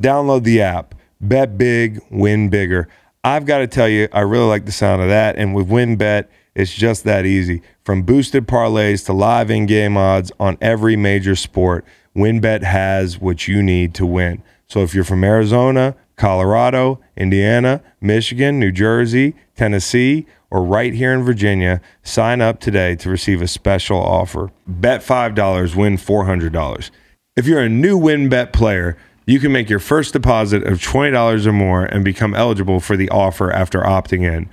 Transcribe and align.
Download 0.00 0.42
the 0.42 0.62
app. 0.62 0.94
Bet 1.20 1.58
big, 1.58 2.00
win 2.10 2.48
bigger. 2.48 2.88
I've 3.22 3.44
got 3.44 3.58
to 3.58 3.66
tell 3.66 3.88
you, 3.88 4.08
I 4.12 4.20
really 4.20 4.46
like 4.46 4.64
the 4.64 4.72
sound 4.72 5.02
of 5.02 5.08
that. 5.08 5.36
And 5.36 5.54
with 5.54 5.68
WynnBET, 5.68 6.26
it's 6.54 6.72
just 6.72 7.04
that 7.04 7.26
easy. 7.26 7.62
From 7.84 8.02
boosted 8.02 8.46
parlays 8.46 9.04
to 9.06 9.12
live 9.12 9.50
in 9.50 9.66
game 9.66 9.96
odds 9.96 10.32
on 10.40 10.56
every 10.60 10.96
major 10.96 11.36
sport, 11.36 11.84
WynnBET 12.16 12.62
has 12.62 13.18
what 13.20 13.46
you 13.46 13.62
need 13.62 13.94
to 13.94 14.06
win. 14.06 14.42
So 14.66 14.82
if 14.82 14.94
you're 14.94 15.04
from 15.04 15.22
Arizona, 15.22 15.94
Colorado, 16.16 17.00
Indiana, 17.16 17.82
Michigan, 18.00 18.58
New 18.58 18.72
Jersey, 18.72 19.34
Tennessee, 19.54 20.26
or 20.50 20.64
right 20.64 20.94
here 20.94 21.12
in 21.12 21.22
Virginia, 21.22 21.80
sign 22.02 22.40
up 22.40 22.58
today 22.58 22.96
to 22.96 23.10
receive 23.10 23.42
a 23.42 23.48
special 23.48 23.98
offer. 23.98 24.50
Bet 24.66 25.02
$5, 25.02 25.76
win 25.76 25.96
$400. 25.96 26.90
If 27.36 27.46
you're 27.46 27.60
a 27.60 27.68
new 27.68 27.98
WynnBET 27.98 28.52
player, 28.52 28.96
you 29.26 29.38
can 29.40 29.52
make 29.52 29.68
your 29.68 29.78
first 29.78 30.12
deposit 30.12 30.64
of 30.64 30.78
$20 30.78 31.46
or 31.46 31.52
more 31.52 31.84
and 31.84 32.04
become 32.04 32.34
eligible 32.34 32.80
for 32.80 32.96
the 32.96 33.08
offer 33.10 33.52
after 33.52 33.80
opting 33.80 34.22
in. 34.22 34.48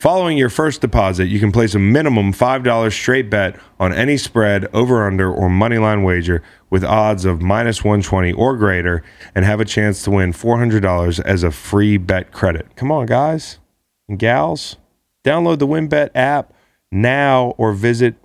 Following 0.00 0.36
your 0.36 0.50
first 0.50 0.80
deposit, 0.80 1.26
you 1.26 1.40
can 1.40 1.52
place 1.52 1.74
a 1.74 1.78
minimum 1.78 2.32
$5 2.32 2.92
straight 2.92 3.30
bet 3.30 3.58
on 3.80 3.92
any 3.92 4.16
spread, 4.16 4.66
over 4.74 5.06
under, 5.06 5.32
or 5.32 5.48
moneyline 5.48 6.04
wager 6.04 6.42
with 6.68 6.84
odds 6.84 7.24
of 7.24 7.40
minus 7.40 7.82
120 7.82 8.32
or 8.32 8.56
greater 8.56 9.02
and 9.34 9.44
have 9.44 9.60
a 9.60 9.64
chance 9.64 10.02
to 10.02 10.10
win 10.10 10.32
$400 10.32 11.20
as 11.20 11.42
a 11.42 11.50
free 11.50 11.96
bet 11.96 12.32
credit. 12.32 12.76
Come 12.76 12.92
on, 12.92 13.06
guys 13.06 13.60
and 14.08 14.18
gals. 14.18 14.76
Download 15.24 15.58
the 15.58 15.66
WynnBET 15.66 16.10
app 16.14 16.52
now 16.92 17.54
or 17.56 17.72
visit 17.72 18.16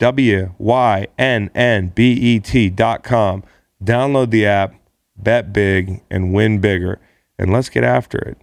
WYNNBET.com. 0.00 1.12
Download 3.84 4.30
the 4.30 4.46
app, 4.46 4.74
bet 5.18 5.52
big, 5.52 6.02
and 6.10 6.32
win 6.32 6.60
bigger. 6.60 7.00
And 7.38 7.52
let's 7.52 7.68
get 7.68 7.84
after 7.84 8.18
it. 8.18 8.38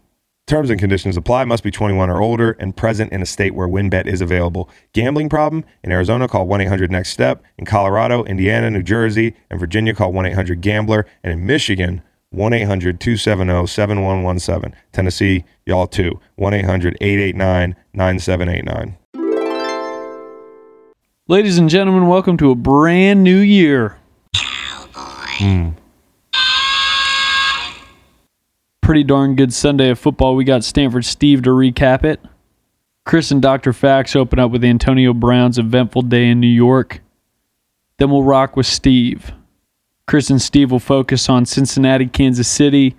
Terms 0.48 0.70
and 0.70 0.80
conditions 0.80 1.18
apply. 1.18 1.46
Must 1.46 1.64
be 1.64 1.72
21 1.72 2.10
or 2.10 2.22
older 2.22 2.52
and 2.60 2.78
present 2.78 3.12
in 3.12 3.22
a 3.22 3.26
state 3.26 3.56
where 3.56 3.68
WynnBET 3.68 4.06
is 4.06 4.22
available. 4.22 4.70
Gambling 4.94 5.28
problem? 5.28 5.66
In 5.84 5.92
Arizona, 5.92 6.28
call 6.28 6.46
1 6.46 6.62
800 6.62 6.92
NEXT 6.92 7.14
STEP. 7.14 7.44
In 7.58 7.66
Colorado, 7.66 8.24
Indiana, 8.26 8.70
New 8.70 8.84
Jersey, 8.84 9.36
and 9.50 9.60
Virginia, 9.60 9.96
call 9.96 10.14
1 10.14 10.28
800 10.28 10.62
GAMBLER. 10.62 11.08
And 11.24 11.34
in 11.34 11.48
Michigan, 11.48 12.04
1 12.30 12.54
800 12.54 13.00
270 13.00 13.66
7117. 13.66 14.76
Tennessee, 14.92 15.46
y'all 15.66 15.88
too. 15.88 16.20
1 16.36 16.54
800 16.54 16.98
889 17.02 17.76
9789. 17.94 18.98
Ladies 21.28 21.58
and 21.58 21.68
gentlemen, 21.68 22.08
welcome 22.08 22.38
to 22.38 22.52
a 22.52 22.56
brand 22.56 23.24
new 23.24 23.40
year. 23.40 23.98
Hmm. 24.36 25.70
Pretty 28.86 29.04
darn 29.04 29.36
good 29.36 29.52
Sunday 29.52 29.90
of 29.90 29.98
football. 29.98 30.36
We 30.36 30.44
got 30.44 30.64
Stanford 30.64 31.06
Steve 31.06 31.42
to 31.42 31.50
recap 31.50 32.04
it. 32.04 32.20
Chris 33.04 33.32
and 33.32 33.42
Dr. 33.42 33.74
Fax 33.74 34.16
open 34.16 34.38
up 34.38 34.52
with 34.52 34.64
Antonio 34.64 35.12
Brown's 35.12 35.58
eventful 35.58 36.04
day 36.04 36.30
in 36.30 36.40
New 36.40 36.46
York. 36.46 37.02
Then 37.98 38.12
we'll 38.12 38.22
rock 38.22 38.56
with 38.56 38.68
Steve. 38.68 39.32
Chris 40.06 40.30
and 40.30 40.40
Steve 40.40 40.70
will 40.70 40.78
focus 40.78 41.30
on 41.30 41.48
Cincinnati, 41.48 42.06
Kansas 42.06 42.48
City, 42.48 42.96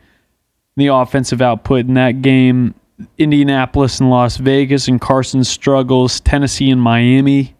the 0.77 0.89
offensive 0.89 1.41
output 1.41 1.87
in 1.87 1.95
that 1.95 2.21
game, 2.21 2.75
Indianapolis 3.17 4.01
and 4.01 4.11
Las 4.11 4.39
Vegas, 4.39 4.89
and 4.89 5.01
Carson's 5.01 5.49
struggles, 5.49 6.19
Tennessee 6.19 6.69
and 6.69 6.83
Miami. 6.83 7.55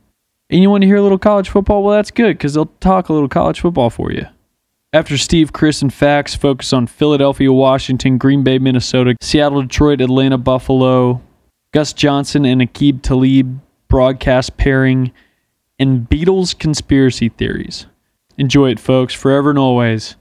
And 0.51 0.61
you 0.61 0.69
want 0.69 0.83
to 0.83 0.89
hear 0.89 0.97
a 0.97 1.03
little 1.03 1.17
college 1.17 1.49
football? 1.49 1.85
Well, 1.85 1.95
that's 1.95 2.11
good 2.11 2.37
because 2.37 2.55
they'll 2.55 2.73
talk 2.81 3.09
a 3.09 3.13
little 3.13 3.29
college 3.29 3.61
football 3.61 3.89
for 3.89 4.11
you. 4.11 4.27
After 4.97 5.19
Steve, 5.19 5.53
Chris, 5.53 5.83
and 5.83 5.93
Fax 5.93 6.35
focus 6.35 6.73
on 6.73 6.87
Philadelphia, 6.87 7.53
Washington, 7.53 8.17
Green 8.17 8.43
Bay, 8.43 8.59
Minnesota, 8.59 9.15
Seattle, 9.21 9.61
Detroit, 9.61 10.01
Atlanta, 10.01 10.39
Buffalo, 10.39 11.21
Gus 11.73 11.93
Johnson 11.93 12.47
and 12.47 12.63
Aqib 12.63 13.03
Talib 13.03 13.61
broadcast 13.89 14.57
pairing, 14.57 15.13
and 15.79 16.09
Beatles 16.09 16.59
conspiracy 16.59 17.29
theories. 17.29 17.85
Enjoy 18.39 18.71
it, 18.71 18.81
folks, 18.81 19.13
forever 19.13 19.51
and 19.51 19.59
always. 19.59 20.17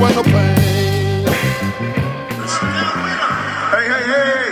Around 0.00 0.14
your 0.14 0.22
window. 0.22 1.32
Hey, 3.72 3.88
hey, 3.88 4.04
hey! 4.06 4.50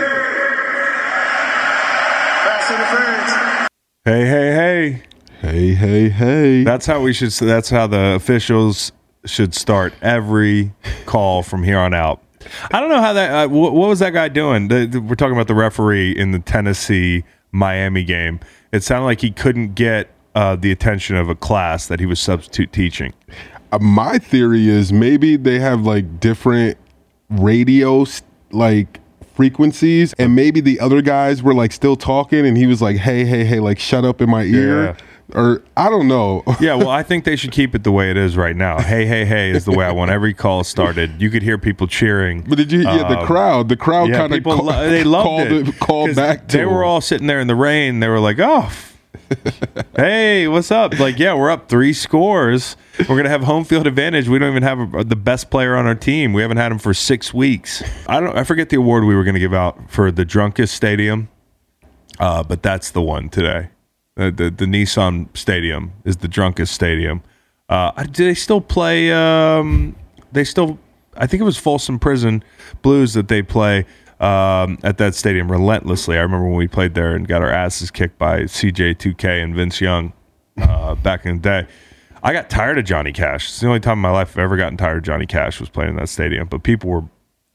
Fast 2.44 2.70
and. 2.70 3.68
Hey, 4.04 4.26
hey, 4.26 4.52
hey. 4.54 5.02
Hey, 5.40 5.74
hey, 5.74 6.08
hey. 6.08 6.64
That's 6.64 6.86
how 6.86 7.00
we 7.00 7.12
should. 7.12 7.30
That's 7.32 7.70
how 7.70 7.86
the 7.86 8.14
officials 8.16 8.92
should 9.26 9.54
start 9.54 9.94
every 10.02 10.72
call 11.06 11.42
from 11.42 11.62
here 11.62 11.78
on 11.78 11.94
out. 11.94 12.20
I 12.70 12.80
don't 12.80 12.90
know 12.90 13.00
how 13.00 13.12
that. 13.14 13.30
Uh, 13.30 13.48
what, 13.48 13.72
what 13.74 13.88
was 13.88 13.98
that 14.00 14.10
guy 14.10 14.28
doing? 14.28 14.68
The, 14.68 14.86
the- 14.86 15.00
we're 15.00 15.14
talking 15.14 15.34
about 15.34 15.48
the 15.48 15.54
referee 15.54 16.12
in 16.12 16.32
the 16.32 16.38
Tennessee 16.40 17.24
Miami 17.52 18.04
game. 18.04 18.40
It 18.72 18.82
sounded 18.82 19.04
like 19.06 19.20
he 19.20 19.30
couldn't 19.30 19.74
get 19.74 20.10
uh, 20.34 20.56
the 20.56 20.70
attention 20.72 21.16
of 21.16 21.28
a 21.28 21.34
class 21.34 21.86
that 21.88 22.00
he 22.00 22.06
was 22.06 22.20
substitute 22.20 22.72
teaching. 22.72 23.12
Uh, 23.74 23.78
my 23.80 24.18
theory 24.18 24.68
is 24.68 24.92
maybe 24.92 25.36
they 25.36 25.58
have 25.58 25.82
like 25.82 26.20
different 26.20 26.76
radio 27.30 28.02
s- 28.02 28.22
like 28.52 29.00
frequencies, 29.34 30.14
and 30.18 30.34
maybe 30.34 30.60
the 30.60 30.78
other 30.80 31.02
guys 31.02 31.42
were 31.42 31.54
like 31.54 31.72
still 31.72 31.96
talking, 31.96 32.46
and 32.46 32.56
he 32.56 32.66
was 32.66 32.80
like, 32.80 32.96
"Hey, 32.96 33.24
hey, 33.24 33.44
hey!" 33.44 33.58
Like, 33.60 33.78
shut 33.78 34.04
up 34.04 34.20
in 34.20 34.30
my 34.30 34.42
ear, 34.44 34.84
Yeah. 34.84 35.36
or 35.40 35.62
I 35.76 35.88
don't 35.90 36.06
know. 36.06 36.44
Yeah, 36.60 36.74
well, 36.76 36.90
I 36.90 37.02
think 37.08 37.24
they 37.24 37.34
should 37.34 37.50
keep 37.50 37.74
it 37.74 37.82
the 37.82 37.90
way 37.90 38.10
it 38.10 38.16
is 38.16 38.36
right 38.36 38.54
now. 38.54 38.78
Hey, 38.80 39.06
hey, 39.06 39.24
hey 39.24 39.50
is 39.50 39.64
the 39.64 39.72
way 39.72 39.84
I 39.84 39.90
want 39.92 40.10
every 40.12 40.34
call 40.34 40.62
started. 40.62 41.20
You 41.20 41.30
could 41.30 41.42
hear 41.42 41.58
people 41.58 41.86
cheering. 41.88 42.42
But 42.48 42.58
did 42.58 42.70
you? 42.70 42.82
Yeah, 42.82 42.98
the 43.08 43.18
Uh, 43.20 43.26
crowd. 43.26 43.68
The 43.68 43.76
crowd 43.76 44.08
Yeah, 44.10 44.18
kind 44.18 44.32
of 44.32 44.38
people 44.38 44.56
lo- 44.58 44.88
they 44.88 45.02
loved 45.16 45.24
called 45.24 45.48
it. 45.48 45.78
Called 45.80 46.08
'Cause 46.10 46.16
back 46.16 46.46
to 46.48 46.56
They 46.58 46.64
were 46.66 46.84
all 46.84 47.00
sitting 47.00 47.26
there 47.26 47.40
in 47.40 47.48
the 47.48 47.56
rain. 47.56 47.98
They 48.00 48.08
were 48.08 48.20
like, 48.20 48.38
"Oh, 48.38 48.70
hey, 49.96 50.48
what's 50.48 50.70
up?" 50.70 50.98
Like, 50.98 51.18
yeah, 51.18 51.34
we're 51.34 51.50
up 51.50 51.68
three 51.68 51.92
scores. 51.92 52.76
We're 52.98 53.16
gonna 53.16 53.28
have 53.28 53.42
home 53.42 53.64
field 53.64 53.86
advantage. 53.86 54.28
We 54.28 54.38
don't 54.38 54.50
even 54.50 54.62
have 54.62 54.94
a, 54.94 55.04
the 55.04 55.16
best 55.16 55.50
player 55.50 55.76
on 55.76 55.86
our 55.86 55.94
team. 55.94 56.32
We 56.32 56.42
haven't 56.42 56.56
had 56.56 56.72
him 56.72 56.78
for 56.78 56.94
six 56.94 57.32
weeks. 57.34 57.82
I 58.08 58.20
don't. 58.20 58.36
I 58.36 58.44
forget 58.44 58.68
the 58.68 58.76
award 58.76 59.04
we 59.04 59.14
were 59.14 59.24
gonna 59.24 59.38
give 59.38 59.54
out 59.54 59.90
for 59.90 60.10
the 60.10 60.24
drunkest 60.24 60.74
stadium, 60.74 61.28
uh, 62.18 62.42
but 62.42 62.62
that's 62.62 62.90
the 62.90 63.02
one 63.02 63.28
today. 63.28 63.70
The, 64.16 64.30
the 64.30 64.50
the 64.50 64.64
Nissan 64.66 65.34
Stadium 65.36 65.92
is 66.04 66.18
the 66.18 66.28
drunkest 66.28 66.72
stadium. 66.74 67.22
Uh, 67.68 67.90
do 68.04 68.24
they 68.24 68.34
still 68.34 68.60
play? 68.60 69.12
Um, 69.12 69.96
they 70.32 70.44
still. 70.44 70.78
I 71.16 71.26
think 71.26 71.40
it 71.40 71.44
was 71.44 71.56
Folsom 71.56 71.98
Prison 71.98 72.42
Blues 72.82 73.14
that 73.14 73.28
they 73.28 73.42
play 73.42 73.86
um, 74.24 74.78
at 74.82 74.96
that 74.98 75.14
stadium 75.14 75.52
relentlessly. 75.52 76.16
I 76.16 76.22
remember 76.22 76.46
when 76.46 76.56
we 76.56 76.66
played 76.66 76.94
there 76.94 77.14
and 77.14 77.28
got 77.28 77.42
our 77.42 77.50
asses 77.50 77.90
kicked 77.90 78.18
by 78.18 78.42
CJ2K 78.44 79.42
and 79.42 79.54
Vince 79.54 79.80
Young 79.82 80.14
uh, 80.56 80.94
back 80.94 81.26
in 81.26 81.36
the 81.36 81.42
day. 81.42 81.66
I 82.22 82.32
got 82.32 82.48
tired 82.48 82.78
of 82.78 82.86
Johnny 82.86 83.12
Cash. 83.12 83.48
It's 83.48 83.60
the 83.60 83.66
only 83.66 83.80
time 83.80 83.98
in 83.98 84.02
my 84.02 84.10
life 84.10 84.30
I've 84.30 84.38
ever 84.38 84.56
gotten 84.56 84.78
tired 84.78 84.96
of 84.96 85.02
Johnny 85.02 85.26
Cash 85.26 85.60
was 85.60 85.68
playing 85.68 85.90
in 85.90 85.96
that 85.96 86.08
stadium. 86.08 86.48
But 86.48 86.62
people 86.62 86.88
were 86.88 87.04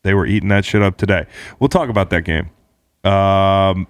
they 0.03 0.13
were 0.13 0.27
eating 0.27 0.49
that 0.49 0.63
shit 0.63 0.83
up 0.83 0.97
today. 0.97 1.25
We'll 1.59 1.69
talk 1.69 1.89
about 1.89 2.11
that 2.11 2.21
game. 2.23 2.51
Um, 3.03 3.87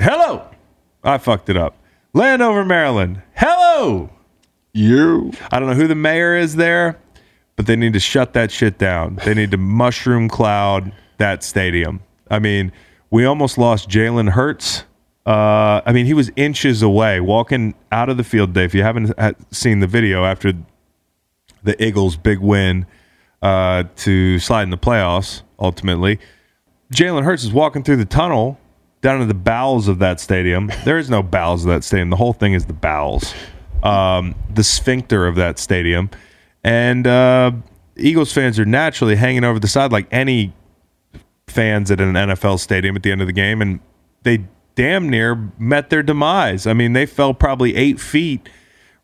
hello, 0.00 0.48
I 1.04 1.18
fucked 1.18 1.50
it 1.50 1.58
up. 1.58 1.76
Landover, 2.14 2.64
Maryland. 2.64 3.22
Hello. 3.36 4.10
you. 4.72 5.32
I 5.50 5.58
don't 5.58 5.68
know 5.68 5.74
who 5.74 5.86
the 5.86 5.94
mayor 5.94 6.36
is 6.36 6.56
there, 6.56 6.98
but 7.56 7.66
they 7.66 7.76
need 7.76 7.92
to 7.92 8.00
shut 8.00 8.32
that 8.32 8.50
shit 8.50 8.78
down. 8.78 9.16
They 9.24 9.34
need 9.34 9.50
to 9.50 9.58
mushroom 9.58 10.28
cloud 10.30 10.92
that 11.22 11.44
stadium. 11.44 12.00
I 12.28 12.40
mean, 12.40 12.72
we 13.10 13.24
almost 13.24 13.56
lost 13.56 13.88
Jalen 13.88 14.30
Hurts. 14.30 14.84
Uh, 15.24 15.80
I 15.86 15.92
mean, 15.92 16.06
he 16.06 16.14
was 16.14 16.32
inches 16.34 16.82
away 16.82 17.20
walking 17.20 17.74
out 17.92 18.08
of 18.08 18.16
the 18.16 18.24
field 18.24 18.48
today. 18.50 18.64
If 18.64 18.74
you 18.74 18.82
haven't 18.82 19.14
seen 19.54 19.78
the 19.78 19.86
video 19.86 20.24
after 20.24 20.52
the 21.62 21.80
Eagles' 21.80 22.16
big 22.16 22.40
win 22.40 22.86
uh, 23.40 23.84
to 24.04 24.40
slide 24.40 24.64
in 24.64 24.70
the 24.70 24.78
playoffs, 24.88 25.42
ultimately, 25.60 26.18
Jalen 26.92 27.22
Hurts 27.22 27.44
is 27.44 27.52
walking 27.52 27.84
through 27.84 27.98
the 27.98 28.04
tunnel 28.04 28.58
down 29.00 29.20
to 29.20 29.26
the 29.26 29.34
bowels 29.34 29.86
of 29.86 30.00
that 30.00 30.18
stadium. 30.18 30.72
There 30.84 30.98
is 30.98 31.08
no 31.08 31.22
bowels 31.22 31.64
of 31.64 31.68
that 31.68 31.84
stadium. 31.84 32.10
The 32.10 32.16
whole 32.16 32.32
thing 32.32 32.54
is 32.54 32.66
the 32.66 32.72
bowels. 32.72 33.32
um, 33.82 34.34
the 34.52 34.64
sphincter 34.64 35.26
of 35.26 35.36
that 35.36 35.58
stadium, 35.58 36.10
and 36.64 37.06
uh, 37.06 37.52
Eagles 37.96 38.32
fans 38.32 38.58
are 38.58 38.64
naturally 38.64 39.16
hanging 39.16 39.44
over 39.44 39.58
the 39.58 39.68
side 39.68 39.92
like 39.92 40.06
any 40.10 40.52
fans 41.52 41.90
at 41.90 42.00
an 42.00 42.14
NFL 42.14 42.58
stadium 42.58 42.96
at 42.96 43.02
the 43.02 43.12
end 43.12 43.20
of 43.20 43.26
the 43.26 43.32
game, 43.32 43.62
and 43.62 43.80
they 44.24 44.44
damn 44.74 45.08
near 45.08 45.50
met 45.58 45.90
their 45.90 46.02
demise. 46.02 46.66
I 46.66 46.72
mean, 46.72 46.92
they 46.94 47.06
fell 47.06 47.34
probably 47.34 47.76
eight 47.76 48.00
feet 48.00 48.48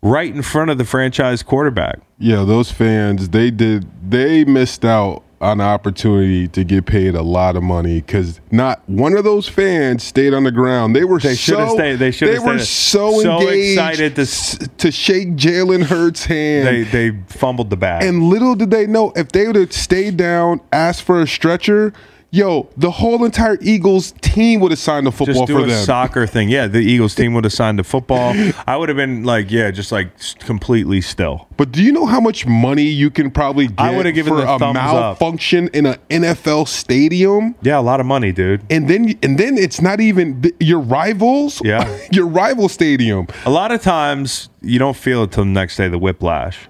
right 0.02 0.34
in 0.34 0.42
front 0.42 0.70
of 0.70 0.78
the 0.78 0.84
franchise 0.84 1.42
quarterback. 1.42 2.00
Yeah, 2.18 2.44
those 2.44 2.70
fans 2.72 3.28
they 3.30 3.50
did 3.50 3.86
they 4.10 4.44
missed 4.44 4.84
out 4.84 5.22
on 5.40 5.58
the 5.58 5.64
opportunity 5.64 6.48
to 6.48 6.64
get 6.64 6.84
paid 6.84 7.14
a 7.14 7.22
lot 7.22 7.54
of 7.54 7.62
money 7.62 8.00
because 8.00 8.40
not 8.50 8.82
one 8.88 9.16
of 9.16 9.22
those 9.22 9.48
fans 9.48 10.02
stayed 10.02 10.34
on 10.34 10.42
the 10.42 10.50
ground. 10.50 10.96
They 10.96 11.04
were 11.04 11.20
They 11.20 11.34
so 11.36 11.74
stayed- 11.76 11.96
they 12.00 12.10
should've 12.10 12.42
were 12.42 12.58
so, 12.58 13.20
So 13.20 13.40
engaged 13.40 13.78
excited 13.78 14.16
to- 14.16 14.22
s- 14.22 14.58
to 14.78 14.90
shake 14.90 15.36
Jalen 15.36 15.84
Hurts' 15.84 16.24
hand. 16.26 16.66
They 16.66 16.82
they 17.10 17.18
fumbled 17.28 17.70
the 17.70 17.76
bag. 17.76 18.02
and 18.02 18.24
little 18.24 18.56
did 18.56 18.70
they 18.72 18.86
know 18.86 19.12
if 19.14 19.28
they 19.30 19.46
would 19.46 19.54
have 19.56 19.72
stayed 19.72 20.16
down, 20.16 20.60
asked 20.72 21.02
for 21.02 21.20
a 21.20 21.26
stretcher, 21.26 21.92
yo, 22.30 22.68
the 22.76 22.90
whole 22.90 23.24
entire 23.24 23.58
Eagles 23.60 24.12
team 24.20 24.60
would 24.60 24.70
have 24.70 24.78
signed 24.78 25.06
a 25.06 25.10
football 25.12 25.46
just 25.46 25.46
do 25.46 25.54
for 25.58 25.64
a 25.64 25.68
them. 25.68 25.84
soccer 25.84 26.26
thing. 26.26 26.48
Yeah, 26.48 26.66
the 26.66 26.78
Eagles 26.78 27.14
team 27.14 27.34
would 27.34 27.44
have 27.44 27.52
signed 27.52 27.78
to 27.78 27.84
football. 27.84 28.34
I 28.66 28.76
would 28.76 28.88
have 28.88 28.96
been 28.96 29.24
like, 29.24 29.50
yeah, 29.50 29.70
just 29.70 29.92
like 29.92 30.10
completely 30.40 31.00
still. 31.00 31.48
But 31.56 31.72
do 31.72 31.82
you 31.82 31.92
know 31.92 32.06
how 32.06 32.20
much 32.20 32.46
money 32.46 32.82
you 32.84 33.10
can 33.10 33.30
probably 33.30 33.66
get 33.68 33.80
I 33.80 33.96
would've 33.96 34.14
given 34.14 34.32
for 34.34 34.40
the 34.40 34.54
a 34.54 34.58
thumbs 34.58 34.76
up. 34.78 34.94
malfunction 34.94 35.68
in 35.68 35.86
an 35.86 35.96
NFL 36.10 36.68
stadium? 36.68 37.54
Yeah, 37.62 37.78
a 37.78 37.82
lot 37.82 38.00
of 38.00 38.06
money, 38.06 38.32
dude. 38.32 38.62
And 38.70 38.88
then 38.88 39.18
and 39.22 39.38
then 39.38 39.56
it's 39.58 39.80
not 39.80 40.00
even 40.00 40.42
th- 40.42 40.54
your 40.60 40.80
rivals. 40.80 41.60
Yeah. 41.64 41.98
your 42.12 42.26
rival 42.26 42.68
stadium. 42.68 43.26
A 43.44 43.50
lot 43.50 43.72
of 43.72 43.82
times 43.82 44.48
you 44.62 44.78
don't 44.78 44.96
feel 44.96 45.24
it 45.24 45.32
till 45.32 45.44
the 45.44 45.50
next 45.50 45.76
day. 45.76 45.88
The 45.88 45.98
whiplash. 45.98 46.68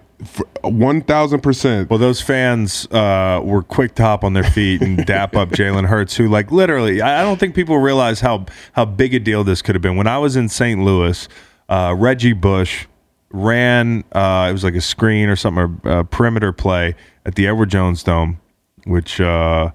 One 0.62 1.00
thousand 1.02 1.40
percent. 1.42 1.88
Well, 1.90 1.98
those 2.00 2.20
fans 2.20 2.86
uh, 2.90 3.40
were 3.44 3.62
quick 3.62 3.94
to 3.96 4.02
hop 4.02 4.24
on 4.24 4.32
their 4.32 4.42
feet 4.44 4.82
and 4.82 5.06
dap 5.06 5.36
up 5.36 5.48
Jalen 5.50 5.86
Hurts, 5.86 6.16
who, 6.16 6.28
like, 6.28 6.50
literally, 6.50 7.00
I 7.00 7.22
don't 7.22 7.38
think 7.38 7.54
people 7.54 7.78
realize 7.78 8.20
how 8.20 8.46
how 8.72 8.84
big 8.84 9.14
a 9.14 9.20
deal 9.20 9.44
this 9.44 9.62
could 9.62 9.74
have 9.76 9.82
been. 9.82 9.96
When 9.96 10.08
I 10.08 10.18
was 10.18 10.34
in 10.34 10.48
St. 10.48 10.80
Louis, 10.82 11.28
uh, 11.68 11.94
Reggie 11.96 12.32
Bush 12.32 12.86
ran. 13.30 14.02
Uh, 14.12 14.46
it 14.48 14.52
was 14.52 14.64
like 14.64 14.74
a 14.74 14.80
screen 14.80 15.28
or 15.28 15.36
something, 15.36 15.80
or 15.84 15.98
a 16.00 16.04
perimeter 16.04 16.52
play 16.52 16.94
at 17.24 17.34
the 17.36 17.46
Edward 17.46 17.70
Jones 17.70 18.02
Dome, 18.02 18.40
which 18.86 19.20
uh, 19.20 19.70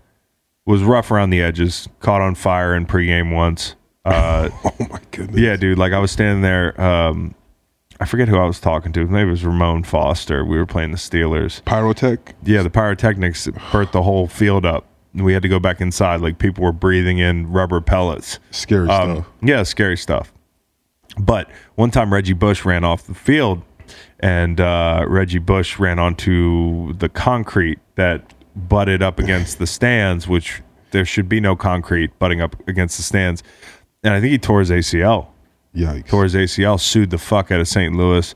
was 0.66 0.84
rough 0.84 1.10
around 1.12 1.30
the 1.30 1.42
edges. 1.42 1.88
Caught 2.02 2.22
on 2.22 2.36
fire 2.36 2.76
in 2.76 2.86
pregame 2.86 3.34
once. 3.34 3.76
Uh, 4.04 4.50
Oh 4.66 4.74
my 4.90 5.00
goodness. 5.12 5.40
yeah, 5.40 5.56
dude. 5.56 5.78
Like 5.78 5.94
I 5.94 6.00
was 6.00 6.12
standing 6.12 6.42
there. 6.42 6.80
Um, 6.82 7.36
I 8.04 8.06
forget 8.06 8.28
who 8.28 8.36
I 8.38 8.46
was 8.46 8.60
talking 8.60 8.92
to. 8.92 9.08
Maybe 9.08 9.30
it 9.30 9.32
was 9.32 9.46
Ramon 9.46 9.84
Foster. 9.86 10.44
We 10.44 10.58
were 10.58 10.66
playing 10.66 10.92
the 10.92 10.98
Steelers. 10.98 11.64
Pyrotech. 11.64 12.34
Yeah, 12.44 12.62
the 12.62 12.70
pyrotechnics 12.70 13.48
burnt 13.72 13.94
the 13.94 14.04
whole 14.04 14.28
field 14.28 14.66
up. 14.66 14.86
We 15.14 15.32
had 15.32 15.42
to 15.44 15.48
go 15.48 15.58
back 15.58 15.80
inside. 15.80 16.20
Like 16.20 16.38
people 16.38 16.66
were 16.66 16.74
breathing 16.74 17.20
in 17.20 17.50
rubber 17.50 17.80
pellets. 17.80 18.40
Scary 18.52 18.90
Um, 18.90 19.16
stuff. 19.16 19.28
yeah, 19.42 19.64
scary 19.64 19.96
stuff. 19.96 20.34
But 21.18 21.50
one 21.76 21.92
time 21.92 22.12
Reggie 22.14 22.34
Bush 22.34 22.66
ran 22.66 22.84
off 22.84 23.04
the 23.08 23.14
field, 23.14 23.62
and 24.20 24.60
uh, 24.60 25.06
Reggie 25.08 25.40
Bush 25.40 25.80
ran 25.80 25.98
onto 25.98 26.92
the 26.96 27.08
concrete 27.08 27.80
that 27.96 28.34
butted 28.54 29.02
up 29.02 29.18
against 29.18 29.60
the 29.60 29.68
stands, 29.68 30.28
which 30.28 30.62
there 30.92 31.06
should 31.06 31.30
be 31.30 31.40
no 31.40 31.56
concrete 31.56 32.20
butting 32.20 32.42
up 32.42 32.68
against 32.68 32.98
the 32.98 33.04
stands. 33.04 33.44
And 34.04 34.14
I 34.14 34.20
think 34.20 34.32
he 34.32 34.38
tore 34.40 34.60
his 34.60 34.72
ACL 34.72 35.28
Yikes. 35.76 36.08
tore 36.08 36.24
his 36.24 36.36
ACL, 36.36 36.80
sued 36.80 37.10
the 37.10 37.18
fuck 37.18 37.52
out 37.52 37.60
of 37.60 37.68
St. 37.68 37.96
Louis, 37.96 38.34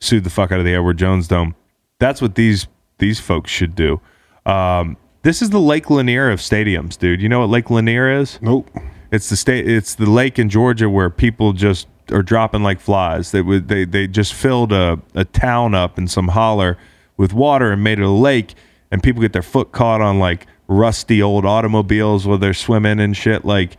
sued 0.00 0.24
the 0.24 0.30
fuck 0.30 0.52
out 0.52 0.58
of 0.58 0.64
the 0.64 0.74
Edward 0.74 0.98
Jones 0.98 1.28
Dome. 1.28 1.54
That's 1.98 2.20
what 2.22 2.34
these 2.34 2.66
these 2.98 3.20
folks 3.20 3.50
should 3.50 3.74
do. 3.74 4.00
Um, 4.46 4.96
this 5.22 5.42
is 5.42 5.50
the 5.50 5.60
Lake 5.60 5.90
Lanier 5.90 6.30
of 6.30 6.40
stadiums, 6.40 6.98
dude. 6.98 7.20
You 7.20 7.28
know 7.28 7.40
what 7.40 7.50
Lake 7.50 7.70
Lanier 7.70 8.10
is? 8.10 8.38
Nope. 8.40 8.70
It's 9.12 9.28
the 9.28 9.36
state. 9.36 9.68
It's 9.68 9.94
the 9.94 10.08
lake 10.08 10.38
in 10.38 10.48
Georgia 10.48 10.88
where 10.88 11.10
people 11.10 11.52
just 11.52 11.88
are 12.12 12.22
dropping 12.22 12.62
like 12.62 12.80
flies. 12.80 13.32
They 13.32 13.42
would 13.42 13.68
they 13.68 13.84
they 13.84 14.06
just 14.06 14.34
filled 14.34 14.72
a, 14.72 15.00
a 15.14 15.24
town 15.24 15.74
up 15.74 15.98
in 15.98 16.06
some 16.08 16.28
holler 16.28 16.78
with 17.16 17.32
water 17.32 17.72
and 17.72 17.82
made 17.82 17.98
it 17.98 18.04
a 18.04 18.10
lake, 18.10 18.54
and 18.90 19.02
people 19.02 19.20
get 19.20 19.32
their 19.32 19.42
foot 19.42 19.72
caught 19.72 20.00
on 20.00 20.18
like 20.18 20.46
rusty 20.68 21.20
old 21.20 21.44
automobiles 21.44 22.26
while 22.26 22.38
they're 22.38 22.54
swimming 22.54 23.00
and 23.00 23.16
shit. 23.16 23.44
Like 23.44 23.76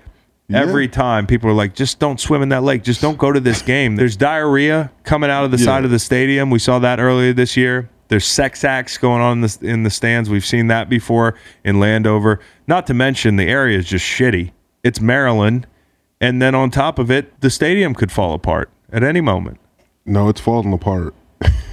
every 0.56 0.88
time, 0.88 1.27
people 1.27 1.50
are 1.50 1.53
like, 1.53 1.75
just 1.75 2.00
don't 2.00 2.19
swim 2.19 2.42
in 2.42 2.50
that 2.50 2.63
lake. 2.63 2.83
Just 2.83 3.01
don't 3.01 3.18
go 3.18 3.31
to 3.31 3.39
this 3.39 3.62
game. 3.62 3.95
There's 3.95 4.15
diarrhea 4.15 4.92
coming 5.03 5.30
out 5.30 5.45
of 5.45 5.51
the 5.51 5.57
side 5.57 5.86
of 5.86 5.92
the 5.92 6.00
stadium. 6.00 6.50
We 6.50 6.59
saw 6.59 6.80
that 6.80 7.00
earlier 7.00 7.33
this 7.33 7.56
year. 7.57 7.89
There's 8.07 8.25
sex 8.25 8.65
acts 8.65 8.98
going 8.98 9.21
on 9.21 9.38
in 9.38 9.42
the, 9.42 9.57
in 9.62 9.83
the 9.83 9.89
stands. 9.89 10.30
We've 10.30 10.45
seen 10.45 10.68
that 10.68 10.89
before 10.89 11.36
in 11.63 11.80
Landover. 11.80 12.42
Not 12.68 12.86
to 12.88 12.94
mention 12.94 13.38
the 13.38 13.48
area 13.48 13.77
is 13.77 13.86
just 13.86 14.06
shitty. 14.06 14.51
It's 14.83 15.00
Maryland, 15.00 15.65
and 16.19 16.42
then 16.42 16.53
on 16.53 16.71
top 16.71 17.00
of 17.00 17.09
it, 17.09 17.39
the 17.39 17.50
stadium 17.50 17.94
could 17.94 18.12
fall 18.12 18.33
apart 18.33 18.69
at 18.92 19.03
any 19.03 19.21
moment. 19.21 19.59
No, 20.06 20.27
it's 20.27 20.42
falling 20.42 20.74
apart. 20.74 21.15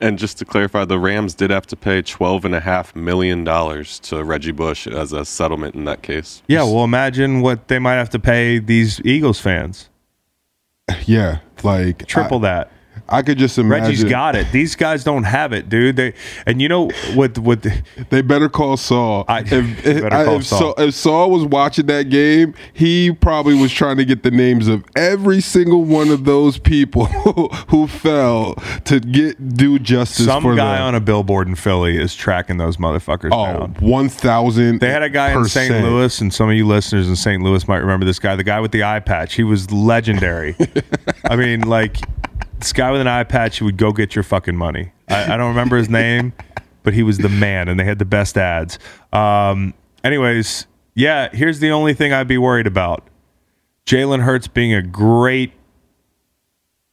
And 0.00 0.18
just 0.18 0.38
to 0.38 0.44
clarify, 0.44 0.84
the 0.84 0.98
Rams 0.98 1.34
did 1.34 1.50
have 1.50 1.66
to 1.68 1.76
pay 1.76 2.02
twelve 2.02 2.44
and 2.44 2.54
a 2.54 2.60
half 2.60 2.94
million 2.94 3.44
dollars 3.44 3.98
to 4.00 4.22
Reggie 4.22 4.52
Bush 4.52 4.86
as 4.86 5.12
a 5.12 5.24
settlement 5.24 5.74
in 5.74 5.84
that 5.84 6.02
case. 6.02 6.42
Yeah, 6.48 6.62
well, 6.64 6.84
imagine 6.84 7.40
what 7.40 7.68
they 7.68 7.78
might 7.78 7.94
have 7.94 8.10
to 8.10 8.18
pay 8.18 8.58
these 8.58 9.00
Eagles 9.04 9.40
fans. 9.40 9.88
Yeah, 11.06 11.38
like 11.62 12.06
Triple 12.06 12.38
I, 12.38 12.48
that. 12.48 12.70
I 13.08 13.20
could 13.22 13.36
just 13.38 13.58
imagine. 13.58 13.84
Reggie's 13.84 14.04
got 14.04 14.34
it. 14.34 14.50
These 14.50 14.76
guys 14.76 15.04
don't 15.04 15.24
have 15.24 15.52
it, 15.52 15.68
dude. 15.68 15.96
They 15.96 16.14
and 16.46 16.62
you 16.62 16.68
know 16.68 16.88
what? 17.14 17.36
What? 17.38 17.62
the- 17.62 17.82
They 18.10 18.22
better 18.22 18.48
call 18.48 18.76
Saul. 18.78 19.24
I- 19.28 19.40
if, 19.40 19.84
better 19.84 20.06
I- 20.14 20.24
call 20.24 20.36
if 20.36 20.46
Saul. 20.46 20.58
Saul. 20.58 20.74
If 20.78 20.94
Saul 20.94 21.30
was 21.30 21.44
watching 21.44 21.86
that 21.86 22.08
game, 22.08 22.54
he 22.72 23.12
probably 23.12 23.54
was 23.54 23.72
trying 23.72 23.98
to 23.98 24.04
get 24.06 24.22
the 24.22 24.30
names 24.30 24.68
of 24.68 24.84
every 24.96 25.40
single 25.42 25.84
one 25.84 26.08
of 26.08 26.24
those 26.24 26.58
people 26.58 27.04
who 27.68 27.86
fell 27.86 28.54
to 28.86 29.00
get 29.00 29.54
due 29.54 29.78
justice 29.78 30.24
Some 30.26 30.42
guy 30.56 30.76
them. 30.76 30.86
on 30.86 30.94
a 30.94 31.00
billboard 31.00 31.46
in 31.46 31.54
Philly 31.56 31.98
is 32.00 32.14
tracking 32.14 32.56
those 32.56 32.78
motherfuckers 32.78 33.28
Oh, 33.32 33.66
down. 33.66 33.74
1000 33.80 34.80
They 34.80 34.90
had 34.90 35.02
a 35.02 35.10
guy 35.10 35.32
in 35.32 35.44
St. 35.44 35.84
Louis, 35.84 36.20
and 36.20 36.32
some 36.32 36.48
of 36.48 36.54
you 36.56 36.66
listeners 36.66 37.08
in 37.08 37.16
St. 37.16 37.42
Louis 37.42 37.66
might 37.68 37.78
remember 37.78 38.06
this 38.06 38.18
guy, 38.18 38.34
the 38.36 38.44
guy 38.44 38.60
with 38.60 38.72
the 38.72 38.82
eye 38.84 39.00
patch. 39.00 39.34
He 39.34 39.44
was 39.44 39.70
legendary. 39.70 40.56
I 41.24 41.36
mean, 41.36 41.60
like 41.62 41.98
this 42.58 42.72
guy 42.72 42.90
with 42.90 43.00
an 43.00 43.06
eye 43.06 43.24
patch 43.24 43.58
who 43.58 43.64
would 43.66 43.76
go 43.76 43.92
get 43.92 44.14
your 44.14 44.22
fucking 44.22 44.56
money. 44.56 44.92
I, 45.08 45.34
I 45.34 45.36
don't 45.36 45.48
remember 45.48 45.76
his 45.76 45.88
name, 45.88 46.32
but 46.82 46.94
he 46.94 47.02
was 47.02 47.18
the 47.18 47.28
man, 47.28 47.68
and 47.68 47.78
they 47.78 47.84
had 47.84 47.98
the 47.98 48.04
best 48.04 48.36
ads. 48.36 48.78
Um, 49.12 49.74
anyways, 50.02 50.66
yeah, 50.94 51.28
here's 51.32 51.60
the 51.60 51.70
only 51.70 51.94
thing 51.94 52.12
I'd 52.12 52.28
be 52.28 52.38
worried 52.38 52.66
about: 52.66 53.08
Jalen 53.86 54.22
Hurts 54.22 54.48
being 54.48 54.72
a 54.72 54.82
great 54.82 55.52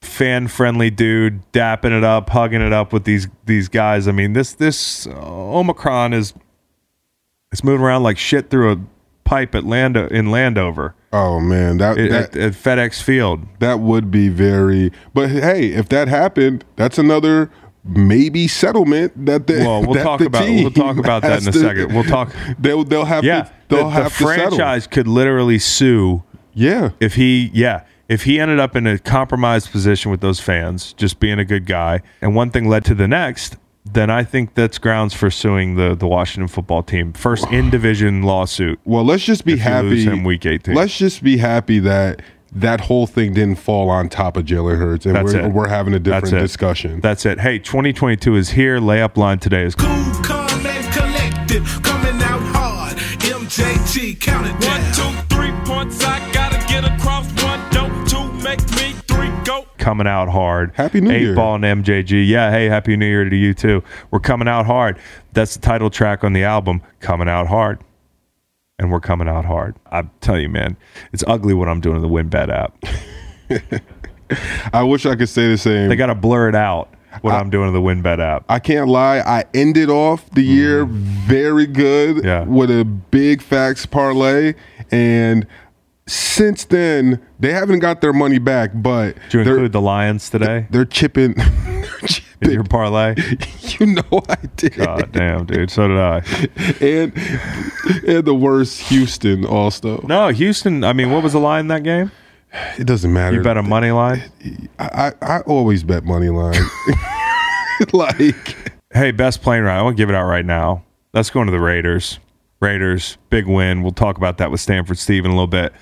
fan 0.02 0.48
friendly 0.48 0.90
dude, 0.90 1.42
dapping 1.52 1.96
it 1.98 2.04
up, 2.04 2.30
hugging 2.30 2.62
it 2.62 2.74
up 2.74 2.92
with 2.94 3.04
these 3.04 3.28
these 3.46 3.70
guys. 3.70 4.08
I 4.08 4.12
mean, 4.12 4.34
this 4.34 4.54
this 4.54 5.08
uh, 5.08 5.12
Omicron 5.12 6.14
is 6.14 6.34
it's 7.52 7.64
moving 7.64 7.86
around 7.86 8.04
like 8.04 8.18
shit 8.18 8.50
through 8.50 8.72
a 8.72 8.78
pipe 9.24 9.56
at 9.56 9.64
Land 9.64 9.98
in 9.98 10.32
Landover 10.32 10.96
Oh 11.14 11.40
man, 11.40 11.78
that 11.78 11.98
at, 11.98 12.32
that, 12.32 12.38
at 12.42 12.54
FedEx 12.54 13.02
Field. 13.02 13.42
that 13.60 13.80
would 13.80 14.10
be 14.12 14.30
very 14.30 14.92
But 15.14 15.30
hey, 15.30 15.68
if 15.74 15.90
that 15.90 16.08
happened, 16.08 16.64
that's 16.78 16.98
another 16.98 17.52
maybe 17.84 18.48
settlement 18.48 19.26
that 19.26 19.48
the 19.48 19.60
Well, 19.60 19.84
we'll 19.86 20.04
talk 20.04 20.22
about 20.22 20.48
we'll 20.48 20.72
talk 20.72 20.98
about 20.98 21.22
that 21.24 21.42
in 21.42 21.48
a 21.50 21.52
to- 21.52 21.60
second. 21.60 21.94
We'll 21.94 22.04
talk. 22.04 22.34
They'll 22.60 22.84
they'll 22.84 23.06
have 23.06 23.24
Yeah, 23.24 23.44
to 23.44 23.52
they'll 23.70 23.78
the, 23.80 23.84
the 23.86 23.90
have 24.04 24.14
settle. 24.14 24.28
franchise 24.52 24.88
could 24.88 25.08
literally 25.08 25.60
sue 25.60 26.24
Yeah. 26.54 26.92
if 27.00 27.16
he 27.16 27.50
yeah 27.54 27.84
if 28.08 28.24
he 28.24 28.40
ended 28.40 28.60
up 28.60 28.76
in 28.76 28.86
a 28.88 29.00
compromised 29.00 29.72
position 29.72 30.12
with 30.12 30.22
those 30.22 30.40
fans 30.40 30.94
just 30.94 31.20
being 31.20 31.40
a 31.40 31.46
good 31.46 31.66
guy 31.66 32.02
and 32.22 32.36
one 32.36 32.52
thing 32.52 32.68
led 32.70 32.84
to 32.86 32.94
the 32.96 33.08
next 33.08 33.58
then 33.86 34.10
i 34.10 34.24
think 34.24 34.54
that's 34.54 34.78
grounds 34.78 35.14
for 35.14 35.30
suing 35.32 35.76
the 35.76 35.96
the 35.96 36.08
washington 36.08 36.48
football 36.48 36.84
team 36.84 37.12
first 37.14 37.46
in 37.52 37.70
division 37.70 38.22
lawsuit 38.24 38.80
Well, 38.86 39.04
let's 39.04 39.24
just 39.24 39.44
be 39.46 39.58
happy. 39.58 40.06
lose 40.06 40.24
week 40.24 40.46
18. 40.46 40.76
Let's 40.76 40.98
just 40.98 41.24
be 41.24 41.38
happy 41.38 41.80
that 41.80 42.22
that 42.54 42.82
whole 42.82 43.08
thing 43.08 43.34
didn't 43.34 43.56
fall 43.60 43.90
on 43.90 44.10
top 44.10 44.36
of 44.36 44.44
Jalen 44.46 44.78
Hurts, 44.78 45.06
and 45.06 45.16
That's 45.16 45.34
we're, 45.34 45.40
it. 45.48 45.54
we're 45.54 45.68
having 45.70 45.94
a 45.94 46.00
different 46.00 46.26
That's 46.26 46.34
it. 46.34 46.40
discussion. 46.40 47.00
that's 47.02 47.26
it 47.26 47.40
hey 47.40 47.58
2022 47.60 48.36
is 48.36 48.50
here 48.52 48.80
layup 48.80 49.18
line 49.18 49.40
today 49.40 49.64
is 49.64 49.74
Cool, 49.76 49.88
calm, 50.22 50.66
and 50.66 50.94
collected. 50.94 51.64
Coming 51.84 52.22
out 52.22 52.42
hard. 52.54 52.98
MJG, 52.98 54.20
counted 54.20 54.56
it 54.56 54.62
down. 54.62 54.82
One, 54.82 55.16
two, 55.16 55.21
coming 59.82 60.06
out 60.08 60.30
hard 60.30 60.72
Happy 60.76 61.02
New 61.02 61.12
eight 61.12 61.22
Year. 61.24 61.36
ball 61.36 61.56
and 61.56 61.84
mjg 61.84 62.28
yeah 62.28 62.52
hey 62.52 62.68
happy 62.70 62.96
new 62.96 63.06
year 63.08 63.28
to 63.28 63.36
you 63.36 63.54
too 63.54 63.84
we're 64.12 64.20
coming 64.20 64.48
out 64.48 64.66
hard 64.68 64.98
that's 65.34 65.56
the 65.56 65.62
title 65.62 65.90
track 65.90 66.24
on 66.24 66.34
the 66.34 66.44
album 66.44 66.82
coming 67.00 67.28
out 67.28 67.48
hard 67.48 67.80
and 68.78 68.92
we're 68.92 69.00
coming 69.00 69.28
out 69.28 69.44
hard 69.46 69.76
I 69.92 70.04
tell 70.22 70.40
you 70.40 70.50
man 70.50 70.78
it's 71.12 71.24
ugly 71.28 71.54
what 71.56 71.68
i'm 71.68 71.82
doing 71.82 71.96
in 71.96 72.02
the 72.04 72.08
WynnBET 72.10 72.50
app 72.50 73.82
I 74.74 74.84
wish 74.84 75.06
I 75.06 75.16
could 75.16 75.28
say 75.30 75.50
the 75.50 75.58
same. 75.58 75.90
They 75.90 75.96
got 75.98 76.06
to 76.08 76.16
blur 76.16 76.48
it 76.50 76.56
out 76.56 76.94
what 77.20 77.34
I, 77.34 77.40
am 77.42 77.50
doing 77.50 77.68
to 77.68 77.74
the 77.74 77.82
WynnBET 77.82 78.20
app. 78.20 78.46
I 78.48 78.60
can't 78.60 78.88
lie. 78.88 79.20
I 79.20 79.44
ended 79.54 79.90
off 79.90 80.30
the 80.32 80.42
year 80.44 80.86
very 80.86 81.66
good 81.68 82.18
Mm. 82.18 82.24
Yeah. 82.24 82.44
with 82.46 82.72
a 82.72 82.86
big 82.86 83.42
facts 83.42 83.86
parlay, 83.86 84.54
and 84.90 85.46
since 86.12 86.66
then 86.66 87.26
they 87.40 87.54
haven't 87.54 87.80
got 87.80 88.02
their 88.02 88.12
money 88.14 88.38
back. 88.38 88.72
But 88.74 89.16
Did 89.30 89.34
you 89.34 89.40
include 89.40 89.72
the 89.72 89.82
Lions 89.82 90.30
today 90.30 90.68
they're 90.70 90.86
chipping. 90.86 91.34
they're 91.36 92.00
in 92.02 92.08
chipping. 92.08 92.52
your 92.52 92.64
parlay? 92.64 93.16
you 93.80 93.86
know 93.88 94.22
I 94.28 94.38
did. 94.58 94.76
God 94.76 95.12
damn, 95.12 95.46
dude. 95.46 95.72
So 95.72 95.88
did 95.88 95.98
I. 95.98 96.18
and 96.82 97.14
and 98.08 98.26
the 98.26 98.36
worst 98.36 98.82
Houston 98.82 99.46
also. 99.46 100.02
No, 100.02 100.30
Houston. 100.30 100.84
I 100.84 100.94
mean, 100.94 101.12
what 101.12 101.24
was 101.24 101.34
the 101.34 101.40
line 101.40 101.62
in 101.62 101.68
that 101.68 101.84
game? 101.84 102.12
It 102.78 102.86
doesn't 102.86 103.14
matter. 103.14 103.38
You 103.38 103.44
bet 103.44 103.56
a 103.56 103.64
money 103.64 103.92
line. 103.92 104.24
I, 104.78 105.14
I 105.22 105.38
I 105.38 105.40
always 105.42 105.84
bet 105.84 106.04
money 106.04 106.30
line. 106.30 106.62
like 107.94 108.58
Hey, 108.94 109.12
best 109.12 109.42
plane 109.42 109.64
ride. 109.64 109.80
I 109.80 109.82
want 109.84 109.96
to 109.96 110.02
give 110.02 110.10
it 110.10 110.16
out 110.16 110.26
right 110.26 110.46
now. 110.46 110.84
Let's 111.14 111.30
go 111.30 111.40
into 111.40 111.52
the 111.52 111.62
Raiders. 111.62 112.20
Raiders, 112.60 113.18
big 113.30 113.48
win. 113.48 113.82
We'll 113.82 113.94
talk 113.94 114.18
about 114.18 114.38
that 114.40 114.52
with 114.52 114.60
Stanford 114.60 114.98
Steve 114.98 115.24
in 115.24 115.32
a 115.32 115.34
little 115.34 115.48
bit. 115.48 115.74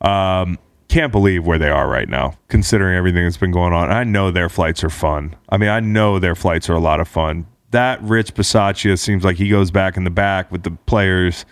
Um, 0.00 0.58
can't 0.88 1.10
believe 1.10 1.46
where 1.46 1.58
they 1.58 1.68
are 1.68 1.88
right 1.88 2.08
now, 2.08 2.34
considering 2.48 2.96
everything 2.96 3.24
that's 3.24 3.36
been 3.36 3.50
going 3.50 3.72
on. 3.72 3.90
I 3.90 4.04
know 4.04 4.30
their 4.30 4.48
flights 4.48 4.84
are 4.84 4.90
fun. 4.90 5.34
I 5.48 5.56
mean, 5.56 5.68
I 5.68 5.80
know 5.80 6.18
their 6.18 6.34
flights 6.34 6.70
are 6.70 6.74
a 6.74 6.80
lot 6.80 7.00
of 7.00 7.08
fun. 7.08 7.46
That 7.70 8.00
Rich 8.02 8.34
Bisaccia 8.34 8.98
seems 8.98 9.24
like 9.24 9.36
he 9.36 9.48
goes 9.48 9.70
back 9.70 9.96
in 9.96 10.04
the 10.04 10.10
back 10.10 10.50
with 10.52 10.62
the 10.62 10.70
players 10.70 11.44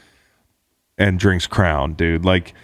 and 0.97 1.19
drinks 1.19 1.47
Crown, 1.47 1.95
dude. 1.95 2.25
Like, 2.25 2.55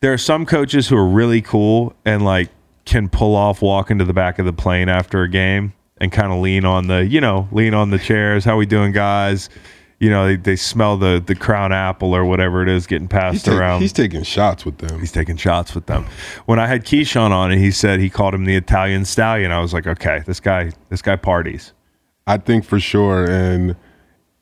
there 0.00 0.12
are 0.12 0.18
some 0.18 0.46
coaches 0.46 0.88
who 0.88 0.96
are 0.96 1.06
really 1.06 1.42
cool 1.42 1.94
and 2.04 2.24
like 2.24 2.50
can 2.84 3.08
pull 3.08 3.34
off 3.34 3.62
walking 3.62 3.98
to 3.98 4.04
the 4.04 4.12
back 4.12 4.38
of 4.38 4.46
the 4.46 4.52
plane 4.52 4.88
after 4.88 5.22
a 5.22 5.28
game 5.28 5.72
and 5.98 6.10
kind 6.10 6.32
of 6.32 6.40
lean 6.40 6.64
on 6.64 6.88
the, 6.88 7.06
you 7.06 7.20
know, 7.20 7.48
lean 7.52 7.74
on 7.74 7.90
the 7.90 7.98
chairs. 7.98 8.44
How 8.44 8.56
we 8.56 8.66
doing, 8.66 8.92
guys? 8.92 9.48
You 10.02 10.10
know, 10.10 10.26
they, 10.26 10.34
they 10.34 10.56
smell 10.56 10.96
the 10.96 11.22
the 11.24 11.36
crown 11.36 11.72
apple 11.72 12.12
or 12.12 12.24
whatever 12.24 12.60
it 12.60 12.68
is 12.68 12.88
getting 12.88 13.06
passed 13.06 13.46
he's, 13.46 13.54
around. 13.54 13.82
he's 13.82 13.92
taking 13.92 14.24
shots 14.24 14.64
with 14.64 14.78
them. 14.78 14.98
He's 14.98 15.12
taking 15.12 15.36
shots 15.36 15.76
with 15.76 15.86
them. 15.86 16.06
When 16.46 16.58
I 16.58 16.66
had 16.66 16.84
Keyshawn 16.84 17.30
on 17.30 17.52
and 17.52 17.60
he 17.60 17.70
said 17.70 18.00
he 18.00 18.10
called 18.10 18.34
him 18.34 18.44
the 18.44 18.56
Italian 18.56 19.04
stallion, 19.04 19.52
I 19.52 19.60
was 19.60 19.72
like, 19.72 19.86
okay, 19.86 20.24
this 20.26 20.40
guy, 20.40 20.72
this 20.88 21.02
guy 21.02 21.14
parties. 21.14 21.72
I 22.26 22.38
think 22.38 22.64
for 22.64 22.80
sure, 22.80 23.30
and 23.30 23.76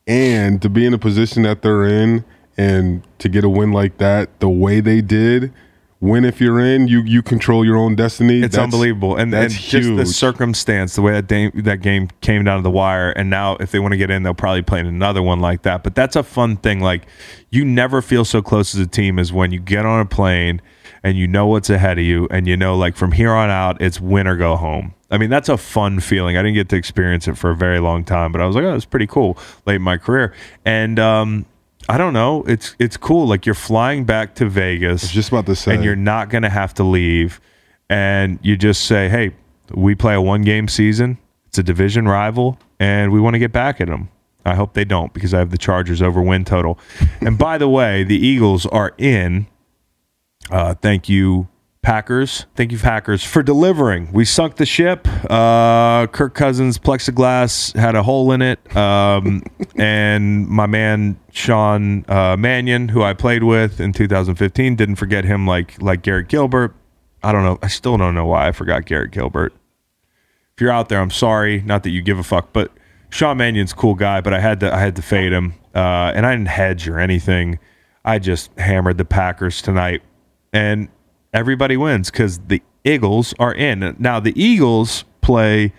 and 0.07 0.63
to 0.63 0.71
be 0.71 0.87
in 0.87 0.93
the 0.93 0.99
position 0.99 1.43
that 1.43 1.61
they're 1.61 1.85
in, 1.85 2.25
and 2.57 3.07
to 3.19 3.29
get 3.29 3.45
a 3.45 3.49
win 3.51 3.71
like 3.71 3.99
that, 3.99 4.41
the 4.41 4.49
way 4.49 4.81
they 4.81 5.03
did, 5.03 5.53
win 6.01 6.25
if 6.25 6.41
you're 6.41 6.61
in, 6.61 6.89
you 6.89 7.03
you 7.03 7.23
control 7.23 7.65
your 7.65 7.77
own 7.77 7.95
destiny. 7.95 8.43
It's 8.43 8.57
That's- 8.57 8.65
unbelievable, 8.65 9.13
and, 9.13 9.23
and 9.23 9.33
that's 9.33 9.61
just 9.61 9.97
the 9.97 10.07
circumstance, 10.07 10.95
the 10.95 11.03
way 11.03 11.13
that 11.13 11.29
game, 11.29 11.51
that 11.55 11.81
game 11.83 12.09
came 12.21 12.45
down 12.45 12.57
to 12.57 12.63
the 12.63 12.71
wire, 12.71 13.11
and 13.11 13.29
now 13.31 13.57
if 13.57 13.71
they 13.71 13.79
want 13.79 13.93
to 13.93 13.99
get 13.99 14.11
in, 14.11 14.23
they'll 14.23 14.35
probably 14.35 14.63
play 14.63 14.81
in 14.81 14.87
another 14.87 15.23
one 15.23 15.41
like 15.41 15.63
that. 15.63 15.83
But 15.85 15.95
that's 15.95 16.17
a 16.17 16.23
fun 16.23 16.57
thing. 16.57 16.81
Like 16.81 17.07
you 17.51 17.65
never 17.65 18.01
feel 18.03 18.25
so 18.25 18.41
close 18.43 18.75
as 18.75 18.81
a 18.81 18.87
team 18.87 19.19
as 19.19 19.33
when 19.33 19.53
you 19.53 19.61
get 19.61 19.85
on 19.85 20.01
a 20.01 20.07
plane 20.07 20.63
and 21.03 21.17
you 21.17 21.27
know 21.27 21.47
what's 21.47 21.71
ahead 21.71 21.99
of 21.99 22.05
you, 22.05 22.29
and 22.31 22.47
you 22.47 22.57
know 22.57 22.77
like 22.77 22.97
from 22.97 23.13
here 23.13 23.33
on 23.33 23.51
out, 23.51 23.81
it's 23.81 24.01
win 24.01 24.27
or 24.27 24.37
go 24.37 24.57
home. 24.57 24.95
I 25.13 25.19
mean, 25.19 25.29
that's 25.29 25.49
a 25.49 25.57
fun 25.57 25.99
feeling. 25.99 26.37
I 26.37 26.43
didn't 26.43 26.55
get 26.55 26.69
to 26.69 26.77
experience 26.77 27.27
it 27.27 27.37
for 27.37 27.51
a 27.51 27.57
very 27.57 27.81
long 27.81 28.05
time, 28.05 28.31
but 28.31 28.41
I 28.41 28.47
was 28.47 28.55
like, 28.55 28.65
oh, 28.65 28.77
it's 28.77 28.85
pretty 28.85 29.09
cool 29.09 29.37
late 29.67 29.77
in 29.77 29.83
my 29.83 29.97
career, 29.97 30.33
and 30.65 30.99
um, 30.99 31.47
I 31.89 31.99
don't 31.99 32.13
know, 32.13 32.43
it's 32.45 32.77
it's 32.79 32.97
cool. 32.97 33.27
Like 33.27 33.47
you're 33.47 33.55
flying 33.55 34.05
back 34.05 34.35
to 34.37 34.49
Vegas 34.49 35.03
I 35.03 35.07
was 35.07 35.13
just 35.13 35.29
about 35.31 35.47
to 35.47 35.57
say, 35.57 35.75
and 35.75 35.85
you're 35.85 35.97
not 35.97 36.29
going 36.29 36.43
to 36.43 36.51
have 36.51 36.75
to 36.75 36.85
leave. 36.85 37.41
And 37.89 38.39
you 38.43 38.57
just 38.57 38.85
say, 38.85 39.09
hey, 39.09 39.35
we 39.75 39.95
play 39.95 40.15
a 40.15 40.21
one 40.21 40.43
game 40.43 40.69
season. 40.69 41.19
It's 41.49 41.59
a 41.59 41.63
division 41.63 42.07
rival, 42.07 42.59
and 42.79 43.11
we 43.11 43.21
want 43.21 43.35
to 43.35 43.39
get 43.41 43.51
back 43.51 43.81
at 43.81 43.89
them. 43.89 44.09
I 44.45 44.55
hope 44.55 44.75
they 44.75 44.85
don't 44.85 45.13
because 45.13 45.35
I 45.35 45.39
have 45.39 45.51
the 45.51 45.59
Chargers 45.59 46.01
over 46.01 46.23
win 46.23 46.45
total. 46.45 46.79
and 47.21 47.37
by 47.37 47.59
the 47.59 47.69
way, 47.69 48.05
the 48.05 48.17
Eagles 48.17 48.67
are 48.67 48.95
in. 48.99 49.47
Uh, 50.51 50.75
thank 50.75 51.09
you, 51.09 51.49
Packers. 51.83 52.45
Thank 52.57 52.73
you, 52.73 52.79
Packers, 52.79 53.25
for 53.25 53.43
delivering. 53.43 54.13
We 54.13 54.27
sunk 54.27 54.57
the 54.57 54.67
ship. 54.67 55.09
Uh, 55.31 56.07
Kirk 56.09 56.35
Cousins' 56.35 56.79
plexiglass 56.79 57.75
had 57.75 57.95
a 57.95 58.03
hole 58.03 58.33
in 58.33 58.43
it. 58.43 58.77
Um, 58.77 59.43
and 59.77 60.47
my 60.47 60.67
man 60.67 61.19
Sean 61.33 62.05
uh, 62.07 62.37
Mannion, 62.37 62.89
who 62.89 63.03
I 63.03 63.15
played 63.15 63.45
with 63.45 63.81
in 63.81 63.95
2015, 63.95 64.77
didn't 64.77 64.97
forget 64.97 65.25
him 65.25 65.47
like 65.47 65.81
like 65.81 66.03
Garrett 66.03 66.29
Gilbert. 66.29 66.75
I 67.23 67.33
don't 67.33 67.45
know. 67.45 67.59
I 67.63 67.69
still 67.69 67.97
don't 67.97 68.15
know 68.15 68.27
why 68.27 68.49
I 68.49 68.53
forgot 68.53 68.85
Garrett 68.85 69.11
Gilbert. 69.11 69.55
If 70.55 70.61
you're 70.61 70.71
out 70.71 70.91
there, 70.91 71.01
I'm 71.01 71.11
sorry. 71.11 71.63
Not 71.63 71.83
that 71.85 71.91
you 71.91 72.03
give 72.03 72.19
a 72.19 72.23
fuck, 72.23 72.53
but 72.53 72.71
Sean 73.09 73.39
Mannion's 73.39 73.73
a 73.73 73.77
cool 73.77 73.95
guy. 73.95 74.21
But 74.21 74.35
I 74.35 74.41
had 74.41 74.61
to 74.61 74.75
I 74.75 74.81
had 74.81 74.97
to 74.97 75.03
fade 75.03 75.33
him, 75.33 75.55
uh, 75.75 76.13
and 76.15 76.27
I 76.27 76.33
didn't 76.33 76.49
hedge 76.49 76.87
or 76.89 76.99
anything. 76.99 77.59
I 78.05 78.19
just 78.19 78.51
hammered 78.59 78.99
the 78.99 79.07
Packers 79.07 79.63
tonight, 79.63 80.03
and 80.53 80.89
everybody 81.33 81.77
wins 81.77 82.11
because 82.11 82.39
the 82.41 82.63
Eagles 82.85 83.35
are 83.39 83.55
in. 83.55 83.97
Now 83.99 84.21
the 84.21 84.39
Eagles 84.41 85.05
play 85.21 85.73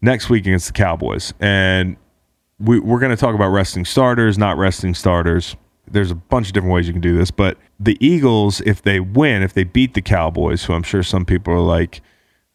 next 0.00 0.28
week 0.30 0.46
against 0.46 0.68
the 0.68 0.72
Cowboys, 0.72 1.32
and 1.40 1.96
we, 2.58 2.80
we're 2.80 3.00
going 3.00 3.10
to 3.10 3.16
talk 3.16 3.34
about 3.34 3.48
resting 3.48 3.84
starters, 3.84 4.38
not 4.38 4.56
resting 4.56 4.94
starters. 4.94 5.56
There's 5.90 6.10
a 6.10 6.16
bunch 6.16 6.48
of 6.48 6.52
different 6.52 6.74
ways 6.74 6.86
you 6.86 6.92
can 6.92 7.00
do 7.00 7.16
this, 7.16 7.30
but 7.30 7.56
the 7.80 7.96
Eagles, 8.04 8.60
if 8.62 8.82
they 8.82 9.00
win, 9.00 9.42
if 9.42 9.54
they 9.54 9.64
beat 9.64 9.94
the 9.94 10.02
Cowboys, 10.02 10.64
who 10.64 10.74
I'm 10.74 10.82
sure 10.82 11.02
some 11.02 11.24
people 11.24 11.54
are 11.54 11.60
like, 11.60 12.02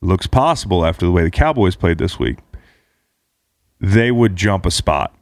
looks 0.01 0.27
possible 0.27 0.85
after 0.85 1.05
the 1.05 1.12
way 1.12 1.23
the 1.23 1.31
Cowboys 1.31 1.75
played 1.75 1.97
this 1.97 2.19
week, 2.19 2.38
they 3.79 4.12
would 4.12 4.35
jump 4.35 4.65
a 4.65 4.71
spot. 4.71 5.15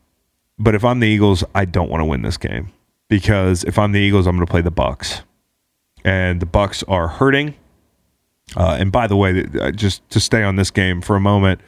But 0.59 0.75
if 0.75 0.83
I'm 0.83 0.99
the 0.99 1.07
Eagles, 1.07 1.43
I 1.55 1.65
don't 1.65 1.89
want 1.89 2.01
to 2.01 2.05
win 2.05 2.21
this 2.21 2.37
game 2.37 2.71
because 3.07 3.63
if 3.63 3.79
I'm 3.79 3.91
the 3.91 3.99
Eagles, 3.99 4.27
I'm 4.27 4.35
going 4.35 4.45
to 4.45 4.51
play 4.51 4.61
the 4.61 4.71
Bucks, 4.71 5.21
and 6.03 6.41
the 6.41 6.45
Bucks 6.45 6.83
are 6.83 7.07
hurting. 7.07 7.55
Uh, 8.55 8.77
and 8.79 8.91
by 8.91 9.07
the 9.07 9.15
way, 9.15 9.45
uh, 9.59 9.71
just 9.71 10.07
to 10.09 10.19
stay 10.19 10.43
on 10.43 10.55
this 10.55 10.71
game 10.71 11.01
for 11.01 11.15
a 11.15 11.19
moment, 11.19 11.61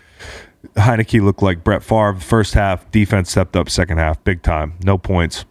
Heineke 0.75 1.21
looked 1.21 1.41
like 1.41 1.63
Brett 1.63 1.83
Favre 1.83 2.15
first 2.15 2.53
half. 2.53 2.89
Defense 2.91 3.31
stepped 3.31 3.55
up 3.55 3.69
second 3.69 3.97
half, 3.97 4.23
big 4.23 4.41
time. 4.41 4.73
No 4.83 4.97
points. 4.97 5.45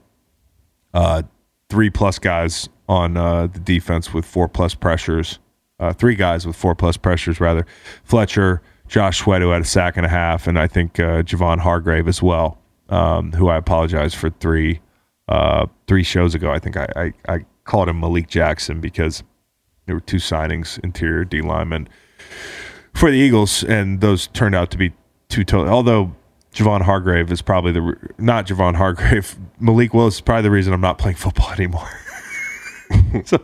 Uh, 0.93 1.23
three 1.71 1.91
plus 1.91 2.19
guys 2.19 2.69
on 2.89 3.17
uh, 3.17 3.47
the 3.47 3.61
defense 3.61 4.13
with 4.13 4.25
four 4.25 4.49
plus 4.49 4.75
pressures. 4.75 5.39
Uh, 5.81 5.93
three 5.93 6.15
guys 6.15 6.47
with 6.47 6.55
four 6.55 6.75
plus 6.75 6.97
pressures, 6.97 7.41
rather. 7.41 7.67
Fletcher, 8.05 8.63
Josh 8.89 9.19
Sweat, 9.21 9.41
who 9.41 9.51
had 9.51 9.63
a 9.63 9.65
sack 9.65 9.97
and 9.97 10.05
a 10.05 10.09
half, 10.09 10.47
and 10.47 10.59
I 10.59 10.67
think 10.67 11.01
uh, 11.01 11.23
Javon 11.23 11.59
Hargrave 11.59 12.09
as 12.09 12.23
well, 12.23 12.59
um, 12.91 13.33
who 13.33 13.49
I 13.49 13.57
apologize 13.57 14.15
for 14.15 14.31
three 14.31 14.81
three 15.87 16.03
shows 16.03 16.35
ago. 16.35 16.53
I 16.53 16.59
think 16.59 16.77
I, 16.77 16.87
I, 16.95 17.13
I 17.27 17.45
called 17.65 17.89
him 17.89 18.01
Malik 18.01 18.29
Jackson 18.29 18.81
because 18.81 19.23
there 19.87 19.95
were 19.95 20.01
two 20.01 20.17
signings, 20.17 20.79
interior 20.85 21.25
D 21.25 21.41
lineman 21.41 21.89
for 22.95 23.11
the 23.11 23.17
Eagles, 23.17 23.65
and 23.65 24.01
those 24.01 24.27
turned 24.29 24.55
out 24.55 24.71
to 24.71 24.79
be 24.79 24.93
two 25.29 25.45
total. 25.45 25.73
Although 25.73 26.15
Javon 26.55 26.83
Hargrave 26.83 27.33
is 27.33 27.43
probably 27.43 27.73
the 27.73 27.97
not 28.19 28.47
Javon 28.47 28.77
Hargrave, 28.77 29.37
Malik 29.61 29.95
Willis 29.95 30.17
is 30.17 30.21
probably 30.21 30.43
the 30.43 30.51
reason 30.51 30.73
I'm 30.73 30.81
not 30.81 30.99
playing 30.99 31.17
football 31.17 31.51
anymore. 31.53 31.91
so, 33.25 33.41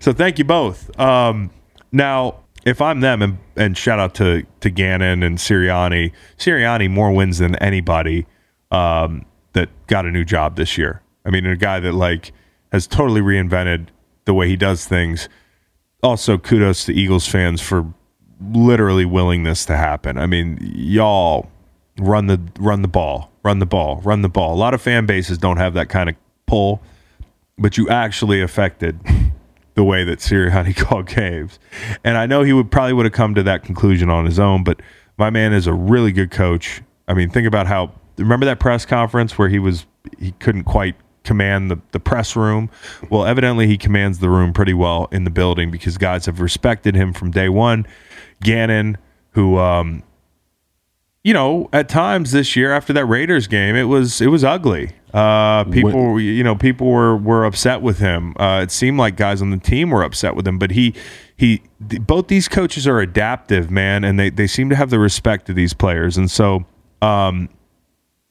so 0.00 0.12
thank 0.12 0.38
you 0.38 0.44
both. 0.44 0.98
Um, 1.00 1.50
now, 1.92 2.40
if 2.64 2.82
I'm 2.82 3.00
them, 3.00 3.22
and, 3.22 3.38
and 3.56 3.78
shout 3.78 3.98
out 3.98 4.14
to 4.16 4.44
to 4.60 4.70
Gannon 4.70 5.22
and 5.22 5.38
Sirianni, 5.38 6.12
Sirianni 6.38 6.90
more 6.90 7.12
wins 7.12 7.38
than 7.38 7.56
anybody 7.56 8.26
um, 8.70 9.24
that 9.52 9.68
got 9.86 10.04
a 10.04 10.10
new 10.10 10.24
job 10.24 10.56
this 10.56 10.76
year. 10.76 11.00
I 11.24 11.30
mean, 11.30 11.46
a 11.46 11.56
guy 11.56 11.80
that 11.80 11.92
like 11.92 12.32
has 12.76 12.86
totally 12.86 13.22
reinvented 13.22 13.86
the 14.26 14.34
way 14.34 14.48
he 14.48 14.56
does 14.56 14.84
things. 14.84 15.30
Also, 16.02 16.36
kudos 16.36 16.84
to 16.84 16.92
Eagles 16.92 17.26
fans 17.26 17.62
for 17.62 17.86
literally 18.52 19.06
willing 19.06 19.44
this 19.44 19.64
to 19.64 19.76
happen. 19.76 20.18
I 20.18 20.26
mean, 20.26 20.58
y'all 20.60 21.48
run 21.98 22.26
the 22.26 22.38
run 22.58 22.82
the 22.82 22.88
ball, 22.88 23.32
run 23.42 23.60
the 23.60 23.66
ball, 23.66 24.02
run 24.04 24.20
the 24.20 24.28
ball. 24.28 24.54
A 24.54 24.58
lot 24.58 24.74
of 24.74 24.82
fan 24.82 25.06
bases 25.06 25.38
don't 25.38 25.56
have 25.56 25.72
that 25.72 25.88
kind 25.88 26.10
of 26.10 26.16
pull, 26.44 26.82
but 27.56 27.78
you 27.78 27.88
actually 27.88 28.42
affected 28.42 29.00
the 29.74 29.82
way 29.82 30.04
that 30.04 30.18
Sirianni 30.18 30.76
called 30.84 31.06
games. 31.06 31.58
And 32.04 32.18
I 32.18 32.26
know 32.26 32.42
he 32.42 32.52
would 32.52 32.70
probably 32.70 32.92
would 32.92 33.06
have 33.06 33.14
come 33.14 33.34
to 33.36 33.42
that 33.44 33.64
conclusion 33.64 34.10
on 34.10 34.26
his 34.26 34.38
own, 34.38 34.64
but 34.64 34.82
my 35.16 35.30
man 35.30 35.54
is 35.54 35.66
a 35.66 35.72
really 35.72 36.12
good 36.12 36.30
coach. 36.30 36.82
I 37.08 37.14
mean, 37.14 37.30
think 37.30 37.46
about 37.46 37.66
how 37.66 37.92
remember 38.18 38.44
that 38.44 38.60
press 38.60 38.84
conference 38.84 39.38
where 39.38 39.48
he 39.48 39.58
was 39.58 39.86
he 40.18 40.32
couldn't 40.32 40.64
quite 40.64 40.94
command 41.26 41.70
the, 41.70 41.78
the 41.92 42.00
press 42.00 42.36
room. 42.36 42.70
Well, 43.10 43.26
evidently 43.26 43.66
he 43.66 43.76
commands 43.76 44.18
the 44.20 44.30
room 44.30 44.52
pretty 44.52 44.74
well 44.74 45.08
in 45.12 45.24
the 45.24 45.30
building 45.30 45.70
because 45.70 45.98
guys 45.98 46.26
have 46.26 46.40
respected 46.40 46.94
him 46.94 47.12
from 47.12 47.30
day 47.30 47.48
one. 47.48 47.86
Gannon, 48.42 48.96
who 49.32 49.58
um, 49.58 50.02
you 51.24 51.32
know, 51.34 51.68
at 51.72 51.88
times 51.88 52.30
this 52.30 52.54
year 52.54 52.72
after 52.72 52.92
that 52.92 53.04
Raiders 53.06 53.48
game, 53.48 53.74
it 53.74 53.84
was 53.84 54.20
it 54.20 54.28
was 54.28 54.44
ugly. 54.44 54.92
Uh, 55.12 55.64
people, 55.64 56.14
When- 56.14 56.24
you 56.24 56.44
know, 56.44 56.54
people 56.54 56.88
were 56.88 57.16
were 57.16 57.44
upset 57.44 57.82
with 57.82 57.98
him. 57.98 58.34
Uh, 58.38 58.60
it 58.62 58.70
seemed 58.70 58.98
like 58.98 59.16
guys 59.16 59.42
on 59.42 59.50
the 59.50 59.56
team 59.56 59.90
were 59.90 60.02
upset 60.04 60.36
with 60.36 60.46
him, 60.46 60.58
but 60.58 60.70
he 60.70 60.94
he 61.36 61.62
th- 61.88 62.02
both 62.02 62.28
these 62.28 62.48
coaches 62.48 62.86
are 62.86 63.00
adaptive, 63.00 63.70
man, 63.70 64.04
and 64.04 64.20
they 64.20 64.30
they 64.30 64.46
seem 64.46 64.70
to 64.70 64.76
have 64.76 64.90
the 64.90 64.98
respect 65.00 65.48
of 65.48 65.56
these 65.56 65.74
players, 65.74 66.16
and 66.16 66.30
so 66.30 66.64
um, 67.02 67.48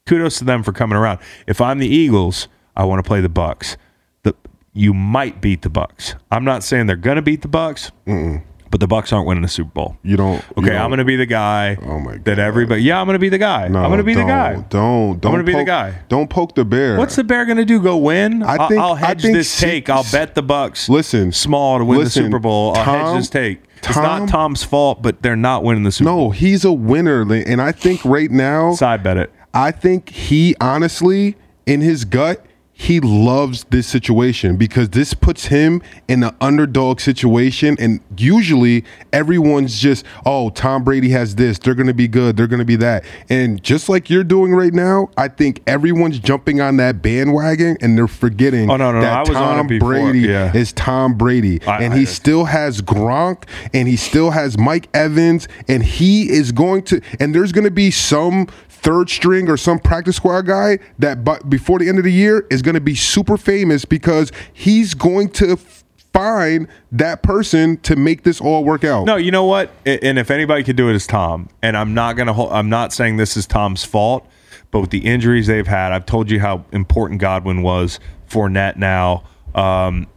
kudos 0.05 0.37
to 0.39 0.45
them 0.45 0.63
for 0.63 0.71
coming 0.71 0.95
around. 0.97 1.19
If 1.47 1.59
I'm 1.59 1.79
the 1.79 1.87
Eagles, 1.89 2.47
I 2.75 2.84
want 2.86 3.03
to 3.03 3.08
play 3.08 3.22
the 3.22 3.29
Bucks. 3.29 3.77
The 4.24 4.34
you 4.74 4.94
might 4.94 5.41
beat 5.41 5.62
the 5.62 5.70
Bucks. 5.70 6.15
I'm 6.32 6.44
not 6.44 6.63
saying 6.63 6.88
they're 6.88 6.96
gonna 6.96 7.22
beat 7.22 7.41
the 7.41 7.48
Bucks, 7.48 7.91
but 8.05 8.79
the 8.79 8.88
Bucks 8.88 9.13
aren't 9.13 9.25
winning 9.27 9.44
the 9.44 9.48
Super 9.48 9.70
Bowl. 9.72 9.98
You 10.03 10.17
don't. 10.17 10.36
you 10.36 10.63
Okay, 10.63 10.70
don't- 10.72 10.82
I'm 10.82 10.89
gonna 10.89 11.05
be 11.05 11.15
the 11.15 11.25
guy. 11.25 11.77
Oh 11.82 12.00
my 12.00 12.13
god. 12.13 12.25
That 12.25 12.39
everybody. 12.39 12.82
Yeah, 12.84 13.00
I'm 13.00 13.05
gonna 13.08 13.20
be 13.20 13.29
the 13.29 13.38
guy. 13.38 13.67
No, 13.70 13.84
I'm 13.84 13.89
gonna 13.89 14.03
be 14.03 14.13
the 14.13 14.24
guy. 14.25 14.53
don't. 14.53 14.70
Don't. 14.70 15.22
Don't. 15.22 15.32
gonna 15.32 15.44
be 15.44 15.53
the 15.53 15.60
poke- 15.60 15.67
guy. 15.67 15.94
Don't 16.10 16.29
poke 16.29 16.55
the 16.55 16.65
bear. 16.65 16.98
What's 16.98 17.15
the 17.15 17.24
bear 17.24 17.46
gonna 17.46 17.63
do? 17.65 17.79
Go 17.82 17.96
win? 17.98 18.44
I 18.44 18.55
I'll- 18.58 18.67
think- 18.67 18.82
I'll 18.82 18.94
I 18.94 19.00
hedge 19.00 19.22
think 19.22 19.36
this 19.38 19.58
take. 19.60 19.89
I'll 19.89 20.05
bet 20.12 20.36
the 20.36 20.44
Bucks. 20.44 20.89
Listen, 20.89 21.32
small 21.32 21.77
to 21.79 21.86
win 21.86 22.00
listen, 22.00 22.24
the 22.24 22.27
Super 22.27 22.39
Bowl. 22.39 22.74
I'll 22.75 22.84
Tom- 22.84 23.13
hedge 23.13 23.22
this 23.22 23.29
take. 23.29 23.63
it's 23.77 23.96
not 23.96 24.27
Tom's 24.27 24.63
fault, 24.63 25.01
but 25.01 25.22
they're 25.22 25.36
not 25.38 25.63
winning 25.63 25.84
the 25.84 25.91
Super 25.91 26.10
Bowl. 26.10 26.25
No, 26.25 26.29
he's 26.32 26.65
a 26.65 26.74
winner, 26.74 27.22
and 27.32 27.62
I 27.62 27.72
think 27.72 28.03
right 28.03 28.32
now, 28.32 28.74
Side 28.74 29.03
bet 29.03 29.15
it. 29.17 29.32
I 29.53 29.72
think 29.72 30.10
he 30.10 30.53
honestly, 30.60 31.38
in 31.65 31.79
his 31.79 32.03
gut, 32.03 32.46
he 32.77 33.00
loves 33.00 33.63
this 33.70 33.88
situation 33.88 34.58
because 34.58 34.89
this 34.89 35.13
puts 35.13 35.46
him 35.46 35.82
in 36.10 36.24
an 36.25 36.36
underdog 36.41 37.00
situation. 37.00 37.77
And 37.79 38.01
usually 38.17 38.84
everyone's 39.13 39.79
just, 39.79 40.05
oh, 40.25 40.50
Tom 40.50 40.84
Brady 40.84 41.10
has 41.10 41.36
this. 41.36 41.58
They're 41.58 41.74
going 41.74 41.88
to 41.88 41.94
be 41.94 42.10
good. 42.10 42.36
They're 42.36 42.48
going 42.48 42.60
to 42.60 42.65
be 42.65 42.75
that. 42.75 43.05
And 43.29 43.63
just 43.63 43.88
like 43.88 44.10
you're 44.10 44.25
doing 44.25 44.53
right 44.53 44.74
now, 44.74 45.10
I 45.15 45.29
think 45.29 45.63
everyone's 45.65 46.20
jumping 46.20 46.60
on 46.60 46.75
that 46.77 47.01
bandwagon 47.01 47.77
and 47.79 47.98
they're 47.98 48.10
forgetting 48.10 48.70
Oh, 48.70 48.75
no, 48.75 48.91
no, 48.91 49.00
no, 49.00 49.01
that 49.01 49.20
I 49.20 49.22
it 49.22 49.25
Tom 49.34 49.67
Brady 49.79 50.20
yeah. 50.20 50.51
is 50.53 50.74
Tom 50.74 51.13
Brady. 51.17 51.62
I- 51.65 51.82
and 51.82 51.94
I- 51.94 52.00
he 52.00 52.05
still 52.05 52.44
has 52.44 52.82
Gronk 52.82 53.44
and 53.74 53.88
he 53.88 53.96
still 53.96 54.32
has 54.32 54.58
Mike 54.58 54.89
Evans 54.94 55.48
and 55.70 55.82
he 55.82 56.29
is 56.29 56.51
going 56.51 56.84
to 56.84 57.00
and 57.22 57.34
there's 57.34 57.53
going 57.53 57.63
to 57.63 57.72
be 57.72 57.89
some 57.89 58.48
third 58.70 59.10
string 59.10 59.50
or 59.50 59.58
some 59.58 59.79
practice 59.79 60.17
squad 60.17 60.44
guy 60.44 60.77
that 61.00 61.24
but 61.24 61.50
before 61.50 61.79
the 61.79 61.89
end 61.89 61.98
of 61.98 62.03
the 62.03 62.12
year 62.12 62.46
is 62.51 62.62
going 62.65 62.75
to 62.75 62.81
be 62.81 62.95
super 62.95 63.38
famous 63.38 63.86
because 63.86 64.31
he's 64.51 64.93
going 64.93 65.29
to 65.29 65.53
f- 65.53 65.84
find 66.12 66.67
that 66.93 67.24
person 67.24 67.77
to 67.77 67.95
make 67.95 68.24
this 68.24 68.39
all 68.41 68.63
work 68.63 68.84
out. 68.84 69.05
No, 69.05 69.15
you 69.17 69.31
know 69.31 69.45
what? 69.45 69.72
And 69.86 70.17
if 70.17 70.31
anybody 70.31 70.63
could 70.63 70.75
do 70.75 70.89
it, 70.89 70.95
it's 70.95 71.07
Tom. 71.07 71.50
And 71.62 71.77
I'm 71.77 71.93
not 71.93 72.17
gonna. 72.17 72.34
Hold, 72.34 72.51
I'm 72.51 72.69
not 72.69 72.93
saying 72.93 73.17
this 73.17 73.38
is 73.38 73.45
Tom's 73.45 73.84
fault, 73.84 74.27
but 74.72 74.79
with 74.81 74.89
the 74.89 75.05
injuries 75.05 75.48
they've 75.48 75.67
had, 75.67 75.91
I've 75.91 76.05
told 76.05 76.31
you 76.31 76.39
how 76.39 76.65
important 76.72 77.22
Godwin 77.22 77.62
was. 77.62 78.00
Fournette 78.29 78.77
now, 78.77 79.24
um, 79.53 80.07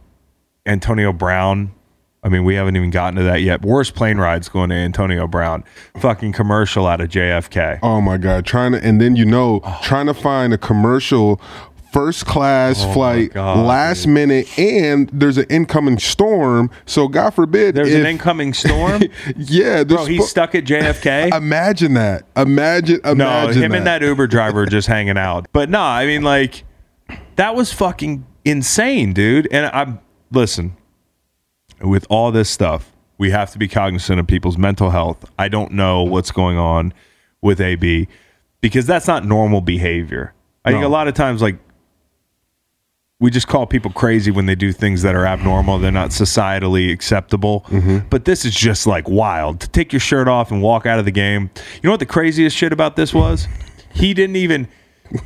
Antonio 0.65 1.13
Brown. 1.13 1.71
I 2.21 2.27
mean, 2.27 2.43
we 2.43 2.55
haven't 2.55 2.75
even 2.75 2.89
gotten 2.89 3.15
to 3.15 3.23
that 3.23 3.43
yet. 3.43 3.61
Worst 3.61 3.95
plane 3.95 4.17
rides 4.17 4.49
going 4.49 4.71
to 4.71 4.75
Antonio 4.75 5.25
Brown. 5.25 5.63
Fucking 6.01 6.33
commercial 6.33 6.85
out 6.85 6.99
of 6.99 7.09
JFK. 7.09 7.79
Oh 7.81 8.01
my 8.01 8.17
god, 8.17 8.45
trying 8.45 8.73
to 8.73 8.83
and 8.83 8.99
then 8.99 9.15
you 9.15 9.25
know, 9.25 9.61
trying 9.83 10.05
to 10.07 10.13
find 10.13 10.53
a 10.53 10.57
commercial 10.57 11.39
first 11.91 12.25
class 12.25 12.83
oh 12.83 12.93
flight 12.93 13.33
God, 13.33 13.65
last 13.65 14.05
minute 14.05 14.47
and 14.59 15.09
there's 15.09 15.37
an 15.37 15.45
incoming 15.49 15.97
storm, 15.99 16.69
so 16.85 17.07
god 17.07 17.31
forbid 17.31 17.75
There's 17.75 17.89
if- 17.89 18.01
an 18.01 18.05
incoming 18.05 18.53
storm. 18.53 19.03
Yeah, 19.35 19.83
Bro, 19.83 20.05
he's 20.05 20.29
stuck 20.29 20.55
at 20.55 20.65
JFK. 20.65 21.33
Imagine 21.35 21.93
that. 21.95 22.23
Imagine 22.35 22.99
No, 23.03 23.11
imagine 23.11 23.63
him 23.63 23.73
and 23.73 23.87
that 23.87 24.01
Uber 24.01 24.27
driver 24.35 24.65
just 24.65 24.87
hanging 24.87 25.17
out. 25.17 25.47
But 25.51 25.69
no, 25.69 25.81
I 25.81 26.05
mean 26.05 26.21
like 26.23 26.63
that 27.35 27.55
was 27.55 27.71
fucking 27.73 28.25
insane, 28.45 29.13
dude. 29.13 29.47
And 29.51 29.67
I'm 29.67 29.99
listen, 30.31 30.75
with 31.81 32.05
all 32.09 32.31
this 32.31 32.49
stuff, 32.49 32.91
we 33.17 33.31
have 33.31 33.51
to 33.51 33.57
be 33.57 33.67
cognizant 33.67 34.19
of 34.19 34.27
people's 34.27 34.57
mental 34.57 34.91
health. 34.91 35.25
I 35.37 35.47
don't 35.47 35.71
know 35.73 36.03
what's 36.03 36.31
going 36.31 36.57
on 36.57 36.93
with 37.41 37.59
AB 37.61 38.07
because 38.61 38.85
that's 38.85 39.07
not 39.07 39.25
normal 39.25 39.61
behavior. 39.61 40.33
I 40.65 40.71
think 40.71 40.83
a 40.83 40.89
lot 40.89 41.07
of 41.07 41.13
times 41.15 41.41
like 41.41 41.57
we 43.19 43.29
just 43.29 43.47
call 43.47 43.67
people 43.67 43.91
crazy 43.91 44.31
when 44.31 44.45
they 44.45 44.55
do 44.55 44.71
things 44.71 45.01
that 45.01 45.13
are 45.13 45.25
abnormal. 45.25 45.77
They're 45.79 45.91
not 45.91 46.11
societally 46.11 46.91
acceptable. 46.91 47.65
Mm-hmm. 47.67 48.07
But 48.09 48.23
this 48.23 48.45
is 48.45 48.55
just 48.55 48.87
like 48.87 49.09
wild. 49.09 49.59
To 49.59 49.69
take 49.69 49.91
your 49.91 49.99
shirt 49.99 50.29
off 50.29 50.51
and 50.51 50.61
walk 50.61 50.85
out 50.85 50.99
of 50.99 51.05
the 51.05 51.11
game. 51.11 51.49
You 51.75 51.81
know 51.87 51.91
what 51.91 51.99
the 51.99 52.05
craziest 52.05 52.55
shit 52.55 52.71
about 52.71 52.95
this 52.95 53.13
was? 53.13 53.47
He 53.93 54.13
didn't 54.13 54.37
even 54.37 54.69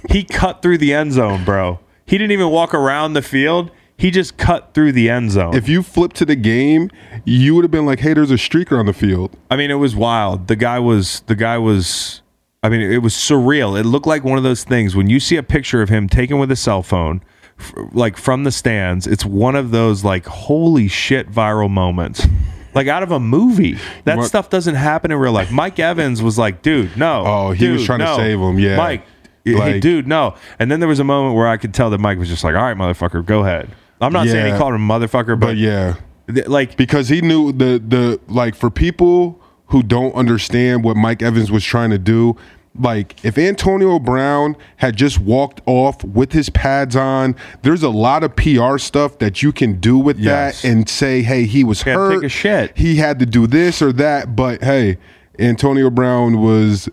he 0.09 0.23
cut 0.23 0.61
through 0.61 0.79
the 0.79 0.93
end 0.93 1.13
zone, 1.13 1.45
bro. 1.45 1.79
He 2.05 2.17
didn't 2.17 2.31
even 2.31 2.49
walk 2.49 2.73
around 2.73 3.13
the 3.13 3.21
field. 3.21 3.69
He 3.95 4.09
just 4.09 4.37
cut 4.37 4.73
through 4.73 4.93
the 4.93 5.09
end 5.09 5.31
zone. 5.31 5.55
If 5.55 5.69
you 5.69 5.83
flip 5.83 6.13
to 6.13 6.25
the 6.25 6.35
game, 6.35 6.89
you 7.25 7.53
would 7.53 7.63
have 7.63 7.71
been 7.71 7.85
like, 7.85 7.99
"Hey, 7.99 8.13
there's 8.13 8.31
a 8.31 8.35
streaker 8.35 8.79
on 8.79 8.87
the 8.87 8.93
field." 8.93 9.37
I 9.51 9.55
mean, 9.55 9.69
it 9.69 9.75
was 9.75 9.95
wild. 9.95 10.47
The 10.47 10.55
guy 10.55 10.79
was 10.79 11.21
the 11.27 11.35
guy 11.35 11.59
was. 11.59 12.21
I 12.63 12.69
mean, 12.69 12.81
it 12.81 13.03
was 13.03 13.13
surreal. 13.13 13.77
It 13.77 13.83
looked 13.85 14.07
like 14.07 14.23
one 14.23 14.37
of 14.37 14.43
those 14.43 14.63
things 14.63 14.95
when 14.95 15.09
you 15.09 15.19
see 15.19 15.35
a 15.35 15.43
picture 15.43 15.81
of 15.81 15.89
him 15.89 16.07
taken 16.07 16.39
with 16.39 16.49
a 16.49 16.55
cell 16.55 16.81
phone, 16.81 17.21
f- 17.59 17.73
like 17.93 18.17
from 18.17 18.43
the 18.43 18.51
stands. 18.51 19.07
It's 19.07 19.25
one 19.25 19.55
of 19.55 19.71
those 19.71 20.03
like 20.03 20.25
holy 20.25 20.87
shit 20.87 21.31
viral 21.31 21.69
moments, 21.69 22.25
like 22.73 22.87
out 22.87 23.03
of 23.03 23.11
a 23.11 23.19
movie. 23.19 23.77
That 24.05 24.17
want- 24.17 24.27
stuff 24.29 24.49
doesn't 24.49 24.75
happen 24.75 25.11
in 25.11 25.17
real 25.17 25.31
life. 25.31 25.51
Mike 25.51 25.79
Evans 25.79 26.21
was 26.21 26.37
like, 26.37 26.61
dude, 26.61 26.95
no. 26.97 27.23
Oh, 27.25 27.51
he 27.51 27.69
was 27.69 27.81
dude, 27.81 27.85
trying 27.85 27.99
to 27.99 28.15
save 28.15 28.39
him, 28.39 28.59
yeah. 28.59 28.77
Mike, 28.77 29.05
hey, 29.45 29.79
dude, 29.79 30.07
no. 30.07 30.35
And 30.59 30.71
then 30.71 30.79
there 30.79 30.89
was 30.89 30.99
a 30.99 31.03
moment 31.03 31.35
where 31.35 31.47
I 31.47 31.57
could 31.57 31.73
tell 31.73 31.89
that 31.91 31.99
Mike 31.99 32.17
was 32.17 32.29
just 32.29 32.43
like, 32.43 32.55
all 32.55 32.63
right, 32.63 32.77
motherfucker, 32.77 33.25
go 33.25 33.41
ahead. 33.41 33.69
I'm 34.01 34.11
not 34.13 34.27
saying 34.27 34.53
he 34.53 34.57
called 34.59 34.73
him 34.73 34.85
motherfucker, 34.87 35.39
but, 35.39 35.47
But 35.47 35.57
yeah, 35.57 35.95
th- 36.33 36.47
like 36.47 36.75
because 36.75 37.07
he 37.09 37.21
knew 37.21 37.51
the 37.53 37.81
the 37.85 38.19
like 38.27 38.53
for 38.55 38.69
people 38.69 39.39
who 39.67 39.81
don't 39.81 40.13
understand 40.13 40.83
what 40.83 40.97
Mike 40.97 41.21
Evans 41.21 41.49
was 41.51 41.63
trying 41.63 41.89
to 41.91 41.97
do. 41.97 42.35
Like 42.79 43.23
if 43.23 43.37
Antonio 43.37 43.99
Brown 43.99 44.55
had 44.77 44.95
just 44.95 45.19
walked 45.19 45.61
off 45.67 46.03
with 46.03 46.31
his 46.31 46.49
pads 46.49 46.95
on, 46.95 47.35
there's 47.61 47.83
a 47.83 47.89
lot 47.89 48.23
of 48.23 48.35
PR 48.35 48.77
stuff 48.79 49.19
that 49.19 49.43
you 49.43 49.51
can 49.51 49.79
do 49.79 49.97
with 49.99 50.17
Yes. 50.17 50.63
that 50.63 50.67
and 50.69 50.89
say, 50.89 51.21
"Hey, 51.21 51.43
he 51.45 51.63
was 51.63 51.85
Yeah, 51.85 51.93
hurt. 51.93 52.15
take 52.15 52.23
a 52.23 52.29
shit. 52.29 52.71
He 52.75 52.95
had 52.95 53.19
to 53.19 53.27
do 53.27 53.45
this 53.45 53.81
or 53.81 53.93
that." 53.93 54.35
But 54.35 54.63
hey, 54.63 54.97
Antonio 55.37 55.91
Brown 55.91 56.41
was 56.41 56.89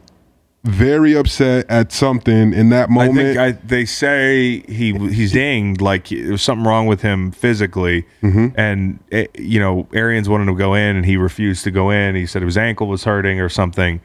very 0.64 1.14
upset 1.16 1.64
at 1.70 1.90
something 1.90 2.52
in 2.52 2.68
that 2.68 2.90
moment. 2.90 3.38
I 3.38 3.52
think 3.52 3.62
I, 3.62 3.66
they 3.66 3.86
say 3.86 4.60
he 4.68 4.92
he's 5.08 5.32
dinged, 5.32 5.80
like 5.80 6.08
there 6.10 6.32
was 6.32 6.42
something 6.42 6.66
wrong 6.66 6.86
with 6.86 7.00
him 7.00 7.30
physically, 7.30 8.04
Mm-hmm. 8.22 8.48
and 8.60 8.98
eh, 9.10 9.24
you 9.38 9.58
know 9.58 9.88
Arians 9.94 10.28
wanted 10.28 10.44
to 10.46 10.54
go 10.54 10.74
in, 10.74 10.96
and 10.96 11.06
he 11.06 11.16
refused 11.16 11.64
to 11.64 11.70
go 11.70 11.88
in. 11.88 12.14
He 12.16 12.26
said 12.26 12.42
his 12.42 12.58
ankle 12.58 12.86
was 12.88 13.04
hurting 13.04 13.40
or 13.40 13.48
something. 13.48 14.02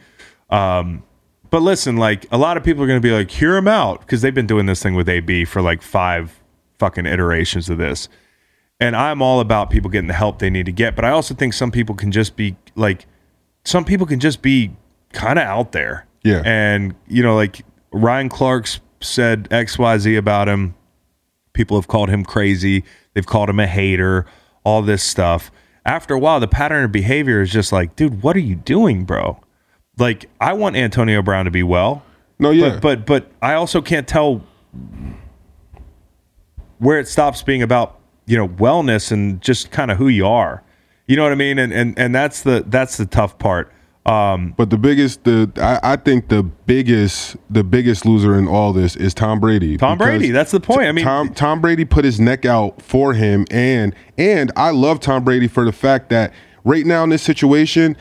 Um, 0.49 1.03
but 1.49 1.61
listen, 1.61 1.97
like 1.97 2.25
a 2.31 2.37
lot 2.37 2.57
of 2.57 2.63
people 2.63 2.83
are 2.83 2.87
going 2.87 3.01
to 3.01 3.07
be 3.07 3.13
like, 3.13 3.31
hear 3.31 3.55
him 3.55 3.67
out 3.67 4.01
because 4.01 4.21
they've 4.21 4.33
been 4.33 4.47
doing 4.47 4.65
this 4.65 4.81
thing 4.81 4.95
with 4.95 5.09
AB 5.09 5.45
for 5.45 5.61
like 5.61 5.81
five 5.81 6.41
fucking 6.79 7.05
iterations 7.05 7.69
of 7.69 7.77
this, 7.77 8.09
and 8.79 8.95
I'm 8.95 9.21
all 9.21 9.39
about 9.39 9.69
people 9.69 9.89
getting 9.89 10.07
the 10.07 10.13
help 10.13 10.39
they 10.39 10.49
need 10.49 10.65
to 10.65 10.71
get. 10.71 10.95
But 10.95 11.05
I 11.05 11.11
also 11.11 11.33
think 11.33 11.53
some 11.53 11.71
people 11.71 11.95
can 11.95 12.11
just 12.11 12.35
be 12.35 12.55
like, 12.75 13.05
some 13.63 13.85
people 13.85 14.05
can 14.05 14.19
just 14.19 14.41
be 14.41 14.71
kind 15.13 15.39
of 15.39 15.45
out 15.45 15.71
there. 15.71 16.05
Yeah. 16.23 16.41
And, 16.45 16.95
you 17.07 17.23
know, 17.23 17.35
like 17.35 17.63
Ryan 17.91 18.29
Clark's 18.29 18.79
said 18.99 19.49
XYZ 19.49 20.17
about 20.17 20.49
him. 20.49 20.75
People 21.53 21.77
have 21.77 21.87
called 21.87 22.09
him 22.09 22.25
crazy. 22.25 22.83
They've 23.13 23.25
called 23.25 23.49
him 23.49 23.59
a 23.59 23.67
hater, 23.67 24.25
all 24.63 24.81
this 24.81 25.03
stuff. 25.03 25.51
After 25.85 26.13
a 26.15 26.19
while, 26.19 26.39
the 26.39 26.47
pattern 26.47 26.83
of 26.83 26.91
behavior 26.91 27.41
is 27.41 27.51
just 27.51 27.71
like, 27.71 27.95
dude, 27.95 28.21
what 28.23 28.35
are 28.35 28.39
you 28.39 28.55
doing, 28.55 29.05
bro? 29.05 29.39
Like, 29.97 30.29
I 30.41 30.53
want 30.53 30.75
Antonio 30.75 31.21
Brown 31.21 31.45
to 31.45 31.51
be 31.51 31.63
well. 31.63 32.03
no, 32.39 32.51
yeah, 32.51 32.79
But 32.79 32.81
but 32.81 33.05
but 33.05 33.31
I 33.41 33.53
also 33.53 33.81
can't 33.81 34.07
tell 34.07 34.41
where 36.79 36.99
it 36.99 37.07
stops 37.07 37.41
being 37.41 37.61
about, 37.61 37.99
you 38.25 38.37
know, 38.37 38.47
wellness 38.47 39.11
and 39.11 39.41
just 39.41 39.71
kind 39.71 39.91
of 39.91 39.97
who 39.97 40.07
you 40.07 40.27
are. 40.27 40.63
You 41.07 41.15
know 41.15 41.23
what 41.23 41.31
I 41.31 41.35
mean? 41.35 41.59
And 41.59 41.71
and 41.71 41.97
and 41.97 42.13
that's 42.13 42.41
the 42.43 42.63
that's 42.67 42.97
the 42.97 43.05
tough 43.05 43.37
part. 43.39 43.71
Um 44.05 44.53
But 44.57 44.69
the 44.69 44.77
biggest, 44.77 45.23
the 45.23 45.49
I, 45.57 45.93
I 45.93 45.95
think 45.95 46.27
the 46.27 46.43
biggest, 46.43 47.37
the 47.49 47.63
biggest 47.63 48.05
loser 48.05 48.37
in 48.37 48.47
all 48.47 48.73
this 48.73 48.95
is 48.95 49.13
Tom 49.13 49.39
Brady. 49.39 49.77
Tom 49.77 49.97
Brady, 49.97 50.31
that's 50.31 50.51
the 50.51 50.59
point. 50.59 50.81
I 50.87 50.91
mean, 50.91 51.05
Tom 51.05 51.29
Tom 51.33 51.61
Brady 51.61 51.85
put 51.85 52.05
his 52.05 52.19
neck 52.19 52.45
out 52.45 52.81
for 52.81 53.13
him, 53.13 53.45
and 53.49 53.95
and 54.17 54.51
I 54.55 54.71
love 54.71 54.99
Tom 54.99 55.23
Brady 55.23 55.47
for 55.47 55.63
the 55.63 55.71
fact 55.71 56.09
that 56.09 56.33
right 56.63 56.85
now 56.85 57.03
in 57.03 57.09
this 57.11 57.23
situation, 57.23 57.95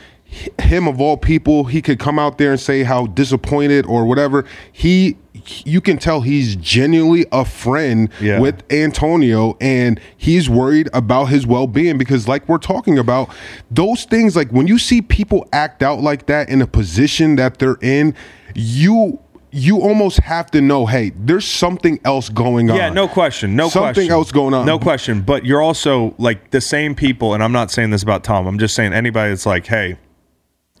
him 0.59 0.87
of 0.87 0.99
all 0.99 1.17
people, 1.17 1.65
he 1.65 1.81
could 1.81 1.99
come 1.99 2.19
out 2.19 2.37
there 2.37 2.51
and 2.51 2.59
say 2.59 2.83
how 2.83 3.07
disappointed 3.07 3.85
or 3.85 4.05
whatever. 4.05 4.45
He, 4.71 5.17
you 5.65 5.79
can 5.81 5.97
tell 5.97 6.21
he's 6.21 6.55
genuinely 6.55 7.25
a 7.31 7.45
friend 7.45 8.09
Yeah. 8.19 8.39
with 8.39 8.63
Antonio, 8.71 9.57
and 9.61 9.99
he's 10.17 10.49
worried 10.49 10.89
about 10.93 11.25
his 11.25 11.45
well 11.47 11.67
being 11.67 11.97
because, 11.97 12.27
like 12.27 12.47
we're 12.49 12.57
talking 12.57 12.97
about, 12.97 13.29
those 13.71 14.03
things 14.05 14.35
like 14.35 14.49
when 14.51 14.67
you 14.67 14.77
see 14.79 15.01
people 15.01 15.47
act 15.53 15.81
out 15.83 16.01
like 16.01 16.25
that 16.25 16.49
in 16.49 16.61
a 16.61 16.67
position 16.67 17.35
that 17.37 17.59
they're 17.59 17.77
in, 17.81 18.13
you 18.55 19.19
you 19.57 19.79
almost 19.79 20.17
have 20.19 20.51
to 20.51 20.59
know, 20.59 20.85
hey, 20.85 21.13
there's 21.15 21.45
something 21.47 21.97
else 22.03 22.27
going 22.27 22.69
on. 22.69 22.75
Yeah, 22.75 22.89
no 22.89 23.07
question. 23.07 23.55
No 23.55 23.69
Something 23.69 23.93
question. 23.93 24.11
else 24.11 24.29
going 24.33 24.53
on. 24.53 24.65
No 24.65 24.77
question. 24.77 25.21
But 25.21 25.45
you're 25.45 25.61
also 25.61 26.13
like 26.17 26.51
the 26.51 26.59
same 26.59 26.93
people, 26.93 27.33
and 27.33 27.41
I'm 27.41 27.53
not 27.53 27.71
saying 27.71 27.91
this 27.91 28.03
about 28.03 28.25
Tom. 28.25 28.47
I'm 28.47 28.59
just 28.59 28.75
saying 28.75 28.91
anybody 28.91 29.29
that's 29.29 29.45
like, 29.45 29.65
hey, 29.65 29.97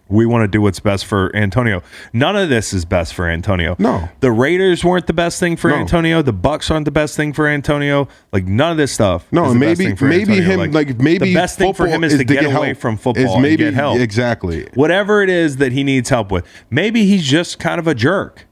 we 0.07 0.25
want 0.25 0.43
to 0.43 0.47
do 0.47 0.61
what's 0.61 0.79
best 0.79 1.05
for 1.05 1.35
Antonio. 1.35 1.81
None 2.13 2.35
of 2.35 2.49
this 2.49 2.73
is 2.73 2.85
best 2.85 3.13
for 3.13 3.27
Antonio. 3.27 3.75
No. 3.79 4.07
The 4.19 4.31
Raiders 4.31 4.83
weren't 4.83 5.07
the 5.07 5.13
best 5.13 5.39
thing 5.39 5.55
for 5.57 5.69
No. 5.69 5.77
Antonio. 5.77 6.21
The 6.21 6.33
Bucks 6.33 6.69
aren't 6.69 6.85
the 6.85 6.91
best 6.91 7.15
thing 7.15 7.33
for 7.33 7.47
Antonio. 7.47 8.07
Like 8.31 8.45
none 8.45 8.71
of 8.71 8.77
this 8.77 8.91
stuff. 8.91 9.25
No, 9.31 9.45
is 9.45 9.53
and 9.53 9.61
the 9.61 9.65
best 9.65 9.79
maybe 9.79 9.89
thing 9.89 9.95
for 9.97 10.05
maybe 10.05 10.37
Antonio. 10.37 10.63
him 10.63 10.71
like, 10.71 10.99
maybe 10.99 11.25
the 11.25 11.33
best 11.33 11.57
thing 11.57 11.73
for 11.73 11.87
him 11.87 12.03
is, 12.03 12.17
to 12.17 12.23
get, 12.23 12.45
away 12.45 12.73
from 12.75 12.97
football 12.97 13.37
Is 13.37 13.41
maybe 13.41 13.65
and 13.65 13.73
get 13.73 13.73
help. 13.73 13.99
exactly. 13.99 14.67
Whatever 14.75 15.23
it 15.23 15.29
is 15.29 15.57
that 15.57 15.71
he 15.71 15.83
needs 15.83 16.09
help 16.09 16.31
with. 16.31 16.45
Maybe 16.69 17.05
he's 17.05 17.25
just 17.25 17.57
kind 17.57 17.79
of 17.79 17.87
a 17.87 17.95
jerk. 17.95 18.45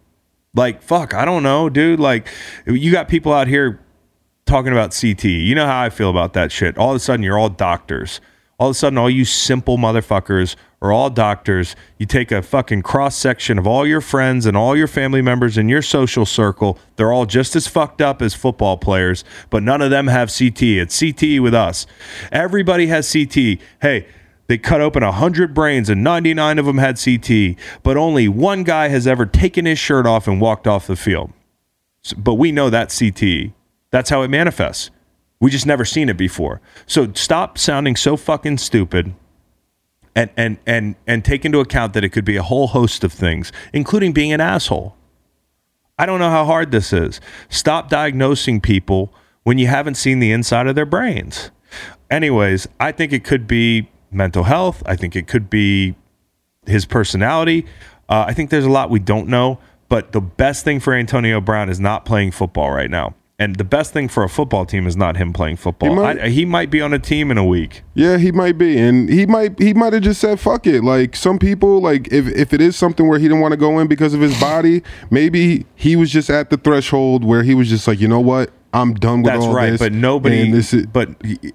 Like 0.56 0.82
fuck, 0.82 1.14
I 1.14 1.26
don't 1.26 1.44
know, 1.44 1.70
dude. 1.70 2.00
Like 2.00 2.28
you 2.66 2.92
got 2.92 3.08
people 3.08 3.32
out 3.34 3.48
here 3.48 3.80
talking 4.46 4.72
about 4.72 4.98
CT. 5.00 5.26
You 5.26 5.56
know 5.56 5.66
how 5.66 5.82
I 5.82 5.90
feel 5.90 6.10
about 6.10 6.34
that 6.34 6.52
shit. 6.52 6.78
All 6.78 6.92
of 6.92 6.96
a 6.96 7.00
sudden, 7.00 7.24
you're 7.24 7.38
all 7.38 7.50
doctors. 7.50 8.22
All 8.60 8.70
of 8.70 8.72
a 8.72 8.74
sudden, 8.76 8.98
all 8.98 9.10
you 9.10 9.26
simple 9.26 9.78
motherfuckers 9.78 10.56
are 10.82 10.92
all 10.92 11.10
doctors. 11.10 11.76
You 11.98 12.06
take 12.06 12.32
a 12.32 12.42
fucking 12.42 12.84
cross 12.84 13.16
section 13.16 13.58
of 13.58 13.66
all 13.66 13.86
your 13.88 14.02
friends 14.02 14.46
and 14.46 14.56
all 14.56 14.76
your 14.76 14.88
family 14.88 15.22
members 15.22 15.58
in 15.58 15.70
your 15.70 15.82
social 15.82 16.26
circle. 16.26 16.78
They're 16.96 17.12
all 17.12 17.26
just 17.26 17.56
as 17.56 17.68
fucked 17.68 18.02
up 18.02 18.22
as 18.22 18.34
football 18.34 18.78
players, 18.78 19.24
but 19.50 19.64
none 19.64 19.82
of 19.82 19.90
them 19.90 20.08
have 20.08 20.34
CT. 20.36 20.62
It's 20.62 21.00
CT 21.00 21.42
with 21.42 21.54
us. 21.54 21.88
Everybody 22.32 22.88
has 22.88 23.12
CT. 23.12 23.60
Hey, 23.82 24.08
they 24.48 24.58
cut 24.58 24.82
open 24.82 25.04
100 25.04 25.54
brains 25.54 25.90
and 25.90 26.04
99 26.04 26.60
of 26.60 26.66
them 26.66 26.78
had 26.78 27.00
CT, 27.04 27.56
but 27.82 27.98
only 27.98 28.28
one 28.28 28.64
guy 28.64 28.90
has 28.90 29.08
ever 29.08 29.26
taken 29.26 29.66
his 29.66 29.80
shirt 29.80 30.06
off 30.06 30.28
and 30.28 30.40
walked 30.40 30.68
off 30.68 30.86
the 30.86 30.96
field. 30.96 31.32
But 32.18 32.36
we 32.36 32.52
know 32.52 32.70
that 32.70 32.90
CTE. 32.90 33.54
That's 33.90 34.10
how 34.10 34.22
it 34.22 34.28
manifests. 34.28 34.92
We 35.44 35.52
just 35.52 35.66
never 35.66 35.84
seen 35.84 36.08
it 36.08 36.16
before. 36.16 36.62
So 36.88 37.12
stop 37.16 37.58
sounding 37.58 37.98
so 37.98 38.16
fucking 38.16 38.60
stupid 38.60 39.14
and 40.16 40.30
and 40.38 40.58
and 40.66 40.96
and 41.06 41.26
take 41.26 41.44
into 41.44 41.60
account 41.60 41.92
that 41.96 42.04
it 42.06 42.12
could 42.14 42.24
be 42.24 42.38
a 42.38 42.44
whole 42.44 42.68
host 42.68 43.04
of 43.04 43.12
things, 43.12 43.52
including 43.74 44.14
being 44.14 44.32
an 44.32 44.40
asshole. 44.40 44.96
I 46.00 46.06
don't 46.06 46.20
know 46.20 46.30
how 46.30 46.46
hard 46.46 46.72
this 46.72 46.94
is. 46.94 47.20
Stop 47.50 47.90
diagnosing 47.90 48.62
people 48.62 49.14
when 49.44 49.58
you 49.58 49.68
haven't 49.68 49.96
seen 49.96 50.20
the 50.20 50.32
inside 50.32 50.68
of 50.68 50.76
their 50.76 50.86
brains. 50.86 51.52
Anyways, 52.10 52.66
I 52.80 52.94
think 52.94 53.12
it 53.12 53.26
could 53.26 53.46
be 53.46 53.90
mental 54.12 54.46
health. 54.46 54.82
I 54.86 54.96
think 54.96 55.14
it 55.14 55.28
could 55.28 55.50
be 55.50 55.94
his 56.66 56.86
personality. 56.86 57.66
Uh, 58.08 58.24
I 58.26 58.34
think 58.34 58.50
there's 58.50 58.64
a 58.64 58.72
lot 58.72 58.90
we 58.90 59.00
don't 59.00 59.28
know, 59.28 59.60
but 59.90 60.14
the 60.14 60.22
best 60.22 60.64
thing 60.64 60.80
for 60.80 60.94
Antonio 60.94 61.42
Brown 61.42 61.68
is 61.68 61.82
not 61.82 62.06
playing 62.06 62.32
football 62.32 62.72
right 62.72 62.90
now. 62.90 63.14
And 63.40 63.56
the 63.56 63.64
best 63.64 63.94
thing 63.94 64.08
for 64.10 64.24
a 64.24 64.30
football 64.30 64.64
team 64.66 64.86
is 64.86 64.96
not 64.96 65.18
him 65.18 65.34
playing 65.34 65.56
football. 65.58 65.90
He 65.90 65.96
might- 65.96 66.20
I, 66.22 66.30
he 66.30 66.46
might 66.46 66.70
be 66.70 66.82
on 66.82 66.94
a 66.94 67.00
team 67.00 67.32
in 67.32 67.38
a 67.40 67.44
week. 67.44 67.82
Yeah, 67.96 68.18
he 68.18 68.32
might 68.32 68.58
be, 68.60 68.78
and 68.78 69.10
he 69.10 69.26
might 69.26 69.58
he 69.60 69.74
might 69.74 69.92
have 69.94 70.04
just 70.04 70.22
said 70.22 70.40
fuck 70.40 70.68
it. 70.68 70.84
Like 70.84 71.16
some 71.16 71.40
people, 71.40 71.82
like 71.82 72.08
if 72.12 72.28
if 72.28 72.54
it 72.54 72.62
is 72.62 72.76
something 72.76 73.08
where 73.08 73.18
he 73.18 73.26
didn't 73.28 73.42
want 73.42 73.52
to 73.54 73.58
go 73.58 73.80
in 73.80 73.88
because 73.88 74.14
of 74.14 74.22
his 74.22 74.40
body, 74.40 74.84
maybe 75.10 75.66
he 75.76 75.96
was 75.96 76.12
just 76.12 76.30
at 76.30 76.52
the 76.52 76.58
threshold 76.58 77.24
where 77.26 77.42
he 77.42 77.56
was 77.56 77.70
just 77.70 77.88
like, 77.88 78.00
you 78.00 78.08
know 78.08 78.20
what, 78.20 78.52
I'm 78.72 78.94
done 78.94 79.24
with 79.24 79.34
That's 79.34 79.46
all 79.46 79.54
right. 79.56 79.72
this. 79.72 79.80
But 79.80 79.94
nobody. 79.94 80.42
and 80.44 80.54
this 80.54 80.72
is, 80.74 80.86
but 80.86 81.10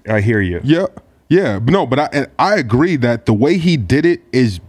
I 0.07 0.19
hear 0.19 0.41
you. 0.41 0.59
yeah, 0.65 0.87
yeah, 1.29 1.59
but 1.59 1.71
no, 1.71 1.85
but 1.85 1.99
I 1.99 2.27
I 2.37 2.55
agree 2.57 2.97
that 2.97 3.25
the 3.25 3.33
way 3.33 3.57
he 3.57 3.77
did 3.77 4.05
it 4.05 4.21
is 4.33 4.59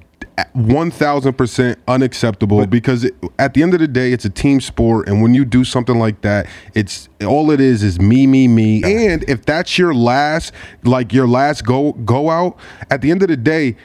one 0.53 0.91
thousand 0.91 1.35
percent 1.35 1.79
unacceptable 1.89 2.67
because 2.67 3.05
it, 3.05 3.15
at 3.39 3.55
the 3.55 3.63
end 3.63 3.75
of 3.75 3.81
the 3.81 3.89
day, 3.89 4.13
it's 4.13 4.25
a 4.25 4.31
team 4.31 4.61
sport, 4.61 5.09
and 5.09 5.23
when 5.23 5.35
you 5.35 5.45
do 5.45 5.65
something 5.65 5.99
like 5.99 6.21
that, 6.23 6.47
it's 6.75 7.09
all 7.27 7.51
it 7.51 7.61
is 7.61 7.83
is 7.83 8.01
me, 8.01 8.27
me, 8.27 8.49
me. 8.49 8.83
And 8.85 9.29
if 9.29 9.45
that's 9.45 9.79
your 9.79 9.95
last, 9.95 10.53
like 10.85 11.13
your 11.13 11.29
last 11.29 11.65
go 11.65 11.93
go 11.93 12.31
out, 12.31 12.59
at 12.91 13.03
the 13.03 13.11
end 13.11 13.23
of 13.23 13.29
the 13.29 13.37
day. 13.37 13.77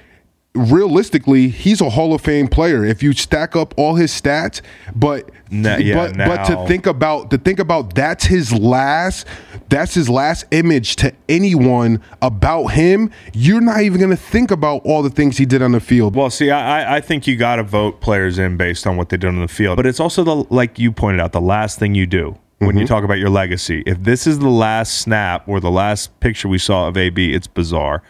Realistically, 0.56 1.50
he's 1.50 1.82
a 1.82 1.90
Hall 1.92 2.14
of 2.14 2.22
Fame 2.22 2.48
player. 2.48 2.84
If 2.84 3.04
you 3.04 3.14
stack 3.14 3.56
up 3.56 3.74
all 3.78 3.96
his 3.96 4.12
stats, 4.12 4.62
but 4.96 5.30
Nah, 5.52 5.78
yeah, 5.78 5.96
but 5.96 6.18
but 6.18 6.44
to 6.46 6.66
think 6.68 6.88
about 6.88 7.30
to 7.30 7.38
think 7.38 7.60
about 7.60 7.94
that's 7.94 8.26
his 8.26 8.52
last 8.52 9.28
that's 9.70 9.94
his 9.94 10.10
last 10.10 10.44
image 10.52 10.96
to 10.98 11.14
anyone 11.30 12.02
about 12.22 12.68
him 12.70 13.12
you're 13.34 13.62
not 13.62 13.82
even 13.82 14.00
going 14.00 14.10
to 14.10 14.16
think 14.18 14.50
about 14.50 14.82
all 14.86 15.04
the 15.04 15.10
things 15.10 15.38
he 15.38 15.46
did 15.46 15.62
on 15.62 15.72
the 15.72 15.80
field 15.80 16.16
Well, 16.16 16.30
see, 16.32 16.50
I, 16.50 16.82
I- 16.82 16.96
I 16.98 17.02
think 17.02 17.28
you 17.28 17.36
got 17.36 17.58
to 17.58 17.64
vote 17.64 18.02
players 18.02 18.40
in 18.40 18.58
based 18.58 18.88
on 18.88 18.98
what 18.98 19.10
they 19.10 19.18
did 19.18 19.28
on 19.28 19.40
the 19.40 19.48
field. 19.48 19.76
But 19.78 19.86
it's 19.86 20.00
also 20.00 20.24
the 20.24 20.36
like 20.54 20.80
you 20.80 20.92
pointed 20.92 21.20
out, 21.22 21.32
the 21.32 21.42
last 21.42 21.78
thing 21.78 21.94
you 21.94 22.08
do 22.08 22.38
when 22.60 22.70
Mm-hmm. 22.70 22.80
you 22.80 22.88
talk 22.88 23.04
about 23.04 23.18
your 23.20 23.30
legacy. 23.30 23.84
If 23.86 24.02
this 24.04 24.26
is 24.26 24.40
the 24.40 24.48
last 24.50 25.00
snap 25.02 25.48
or 25.48 25.60
the 25.60 25.70
last 25.70 26.18
picture 26.22 26.48
we 26.48 26.58
saw 26.58 26.88
of 26.88 26.96
AB, 26.98 27.34
it's 27.34 27.48
bizarre. 27.48 28.02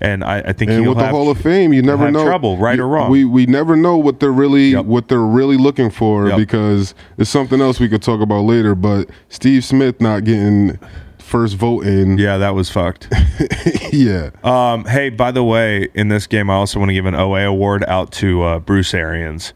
And 0.00 0.24
I, 0.24 0.38
I 0.40 0.52
think 0.54 0.70
and 0.70 0.88
with 0.88 0.96
the 0.96 1.04
have, 1.04 1.12
Hall 1.12 1.30
of 1.30 1.38
Fame 1.38 1.72
you 1.74 1.82
never 1.82 2.10
know 2.10 2.24
trouble, 2.24 2.56
right 2.56 2.76
you- 2.78 2.84
or 2.84 2.88
wrong. 2.88 3.10
we 3.10 3.24
we 3.26 3.44
never 3.46 3.76
know 3.76 3.96
what 3.98 4.18
they're 4.18 4.32
really 4.32 4.70
Yep. 4.70 4.86
what 4.86 5.08
they're 5.08 5.20
really 5.20 5.56
looking 5.58 5.90
for 5.90 6.28
Yep. 6.28 6.36
because 6.38 6.94
it's 7.18 7.28
something 7.30 7.60
else 7.60 7.78
we 7.78 7.88
could 7.88 8.02
talk 8.02 8.20
about 8.22 8.40
later 8.44 8.74
but 8.74 9.10
Steve 9.28 9.64
Smith 9.64 10.00
not 10.00 10.24
getting 10.24 10.78
first 11.18 11.56
vote 11.56 11.84
in 11.86 12.16
yeah, 12.18 12.38
that 12.38 12.54
was 12.54 12.70
fucked. 12.70 13.06
yeah 13.92 14.30
Um, 14.42 14.84
hey, 14.86 15.10
by 15.10 15.30
the 15.30 15.44
way, 15.44 15.88
in 15.94 16.08
this 16.08 16.26
game, 16.26 16.48
I 16.50 16.54
also 16.54 16.78
want 16.78 16.88
to 16.88 16.94
give 16.94 17.06
an 17.06 17.14
OA 17.14 17.42
award 17.44 17.84
out 17.86 18.10
to 18.12 18.42
uh, 18.42 18.58
Bruce 18.60 18.94
Arians, 18.94 19.52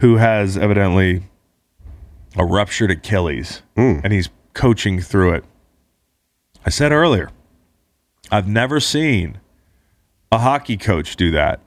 who 0.00 0.16
has 0.18 0.56
evidently 0.56 1.22
a 2.36 2.44
ruptured 2.44 2.90
Achilles, 2.90 3.62
hmm. 3.74 4.00
and 4.04 4.12
he's 4.12 4.28
coaching 4.54 5.00
through 5.00 5.34
it. 5.34 5.44
I 6.64 6.70
said 6.70 6.92
earlier, 6.92 7.30
I've 8.30 8.48
never 8.48 8.80
seen 8.80 9.38
a 10.32 10.38
hockey 10.38 10.76
coach 10.76 11.16
do 11.16 11.30
that. 11.30 11.60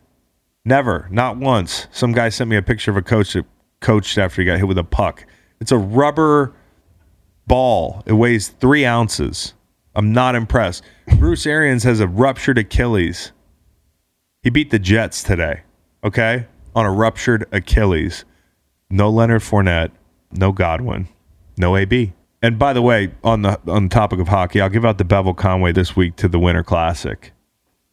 Never, 0.65 1.07
not 1.09 1.37
once. 1.37 1.87
Some 1.91 2.11
guy 2.11 2.29
sent 2.29 2.49
me 2.49 2.57
a 2.57 2.61
picture 2.61 2.91
of 2.91 2.97
a 2.97 3.01
coach 3.01 3.33
that 3.33 3.45
coached 3.79 4.17
after 4.17 4.41
he 4.41 4.45
got 4.45 4.57
hit 4.57 4.67
with 4.67 4.77
a 4.77 4.83
puck. 4.83 5.25
It's 5.61 5.71
a 5.71 5.77
rubber 5.77 6.53
ball. 7.47 8.03
It 8.05 8.13
weighs 8.13 8.49
three 8.49 8.85
ounces. 8.85 9.53
I'm 9.95 10.13
not 10.13 10.35
impressed. 10.35 10.83
Bruce 11.17 11.45
Arians 11.45 11.83
has 11.83 11.99
a 11.99 12.07
ruptured 12.07 12.57
Achilles. 12.57 13.31
He 14.43 14.49
beat 14.49 14.69
the 14.69 14.79
Jets 14.79 15.23
today, 15.23 15.61
okay? 16.03 16.45
On 16.75 16.85
a 16.85 16.91
ruptured 16.91 17.45
Achilles. 17.51 18.25
No 18.89 19.09
Leonard 19.09 19.41
Fournette, 19.41 19.91
no 20.31 20.51
Godwin, 20.51 21.07
no 21.57 21.75
AB. 21.75 22.13
And 22.41 22.57
by 22.57 22.73
the 22.73 22.81
way, 22.81 23.11
on 23.23 23.41
the 23.41 23.59
on 23.67 23.83
the 23.83 23.89
topic 23.89 24.19
of 24.19 24.29
hockey, 24.29 24.61
I'll 24.61 24.69
give 24.69 24.85
out 24.85 24.97
the 24.97 25.03
Bevel 25.03 25.33
Conway 25.33 25.71
this 25.71 25.95
week 25.95 26.15
to 26.17 26.27
the 26.27 26.39
Winter 26.39 26.63
Classic. 26.63 27.33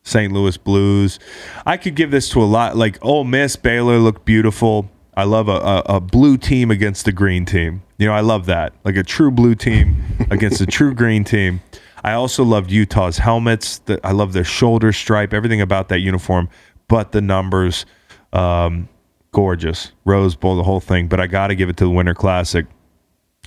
St. 0.07 0.33
Louis 0.33 0.57
Blues. 0.57 1.19
I 1.67 1.77
could 1.77 1.97
give 1.97 2.13
this 2.13 2.29
to 2.31 2.41
a 2.41 2.45
lot. 2.47 2.77
Like 2.77 3.05
Ole 3.05 3.25
Miss, 3.25 3.57
Baylor 3.57 3.99
looked 3.99 4.25
beautiful. 4.25 4.89
I 5.17 5.25
love 5.25 5.49
a, 5.49 5.57
a, 5.57 5.97
a 5.97 6.01
blue 6.01 6.37
team 6.37 6.71
against 6.71 7.09
a 7.09 7.13
green 7.13 7.45
team. 7.45 7.83
You 7.99 8.07
know, 8.07 8.13
I 8.13 8.21
love 8.21 8.47
that. 8.47 8.73
Like 8.85 8.97
a 8.97 9.03
true 9.03 9.33
blue 9.33 9.57
team 9.57 10.05
against 10.31 10.61
a 10.61 10.67
true 10.67 10.95
green 10.95 11.25
team. 11.25 11.61
I 12.05 12.13
also 12.13 12.45
loved 12.45 12.71
Utah's 12.71 13.19
helmets. 13.19 13.79
The, 13.79 13.99
I 14.07 14.13
love 14.13 14.33
their 14.33 14.45
shoulder 14.45 14.93
stripe, 14.93 15.33
everything 15.33 15.61
about 15.61 15.89
that 15.89 15.99
uniform, 16.01 16.49
but 16.87 17.11
the 17.11 17.21
numbers, 17.21 17.85
um, 18.33 18.89
gorgeous. 19.37 19.93
Rose 20.07 20.35
Bowl, 20.35 20.57
the 20.57 20.63
whole 20.63 20.81
thing. 20.81 21.09
But 21.09 21.21
I 21.21 21.27
got 21.27 21.49
to 21.49 21.55
give 21.55 21.69
it 21.69 21.77
to 21.77 21.85
the 21.85 21.91
Winter 21.91 22.15
Classic. 22.15 22.65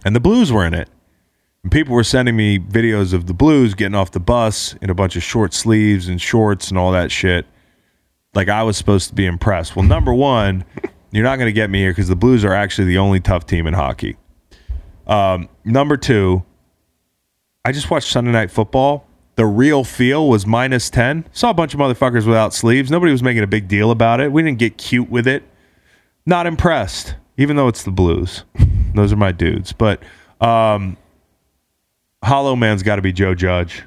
And 0.06 0.16
the 0.16 0.20
Blues 0.20 0.52
were 0.52 0.64
in 0.64 0.76
it. 0.76 0.88
And 1.64 1.72
people 1.72 1.96
were 1.96 2.04
sending 2.04 2.36
me 2.36 2.60
videos 2.60 3.12
of 3.12 3.26
the 3.26 3.34
Blues 3.34 3.74
getting 3.74 3.96
off 3.96 4.12
the 4.12 4.20
bus 4.20 4.76
in 4.84 4.92
a 4.92 4.94
bunch 4.94 5.16
of 5.16 5.24
short 5.24 5.52
sleeves 5.52 6.08
and 6.08 6.22
shorts 6.22 6.70
and 6.70 6.78
all 6.78 6.92
that 6.92 7.12
shit. 7.12 7.48
Like 8.36 8.50
I 8.50 8.62
was 8.62 8.78
supposed 8.78 9.10
to 9.10 9.16
be 9.16 9.26
impressed. 9.26 9.76
Well, 9.76 9.84
number 9.84 10.14
one, 10.14 10.64
you're 11.12 11.24
not 11.24 11.38
going 11.38 11.48
to 11.48 11.54
get 11.54 11.72
me 11.72 11.80
here 11.80 11.90
because 11.90 12.08
the 12.08 12.16
Blues 12.16 12.46
are 12.46 12.54
actually 12.54 12.86
the 12.86 13.00
only 13.00 13.20
tough 13.20 13.48
team 13.48 13.66
in 13.66 13.74
hockey. 13.74 14.16
Um, 15.08 15.50
number 15.66 15.98
two, 15.98 16.44
I 17.66 17.72
just 17.72 17.90
watched 17.90 18.10
Sunday 18.10 18.32
Night 18.32 18.52
Football. 18.52 19.08
The 19.38 19.48
real 19.48 19.84
feel 19.84 20.30
was 20.30 20.46
minus 20.46 20.92
10. 20.92 21.26
Saw 21.32 21.50
a 21.50 21.54
bunch 21.56 21.74
of 21.74 21.80
motherfuckers 21.80 22.28
without 22.28 22.54
sleeves. 22.54 22.92
Nobody 22.92 23.12
was 23.12 23.24
making 23.24 23.42
a 23.42 23.48
big 23.48 23.68
deal 23.68 23.90
about 23.90 24.22
it. 24.22 24.32
We 24.32 24.44
didn't 24.44 24.60
get 24.60 24.78
cute 24.78 25.10
with 25.10 25.28
it. 25.28 25.44
Not 26.30 26.46
impressed, 26.46 27.16
even 27.38 27.56
though 27.56 27.68
it's 27.68 27.82
the 27.84 27.92
Blues. 27.92 28.44
Those 28.94 29.12
are 29.12 29.16
my 29.16 29.32
dudes. 29.32 29.72
But 29.74 30.04
um, 30.40 30.96
Hollow 32.24 32.56
Man's 32.56 32.84
got 32.84 32.98
to 32.98 33.02
be 33.02 33.12
Joe 33.12 33.34
Judge. 33.34 33.82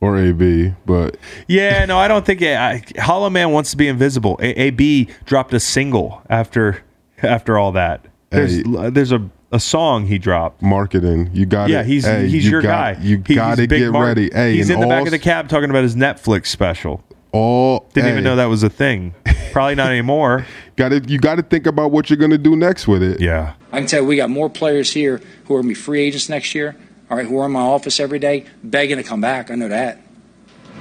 or 0.00 0.16
AB 0.16 0.74
but 0.84 1.16
Yeah, 1.48 1.84
no, 1.86 1.98
I 1.98 2.06
don't 2.06 2.24
think 2.24 2.40
I, 2.42 2.84
Hollow 2.98 3.30
Man 3.30 3.50
wants 3.50 3.72
to 3.72 3.76
be 3.76 3.88
invisible. 3.88 4.38
A- 4.40 4.60
AB 4.62 5.08
dropped 5.24 5.52
a 5.54 5.60
single 5.60 6.22
after 6.30 6.82
after 7.22 7.58
all 7.58 7.72
that. 7.72 8.04
There's 8.30 8.56
Hey. 8.58 8.90
there's 8.90 9.10
a, 9.12 9.28
a 9.52 9.58
song 9.58 10.06
he 10.06 10.18
dropped. 10.18 10.62
marketing 10.62 11.30
you 11.32 11.46
got 11.46 11.68
Yeah, 11.70 11.80
it 11.80 11.86
he's 11.86 12.04
Hey, 12.04 12.28
he's 12.28 12.44
you 12.44 12.50
your 12.52 12.62
got- 12.62 12.96
guy. 12.96 13.02
you 13.02 13.22
He- 13.26 13.34
got 13.34 13.56
to 13.56 13.66
get 13.66 13.90
mark- 13.90 14.06
ready 14.06 14.30
hey 14.32 14.54
he's 14.54 14.70
in 14.70 14.78
the 14.80 14.86
back 14.86 15.04
of 15.06 15.10
the 15.10 15.18
cab 15.18 15.48
talking 15.48 15.70
about 15.70 15.82
his 15.82 15.96
Netflix 15.96 16.46
special. 16.46 17.02
all 17.32 17.88
Didn't 17.94 18.06
hey, 18.08 18.12
even 18.12 18.24
know 18.24 18.36
that 18.36 18.46
was 18.46 18.62
a 18.62 18.70
thing. 18.70 19.14
Probably 19.52 19.74
not 19.74 19.90
anymore. 19.90 20.46
Got 20.76 20.90
to 20.90 21.02
you 21.06 21.18
got 21.18 21.36
to 21.36 21.42
think 21.42 21.66
about 21.66 21.90
what 21.90 22.10
you're 22.10 22.18
gonna 22.18 22.38
do 22.38 22.54
next 22.54 22.86
with 22.86 23.02
it. 23.02 23.20
Yeah. 23.20 23.54
I 23.72 23.78
can 23.78 23.86
tell 23.86 24.02
you, 24.02 24.06
we 24.06 24.16
got 24.16 24.30
more 24.30 24.48
players 24.48 24.92
here 24.92 25.18
who 25.44 25.54
are 25.54 25.58
going 25.58 25.64
to 25.64 25.68
be 25.68 25.74
free 25.74 26.02
agents 26.02 26.28
next 26.28 26.54
year. 26.54 26.76
All 27.10 27.16
right, 27.16 27.26
who 27.26 27.38
are 27.38 27.46
in 27.46 27.52
my 27.52 27.60
office 27.60 28.00
every 28.00 28.18
day 28.18 28.46
begging 28.64 28.96
to 28.96 29.02
come 29.02 29.20
back. 29.20 29.50
I 29.50 29.54
know 29.54 29.68
that. 29.68 30.00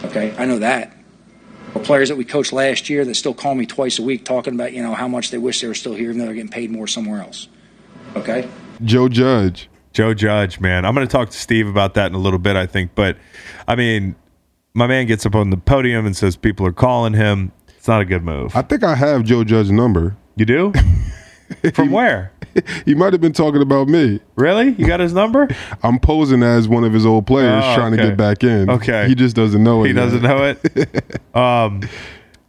Okay, 0.03 0.35
I 0.37 0.45
know 0.45 0.59
that. 0.59 0.95
Or 1.73 1.81
players 1.81 2.09
that 2.09 2.15
we 2.15 2.25
coached 2.25 2.53
last 2.53 2.89
year 2.89 3.05
that 3.05 3.15
still 3.15 3.33
call 3.33 3.53
me 3.53 3.65
twice 3.65 3.99
a 3.99 4.01
week 4.01 4.25
talking 4.25 4.53
about 4.53 4.73
you 4.73 4.81
know 4.81 4.93
how 4.93 5.07
much 5.07 5.31
they 5.31 5.37
wish 5.37 5.61
they 5.61 5.67
were 5.67 5.73
still 5.73 5.93
here, 5.93 6.09
even 6.09 6.19
though 6.19 6.25
they're 6.25 6.35
getting 6.35 6.49
paid 6.49 6.71
more 6.71 6.87
somewhere 6.87 7.21
else. 7.21 7.47
Okay. 8.15 8.49
Joe 8.83 9.09
Judge. 9.09 9.69
Joe 9.93 10.13
Judge, 10.13 10.59
man. 10.59 10.83
I'm 10.85 10.93
going 10.93 11.07
to 11.07 11.11
talk 11.11 11.29
to 11.29 11.37
Steve 11.37 11.67
about 11.67 11.93
that 11.93 12.07
in 12.07 12.15
a 12.15 12.19
little 12.19 12.39
bit, 12.39 12.55
I 12.55 12.65
think. 12.65 12.95
But 12.95 13.17
I 13.67 13.75
mean, 13.75 14.15
my 14.73 14.87
man 14.87 15.05
gets 15.05 15.25
up 15.25 15.35
on 15.35 15.51
the 15.51 15.57
podium 15.57 16.05
and 16.05 16.15
says 16.15 16.35
people 16.35 16.65
are 16.65 16.73
calling 16.73 17.13
him. 17.13 17.51
It's 17.85 17.87
not 17.87 18.01
a 18.01 18.05
good 18.05 18.23
move. 18.23 18.55
I 18.55 18.63
think 18.63 18.83
I 18.83 18.95
have 18.95 19.23
Joe 19.23 19.43
Judge's 19.43 19.69
number. 19.69 20.17
You 20.37 20.45
do? 20.45 20.73
From 21.75 21.91
where? 21.91 22.31
He 22.83 22.95
might 22.95 23.13
have 23.13 23.21
been 23.21 23.31
talking 23.31 23.61
about 23.61 23.87
me. 23.87 24.21
Really? 24.35 24.69
You 24.69 24.87
got 24.87 25.01
his 25.01 25.13
number? 25.13 25.47
I'm 25.83 25.99
posing 25.99 26.41
as 26.41 26.67
one 26.67 26.83
of 26.83 26.93
his 26.93 27.05
old 27.05 27.27
players 27.27 27.63
Oh, 27.63 27.75
trying 27.75 27.91
to 27.91 27.97
get 27.97 28.17
back 28.17 28.43
in. 28.43 28.71
Okay. 28.71 29.07
He 29.07 29.13
just 29.13 29.35
doesn't 29.35 29.63
know 29.63 29.83
it. 29.83 29.89
He 29.89 29.93
yet. 29.93 30.01
doesn't 30.01 30.23
know 30.23 30.43
it. 30.45 31.21
Um, 31.35 31.81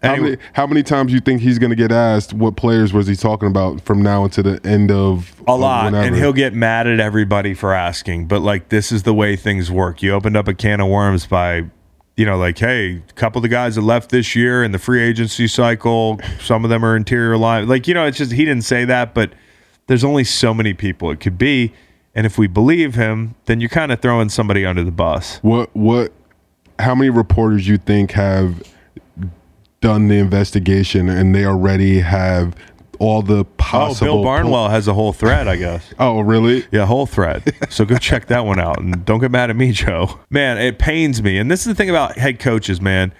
How 0.02 0.12
anyway- 0.14 0.30
many, 0.30 0.42
how 0.54 0.66
many 0.66 0.82
times 0.82 1.12
you 1.12 1.20
think 1.20 1.42
he's 1.42 1.58
going 1.58 1.68
to 1.68 1.76
get 1.76 1.92
asked 1.92 2.32
what 2.32 2.56
players 2.56 2.94
was 2.94 3.06
he 3.06 3.14
talking 3.14 3.46
about 3.48 3.82
from 3.82 4.00
now 4.02 4.24
until 4.24 4.44
the 4.44 4.58
end 4.66 4.90
of 4.90 5.38
A 5.46 5.50
of 5.52 5.60
lot, 5.60 5.84
whenever? 5.84 6.06
and 6.06 6.16
he'll 6.16 6.32
get 6.32 6.54
mad 6.54 6.86
at 6.86 6.98
everybody 6.98 7.52
for 7.52 7.74
asking. 7.74 8.26
But 8.26 8.40
like, 8.40 8.70
this 8.70 8.90
is 8.90 9.02
the 9.02 9.12
way 9.12 9.36
things 9.36 9.70
work. 9.70 10.02
You 10.02 10.12
opened 10.14 10.38
up 10.38 10.48
a 10.48 10.54
can 10.54 10.80
of 10.80 10.88
worms 10.88 11.26
by, 11.26 11.64
you 12.16 12.24
know, 12.24 12.38
like, 12.38 12.58
hey, 12.58 13.02
a 13.08 13.12
couple 13.12 13.38
of 13.38 13.42
the 13.42 13.48
guys 13.48 13.74
that 13.74 13.82
left 13.82 14.10
this 14.10 14.34
year 14.34 14.64
in 14.64 14.72
the 14.72 14.78
free 14.78 15.02
agency 15.02 15.46
cycle, 15.46 16.18
some 16.40 16.64
of 16.64 16.70
them 16.70 16.84
are 16.84 16.96
interior 16.96 17.36
line. 17.36 17.68
Like, 17.68 17.86
you 17.86 17.94
know, 17.94 18.06
it's 18.06 18.16
just 18.16 18.32
he 18.32 18.44
didn't 18.44 18.64
say 18.64 18.84
that, 18.86 19.14
but 19.14 19.32
there's 19.86 20.04
only 20.04 20.24
so 20.24 20.54
many 20.54 20.72
people 20.72 21.10
it 21.10 21.20
could 21.20 21.36
be, 21.38 21.72
and 22.14 22.24
if 22.24 22.38
we 22.38 22.46
believe 22.46 22.94
him, 22.94 23.34
then 23.44 23.60
you're 23.60 23.68
kind 23.68 23.92
of 23.92 24.00
throwing 24.00 24.30
somebody 24.30 24.64
under 24.64 24.82
the 24.82 24.90
bus. 24.90 25.38
What 25.42 25.74
what? 25.76 26.12
How 26.78 26.94
many 26.94 27.10
reporters 27.10 27.68
you 27.68 27.78
think 27.78 28.12
have 28.12 28.62
done 29.80 30.08
the 30.08 30.18
investigation 30.18 31.08
and 31.08 31.34
they 31.34 31.44
already 31.44 32.00
have 32.00 32.54
all 32.98 33.22
the 33.22 33.44
Oh. 33.72 33.94
Bill 33.98 34.22
Barnwell 34.22 34.68
has 34.68 34.88
a 34.88 34.94
whole 34.94 35.12
thread, 35.12 35.48
I 35.48 35.56
guess. 35.56 35.92
Oh, 35.98 36.20
really? 36.20 36.64
Yeah, 36.70 36.86
whole 36.86 37.06
thread. 37.06 37.54
So 37.70 37.84
go 37.84 37.96
check 37.96 38.26
that 38.26 38.44
one 38.44 38.58
out. 38.60 38.80
And 38.80 39.04
don't 39.04 39.20
get 39.20 39.30
mad 39.30 39.50
at 39.50 39.56
me, 39.56 39.72
Joe. 39.72 40.20
Man, 40.30 40.58
it 40.58 40.78
pains 40.78 41.22
me. 41.22 41.38
And 41.38 41.50
this 41.50 41.60
is 41.60 41.66
the 41.66 41.74
thing 41.74 41.90
about 41.90 42.16
head 42.18 42.38
coaches, 42.38 42.80
man. 42.80 43.12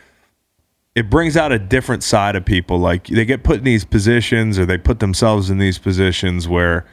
It 0.95 1.11
brings 1.11 1.37
out 1.37 1.53
a 1.53 1.59
different 1.59 2.03
side 2.03 2.37
of 2.37 2.45
people. 2.45 2.79
Like 2.79 3.07
they 3.07 3.25
get 3.25 3.43
put 3.43 3.59
in 3.59 3.65
these 3.65 3.85
positions 3.85 4.59
or 4.59 4.65
they 4.67 4.79
put 4.79 4.99
themselves 5.01 5.51
in 5.51 5.59
these 5.59 5.79
positions 5.79 6.49
where 6.49 6.87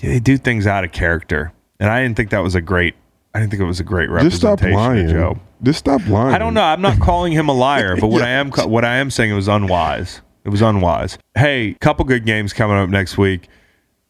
they 0.00 0.20
do 0.20 0.36
things 0.38 0.66
out 0.66 0.84
of 0.84 0.92
character. 0.92 1.52
And 1.80 1.90
I 1.90 2.02
didn't 2.02 2.16
think 2.16 2.30
that 2.30 2.38
was 2.42 2.54
a 2.54 2.60
great 2.60 2.94
I 3.34 3.40
didn't 3.40 3.50
think 3.50 3.62
it 3.62 3.66
was 3.66 3.80
a 3.80 3.84
great 3.84 4.08
representation. 4.08 4.56
Just 4.56 4.62
stop 4.62 4.72
lying, 4.74 5.08
Joe. 5.08 5.38
Just 5.62 5.78
stop 5.80 6.06
lying. 6.08 6.34
I 6.34 6.38
don't 6.38 6.54
know. 6.54 6.62
I'm 6.62 6.80
not 6.80 6.98
calling 7.00 7.32
him 7.32 7.50
a 7.50 7.52
liar, 7.52 7.94
but 7.96 8.06
what 8.08 8.22
I 8.22 8.30
am 8.30 8.50
what 8.50 8.84
I 8.84 8.96
am 8.96 9.10
saying 9.10 9.30
it 9.30 9.34
was 9.34 9.48
unwise. 9.48 10.22
It 10.46 10.50
was 10.50 10.62
unwise. 10.62 11.18
Hey, 11.34 11.74
couple 11.80 12.04
good 12.04 12.24
games 12.24 12.52
coming 12.52 12.76
up 12.76 12.88
next 12.88 13.18
week. 13.18 13.48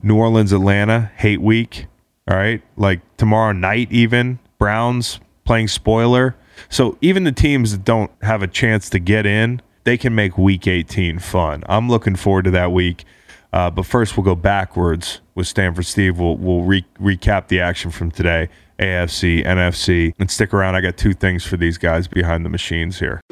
New 0.02 0.16
Orleans, 0.16 0.52
Atlanta, 0.52 1.10
hate 1.16 1.40
week. 1.40 1.86
All 2.30 2.36
right, 2.36 2.60
like 2.76 3.00
tomorrow 3.16 3.52
night, 3.52 3.90
even 3.90 4.38
Browns 4.58 5.18
playing 5.44 5.68
spoiler. 5.68 6.36
So 6.68 6.98
even 7.00 7.24
the 7.24 7.32
teams 7.32 7.72
that 7.72 7.86
don't 7.86 8.10
have 8.20 8.42
a 8.42 8.46
chance 8.46 8.90
to 8.90 8.98
get 8.98 9.24
in, 9.24 9.62
they 9.84 9.96
can 9.96 10.14
make 10.14 10.36
Week 10.36 10.66
18 10.66 11.20
fun. 11.20 11.64
I'm 11.70 11.88
looking 11.88 12.16
forward 12.16 12.44
to 12.44 12.50
that 12.50 12.70
week. 12.70 13.06
Uh, 13.54 13.70
but 13.70 13.86
first, 13.86 14.18
we'll 14.18 14.24
go 14.24 14.34
backwards 14.34 15.22
with 15.34 15.46
Stanford 15.46 15.86
Steve. 15.86 16.18
We'll 16.18 16.36
we'll 16.36 16.64
re- 16.64 16.84
recap 17.00 17.48
the 17.48 17.60
action 17.60 17.90
from 17.90 18.10
today, 18.10 18.50
AFC, 18.78 19.42
NFC, 19.42 20.12
and 20.18 20.30
stick 20.30 20.52
around. 20.52 20.74
I 20.74 20.82
got 20.82 20.98
two 20.98 21.14
things 21.14 21.46
for 21.46 21.56
these 21.56 21.78
guys 21.78 22.06
behind 22.08 22.44
the 22.44 22.50
machines 22.50 22.98
here. 22.98 23.22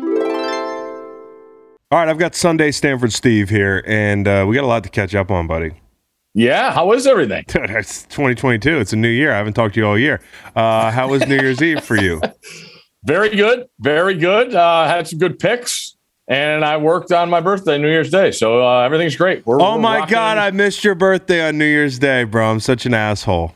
All 1.90 1.98
right, 1.98 2.08
I've 2.08 2.18
got 2.18 2.34
Sunday 2.34 2.70
Stanford 2.70 3.12
Steve 3.12 3.48
here, 3.50 3.82
and 3.86 4.26
uh, 4.26 4.44
we 4.48 4.54
got 4.56 4.64
a 4.64 4.66
lot 4.66 4.82
to 4.84 4.88
catch 4.90 5.14
up 5.14 5.30
on, 5.30 5.46
buddy. 5.46 5.72
Yeah, 6.32 6.72
how 6.72 6.92
is 6.92 7.06
everything? 7.06 7.44
Dude, 7.46 7.70
it's 7.70 8.02
2022. 8.04 8.78
It's 8.80 8.92
a 8.92 8.96
new 8.96 9.08
year. 9.08 9.32
I 9.32 9.36
haven't 9.36 9.52
talked 9.52 9.74
to 9.74 9.80
you 9.80 9.86
all 9.86 9.98
year. 9.98 10.20
Uh, 10.56 10.90
how 10.90 11.08
was 11.08 11.26
New 11.26 11.36
Year's 11.36 11.62
Eve 11.62 11.84
for 11.84 11.96
you? 11.96 12.20
Very 13.06 13.36
good, 13.36 13.66
very 13.80 14.14
good. 14.14 14.54
Uh, 14.54 14.86
had 14.88 15.06
some 15.06 15.18
good 15.18 15.38
picks, 15.38 15.94
and 16.26 16.64
I 16.64 16.78
worked 16.78 17.12
on 17.12 17.28
my 17.28 17.42
birthday, 17.42 17.76
New 17.76 17.90
Year's 17.90 18.10
Day, 18.10 18.30
so 18.30 18.66
uh, 18.66 18.80
everything's 18.80 19.14
great. 19.14 19.44
We're, 19.44 19.60
Oh 19.60 19.74
we're 19.74 19.82
my 19.82 19.98
rocking 19.98 20.14
God. 20.14 20.38
I 20.38 20.50
missed 20.52 20.82
your 20.84 20.94
birthday 20.94 21.46
on 21.46 21.58
New 21.58 21.66
Year's 21.66 21.98
Day, 21.98 22.24
bro. 22.24 22.50
I'm 22.50 22.60
such 22.60 22.86
an 22.86 22.94
asshole. 22.94 23.54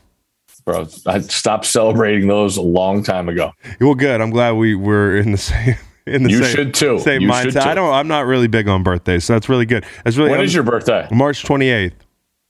bro, 0.65 0.87
I 1.07 1.21
stopped 1.21 1.65
celebrating 1.65 2.27
those 2.27 2.57
a 2.57 2.61
long 2.61 3.01
time 3.01 3.27
ago. 3.27 3.53
Well, 3.81 3.95
good. 3.95 4.21
I'm 4.21 4.29
glad 4.29 4.51
we 4.51 4.75
were 4.75 5.17
in 5.17 5.31
the 5.31 5.37
same. 5.39 5.77
In 6.09 6.23
the 6.23 6.29
You 6.31 6.43
same, 6.43 6.55
should 6.55 6.73
too. 6.73 6.99
Same 6.99 7.21
You 7.21 7.33
should 7.33 7.53
mindset. 7.53 7.61
I 7.67 7.73
don't. 7.75 7.93
I'm 7.93 8.07
not 8.07 8.25
really 8.25 8.47
big 8.47 8.67
on 8.67 8.83
birthdays, 8.83 9.23
so 9.25 9.33
that's 9.33 9.47
really 9.49 9.65
good. 9.65 9.85
That's 10.03 10.17
really. 10.17 10.31
When 10.31 10.39
I'm- 10.39 10.45
is 10.45 10.53
your 10.53 10.63
birthday? 10.63 11.07
March 11.11 11.43
28th, 11.43 11.93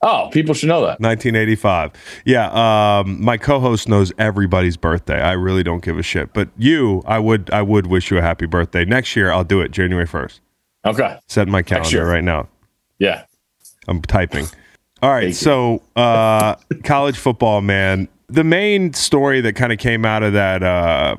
Oh, 0.01 0.29
people 0.31 0.53
should 0.55 0.69
know 0.69 0.79
that. 0.81 1.01
1985. 1.01 1.91
Yeah. 2.23 2.99
Um, 2.99 3.21
my 3.21 3.35
co-host 3.35 3.89
knows 3.89 4.13
everybody's 4.17 4.77
birthday. 4.77 5.19
I 5.21 5.33
really 5.33 5.61
don't 5.61 5.83
give 5.83 5.97
a 5.99 6.03
shit. 6.03 6.31
But 6.33 6.47
you, 6.57 7.03
I 7.05 7.19
would. 7.19 7.49
I 7.51 7.61
would 7.61 7.87
wish 7.87 8.09
you 8.09 8.17
a 8.17 8.21
happy 8.21 8.45
birthday. 8.45 8.85
Next 8.85 9.15
year, 9.17 9.29
I'll 9.31 9.43
do 9.43 9.59
it 9.59 9.71
January 9.71 10.07
1st. 10.07 10.39
Okay. 10.85 11.17
Set 11.27 11.49
my 11.49 11.61
calendar 11.61 12.05
right 12.05 12.23
now. 12.23 12.47
Yeah. 12.97 13.23
I'm 13.89 14.01
typing. 14.01 14.45
All 15.01 15.09
right, 15.09 15.23
Thank 15.33 15.35
so 15.35 15.81
uh, 15.95 16.55
college 16.83 17.17
football, 17.17 17.61
man. 17.61 18.07
The 18.27 18.43
main 18.43 18.93
story 18.93 19.41
that 19.41 19.53
kind 19.55 19.71
of 19.73 19.79
came 19.79 20.05
out 20.05 20.23
of 20.23 20.33
that 20.33 20.61
uh, 20.61 21.15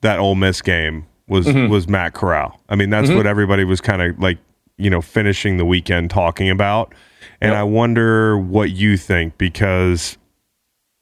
that 0.00 0.18
Ole 0.20 0.34
Miss 0.36 0.62
game 0.62 1.06
was 1.28 1.46
Mm-hmm. 1.46 1.70
was 1.70 1.88
Matt 1.88 2.14
Corral. 2.14 2.60
I 2.68 2.76
mean, 2.76 2.90
that's 2.90 3.10
what 3.10 3.26
everybody 3.26 3.64
was 3.64 3.80
kind 3.80 4.02
of 4.02 4.18
like, 4.18 4.38
you 4.76 4.90
know, 4.90 5.00
finishing 5.00 5.56
the 5.56 5.64
weekend 5.64 6.10
talking 6.10 6.50
about. 6.50 6.94
And 7.40 7.52
Yep. 7.52 7.60
I 7.60 7.62
wonder 7.64 8.38
what 8.38 8.70
you 8.70 8.96
think 8.96 9.36
because 9.38 10.16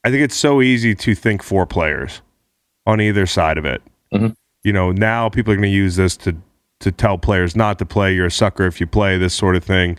I 0.03 0.09
think 0.11 0.23
it's 0.23 0.35
so 0.35 0.61
easy 0.61 0.95
to 0.95 1.15
think 1.15 1.41
four 1.43 1.65
players 1.65 2.21
on 2.85 3.01
either 3.01 3.25
side 3.25 3.57
of 3.57 3.65
it. 3.65 3.81
Mm-hmm. 4.13 4.29
You 4.63 4.73
know, 4.73 4.91
now 4.91 5.29
people 5.29 5.53
are 5.53 5.55
going 5.55 5.69
to 5.69 5.75
use 5.75 5.95
this 5.95 6.17
to 6.17 6.35
to 6.81 6.91
tell 6.91 7.17
players 7.17 7.55
not 7.55 7.79
to 7.79 7.85
play. 7.85 8.13
You're 8.13 8.25
a 8.25 8.31
sucker 8.31 8.65
if 8.67 8.81
you 8.81 8.87
play 8.87 9.17
this 9.17 9.33
sort 9.33 9.55
of 9.55 9.63
thing. 9.63 9.97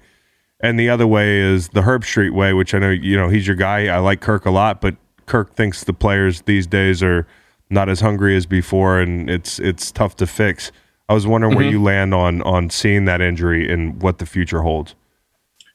And 0.60 0.78
the 0.78 0.88
other 0.88 1.06
way 1.06 1.38
is 1.38 1.70
the 1.70 1.82
Herbstreit 1.82 2.32
way, 2.32 2.52
which 2.52 2.74
I 2.74 2.78
know 2.78 2.90
you 2.90 3.16
know 3.16 3.28
he's 3.28 3.46
your 3.46 3.56
guy. 3.56 3.86
I 3.88 3.98
like 3.98 4.20
Kirk 4.20 4.44
a 4.46 4.50
lot, 4.50 4.80
but 4.80 4.96
Kirk 5.26 5.54
thinks 5.54 5.84
the 5.84 5.92
players 5.92 6.42
these 6.42 6.66
days 6.66 7.02
are 7.02 7.26
not 7.70 7.88
as 7.88 8.00
hungry 8.00 8.36
as 8.36 8.46
before, 8.46 8.98
and 8.98 9.28
it's 9.28 9.58
it's 9.58 9.90
tough 9.90 10.16
to 10.16 10.26
fix. 10.26 10.72
I 11.08 11.14
was 11.14 11.26
wondering 11.26 11.54
where 11.54 11.68
you 11.68 11.82
land 11.82 12.14
on 12.14 12.42
on 12.42 12.70
seeing 12.70 13.04
that 13.04 13.20
injury 13.20 13.70
and 13.70 14.00
what 14.02 14.18
the 14.18 14.26
future 14.26 14.62
holds. 14.62 14.94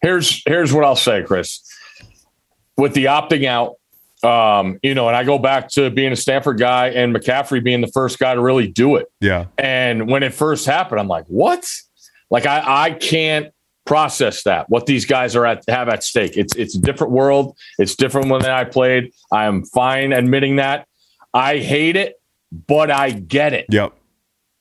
here's 0.01 0.43
here's 0.45 0.73
what 0.73 0.83
I'll 0.83 0.95
say, 0.95 1.23
Chris. 1.23 1.59
With 2.77 2.93
the 2.93 3.05
opting 3.05 3.45
out, 3.45 3.75
um, 4.23 4.79
you 4.83 4.93
know, 4.93 5.07
and 5.07 5.15
I 5.15 5.23
go 5.23 5.37
back 5.37 5.69
to 5.71 5.89
being 5.89 6.11
a 6.11 6.15
Stanford 6.15 6.59
guy 6.59 6.89
and 6.89 7.15
McCaffrey 7.15 7.63
being 7.63 7.81
the 7.81 7.87
first 7.87 8.19
guy 8.19 8.33
to 8.33 8.41
really 8.41 8.67
do 8.67 8.95
it. 8.95 9.07
Yeah, 9.19 9.45
And 9.57 10.09
when 10.09 10.23
it 10.23 10.33
first 10.33 10.65
happened, 10.65 10.99
I'm 10.99 11.07
like, 11.07 11.25
what? 11.27 11.69
Like 12.29 12.45
I, 12.45 12.85
I 12.85 12.91
can't 12.91 13.53
process 13.85 14.43
that. 14.43 14.69
What 14.69 14.85
these 14.85 15.05
guys 15.05 15.35
are 15.35 15.45
at 15.45 15.63
have 15.67 15.89
at 15.89 16.03
stake. 16.03 16.37
It's 16.37 16.55
it's 16.55 16.75
a 16.75 16.79
different 16.79 17.13
world. 17.13 17.57
It's 17.77 17.95
different 17.95 18.29
when 18.29 18.45
I 18.45 18.63
played. 18.63 19.11
I 19.31 19.45
am 19.45 19.65
fine 19.65 20.13
admitting 20.13 20.57
that. 20.57 20.87
I 21.33 21.57
hate 21.59 21.95
it, 21.95 22.19
but 22.67 22.91
I 22.91 23.11
get 23.11 23.53
it. 23.53 23.65
yep, 23.69 23.93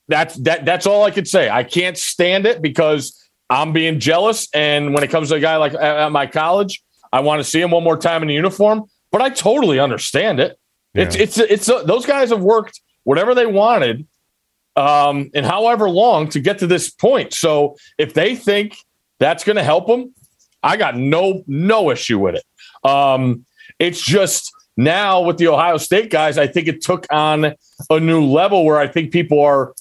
That's 0.09 0.37
that 0.37 0.65
that's 0.65 0.87
all 0.87 1.05
I 1.05 1.11
could 1.11 1.27
say. 1.29 1.51
I 1.51 1.65
can't 1.65 1.97
stand 1.99 2.47
it 2.47 2.63
because 2.63 3.17
I'm 3.49 3.73
being 3.73 3.99
jealous. 3.99 4.49
And 4.55 4.95
when 4.95 5.03
it 5.03 5.09
comes 5.11 5.31
to 5.31 5.35
a 5.37 5.41
guy 5.41 5.57
like 5.57 5.75
at 5.75 5.83
at 5.83 6.13
my 6.13 6.27
college, 6.27 6.83
I 7.13 7.21
want 7.21 7.41
to 7.41 7.45
see 7.45 7.61
him 7.61 7.71
one 7.73 7.83
more 7.83 7.97
time 7.97 8.23
in 8.23 8.29
the 8.29 8.35
uniform. 8.35 8.85
But 9.11 9.23
I 9.23 9.31
totally 9.31 9.81
understand 9.81 10.39
it. 10.39 10.59
It's 10.95 11.17
Yeah. 11.17 11.23
it's 11.23 11.39
it's 11.39 11.67
those 11.67 12.07
guys 12.07 12.31
have 12.31 12.43
worked 12.43 12.81
whatever 13.05 13.35
they 13.35 13.47
wanted, 13.47 14.07
um, 14.77 15.31
and 15.35 15.45
however 15.45 15.89
long 15.91 16.29
to 16.31 16.41
get 16.41 16.59
to 16.61 16.67
this 16.67 16.91
point. 16.91 17.33
So 17.35 17.77
if 17.99 18.15
they 18.15 18.37
think 18.37 18.77
that's 19.19 19.43
going 19.43 19.57
to 19.57 19.65
help 19.65 19.87
them, 19.89 20.15
I 20.63 20.77
got 20.77 20.97
no 20.97 21.43
no 21.47 21.91
issue 21.91 22.19
with 22.19 22.37
it. 22.37 22.89
Um, 22.89 23.45
it's 23.79 24.01
just 24.05 24.53
now 24.85 25.23
with 25.23 25.39
the 25.39 25.49
Ohio 25.49 25.77
State 25.77 26.11
guys, 26.11 26.39
I 26.39 26.47
think 26.47 26.69
it 26.69 26.83
took 26.83 27.07
on 27.11 27.55
a 27.91 28.01
new 28.01 28.25
level 28.25 28.65
where 28.65 28.79
I 28.79 28.87
think 28.89 29.13
people 29.13 29.41
are 29.41 29.73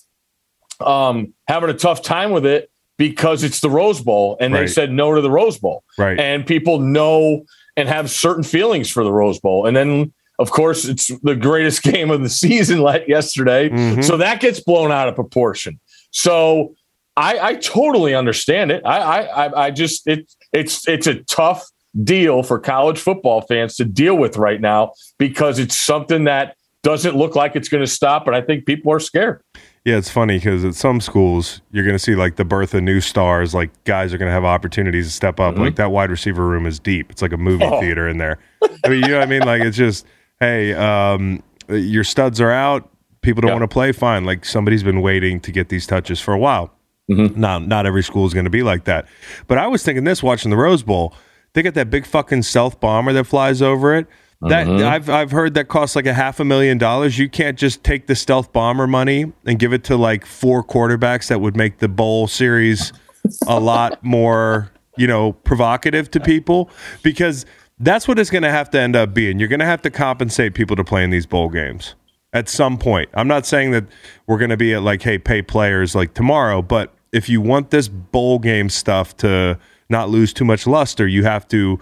um, 0.80 1.34
having 1.48 1.70
a 1.70 1.74
tough 1.74 2.02
time 2.02 2.32
with 2.32 2.46
it 2.46 2.70
because 2.98 3.44
it's 3.44 3.62
the 3.62 3.70
Rose 3.70 4.02
Bowl, 4.02 4.38
and 4.40 4.54
they 4.54 4.68
said 4.68 4.92
no 4.92 5.16
to 5.16 5.22
the 5.22 5.32
Rose 5.32 5.58
Bowl, 5.58 5.84
right. 5.98 6.20
and 6.20 6.46
people 6.46 6.80
know 6.80 7.46
and 7.78 7.88
have 7.88 8.10
certain 8.12 8.44
feelings 8.44 8.90
for 8.90 9.04
the 9.04 9.12
Rose 9.12 9.40
Bowl, 9.40 9.66
and 9.66 9.76
then. 9.76 10.14
Of 10.42 10.52
course, 10.52 10.86
it's 10.86 11.08
the 11.22 11.36
greatest 11.36 11.84
game 11.94 12.12
of 12.12 12.22
the 12.22 12.30
season 12.30 12.80
like 12.80 13.10
yesterday. 13.10 13.68
Mhm. 13.68 14.02
So 14.02 14.16
that 14.16 14.40
gets 14.40 14.62
blown 14.62 14.90
out 14.90 15.10
of 15.10 15.16
proportion. 15.16 15.82
So 16.12 16.76
I, 17.18 17.38
I 17.40 17.56
totally 17.56 18.16
understand 18.16 18.72
it. 18.72 18.82
I, 18.86 19.00
I, 19.02 19.46
I- 19.48 19.66
I 19.66 19.72
just 19.72 20.08
it 20.08 20.32
it's 20.54 20.88
it's 20.88 21.08
a 21.08 21.16
tough 21.26 21.68
deal 22.04 22.44
for 22.44 22.60
college 22.60 23.00
football 23.00 23.42
fans 23.42 23.76
to 23.78 23.86
deal 23.86 24.16
with 24.16 24.38
right 24.38 24.62
now 24.62 24.94
because 25.18 25.60
it's 25.60 25.76
something 25.76 26.26
that 26.26 26.56
doesn't 26.84 27.16
look 27.16 27.36
like 27.36 27.56
it's 27.56 27.68
going 27.68 27.84
to 27.84 27.90
stop, 27.92 28.26
and 28.28 28.36
I 28.36 28.42
think 28.42 28.66
people 28.66 28.92
are 28.94 29.00
scared. 29.00 29.42
Yeah, 29.86 29.98
it's 29.98 30.10
funny 30.10 30.38
because 30.38 30.64
at 30.64 30.76
some 30.76 31.02
schools 31.02 31.62
you're 31.72 31.84
going 31.84 31.96
to 31.96 32.00
see 32.00 32.16
like 32.16 32.36
the 32.36 32.46
birth 32.46 32.74
of 32.74 32.84
new 32.84 33.02
stars. 33.02 33.54
Like 33.54 33.72
guys 33.86 34.14
are 34.14 34.18
going 34.18 34.28
to 34.30 34.34
have 34.34 34.46
opportunities 34.46 35.08
to 35.08 35.12
step 35.14 35.40
up. 35.40 35.58
Like 35.58 35.76
that 35.78 35.92
wide 35.92 36.10
receiver 36.12 36.46
room 36.48 36.66
is 36.66 36.80
deep. 36.80 37.10
It's 37.12 37.22
like 37.22 37.34
a 37.34 37.38
movie 37.38 37.66
Oh. 37.66 37.80
theater 37.82 38.08
in 38.08 38.18
there. 38.18 38.38
I 38.86 38.90
mean, 38.90 39.02
you 39.02 39.08
know 39.10 39.20
what 39.20 39.28
I 39.28 39.30
mean? 39.32 39.42
Like 39.42 39.62
it's 39.62 39.76
just, 39.78 40.06
hey, 40.40 40.74
um, 40.74 41.42
your 41.70 42.04
studs 42.04 42.40
are 42.40 42.52
out. 42.52 42.90
People 43.22 43.42
don't 43.42 43.50
Yeah. 43.50 43.56
want 43.56 43.70
to 43.70 43.74
play. 43.74 43.92
Fine. 43.92 44.26
Like 44.26 44.46
somebody's 44.46 44.84
been 44.84 45.02
waiting 45.02 45.40
to 45.42 45.52
get 45.52 45.70
these 45.70 45.88
touches 45.88 46.20
for 46.22 46.34
a 46.34 46.40
while. 46.40 46.72
Not 47.08 47.66
not 47.68 47.86
every 47.88 48.04
school 48.04 48.28
is 48.28 48.34
going 48.36 48.44
to 48.46 48.52
be 48.52 48.62
like 48.64 48.84
that. 48.84 49.08
But 49.48 49.58
I 49.58 49.66
was 49.68 49.82
thinking 49.84 50.04
this 50.04 50.22
watching 50.22 50.52
the 50.52 50.58
Rose 50.58 50.84
Bowl. 50.84 51.14
They 51.54 51.62
got 51.62 51.74
that 51.74 51.90
big 51.90 52.06
fucking 52.06 52.44
stealth 52.44 52.80
bomber 52.80 53.14
that 53.14 53.26
flies 53.26 53.62
over 53.62 53.96
it. 53.96 54.08
That 54.42 54.68
uh-huh. 54.68 54.88
I've 54.88 55.10
I've 55.10 55.32
heard 55.32 55.54
that 55.56 55.68
costs 55.68 55.98
like 55.98 56.06
a 56.06 56.14
half 56.14 56.40
a 56.40 56.46
million 56.46 56.78
dollars. 56.78 57.18
You 57.18 57.30
can't 57.30 57.58
just 57.58 57.84
take 57.84 58.08
the 58.08 58.16
stealth 58.16 58.54
bomber 58.54 58.88
money 58.88 59.34
and 59.46 59.60
give 59.60 59.74
it 59.74 59.84
to 59.86 59.98
like 59.98 60.26
four 60.26 60.64
quarterbacks 60.64 61.28
that 61.28 61.42
would 61.42 61.58
make 61.58 61.80
the 61.80 61.90
bowl 61.90 62.28
series 62.28 62.94
a 63.48 63.60
lot 63.60 64.02
more, 64.02 64.72
you 64.96 65.08
know, 65.08 65.34
provocative 65.34 66.10
to 66.12 66.22
people 66.22 66.70
because 67.04 67.46
that's 67.80 68.08
what 68.08 68.18
it's 68.18 68.30
going 68.30 68.44
to 68.44 68.52
have 68.52 68.70
to 68.70 68.80
end 68.80 68.96
up 68.96 69.14
being. 69.14 69.40
You're 69.40 69.50
going 69.50 69.60
to 69.60 69.66
have 69.66 69.82
to 69.82 69.90
compensate 69.92 70.54
people 70.54 70.78
to 70.78 70.86
play 70.86 71.04
in 71.04 71.10
these 71.10 71.26
bowl 71.26 71.50
games 71.50 71.96
at 72.32 72.48
some 72.48 72.78
point. 72.78 73.10
I'm 73.14 73.28
not 73.28 73.46
saying 73.46 73.72
that 73.72 73.86
we're 74.28 74.38
going 74.38 74.52
to 74.52 74.58
be 74.58 74.74
at 74.74 74.84
like, 74.84 75.02
hey, 75.02 75.18
pay 75.18 75.42
players 75.42 75.96
like 75.96 76.14
tomorrow, 76.14 76.62
but 76.62 76.94
if 77.12 77.28
you 77.28 77.42
want 77.42 77.72
this 77.72 77.88
bowl 77.88 78.40
game 78.40 78.70
stuff 78.70 79.18
to 79.18 79.58
not 79.90 80.10
lose 80.10 80.34
too 80.34 80.46
much 80.46 80.68
luster, 80.68 81.08
you 81.08 81.24
have 81.24 81.48
to 81.50 81.80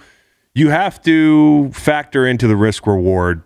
you 0.54 0.70
have 0.70 1.02
to 1.04 1.72
factor 1.72 2.26
into 2.26 2.48
the 2.48 2.56
risk 2.56 2.88
reward 2.88 3.44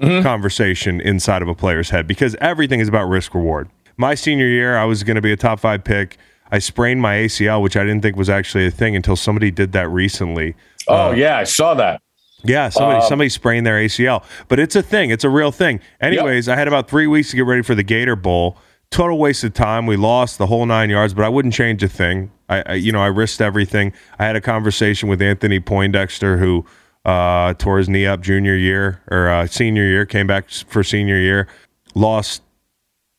conversation 0.00 1.00
inside 1.00 1.40
of 1.42 1.48
a 1.48 1.54
player's 1.54 1.90
head 1.90 2.06
because 2.06 2.36
everything 2.40 2.80
is 2.80 2.88
about 2.88 3.08
risk 3.08 3.34
reward. 3.34 3.68
My 3.96 4.14
senior 4.14 4.46
year, 4.46 4.76
I 4.76 4.84
was 4.84 5.02
going 5.04 5.14
to 5.16 5.22
be 5.22 5.32
a 5.32 5.36
top 5.36 5.60
five 5.60 5.84
pick. 5.84 6.18
I 6.50 6.58
sprained 6.58 7.00
my 7.00 7.16
ACL, 7.16 7.62
which 7.62 7.76
I 7.76 7.84
didn't 7.84 8.02
think 8.02 8.16
was 8.16 8.28
actually 8.28 8.66
a 8.66 8.70
thing 8.70 8.94
until 8.94 9.16
somebody 9.16 9.50
did 9.50 9.72
that 9.72 9.88
recently. 9.88 10.54
Oh 10.88 11.12
yeah, 11.12 11.38
I 11.38 11.44
saw 11.44 11.74
that. 11.74 12.02
Yeah, 12.42 12.68
somebody 12.68 13.00
Um, 13.00 13.08
somebody 13.08 13.30
sprained 13.30 13.66
their 13.66 13.78
ACL, 13.78 14.22
but 14.48 14.60
it's 14.60 14.76
a 14.76 14.82
thing. 14.82 15.10
It's 15.10 15.24
a 15.24 15.30
real 15.30 15.50
thing. 15.50 15.80
Anyways, 16.00 16.48
I 16.48 16.56
had 16.56 16.68
about 16.68 16.88
three 16.88 17.06
weeks 17.06 17.30
to 17.30 17.36
get 17.36 17.46
ready 17.46 17.62
for 17.62 17.74
the 17.74 17.82
Gator 17.82 18.16
Bowl. 18.16 18.58
Total 18.94 19.18
waste 19.18 19.42
of 19.42 19.52
time. 19.52 19.86
We 19.86 19.96
lost 19.96 20.38
the 20.38 20.46
whole 20.46 20.64
nine 20.66 20.88
yards, 20.88 21.14
but 21.14 21.24
I 21.24 21.28
wouldn't 21.28 21.52
change 21.52 21.82
a 21.82 21.88
thing. 21.88 22.30
I, 22.48 22.62
I 22.64 22.74
you 22.74 22.92
know, 22.92 23.00
I 23.00 23.08
risked 23.08 23.40
everything. 23.40 23.92
I 24.20 24.24
had 24.24 24.36
a 24.36 24.40
conversation 24.40 25.08
with 25.08 25.20
Anthony 25.20 25.58
Poindexter, 25.58 26.36
who 26.36 26.64
uh, 27.04 27.54
tore 27.54 27.78
his 27.78 27.88
knee 27.88 28.06
up 28.06 28.20
junior 28.20 28.54
year 28.54 29.02
or 29.10 29.28
uh, 29.28 29.48
senior 29.48 29.82
year, 29.82 30.06
came 30.06 30.28
back 30.28 30.48
for 30.48 30.84
senior 30.84 31.18
year, 31.18 31.48
lost 31.96 32.42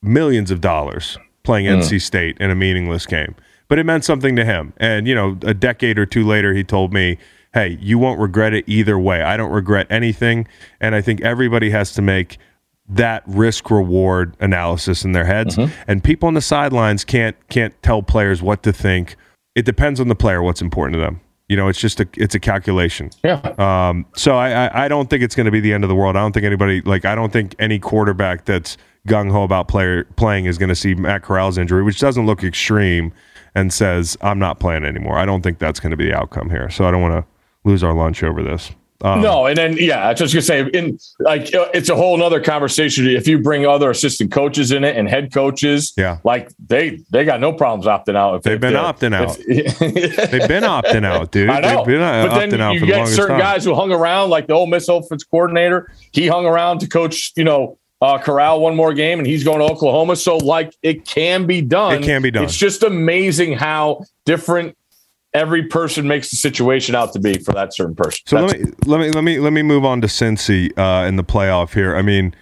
millions 0.01 0.49
of 0.49 0.61
dollars 0.61 1.17
playing 1.43 1.65
NC 1.65 2.01
State 2.01 2.37
in 2.39 2.49
a 2.49 2.55
meaningless 2.55 3.05
game. 3.05 3.35
But 3.67 3.77
it 3.77 3.85
meant 3.85 4.05
something 4.05 4.37
to 4.37 4.45
him. 4.45 4.71
And, 4.77 5.09
you 5.09 5.13
know, 5.13 5.37
a 5.41 5.53
decade 5.53 5.99
or 5.99 6.05
two 6.05 6.25
later, 6.25 6.53
he 6.53 6.63
told 6.63 6.93
me, 6.93 7.17
hey, 7.53 7.77
you 7.81 7.99
won't 7.99 8.21
regret 8.21 8.53
it 8.53 8.63
either 8.65 8.97
way. 8.97 9.23
I 9.23 9.35
don't 9.35 9.51
regret 9.51 9.87
anything. 9.89 10.47
And 10.79 10.95
I 10.95 11.01
think 11.01 11.19
everybody 11.19 11.71
has 11.71 11.91
to 11.95 12.01
make 12.01 12.37
that 12.87 13.23
risk 13.25 13.71
reward 13.71 14.35
analysis 14.39 15.03
in 15.03 15.13
their 15.13 15.25
heads. 15.25 15.57
And 15.87 16.03
people 16.03 16.27
on 16.27 16.33
the 16.33 16.41
sidelines 16.41 17.03
can't 17.03 17.35
can't 17.49 17.79
tell 17.81 18.03
players 18.03 18.41
what 18.41 18.63
to 18.63 18.73
think. 18.73 19.15
It 19.55 19.65
depends 19.65 19.99
on 19.99 20.07
the 20.07 20.15
player 20.15 20.43
what's 20.43 20.61
important 20.61 20.93
to 20.95 20.99
them. 20.99 21.21
You 21.47 21.55
know, 21.55 21.67
it's 21.67 21.79
just 21.79 21.99
a 21.99 22.07
it's 22.15 22.35
a 22.35 22.39
calculation. 22.39 23.11
Yeah. 23.23 23.39
Um, 23.57 24.05
so 24.15 24.35
I, 24.35 24.65
I, 24.65 24.85
I 24.85 24.87
don't 24.87 25.09
think 25.09 25.23
it's 25.23 25.35
going 25.35 25.45
to 25.45 25.51
be 25.51 25.59
the 25.59 25.73
end 25.73 25.83
of 25.83 25.89
the 25.89 25.95
world. 25.95 26.15
I 26.15 26.21
don't 26.21 26.31
think 26.31 26.45
anybody 26.45 26.81
like 26.81 27.05
I 27.05 27.15
don't 27.15 27.31
think 27.31 27.55
any 27.59 27.79
quarterback 27.79 28.45
that's 28.45 28.77
gung 29.07 29.31
ho 29.31 29.43
about 29.43 29.67
player 29.67 30.05
playing 30.15 30.45
is 30.45 30.57
going 30.57 30.69
to 30.69 30.75
see 30.75 30.95
Matt 30.95 31.21
Corral's 31.21 31.57
injury, 31.57 31.83
which 31.83 31.99
doesn't 31.99 32.25
look 32.25 32.43
extreme, 32.43 33.13
and 33.53 33.71
says 33.71 34.17
I'm 34.21 34.39
not 34.39 34.59
playing 34.59 34.85
anymore. 34.85 35.17
I 35.17 35.25
don't 35.25 35.41
think 35.41 35.59
that's 35.59 35.79
going 35.79 35.91
to 35.91 35.97
be 35.97 36.05
the 36.05 36.15
outcome 36.15 36.49
here. 36.49 36.69
So 36.69 36.85
I 36.85 36.91
don't 36.91 37.01
want 37.01 37.13
to 37.13 37.25
lose 37.63 37.83
our 37.83 37.93
lunch 37.93 38.23
over 38.23 38.43
this. 38.43 38.71
Um, 39.01 39.21
no, 39.21 39.45
and 39.45 39.57
then 39.57 39.75
yeah, 39.77 40.05
I 40.07 40.11
was 40.11 40.19
just 40.19 40.33
gonna 40.33 40.41
say, 40.41 40.69
in 40.73 40.97
like 41.19 41.53
uh, 41.53 41.67
it's 41.73 41.89
a 41.89 41.95
whole 41.95 42.17
nother 42.17 42.39
conversation. 42.41 43.05
If 43.07 43.27
you 43.27 43.39
bring 43.39 43.65
other 43.65 43.89
assistant 43.89 44.31
coaches 44.31 44.71
in 44.71 44.83
it 44.85 44.95
and 44.95 45.09
head 45.09 45.33
coaches, 45.33 45.91
Yeah. 45.97 46.19
like 46.23 46.49
they 46.65 46.99
they 47.11 47.25
got 47.25 47.41
no 47.41 47.51
problems 47.51 47.85
opting 47.87 48.15
out. 48.15 48.35
If, 48.35 48.43
They've 48.43 48.53
if 48.55 48.61
been 48.61 48.73
opting 48.73 49.13
out. 49.13 49.37
They've 50.31 50.47
been 50.47 50.63
opting 50.63 51.05
out, 51.05 51.31
dude. 51.31 51.49
I 51.49 51.59
know, 51.59 51.77
They've 51.77 51.85
been 51.87 52.01
uh, 52.01 52.27
but 52.27 52.39
then 52.39 52.51
opting 52.51 52.59
out 52.61 52.73
you 52.73 52.79
for 52.79 52.85
get 52.85 53.07
certain 53.09 53.29
time. 53.31 53.39
guys 53.39 53.65
who 53.65 53.75
hung 53.75 53.91
around, 53.91 54.29
like 54.29 54.47
the 54.47 54.53
Ole 54.53 54.67
Miss 54.67 54.87
offense 54.87 55.23
coordinator. 55.25 55.91
He 56.13 56.27
hung 56.27 56.45
around 56.45 56.79
to 56.79 56.87
coach, 56.87 57.33
you 57.35 57.43
know, 57.43 57.77
uh, 58.01 58.17
Corral 58.17 58.61
one 58.61 58.75
more 58.75 58.93
game, 58.93 59.19
and 59.19 59.27
he's 59.27 59.43
going 59.43 59.59
to 59.59 59.65
Oklahoma. 59.65 60.15
So, 60.15 60.37
like, 60.37 60.73
it 60.83 61.05
can 61.05 61.45
be 61.47 61.61
done. 61.61 61.95
It 61.95 62.03
can 62.03 62.21
be 62.21 62.31
done. 62.31 62.43
It's 62.43 62.55
just 62.57 62.83
amazing 62.83 63.53
how 63.53 64.03
different 64.25 64.77
every 65.35 65.63
person 65.63 66.07
makes 66.07 66.31
the 66.31 66.37
situation 66.37 66.95
out 66.95 67.11
to 67.13 67.19
be 67.19 67.37
for 67.37 67.51
that 67.51 67.75
certain 67.75 67.93
person. 67.93 68.21
So 68.25 68.35
That's- 68.37 68.53
let 68.53 68.59
me 68.61 68.71
let 68.85 68.99
me 68.99 69.11
let 69.11 69.23
me 69.23 69.39
let 69.39 69.53
me 69.53 69.61
move 69.61 69.85
on 69.85 70.01
to 70.01 70.07
Cincy 70.07 70.71
uh, 70.77 71.05
in 71.05 71.17
the 71.17 71.23
playoff 71.23 71.73
here. 71.73 71.95
I 71.95 72.01
mean, 72.01 72.33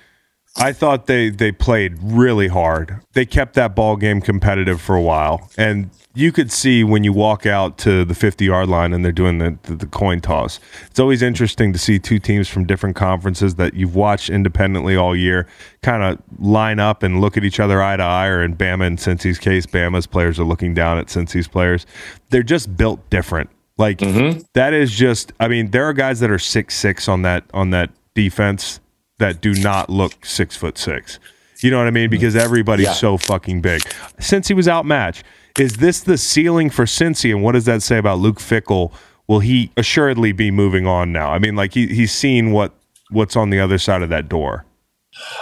I 0.55 0.71
thought 0.71 1.07
they 1.07 1.29
they 1.29 1.51
played 1.51 1.97
really 2.01 2.47
hard. 2.47 2.99
They 3.13 3.25
kept 3.25 3.55
that 3.55 3.75
ball 3.75 3.95
game 3.95 4.21
competitive 4.21 4.79
for 4.79 4.95
a 4.95 5.01
while, 5.01 5.49
and 5.57 5.89
you 6.15 6.31
could 6.31 6.51
see 6.51 6.83
when 6.83 7.03
you 7.03 7.11
walk 7.11 7.47
out 7.47 7.79
to 7.79 8.05
the 8.05 8.13
50 8.13 8.45
yard 8.45 8.69
line 8.69 8.93
and 8.93 9.03
they're 9.03 9.11
doing 9.11 9.39
the, 9.39 9.57
the, 9.63 9.75
the 9.75 9.85
coin 9.87 10.21
toss. 10.21 10.59
It's 10.85 10.99
always 10.99 11.23
interesting 11.23 11.73
to 11.73 11.79
see 11.79 11.97
two 11.97 12.19
teams 12.19 12.47
from 12.47 12.65
different 12.65 12.95
conferences 12.95 13.55
that 13.55 13.73
you've 13.73 13.95
watched 13.95 14.29
independently 14.29 14.95
all 14.95 15.15
year 15.15 15.47
kind 15.81 16.03
of 16.03 16.21
line 16.39 16.79
up 16.79 17.01
and 17.01 17.19
look 17.19 17.35
at 17.35 17.43
each 17.43 17.59
other 17.59 17.81
eye 17.81 17.97
to 17.97 18.03
eye, 18.03 18.27
or 18.27 18.43
in 18.43 18.55
Bama 18.55 18.85
and 18.85 18.99
Cincy's 18.99 19.39
case, 19.39 19.65
Bama's 19.65 20.05
players 20.05 20.39
are 20.39 20.45
looking 20.45 20.75
down 20.75 20.99
at 20.99 21.07
Cincy's 21.07 21.47
players. 21.47 21.87
They're 22.29 22.43
just 22.43 22.77
built 22.77 23.09
different. 23.09 23.49
Like 23.79 23.97
mm-hmm. 23.97 24.41
that 24.53 24.73
is 24.73 24.91
just 24.91 25.33
I 25.39 25.47
mean, 25.47 25.71
there 25.71 25.85
are 25.85 25.93
guys 25.93 26.19
that 26.19 26.29
are 26.29 26.39
six 26.39 26.75
six 26.75 27.07
on 27.07 27.23
that 27.23 27.43
on 27.55 27.71
that 27.71 27.89
defense 28.13 28.79
that 29.23 29.39
do 29.39 29.53
not 29.55 29.89
look 29.89 30.25
six 30.25 30.57
foot 30.57 30.77
six. 30.77 31.17
You 31.61 31.71
know 31.71 31.77
what 31.77 31.87
I 31.87 31.91
mean? 31.91 32.09
Because 32.09 32.35
everybody's 32.35 32.87
Yeah. 32.87 32.93
so 32.93 33.17
fucking 33.17 33.61
big. 33.61 33.81
Cincy 34.19 34.53
was 34.53 34.67
outmatched, 34.67 35.23
is 35.57 35.77
this 35.77 36.01
the 36.01 36.17
ceiling 36.17 36.69
for 36.69 36.83
Cincy? 36.83 37.31
And 37.31 37.41
what 37.41 37.53
does 37.53 37.63
that 37.63 37.81
say 37.81 37.97
about 37.97 38.19
Luke 38.19 38.39
Fickell? 38.39 38.91
Will 39.27 39.39
he 39.39 39.71
assuredly 39.77 40.33
be 40.33 40.51
moving 40.51 40.85
on 40.85 41.13
now? 41.13 41.31
I 41.31 41.39
mean, 41.39 41.55
like 41.55 41.73
he, 41.73 41.87
he's 41.87 42.11
seen 42.11 42.51
what 42.51 42.73
what's 43.11 43.37
on 43.37 43.49
the 43.49 43.61
other 43.61 43.77
side 43.77 44.01
of 44.01 44.09
that 44.09 44.27
door. 44.27 44.65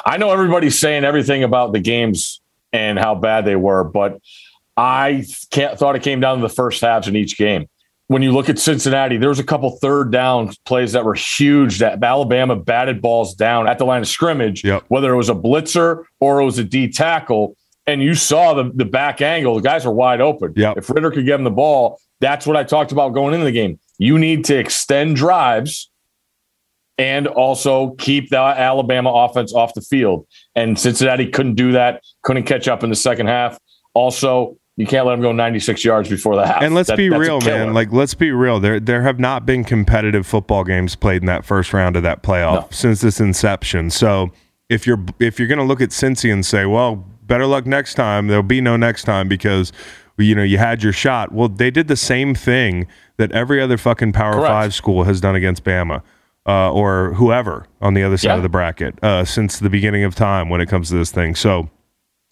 I 0.06 0.18
know 0.18 0.30
everybody's 0.32 0.78
saying 0.78 1.04
everything 1.04 1.44
about 1.44 1.74
the 1.74 1.80
games 1.80 2.40
and 2.72 3.00
how 3.00 3.16
bad 3.16 3.46
they 3.46 3.56
were, 3.56 3.84
but 3.84 4.20
I 4.78 5.26
can't, 5.50 5.80
thought 5.80 5.96
it 5.96 6.04
came 6.04 6.20
down 6.20 6.38
to 6.38 6.42
the 6.44 6.54
first 6.54 6.82
halves 6.82 7.08
in 7.08 7.16
each 7.16 7.36
game. 7.38 7.68
When 8.12 8.22
you 8.22 8.34
look 8.34 8.50
at 8.50 8.60
Cincinnati, 8.60 9.16
there 9.16 9.30
was 9.30 9.40
a 9.40 9.44
couple 9.44 9.70
third 9.78 10.12
down 10.12 10.52
plays 10.66 10.92
that 10.92 11.06
were 11.06 11.14
huge 11.14 11.80
that 11.80 12.04
Alabama 12.04 12.58
batted 12.58 13.02
balls 13.02 13.34
down 13.34 13.70
at 13.70 13.78
the 13.78 13.86
line 13.86 14.02
of 14.02 14.08
scrimmage, 14.10 14.66
Yep. 14.66 14.84
whether 14.90 15.14
it 15.14 15.16
was 15.16 15.30
a 15.30 15.34
blitzer 15.34 16.04
or 16.20 16.42
it 16.42 16.44
was 16.44 16.60
a 16.60 16.66
D 16.66 16.90
tackle. 16.90 17.56
And 17.88 18.04
you 18.04 18.14
saw 18.14 18.54
the, 18.54 18.70
the 18.76 18.84
back 18.84 19.22
angle, 19.22 19.56
the 19.56 19.62
guys 19.62 19.86
were 19.86 19.94
wide 19.94 20.20
open. 20.20 20.52
Yep. 20.58 20.80
If 20.80 20.90
Ridder 20.90 21.10
could 21.12 21.26
get 21.26 21.36
him 21.36 21.46
the 21.46 21.52
ball, 21.52 22.02
that's 22.20 22.46
what 22.46 22.58
I 22.58 22.66
talked 22.66 22.92
about 22.92 23.14
going 23.14 23.34
into 23.34 23.46
the 23.46 23.52
game. 23.54 23.80
You 23.98 24.20
need 24.20 24.44
to 24.46 24.58
extend 24.58 25.16
drives 25.16 25.90
and 26.98 27.28
also 27.28 27.92
keep 27.92 28.30
the 28.30 28.40
Alabama 28.40 29.10
offense 29.10 29.54
off 29.54 29.74
the 29.74 29.80
field. 29.80 30.28
And 30.54 30.78
Cincinnati 30.78 31.28
couldn't 31.30 31.56
do 31.56 31.72
that, 31.72 32.04
couldn't 32.24 32.44
catch 32.44 32.68
up 32.68 32.84
in 32.84 32.90
the 32.90 32.96
second 32.98 33.28
half. 33.28 33.58
Also, 33.94 34.58
you 34.78 34.86
can't 34.86 35.06
let 35.06 35.14
them 35.14 35.22
go 35.22 35.32
96 35.32 35.84
yards 35.86 36.10
before 36.10 36.36
the 36.36 36.46
half. 36.48 36.62
And 36.62 36.74
let's 36.74 36.90
That- 36.90 36.98
be 36.98 37.10
real, 37.10 37.40
man. 37.42 37.74
Like 37.74 37.92
let's 37.92 38.14
be 38.14 38.32
real. 38.32 38.60
There 38.60 38.80
there 38.80 39.02
have 39.04 39.20
not 39.20 39.46
been 39.46 39.64
competitive 39.64 40.26
football 40.26 40.64
games 40.64 40.96
played 40.96 41.22
in 41.22 41.26
that 41.28 41.46
first 41.46 41.74
round 41.74 41.96
of 41.96 42.04
that 42.04 42.24
playoff 42.24 42.54
No. 42.54 42.68
since 42.72 43.04
its 43.04 43.20
inception. 43.20 43.90
So 43.90 44.32
if 44.70 44.88
you're 44.88 45.00
if 45.20 45.38
you're 45.40 45.48
going 45.48 45.60
to 45.60 45.66
look 45.66 45.82
at 45.82 45.90
Cincy 45.90 46.32
and 46.32 46.46
say, 46.46 46.66
well, 46.66 47.06
better 47.28 47.46
luck 47.46 47.66
next 47.66 47.96
time, 47.96 48.28
there'll 48.28 48.44
be 48.44 48.62
no 48.62 48.78
next 48.78 49.04
time 49.04 49.28
because 49.28 49.72
you 50.18 50.36
know 50.36 50.44
you 50.44 50.58
had 50.58 50.84
your 50.84 50.94
shot. 50.94 51.32
Well, 51.34 51.50
they 51.50 51.72
did 51.72 51.88
the 51.88 51.96
same 51.98 52.34
thing 52.36 52.88
that 53.18 53.32
every 53.34 53.62
other 53.62 53.78
fucking 53.78 54.14
Power 54.14 54.34
Correct. 54.34 54.48
Five 54.48 54.74
school 54.74 55.04
has 55.04 55.20
done 55.22 55.36
against 55.36 55.64
Bama. 55.64 56.02
Uh, 56.48 56.72
or 56.72 57.14
whoever 57.14 57.68
on 57.84 57.94
the 57.94 58.02
other 58.02 58.18
side 58.18 58.30
Yeah. 58.30 58.36
of 58.38 58.42
the 58.42 58.50
bracket 58.50 58.96
uh, 59.04 59.24
since 59.26 59.60
the 59.60 59.70
beginning 59.70 60.04
of 60.04 60.16
time 60.16 60.50
when 60.50 60.60
it 60.60 60.68
comes 60.68 60.90
to 60.90 60.96
this 60.96 61.12
thing. 61.12 61.36
So, 61.36 61.70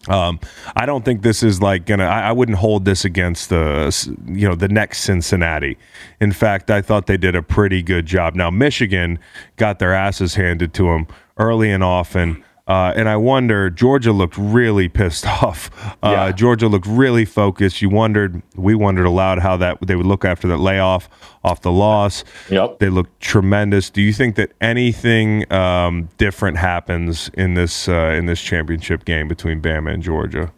um, 0.08 0.40
I 0.74 0.86
don't 0.86 1.04
think 1.04 1.22
this 1.22 1.42
is 1.42 1.60
like 1.60 1.84
gonna. 1.84 2.04
I, 2.04 2.28
I 2.28 2.32
wouldn't 2.32 2.58
hold 2.58 2.86
this 2.86 3.04
against 3.04 3.50
the 3.50 3.94
you 4.26 4.48
know 4.48 4.54
the 4.54 4.68
next 4.68 5.00
Cincinnati. 5.00 5.76
In 6.20 6.32
fact, 6.32 6.70
I 6.70 6.80
thought 6.80 7.06
they 7.06 7.18
did 7.18 7.34
a 7.34 7.42
pretty 7.42 7.82
good 7.82 8.06
job. 8.06 8.34
Now 8.34 8.50
Michigan 8.50 9.18
got 9.56 9.78
their 9.78 9.92
asses 9.92 10.36
handed 10.36 10.72
to 10.74 10.84
them 10.84 11.06
early 11.36 11.70
and 11.70 11.84
often. 11.84 12.42
Uh, 12.70 12.92
and 12.94 13.08
I 13.08 13.16
wonder, 13.16 13.68
Georgia 13.68 14.12
looked 14.12 14.38
really 14.38 14.88
pissed 14.88 15.26
off. 15.42 15.70
Uh, 16.04 16.10
Yeah. 16.10 16.32
Georgia 16.32 16.68
looked 16.68 16.86
really 16.86 17.24
focused. 17.24 17.82
You 17.82 17.88
wondered, 17.88 18.42
we 18.54 18.76
wondered 18.76 19.06
aloud 19.06 19.40
how 19.40 19.56
that 19.56 19.78
they 19.84 19.96
would 19.96 20.06
look 20.06 20.24
after 20.24 20.46
that 20.46 20.58
layoff 20.58 21.08
off 21.42 21.62
the 21.62 21.72
loss. 21.72 22.22
Yep. 22.48 22.78
They 22.78 22.88
looked 22.88 23.18
tremendous. 23.20 23.90
Do 23.90 24.00
you 24.00 24.12
think 24.12 24.36
that 24.36 24.52
anything 24.60 25.52
um, 25.52 26.08
different 26.16 26.58
happens 26.58 27.28
in 27.34 27.54
this 27.54 27.88
uh, 27.88 28.14
in 28.16 28.26
this 28.26 28.40
championship 28.40 29.04
game 29.04 29.26
between 29.26 29.60
Bama 29.60 29.92
and 29.92 30.02
Georgia? 30.02 30.52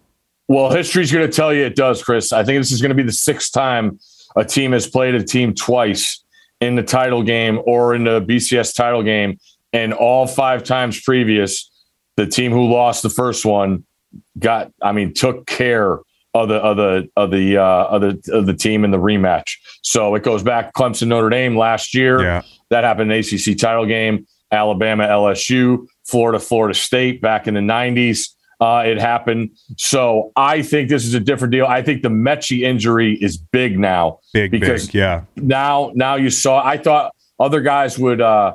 Well, 0.48 0.70
history's 0.70 1.10
going 1.10 1.26
to 1.26 1.32
tell 1.34 1.54
you 1.54 1.64
it 1.64 1.76
does, 1.76 2.02
Chris. 2.02 2.30
I 2.30 2.44
think 2.44 2.60
this 2.60 2.72
is 2.72 2.82
going 2.82 2.90
to 2.90 2.94
be 2.94 3.04
the 3.04 3.12
sixth 3.12 3.52
time 3.52 3.98
a 4.36 4.44
team 4.44 4.72
has 4.72 4.86
played 4.86 5.14
a 5.14 5.24
team 5.24 5.54
twice 5.54 6.22
in 6.60 6.76
the 6.76 6.82
title 6.82 7.22
game 7.22 7.58
or 7.64 7.94
in 7.94 8.04
the 8.04 8.20
BCS 8.20 8.74
title 8.74 9.02
game, 9.02 9.38
and 9.72 9.94
all 9.94 10.26
five 10.26 10.62
times 10.62 11.00
previous, 11.00 11.70
the 12.16 12.26
team 12.26 12.52
who 12.52 12.70
lost 12.70 13.02
the 13.02 13.10
first 13.10 13.44
one 13.44 13.84
got, 14.38 14.72
I 14.82 14.92
mean, 14.92 15.14
took 15.14 15.46
care 15.46 16.00
of 16.34 16.48
the 16.48 16.56
of 16.56 16.76
the 16.76 17.08
of 17.16 17.30
the 17.30 17.58
uh, 17.58 17.84
of 17.86 18.00
the 18.00 18.32
of 18.32 18.46
the 18.46 18.54
team 18.54 18.84
in 18.84 18.90
the 18.90 18.98
rematch. 18.98 19.56
So 19.82 20.14
it 20.14 20.22
goes 20.22 20.42
back 20.42 20.72
Clemson 20.74 21.08
Notre 21.08 21.30
Dame 21.30 21.56
last 21.56 21.94
year. 21.94 22.22
Yeah. 22.22 22.42
That 22.70 22.84
happened 22.84 23.12
in 23.12 23.18
ACC 23.18 23.58
title 23.58 23.86
game. 23.86 24.26
Alabama 24.50 25.06
LSU, 25.06 25.86
Florida 26.04 26.38
Florida 26.38 26.74
State 26.74 27.20
back 27.20 27.46
in 27.46 27.54
the 27.54 27.60
nineties. 27.60 28.34
Uh, 28.60 28.84
it 28.86 28.98
happened. 28.98 29.50
So 29.76 30.30
I 30.36 30.62
think 30.62 30.88
this 30.88 31.04
is 31.04 31.14
a 31.14 31.20
different 31.20 31.50
deal. 31.50 31.66
I 31.66 31.82
think 31.82 32.02
the 32.02 32.10
Metchie 32.10 32.62
injury 32.62 33.14
is 33.20 33.36
big 33.36 33.76
now 33.76 34.20
Big, 34.32 34.52
because 34.52 34.86
big, 34.86 34.94
yeah. 34.94 35.24
now 35.36 35.90
now 35.94 36.14
you 36.14 36.30
saw. 36.30 36.64
I 36.64 36.76
thought 36.76 37.12
other 37.40 37.60
guys 37.60 37.98
would 37.98 38.20
uh, 38.20 38.54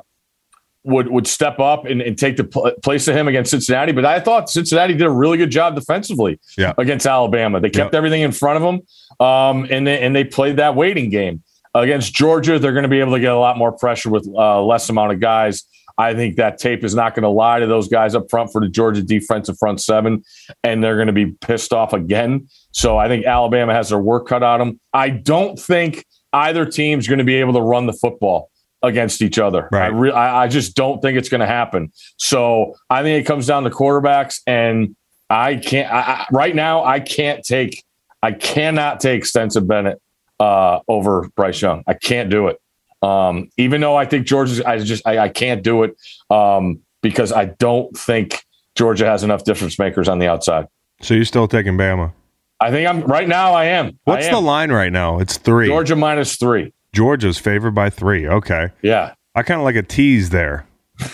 would 0.88 1.08
would 1.08 1.26
step 1.26 1.58
up 1.60 1.84
and, 1.84 2.00
and 2.02 2.18
take 2.18 2.36
the 2.36 2.44
pl- 2.44 2.72
place 2.82 3.06
of 3.08 3.14
him 3.16 3.28
against 3.28 3.50
Cincinnati, 3.50 3.92
but 3.92 4.04
I 4.04 4.18
thought 4.20 4.50
Cincinnati 4.50 4.94
did 4.94 5.06
a 5.06 5.10
really 5.10 5.36
good 5.38 5.50
job 5.50 5.74
defensively 5.74 6.40
Yeah. 6.56 6.72
against 6.78 7.06
Alabama. 7.06 7.60
They 7.60 7.70
kept 7.70 7.92
Yep. 7.92 7.94
everything 7.94 8.22
in 8.22 8.32
front 8.32 8.56
of 8.56 8.62
them, 8.62 9.26
um, 9.26 9.66
and 9.70 9.86
they, 9.86 10.00
and 10.00 10.16
they 10.16 10.24
played 10.24 10.56
that 10.56 10.74
waiting 10.74 11.10
game 11.10 11.42
against 11.74 12.14
Georgia. 12.14 12.58
They're 12.58 12.72
going 12.72 12.82
to 12.84 12.88
be 12.88 13.00
able 13.00 13.12
to 13.12 13.20
get 13.20 13.32
a 13.32 13.38
lot 13.38 13.56
more 13.58 13.70
pressure 13.72 14.10
with 14.10 14.26
uh, 14.36 14.62
less 14.62 14.88
amount 14.88 15.12
of 15.12 15.20
guys. 15.20 15.64
I 15.98 16.14
think 16.14 16.36
that 16.36 16.58
tape 16.58 16.84
is 16.84 16.94
not 16.94 17.14
going 17.14 17.24
to 17.24 17.28
lie 17.28 17.58
to 17.58 17.66
those 17.66 17.88
guys 17.88 18.14
up 18.14 18.30
front 18.30 18.52
for 18.52 18.60
the 18.60 18.68
Georgia 18.68 19.02
defensive 19.02 19.58
front 19.58 19.80
seven, 19.80 20.22
and 20.62 20.82
they're 20.82 20.94
going 20.96 21.08
to 21.08 21.12
be 21.12 21.26
pissed 21.26 21.72
off 21.72 21.92
again. 21.92 22.46
So 22.70 22.96
I 22.96 23.08
think 23.08 23.26
Alabama 23.26 23.74
has 23.74 23.88
their 23.88 23.98
work 23.98 24.28
cut 24.28 24.42
out 24.44 24.60
of 24.60 24.66
them. 24.68 24.80
I 24.92 25.10
don't 25.10 25.58
think 25.58 26.04
either 26.32 26.64
team's 26.64 27.08
going 27.08 27.18
to 27.18 27.24
be 27.24 27.34
able 27.36 27.52
to 27.54 27.60
run 27.60 27.86
the 27.86 27.92
football 27.92 28.50
against 28.82 29.22
each 29.22 29.38
other. 29.38 29.68
Right. 29.72 29.84
I, 29.84 29.88
re- 29.88 30.12
I, 30.12 30.44
I 30.44 30.48
just 30.48 30.74
don't 30.76 31.00
think 31.02 31.18
it's 31.18 31.28
going 31.28 31.40
to 31.40 31.46
happen. 31.46 31.92
So 32.16 32.74
I 32.88 33.02
think 33.02 33.22
it 33.22 33.26
comes 33.26 33.46
down 33.46 33.64
to 33.64 33.70
quarterbacks, 33.70 34.40
and 34.46 34.94
I 35.30 35.56
can't 35.56 35.92
I, 35.92 36.26
right 36.30 36.54
now. 36.54 36.84
I 36.84 37.00
can't 37.00 37.44
take. 37.44 37.84
I 38.22 38.32
cannot 38.32 39.00
take 39.00 39.24
Stetson 39.26 39.66
Bennett 39.66 40.00
uh, 40.40 40.80
over 40.88 41.28
Bryce 41.36 41.60
Young. 41.62 41.84
I 41.86 41.94
can't 41.94 42.30
do 42.30 42.48
it. 42.48 42.60
Um, 43.02 43.50
even 43.56 43.80
though 43.80 43.96
I 43.96 44.06
think 44.06 44.26
Georgia's, 44.26 44.60
I 44.60 44.78
just 44.78 45.06
I, 45.06 45.18
I 45.18 45.28
can't 45.28 45.62
do 45.62 45.84
it 45.84 45.96
um, 46.30 46.80
because 47.00 47.32
I 47.32 47.46
don't 47.46 47.96
think 47.96 48.44
Georgia 48.74 49.06
has 49.06 49.22
enough 49.22 49.44
difference 49.44 49.78
makers 49.78 50.08
on 50.08 50.18
the 50.18 50.26
outside. 50.26 50.66
So 51.00 51.14
you're 51.14 51.24
still 51.24 51.46
taking 51.46 51.76
Bama. 51.76 52.12
I 52.60 52.72
think 52.72 52.88
I'm 52.88 53.02
right 53.02 53.28
now. 53.28 53.54
I 53.54 53.66
am. 53.66 53.98
What's 54.04 54.26
I 54.26 54.32
the 54.32 54.40
line 54.40 54.72
right 54.72 54.90
now? 54.90 55.20
It's 55.20 55.36
three. 55.36 55.68
Georgia 55.68 55.94
minus 55.94 56.36
three. 56.36 56.72
Georgia's 56.92 57.38
favored 57.38 57.72
by 57.74 57.90
three. 57.90 58.26
Okay. 58.26 58.70
Yeah. 58.82 59.14
I 59.34 59.42
kind 59.42 59.60
of 59.60 59.64
like 59.64 59.76
a 59.76 59.82
tease 59.82 60.30
there. 60.30 60.66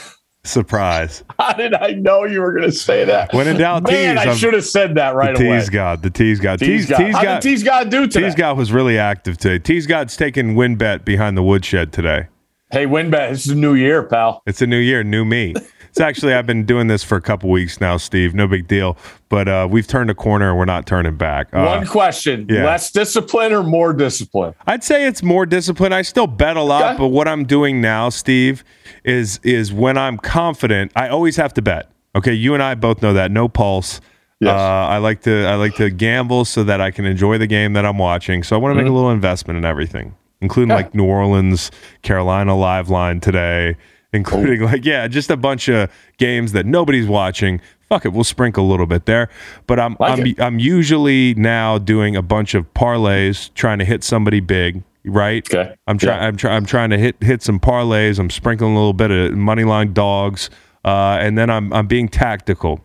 Surprise. 0.45 1.25
How 1.39 1.55
did 1.55 1.75
I 1.75 1.93
know 1.93 2.25
you 2.25 2.41
were 2.41 2.53
going 2.53 2.70
to 2.70 2.72
say 2.77 3.05
that? 3.07 3.33
When 3.33 3.49
in 3.49 3.57
doubt, 3.57 3.85
Man, 3.85 4.16
tease. 4.16 4.27
I 4.27 4.35
should 4.35 4.53
have 4.55 4.64
said 4.66 4.95
that 4.97 5.14
right 5.14 5.35
the 5.37 5.47
away. 5.47 5.59
tease 5.59 5.70
god. 5.70 6.03
The 6.03 6.11
tease 6.11 6.39
god. 6.39 6.59
Tease 6.59 6.87
Tease, 6.87 6.91
God. 6.91 6.99
tease 6.99 7.14
god. 7.14 7.43
Tease 7.43 7.62
God 7.62 7.91
do 7.91 8.07
today? 8.07 8.27
Tease 8.27 8.35
God 8.35 8.57
was 8.59 8.70
really 8.70 8.99
active 8.99 9.39
today. 9.39 9.59
Tease 9.59 9.87
God's 9.87 10.16
taking 10.16 10.55
WynnBET 10.55 11.05
behind 11.05 11.37
the 11.37 11.43
woodshed 11.43 11.93
today. 11.93 12.27
Hey, 12.70 12.87
win 12.87 13.11
WynnBET, 13.11 13.31
it's 13.33 13.47
a 13.47 13.55
new 13.55 13.75
year, 13.75 14.03
pal. 14.03 14.43
It's 14.47 14.61
a 14.61 14.66
new 14.66 14.79
year, 14.79 15.05
new 15.05 15.25
me. 15.25 15.55
It's 15.95 16.01
actually 16.01 16.35
I've 16.35 16.45
been 16.45 16.65
doing 16.67 16.89
this 16.89 17.05
for 17.05 17.15
a 17.15 17.21
couple 17.21 17.51
weeks 17.51 17.81
now, 17.81 17.99
Steve. 17.99 18.35
No 18.35 18.49
big 18.49 18.67
deal. 18.67 18.97
But 19.29 19.47
uh, 19.47 19.69
we've 19.71 19.87
turned 19.87 20.11
a 20.11 20.15
corner 20.15 20.49
and 20.51 20.59
we're 20.59 20.65
not 20.65 20.89
turning 20.89 21.17
back. 21.17 21.47
Uh, 21.55 21.63
One 21.67 21.87
question: 21.87 22.47
yeah. 22.51 22.65
less 22.65 22.91
discipline 22.91 23.53
or 23.53 23.63
more 23.63 23.93
discipline? 23.93 24.55
I'd 24.67 24.83
say 24.83 25.07
it's 25.07 25.23
more 25.23 25.47
discipline. 25.47 25.93
I 25.93 26.03
still 26.03 26.27
bet 26.27 26.57
a 26.57 26.63
lot, 26.63 26.95
Okay. 26.95 26.99
but 26.99 27.09
what 27.09 27.29
I'm 27.29 27.45
doing 27.45 27.81
now, 27.81 28.09
Steve, 28.09 28.65
is 29.05 29.39
is 29.45 29.73
when 29.73 29.97
I'm 29.97 30.19
confident, 30.19 30.91
I 30.97 31.07
always 31.11 31.37
have 31.37 31.55
to 31.55 31.63
bet. 31.63 31.89
Okay, 32.17 32.33
you 32.35 32.55
and 32.55 32.63
I 32.63 32.75
both 32.75 33.01
know 33.01 33.13
that. 33.13 33.31
No 33.31 33.47
pulse. 33.49 34.01
Yes. 34.41 34.51
Uh, 34.51 34.55
I 34.63 34.99
like 34.99 35.23
to 35.23 35.45
I 35.47 35.55
like 35.55 35.77
to 35.77 35.91
gamble 35.91 36.45
so 36.45 36.65
that 36.65 36.81
I 36.81 36.91
can 36.91 37.05
enjoy 37.05 37.39
the 37.39 37.47
game 37.47 37.73
that 37.75 37.87
I'm 37.87 37.99
watching. 37.99 38.43
So 38.43 38.57
I 38.57 38.59
want 38.59 38.77
to 38.77 38.83
make 38.83 38.91
a 38.91 38.93
little 38.93 39.13
investment 39.13 39.59
in 39.59 39.65
everything, 39.65 40.17
including 40.41 40.71
Mm-hmm. 40.71 40.79
Yeah. 40.81 40.85
like 40.87 40.95
New 40.97 41.05
Orleans, 41.07 41.71
Carolina 42.03 42.57
live 42.57 42.91
line 42.91 43.21
today, 43.21 43.77
including 44.15 44.62
like 44.62 44.85
yeah, 44.85 45.07
just 45.09 45.31
a 45.31 45.37
bunch 45.37 45.69
of 45.69 45.91
games 46.17 46.53
that 46.53 46.65
nobody's 46.65 47.07
watching. 47.07 47.61
Fuck 47.89 48.07
it, 48.07 48.12
we'll 48.12 48.25
sprinkle 48.25 48.65
a 48.65 48.71
little 48.71 48.87
bit 48.87 49.07
there. 49.07 49.29
But 49.67 49.79
I'm 49.79 49.97
Like 50.01 50.19
I'm 50.19 50.27
it. 50.27 50.41
I'm 50.41 50.59
usually 50.59 51.35
now 51.35 51.79
doing 51.79 52.17
a 52.17 52.23
bunch 52.23 52.55
of 52.55 52.73
parlays, 52.73 53.53
trying 53.55 53.79
to 53.81 53.85
hit 53.85 54.03
somebody 54.03 54.41
big, 54.41 54.83
right? 55.05 55.47
Okay. 55.53 55.75
I'm 55.87 55.99
trying. 55.99 56.21
Yeah. 56.21 56.27
I'm 56.29 56.37
trying. 56.37 56.57
I'm 56.57 56.67
trying 56.67 56.91
to 56.91 56.99
hit 56.99 57.23
hit 57.23 57.43
some 57.43 57.61
parlays. 57.61 58.19
I'm 58.19 58.31
sprinkling 58.31 58.73
a 58.73 58.77
little 58.77 58.95
bit 58.95 59.11
of 59.11 59.35
money 59.35 59.65
line 59.65 59.93
dogs, 59.93 60.49
uh, 60.85 61.19
and 61.21 61.37
then 61.37 61.51
I'm 61.51 61.73
I'm 61.73 61.87
being 61.87 62.09
tactical. 62.09 62.81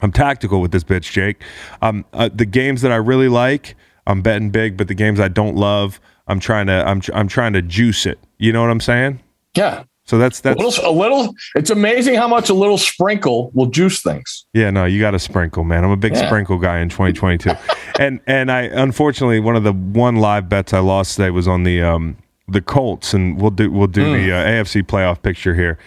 I'm 0.00 0.12
tactical 0.12 0.60
with 0.60 0.72
this 0.72 0.82
bitch, 0.84 1.12
Jake. 1.12 1.42
Um, 1.80 2.04
uh, 2.12 2.28
the 2.34 2.46
games 2.46 2.82
that 2.82 2.90
I 2.90 2.96
really 2.96 3.28
like, 3.28 3.76
I'm 4.06 4.20
betting 4.20 4.50
big, 4.50 4.76
but 4.76 4.88
the 4.88 4.94
games 4.94 5.20
I 5.20 5.28
don't 5.28 5.54
love, 5.54 6.00
I'm 6.26 6.40
trying 6.40 6.66
to 6.66 6.84
I'm 6.86 7.02
I'm 7.14 7.28
trying 7.28 7.52
to 7.52 7.62
juice 7.62 8.06
it. 8.06 8.18
You 8.38 8.52
know 8.52 8.62
what 8.62 8.70
I'm 8.70 8.80
saying? 8.80 9.20
Yeah, 9.54 9.84
So 10.12 10.18
that's 10.18 10.40
a 10.40 10.42
that's 10.42 10.60
little, 10.60 10.90
a 10.90 10.92
little. 10.92 11.34
It's 11.54 11.70
amazing 11.70 12.16
how 12.16 12.28
much 12.28 12.50
a 12.50 12.54
little 12.54 12.76
sprinkle 12.76 13.50
will 13.54 13.64
juice 13.64 14.02
things. 14.02 14.44
Yeah, 14.52 14.68
no, 14.68 14.84
you 14.84 15.00
got 15.00 15.12
to 15.12 15.18
sprinkle, 15.18 15.64
man. 15.64 15.84
I'm 15.84 15.90
a 15.90 15.96
big 15.96 16.12
Yeah. 16.14 16.26
sprinkle 16.26 16.58
guy 16.58 16.80
in 16.80 16.90
2022. 16.90 17.50
and 17.98 18.20
and 18.26 18.52
I 18.52 18.64
unfortunately 18.64 19.40
one 19.40 19.56
of 19.56 19.64
the 19.64 19.72
one 19.72 20.16
live 20.16 20.50
bets 20.50 20.74
I 20.74 20.80
lost 20.80 21.16
today 21.16 21.30
was 21.30 21.48
on 21.48 21.62
the 21.62 21.80
um 21.80 22.18
the 22.46 22.60
Colts 22.60 23.14
and 23.14 23.40
we'll 23.40 23.52
do 23.52 23.70
we'll 23.72 23.86
do 23.86 24.04
the 24.04 24.30
uh, 24.32 24.44
AFC 24.44 24.82
playoff 24.82 25.22
picture 25.22 25.54
here. 25.54 25.78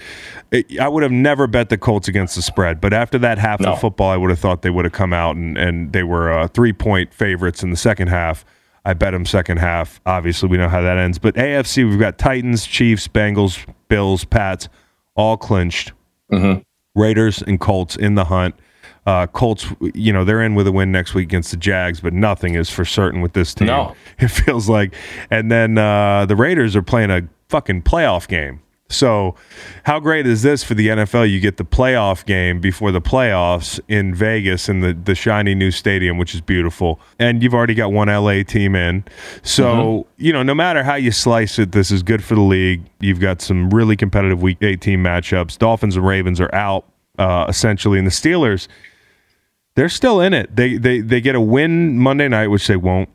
It- 0.49 0.80
I 0.80 0.88
would 0.88 1.03
have 1.03 1.11
never 1.11 1.45
bet 1.45 1.69
the 1.69 1.78
Colts 1.78 2.07
against 2.07 2.36
the 2.36 2.41
spread, 2.41 2.82
but 2.82 2.93
after 2.93 3.19
that 3.19 3.38
half 3.38 3.59
No. 3.59 3.73
of 3.73 3.80
football, 3.80 4.09
I 4.09 4.17
would 4.17 4.32
have 4.32 4.39
thought 4.39 4.63
they 4.63 4.71
would 4.71 4.86
have 4.86 4.91
come 4.93 5.13
out 5.13 5.36
and 5.36 5.55
and 5.55 5.93
they 5.93 6.01
were 6.01 6.34
uh, 6.34 6.47
3-point 6.47 7.13
favorites 7.13 7.61
in 7.61 7.69
the 7.69 7.78
second 7.78 8.07
half. 8.07 8.43
I 8.86 8.93
bet 8.93 9.11
them 9.11 9.25
second 9.25 9.57
half. 9.57 9.99
Obviously, 10.05 10.47
we 10.47 10.57
know 10.57 10.69
how 10.69 10.81
that 10.81 10.97
ends. 10.97 11.17
But 11.17 11.36
AFC, 11.36 11.89
we've 11.89 11.99
got 11.99 12.17
Titans, 12.17 12.65
Chiefs, 12.65 13.07
Bengals, 13.07 13.65
Bills, 13.88 14.25
Pats, 14.25 14.69
all 15.15 15.38
clinched. 15.38 15.91
Raiders 16.93 17.41
and 17.41 17.59
Colts 17.59 17.95
in 17.95 18.15
the 18.15 18.25
hunt. 18.25 18.55
Uh, 19.05 19.27
Colts, 19.27 19.67
you 19.93 20.11
know, 20.13 20.23
they're 20.23 20.41
in 20.41 20.55
with 20.55 20.67
a 20.67 20.71
win 20.71 20.91
next 20.91 21.13
week 21.13 21.27
against 21.27 21.51
the 21.51 21.57
Jags, 21.57 21.99
but 21.99 22.13
nothing 22.13 22.55
is 22.55 22.69
for 22.69 22.86
certain 22.86 23.21
with 23.21 23.33
this 23.33 23.53
team. 23.53 23.67
No. 23.67 23.95
It 24.19 24.29
feels 24.29 24.69
like. 24.69 24.95
And 25.29 25.51
then 25.51 25.77
uh, 25.77 26.25
the 26.25 26.36
Raiders 26.36 26.75
are 26.75 26.81
playing 26.81 27.11
a 27.11 27.27
fucking 27.49 27.83
playoff 27.83 28.27
game. 28.27 28.61
So, 28.88 29.33
how 29.83 29.99
great 29.99 30.27
is 30.27 30.43
this 30.43 30.63
for 30.63 30.75
the 30.75 30.89
NFL? 30.89 31.29
You 31.29 31.39
get 31.39 31.57
the 31.57 31.65
playoff 31.65 32.23
game 32.23 32.61
before 32.61 32.91
the 32.91 33.01
playoffs 33.01 33.79
in 33.88 34.13
Vegas 34.13 34.69
in 34.69 34.81
the, 34.81 34.93
the 34.93 35.15
shiny 35.15 35.55
new 35.55 35.71
stadium, 35.71 36.19
which 36.19 36.36
is 36.36 36.41
beautiful. 36.41 36.99
And 37.17 37.41
you've 37.41 37.55
already 37.55 37.73
got 37.73 37.91
one 37.91 38.09
LA 38.09 38.43
team 38.43 38.75
in. 38.75 39.03
So, 39.41 40.05
you 40.17 40.31
know, 40.31 40.43
no 40.43 40.53
matter 40.53 40.83
how 40.83 40.95
you 40.95 41.11
slice 41.11 41.57
it, 41.57 41.71
this 41.71 41.89
is 41.89 42.03
good 42.03 42.23
for 42.23 42.36
the 42.36 42.41
league. 42.41 42.83
You've 42.99 43.19
got 43.19 43.41
some 43.41 43.71
really 43.71 43.95
competitive 43.95 44.43
week 44.43 44.59
18 44.61 44.99
matchups. 44.99 45.57
Dolphins 45.57 45.95
and 45.95 46.05
Ravens 46.05 46.39
are 46.39 46.53
out, 46.53 46.86
uh, 47.17 47.47
essentially. 47.49 47.97
And 47.97 48.05
the 48.05 48.11
Steelers, 48.11 48.67
they're 49.73 49.89
still 49.89 50.21
in 50.21 50.36
it. 50.36 50.55
They, 50.55 50.77
they, 50.77 51.01
they 51.01 51.21
get 51.21 51.33
a 51.33 51.41
win 51.41 51.97
Monday 51.97 52.27
night, 52.27 52.47
which 52.47 52.67
they 52.67 52.77
won't. 52.77 53.09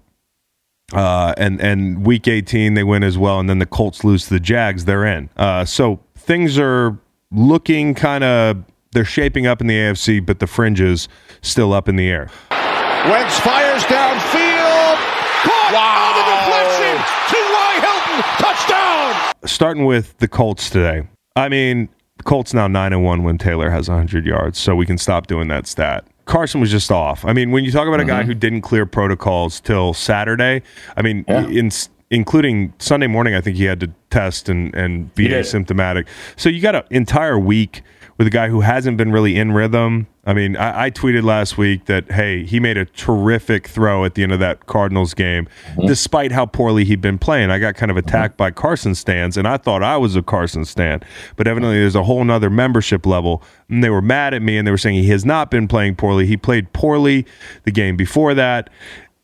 Uh, 0.93 1.35
and 1.37 1.61
and 1.61 2.05
week 2.05 2.27
18 2.27 2.75
they 2.75 2.83
win 2.83 3.03
as 3.03 3.17
well, 3.17 3.39
and 3.39 3.49
then 3.49 3.59
the 3.59 3.67
Colts 3.67 4.03
lose 4.03 4.25
to 4.25 4.35
the 4.35 4.41
Jags. 4.41 4.85
They're 4.85 5.07
in. 5.07 5.31
Uh, 5.37 5.65
so 5.65 6.01
things 6.17 6.59
are 6.59 6.99
looking 7.31 7.95
kind 7.95 8.25
of 8.25 8.65
they're 8.93 9.05
shaping 9.05 9.47
up 9.47 9.61
in 9.61 9.69
the 9.69 9.75
AFC, 9.75 10.25
but 10.25 10.41
the 10.41 10.47
fringes 10.47 11.09
still 11.43 11.73
up 11.73 11.89
in 11.89 11.97
the 11.97 12.09
air. 12.09 12.29
Wentz 12.51 13.39
fires 13.41 13.83
downfield. 13.85 14.97
Caught 15.43 15.75
on 15.75 16.13
the 16.19 16.25
deflection. 16.29 16.97
T.Y. 17.31 17.81
Hilton. 17.81 18.25
Touchdown. 18.39 19.35
Starting 19.47 19.85
with 19.87 20.19
the 20.19 20.29
Colts 20.29 20.69
today. 20.69 21.09
I 21.37 21.49
mean, 21.49 21.89
Colts 22.25 22.53
now 22.53 22.69
nine 22.69 22.93
and 22.93 23.05
one 23.05 23.23
when 23.23 23.39
Taylor 23.39 23.71
has 23.71 23.89
100 23.89 24.27
yards, 24.27 24.59
so 24.59 24.75
we 24.75 24.85
can 24.85 24.99
stop 24.99 25.29
doing 25.29 25.49
that 25.49 25.67
stat. 25.67 26.05
Carson 26.31 26.61
was 26.61 26.71
just 26.71 26.93
off. 26.93 27.25
I 27.25 27.33
mean, 27.33 27.51
when 27.51 27.65
you 27.65 27.73
talk 27.73 27.89
about 27.89 27.99
a 27.99 28.05
guy 28.05 28.21
mm-hmm. 28.21 28.29
who 28.29 28.35
didn't 28.35 28.61
clear 28.61 28.87
protocols 28.87 29.59
till 29.59 29.93
Saturday, 29.93 30.63
I 30.97 31.03
mean, 31.03 31.25
in 31.27 31.71
including 32.09 32.73
Sunday 32.79 33.09
morning, 33.09 33.35
I 33.35 33.41
think 33.41 33.57
he 33.57 33.65
had 33.65 33.81
to 33.81 33.91
test 34.11 34.49
and 34.49 34.73
and 34.75 35.13
be 35.17 35.29
asymptomatic. 35.29 36.07
So 36.37 36.49
you 36.49 36.61
got 36.61 36.77
an 36.77 36.85
entire 36.91 37.39
week 37.39 37.83
with 38.21 38.27
a 38.27 38.31
guy 38.31 38.51
who 38.51 38.61
hasn't 38.61 38.99
been 38.99 39.11
really 39.11 39.35
in 39.35 39.51
rhythm. 39.51 40.07
I 40.27 40.35
mean, 40.35 40.55
I, 40.55 40.85
I 40.85 40.91
tweeted 40.91 41.23
last 41.23 41.57
week 41.57 41.87
that 41.87 42.13
hey, 42.13 42.45
he 42.45 42.61
made 42.61 42.77
a 42.77 42.85
terrific 42.85 43.67
throw 43.67 44.05
at 44.05 44.15
the 44.15 44.23
end 44.23 44.31
of 44.31 44.41
that 44.41 44.67
Cardinals 44.67 45.15
game, 45.15 45.49
mm-hmm. 45.71 45.87
despite 45.87 46.31
how 46.31 46.45
poorly 46.45 46.85
he'd 46.85 47.01
been 47.01 47.17
playing. 47.17 47.51
I 47.51 47.59
got 47.59 47.77
kind 47.77 47.91
of 47.91 47.97
mm-hmm. 47.97 48.07
attacked 48.07 48.37
by 48.37 48.51
Carson 48.51 48.95
stands, 48.95 49.39
and 49.39 49.49
I 49.49 49.57
thought 49.57 49.83
I 49.83 49.97
was 49.97 50.17
a 50.17 50.23
Carson 50.23 50.67
stand, 50.67 51.03
but 51.37 51.47
evidently 51.47 51.79
there's 51.79 51.95
a 51.95 52.03
whole 52.03 52.23
nother 52.23 52.51
membership 52.51 53.07
level, 53.07 53.43
and 53.71 53.83
they 53.83 53.89
were 53.89 54.03
mad 54.03 54.35
at 54.35 54.43
me, 54.43 54.59
and 54.59 54.67
they 54.67 54.71
were 54.71 54.77
saying 54.77 55.03
he 55.03 55.09
has 55.09 55.25
not 55.25 55.51
been 55.51 55.67
playing 55.67 55.97
poorly. 55.97 56.27
He 56.27 56.37
played 56.37 56.75
poorly 56.75 57.25
the 57.65 57.73
game 57.73 57.97
before 57.97 58.35
that 58.35 58.69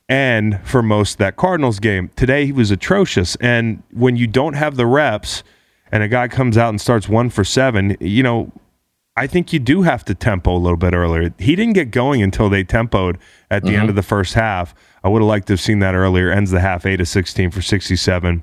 and 0.09 0.59
for 0.67 0.83
most 0.83 1.13
of 1.13 1.19
that 1.19 1.37
Cardinals 1.37 1.81
game. 1.81 2.09
Today 2.17 2.47
he 2.47 2.53
was 2.53 2.71
atrocious. 2.71 3.37
And 3.43 3.83
when 3.93 4.17
you 4.17 4.27
don't 4.27 4.55
have 4.55 4.77
the 4.77 4.87
reps 4.87 5.43
and 5.93 6.03
a 6.03 6.09
guy 6.09 6.29
comes 6.29 6.57
out 6.57 6.71
and 6.71 6.81
starts 6.81 7.11
one 7.11 7.29
for 7.29 7.45
seven, 7.45 7.97
you 8.01 8.23
know, 8.23 8.53
I 9.17 9.27
think 9.27 9.53
you 9.53 9.59
do 9.59 9.83
have 9.83 10.05
to 10.07 10.15
tempo 10.15 10.55
a 10.55 10.59
little 10.59 10.77
bit 10.77 10.93
earlier. 10.93 11.33
He 11.39 11.57
didn't 11.57 11.73
get 11.73 11.91
going 11.91 12.23
until 12.23 12.51
they 12.51 12.65
tempoed 12.65 13.17
at 13.51 13.63
the 13.63 13.71
end 13.71 13.77
mm-hmm. 13.79 13.89
of 13.91 13.95
the 13.95 14.03
first 14.03 14.35
half. 14.35 14.75
I 15.03 15.09
would 15.09 15.23
have 15.23 15.29
liked 15.29 15.47
to 15.47 15.55
have 15.55 15.61
seen 15.61 15.79
that 15.79 15.95
earlier. 15.95 16.31
Ends 16.31 16.51
the 16.51 16.61
half 16.61 16.85
eight 16.85 16.99
to 16.99 17.07
sixteen 17.07 17.51
for 17.51 17.63
sixty 17.63 17.97
seven. 17.97 18.43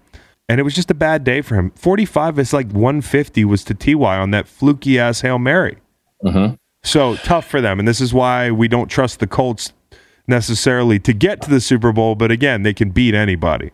And 0.49 0.59
it 0.59 0.63
was 0.63 0.73
just 0.73 0.91
a 0.91 0.95
bad 0.95 1.23
day 1.23 1.41
for 1.41 1.55
him. 1.55 1.71
Forty 1.71 2.05
five 2.05 2.39
is 2.39 2.53
like 2.53 2.71
one 2.71 3.01
fifty 3.01 3.45
was 3.45 3.63
to 3.65 3.73
Ty 3.73 4.17
on 4.17 4.31
that 4.31 4.47
fluky 4.47 4.99
ass 4.99 5.21
Hail 5.21 5.39
Mary. 5.39 5.77
Mm-hmm. 6.23 6.55
So 6.83 7.15
tough 7.17 7.45
for 7.45 7.61
them. 7.61 7.79
And 7.79 7.87
this 7.87 8.01
is 8.01 8.13
why 8.13 8.51
we 8.51 8.67
don't 8.67 8.89
trust 8.89 9.19
the 9.19 9.27
Colts 9.27 9.73
necessarily 10.27 10.99
to 10.99 11.13
get 11.13 11.41
to 11.41 11.49
the 11.49 11.61
Super 11.61 11.91
Bowl, 11.91 12.15
but 12.15 12.31
again, 12.31 12.63
they 12.63 12.73
can 12.73 12.89
beat 12.89 13.13
anybody. 13.13 13.71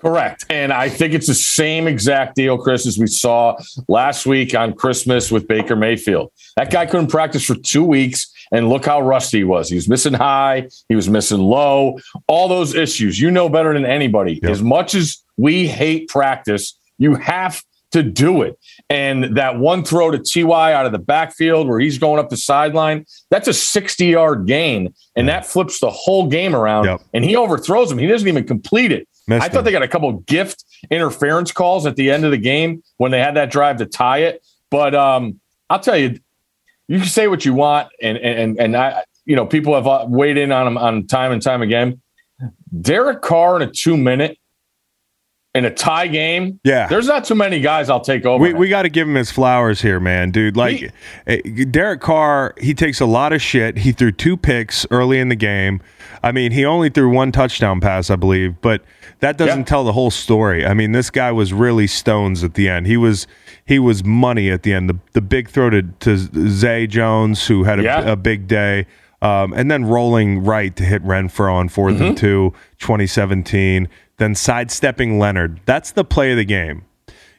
Correct. 0.00 0.46
And 0.48 0.72
I 0.72 0.88
think 0.88 1.12
it's 1.12 1.26
the 1.26 1.34
same 1.34 1.86
exact 1.86 2.34
deal, 2.34 2.56
Chris, 2.56 2.86
as 2.86 2.98
we 2.98 3.06
saw 3.06 3.56
last 3.86 4.24
week 4.24 4.54
on 4.54 4.72
Christmas 4.72 5.30
with 5.30 5.46
Baker 5.46 5.76
Mayfield. 5.76 6.32
That 6.56 6.70
guy 6.70 6.86
couldn't 6.86 7.08
practice 7.08 7.44
for 7.44 7.54
two 7.54 7.84
weeks, 7.84 8.32
and 8.50 8.68
look 8.68 8.86
how 8.86 9.00
rusty 9.02 9.38
he 9.38 9.44
was. 9.44 9.68
He 9.68 9.76
was 9.76 9.88
missing 9.88 10.14
high, 10.14 10.68
he 10.88 10.94
was 10.94 11.08
missing 11.08 11.38
low, 11.38 11.98
all 12.26 12.48
those 12.48 12.74
issues. 12.74 13.20
You 13.20 13.30
know 13.30 13.48
better 13.48 13.74
than 13.74 13.84
anybody. 13.84 14.40
As 14.42 14.62
much 14.62 14.94
as 14.94 15.22
we 15.36 15.68
hate 15.68 16.08
practice, 16.08 16.78
you 16.98 17.14
have 17.16 17.62
to 17.92 18.02
do 18.02 18.42
it. 18.42 18.58
And 18.88 19.36
that 19.36 19.58
one 19.58 19.84
throw 19.84 20.10
to 20.10 20.18
TY 20.18 20.72
out 20.72 20.86
of 20.86 20.92
the 20.92 20.98
backfield 20.98 21.68
where 21.68 21.80
he's 21.80 21.98
going 21.98 22.20
up 22.20 22.28
the 22.28 22.36
sideline, 22.36 23.04
that's 23.30 23.48
a 23.48 23.52
60 23.52 24.06
yard 24.06 24.46
gain. 24.46 24.94
And 25.16 25.28
that 25.28 25.44
flips 25.44 25.80
the 25.80 25.90
whole 25.90 26.28
game 26.28 26.54
around. 26.54 26.84
Yep. 26.84 27.02
And 27.14 27.24
he 27.24 27.36
overthrows 27.36 27.90
him. 27.90 27.98
He 27.98 28.06
doesn't 28.06 28.28
even 28.28 28.46
complete 28.46 28.92
it. 28.92 29.08
Missed 29.30 29.44
I 29.44 29.48
thought 29.48 29.60
him. 29.60 29.64
they 29.66 29.70
got 29.70 29.84
a 29.84 29.88
couple 29.88 30.12
gift 30.12 30.64
interference 30.90 31.52
calls 31.52 31.86
at 31.86 31.94
the 31.94 32.10
end 32.10 32.24
of 32.24 32.32
the 32.32 32.38
game 32.38 32.82
when 32.96 33.12
they 33.12 33.20
had 33.20 33.36
that 33.36 33.48
drive 33.52 33.76
to 33.76 33.86
tie 33.86 34.18
it. 34.18 34.44
But 34.70 34.92
um, 34.92 35.38
I'll 35.70 35.78
tell 35.78 35.96
you, 35.96 36.18
you 36.88 36.98
can 36.98 37.06
say 37.06 37.28
what 37.28 37.44
you 37.44 37.54
want, 37.54 37.88
and 38.02 38.18
and 38.18 38.58
and 38.58 38.76
I, 38.76 39.04
you 39.26 39.36
know, 39.36 39.46
people 39.46 39.72
have 39.76 39.86
uh, 39.86 40.04
weighed 40.08 40.36
in 40.36 40.50
on 40.50 40.66
him 40.66 40.76
on 40.76 41.06
time 41.06 41.30
and 41.30 41.40
time 41.40 41.62
again. 41.62 42.00
Derek 42.80 43.22
Carr 43.22 43.54
in 43.54 43.62
a 43.62 43.70
two 43.70 43.96
minute 43.96 44.36
in 45.54 45.64
a 45.64 45.70
tie 45.70 46.06
game. 46.06 46.60
Yeah. 46.62 46.86
there's 46.86 47.08
not 47.08 47.24
too 47.24 47.34
many 47.34 47.58
guys 47.60 47.90
I'll 47.90 48.00
take 48.00 48.24
over. 48.24 48.40
We, 48.40 48.54
we 48.54 48.68
got 48.68 48.82
to 48.82 48.88
give 48.88 49.08
him 49.08 49.16
his 49.16 49.32
flowers 49.32 49.82
here, 49.82 49.98
man, 49.98 50.30
dude. 50.30 50.56
Like 50.56 50.76
He- 50.76 50.90
eh, 51.26 51.64
Derek 51.70 52.00
Carr, 52.00 52.54
he 52.58 52.72
takes 52.72 53.00
a 53.00 53.06
lot 53.06 53.32
of 53.32 53.42
shit. 53.42 53.78
He 53.78 53.90
threw 53.90 54.12
two 54.12 54.36
picks 54.36 54.86
early 54.92 55.18
in 55.18 55.28
the 55.28 55.34
game. 55.34 55.80
I 56.22 56.30
mean, 56.30 56.52
he 56.52 56.64
only 56.64 56.88
threw 56.88 57.10
one 57.10 57.32
touchdown 57.32 57.80
pass, 57.80 58.10
I 58.10 58.16
believe, 58.16 58.60
but 58.60 58.82
that 59.18 59.36
doesn't 59.38 59.58
Yeah. 59.60 59.64
tell 59.64 59.82
the 59.84 59.92
whole 59.92 60.10
story. 60.12 60.64
I 60.64 60.72
mean, 60.72 60.92
this 60.92 61.10
guy 61.10 61.32
was 61.32 61.52
really 61.52 61.88
stones 61.88 62.44
at 62.44 62.54
the 62.54 62.68
end. 62.68 62.86
He 62.86 62.96
was 62.96 63.26
he 63.64 63.78
was 63.80 64.04
money 64.04 64.50
at 64.50 64.62
the 64.62 64.72
end. 64.72 64.88
The 64.88 64.98
the 65.14 65.20
big 65.20 65.48
throw 65.48 65.68
to 65.70 65.82
to 65.82 66.16
Zay 66.48 66.86
Jones, 66.86 67.46
who 67.48 67.64
had 67.64 67.80
a, 67.80 67.82
Yeah. 67.82 68.00
a 68.12 68.16
big 68.16 68.46
day. 68.46 68.86
Um, 69.22 69.52
and 69.52 69.70
then 69.70 69.84
rolling 69.84 70.44
right 70.44 70.74
to 70.76 70.82
hit 70.84 71.04
Renfrow 71.04 71.52
on 71.52 71.68
4th 71.68 71.94
Mm-hmm. 71.96 72.02
and 72.02 72.16
two, 72.16 72.54
2017. 72.78 73.86
Then 74.20 74.34
sidestepping 74.34 75.18
Leonard. 75.18 75.60
That's 75.64 75.92
the 75.92 76.04
play 76.04 76.30
of 76.30 76.36
the 76.36 76.44
game. 76.44 76.84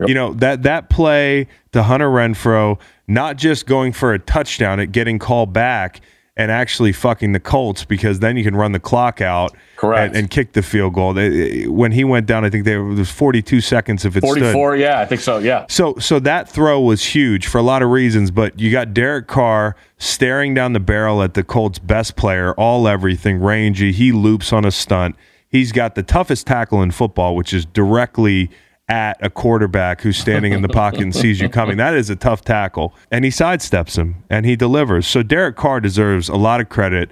You 0.04 0.16
know 0.16 0.34
that 0.34 0.64
that 0.64 0.90
play 0.90 1.48
to 1.74 1.84
Hunter 1.84 2.10
Renfrow, 2.10 2.80
not 3.08 3.38
just 3.38 3.68
going 3.68 3.94
for 3.94 4.14
a 4.14 4.18
touchdown, 4.20 4.80
it 4.80 4.92
getting 4.92 5.20
called 5.20 5.54
back 5.54 6.02
and 6.36 6.50
actually 6.50 6.92
fucking 6.92 7.34
the 7.34 7.40
Colts 7.40 7.86
because 7.86 8.18
then 8.18 8.36
you 8.36 8.44
can 8.44 8.56
run 8.56 8.72
the 8.72 8.80
clock 8.80 9.22
out 9.22 9.56
Correct. 9.76 10.08
and, 10.16 10.16
and 10.18 10.32
kick 10.32 10.54
the 10.54 10.64
field 10.64 10.96
goal. 10.96 11.14
They- 11.14 11.68
when 11.68 11.92
he 11.92 12.04
went 12.04 12.26
down, 12.26 12.44
I 12.44 12.50
think 12.50 12.66
there 12.66 12.84
was 12.84 13.12
42 13.12 13.62
seconds 13.62 14.06
if 14.06 14.16
it 14.16 14.22
stood. 14.24 14.40
44. 14.40 14.78
Yeah, 14.78 15.00
I 15.00 15.06
think 15.06 15.22
so. 15.22 15.38
Yeah. 15.38 15.66
So 15.70 15.94
so 16.00 16.18
that 16.22 16.50
throw 16.50 16.82
was 16.82 17.06
huge 17.06 17.46
for 17.46 17.60
a 17.60 17.64
lot 17.64 17.84
of 17.84 17.90
reasons, 17.92 18.32
but 18.32 18.60
you 18.60 18.72
got 18.72 18.96
Derek 18.96 19.28
Carr 19.28 19.76
staring 20.00 20.56
down 20.56 20.74
the 20.74 20.80
barrel 20.80 21.22
at 21.22 21.36
the 21.36 21.44
Colts' 21.44 21.78
best 21.78 22.16
player, 22.16 22.54
all 22.54 22.88
everything, 22.88 23.38
rangy. 23.40 23.92
He 23.92 24.12
loops 24.12 24.52
on 24.52 24.66
a 24.66 24.72
stunt. 24.72 25.16
He's 25.52 25.72
got 25.72 25.96
the 25.96 26.04
toughest 26.04 26.48
tackle 26.48 26.82
in 26.82 26.92
football, 26.92 27.36
which 27.36 27.54
is 27.54 27.66
directly 27.66 28.50
at 28.88 29.18
a 29.22 29.30
quarterback 29.30 30.02
who's 30.02 30.18
standing 30.18 30.54
in 30.54 30.62
the 30.62 30.70
pocket 30.70 31.02
and 31.02 31.16
sees 31.16 31.40
you 31.40 31.50
coming. 31.60 31.78
That 31.78 31.94
is 31.94 32.10
a 32.10 32.16
tough 32.16 32.42
tackle. 32.42 32.94
And 33.10 33.24
he 33.24 33.32
sidesteps 33.32 33.98
him 33.98 34.24
and 34.30 34.46
he 34.46 34.56
delivers. 34.56 35.08
So 35.08 35.24
Derek 35.24 35.56
Carr 35.56 35.80
deserves 35.80 36.30
a 36.30 36.36
lot 36.36 36.60
of 36.62 36.70
credit. 36.70 37.12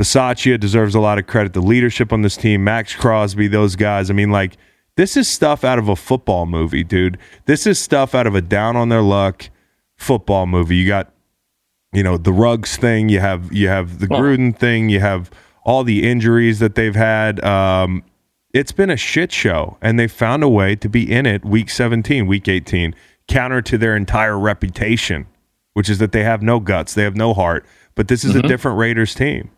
Bisaccia 0.00 0.58
deserves 0.58 0.94
a 0.94 1.00
lot 1.00 1.18
of 1.18 1.26
credit. 1.26 1.52
The 1.52 1.60
leadership 1.60 2.12
on 2.12 2.22
this 2.22 2.36
team, 2.36 2.64
Maxx 2.64 2.94
Crosby, 2.94 3.48
those 3.48 3.76
guys. 3.76 4.08
I 4.08 4.14
mean, 4.14 4.30
like, 4.30 4.56
this 4.96 5.16
is 5.16 5.28
stuff 5.28 5.64
out 5.64 5.78
of 5.78 5.88
a 5.88 5.96
football 5.96 6.46
movie, 6.46 6.84
dude. 6.84 7.18
This 7.46 7.66
is 7.66 7.78
stuff 7.78 8.14
out 8.14 8.26
of 8.26 8.34
a 8.34 8.40
down 8.40 8.76
on 8.76 8.88
their 8.88 9.02
luck 9.02 9.50
football 9.96 10.46
movie. 10.46 10.76
You 10.76 10.88
got, 10.88 11.12
you 11.92 12.02
know, 12.02 12.16
the 12.16 12.32
Ruggs 12.32 12.76
thing. 12.76 13.08
You 13.08 13.20
have 13.20 13.52
you 13.52 13.68
have 13.68 13.98
the 13.98 14.06
Gruden 14.06 14.56
thing. 14.56 14.88
You 14.88 15.00
have 15.00 15.30
all 15.64 15.84
the 15.84 16.08
injuries 16.08 16.58
that 16.58 16.74
they've 16.74 16.94
had. 16.94 17.42
Um, 17.44 18.02
it's 18.52 18.72
been 18.72 18.90
a 18.90 18.96
shit 18.96 19.30
show, 19.30 19.76
and 19.80 19.98
they 19.98 20.08
found 20.08 20.42
a 20.42 20.48
way 20.48 20.74
to 20.76 20.88
be 20.88 21.10
in 21.10 21.26
it 21.26 21.44
week 21.44 21.70
17, 21.70 22.26
week 22.26 22.48
18, 22.48 22.94
counter 23.28 23.62
to 23.62 23.78
their 23.78 23.94
entire 23.94 24.38
reputation, 24.38 25.26
which 25.74 25.88
is 25.88 25.98
that 25.98 26.12
they 26.12 26.24
have 26.24 26.42
no 26.42 26.58
guts, 26.58 26.94
they 26.94 27.04
have 27.04 27.16
no 27.16 27.32
heart. 27.32 27.64
But 27.94 28.08
this 28.08 28.24
is 28.24 28.34
a 28.34 28.42
different 28.42 28.78
Raiders 28.78 29.14
team. 29.14 29.50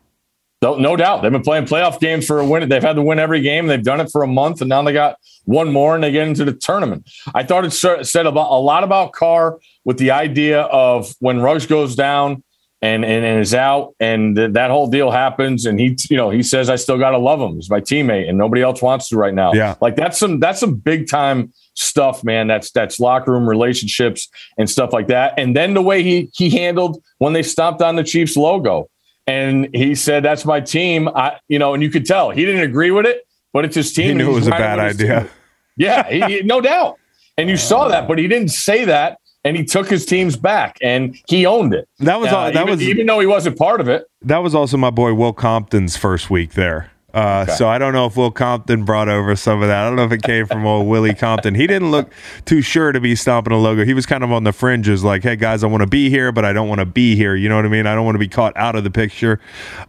No, 0.62 0.76
no 0.76 0.94
doubt. 0.94 1.22
They've 1.22 1.32
been 1.32 1.42
playing 1.42 1.66
playoff 1.66 1.98
games 1.98 2.24
for 2.24 2.38
a 2.38 2.46
win. 2.46 2.68
They've 2.68 2.82
had 2.82 2.94
to 2.94 3.02
win 3.02 3.18
every 3.18 3.40
game. 3.40 3.66
They've 3.66 3.82
done 3.82 4.00
it 4.00 4.10
for 4.12 4.22
a 4.22 4.28
month, 4.28 4.60
and 4.60 4.68
now 4.68 4.80
they 4.82 4.92
got 4.92 5.16
one 5.44 5.72
more, 5.72 5.96
and 5.96 6.04
they 6.04 6.12
get 6.12 6.28
into 6.28 6.44
the 6.44 6.52
tournament. 6.52 7.10
I 7.34 7.42
thought 7.42 7.64
it 7.64 7.72
said 7.72 8.26
about 8.26 8.50
a 8.50 8.60
lot 8.60 8.84
about 8.84 9.12
Carr 9.12 9.58
with 9.84 9.98
the 9.98 10.12
idea 10.12 10.62
of 10.62 11.14
when 11.18 11.40
Ruggs 11.40 11.66
goes 11.66 11.96
down 11.96 12.44
and 12.82 13.04
and, 13.04 13.24
and 13.24 13.40
is 13.40 13.54
out, 13.54 13.94
and 14.00 14.36
th- 14.36 14.52
that 14.52 14.70
whole 14.70 14.88
deal 14.88 15.10
happens, 15.10 15.64
and 15.66 15.78
he, 15.78 15.96
you 16.10 16.16
know, 16.16 16.30
he 16.30 16.42
says, 16.42 16.68
"I 16.68 16.76
still 16.76 16.98
gotta 16.98 17.18
love 17.18 17.40
him. 17.40 17.54
He's 17.54 17.70
my 17.70 17.80
teammate, 17.80 18.28
and 18.28 18.36
nobody 18.36 18.60
else 18.62 18.82
wants 18.82 19.08
to 19.10 19.16
right 19.16 19.32
now." 19.32 19.52
Yeah. 19.54 19.76
like 19.80 19.96
that's 19.96 20.18
some 20.18 20.40
that's 20.40 20.58
some 20.60 20.74
big 20.74 21.08
time 21.08 21.52
stuff, 21.74 22.24
man. 22.24 22.48
That's 22.48 22.70
that's 22.72 22.98
locker 23.00 23.30
room 23.32 23.48
relationships 23.48 24.28
and 24.58 24.68
stuff 24.68 24.92
like 24.92 25.06
that. 25.08 25.34
And 25.38 25.56
then 25.56 25.74
the 25.74 25.82
way 25.82 26.02
he 26.02 26.28
he 26.34 26.50
handled 26.50 27.02
when 27.18 27.32
they 27.32 27.42
stomped 27.44 27.80
on 27.80 27.96
the 27.96 28.04
Chiefs 28.04 28.36
logo 28.36 28.88
and 29.28 29.68
he 29.72 29.94
said, 29.94 30.24
"That's 30.24 30.44
my 30.44 30.60
team." 30.60 31.08
I, 31.08 31.38
you 31.48 31.58
know, 31.60 31.74
and 31.74 31.82
you 31.82 31.88
could 31.90 32.04
tell 32.04 32.30
he 32.30 32.44
didn't 32.44 32.62
agree 32.62 32.90
with 32.90 33.06
it, 33.06 33.26
but 33.52 33.64
it's 33.64 33.76
his 33.76 33.92
team. 33.92 34.08
He 34.08 34.14
knew 34.14 34.32
it 34.32 34.34
was 34.34 34.48
a 34.48 34.50
bad 34.50 34.80
idea. 34.80 35.20
team. 35.20 35.30
Yeah, 35.76 36.08
he, 36.08 36.20
he- 36.38 36.42
no 36.42 36.60
doubt. 36.60 36.98
And 37.38 37.48
you 37.48 37.56
saw 37.56 37.88
that, 37.88 38.06
but 38.08 38.18
he 38.18 38.28
didn't 38.28 38.50
say 38.50 38.84
that, 38.84 39.18
and 39.44 39.56
he 39.56 39.64
took 39.64 39.88
his 39.90 40.06
teams 40.06 40.36
back, 40.36 40.78
and 40.80 41.16
he 41.26 41.44
owned 41.46 41.74
it. 41.74 41.88
That 41.98 42.20
was 42.20 42.32
Uh, 42.32 42.36
all, 42.36 42.44
that 42.44 42.54
even, 42.54 42.68
was 42.68 42.82
even 42.82 43.06
though 43.06 43.18
he 43.18 43.26
wasn't 43.26 43.58
part 43.58 43.80
of 43.80 43.88
it. 43.88 44.04
that 44.22 44.38
was 44.38 44.54
also 44.54 44.76
my 44.76 44.90
boy 44.90 45.14
Will 45.14 45.32
Compton's 45.32 45.96
first 45.96 46.30
week 46.30 46.52
there. 46.52 46.91
Uh, 47.14 47.46
So 47.46 47.68
I 47.68 47.78
don't 47.78 47.92
know 47.92 48.06
if 48.06 48.16
Will 48.16 48.30
Compton 48.30 48.84
brought 48.84 49.08
over 49.08 49.36
some 49.36 49.60
of 49.62 49.68
that. 49.68 49.84
I 49.84 49.86
don't 49.86 49.96
know 49.96 50.04
if 50.04 50.12
it 50.12 50.22
came 50.22 50.46
from 50.46 50.64
old 50.66 50.86
Willie 50.88 51.14
Compton. 51.14 51.54
He 51.54 51.66
didn't 51.66 51.90
look 51.90 52.10
too 52.44 52.62
sure 52.62 52.90
to 52.92 53.00
be 53.00 53.14
stomping 53.14 53.52
a 53.52 53.58
logo. 53.58 53.84
He 53.84 53.94
was 53.94 54.06
kind 54.06 54.24
of 54.24 54.32
on 54.32 54.44
the 54.44 54.52
fringes, 54.52 55.04
like, 55.04 55.22
"Hey 55.22 55.36
guys, 55.36 55.62
I 55.62 55.66
want 55.66 55.82
to 55.82 55.86
be 55.86 56.08
here, 56.10 56.32
but 56.32 56.44
I 56.44 56.52
don't 56.52 56.68
want 56.68 56.78
to 56.80 56.86
be 56.86 57.14
here." 57.14 57.34
You 57.36 57.48
know 57.48 57.56
what 57.56 57.64
I 57.66 57.68
mean? 57.68 57.86
I 57.86 57.94
don't 57.94 58.04
want 58.04 58.14
to 58.14 58.18
be 58.20 58.28
caught 58.28 58.56
out 58.56 58.74
of 58.76 58.84
the 58.84 58.90
picture. 58.90 59.40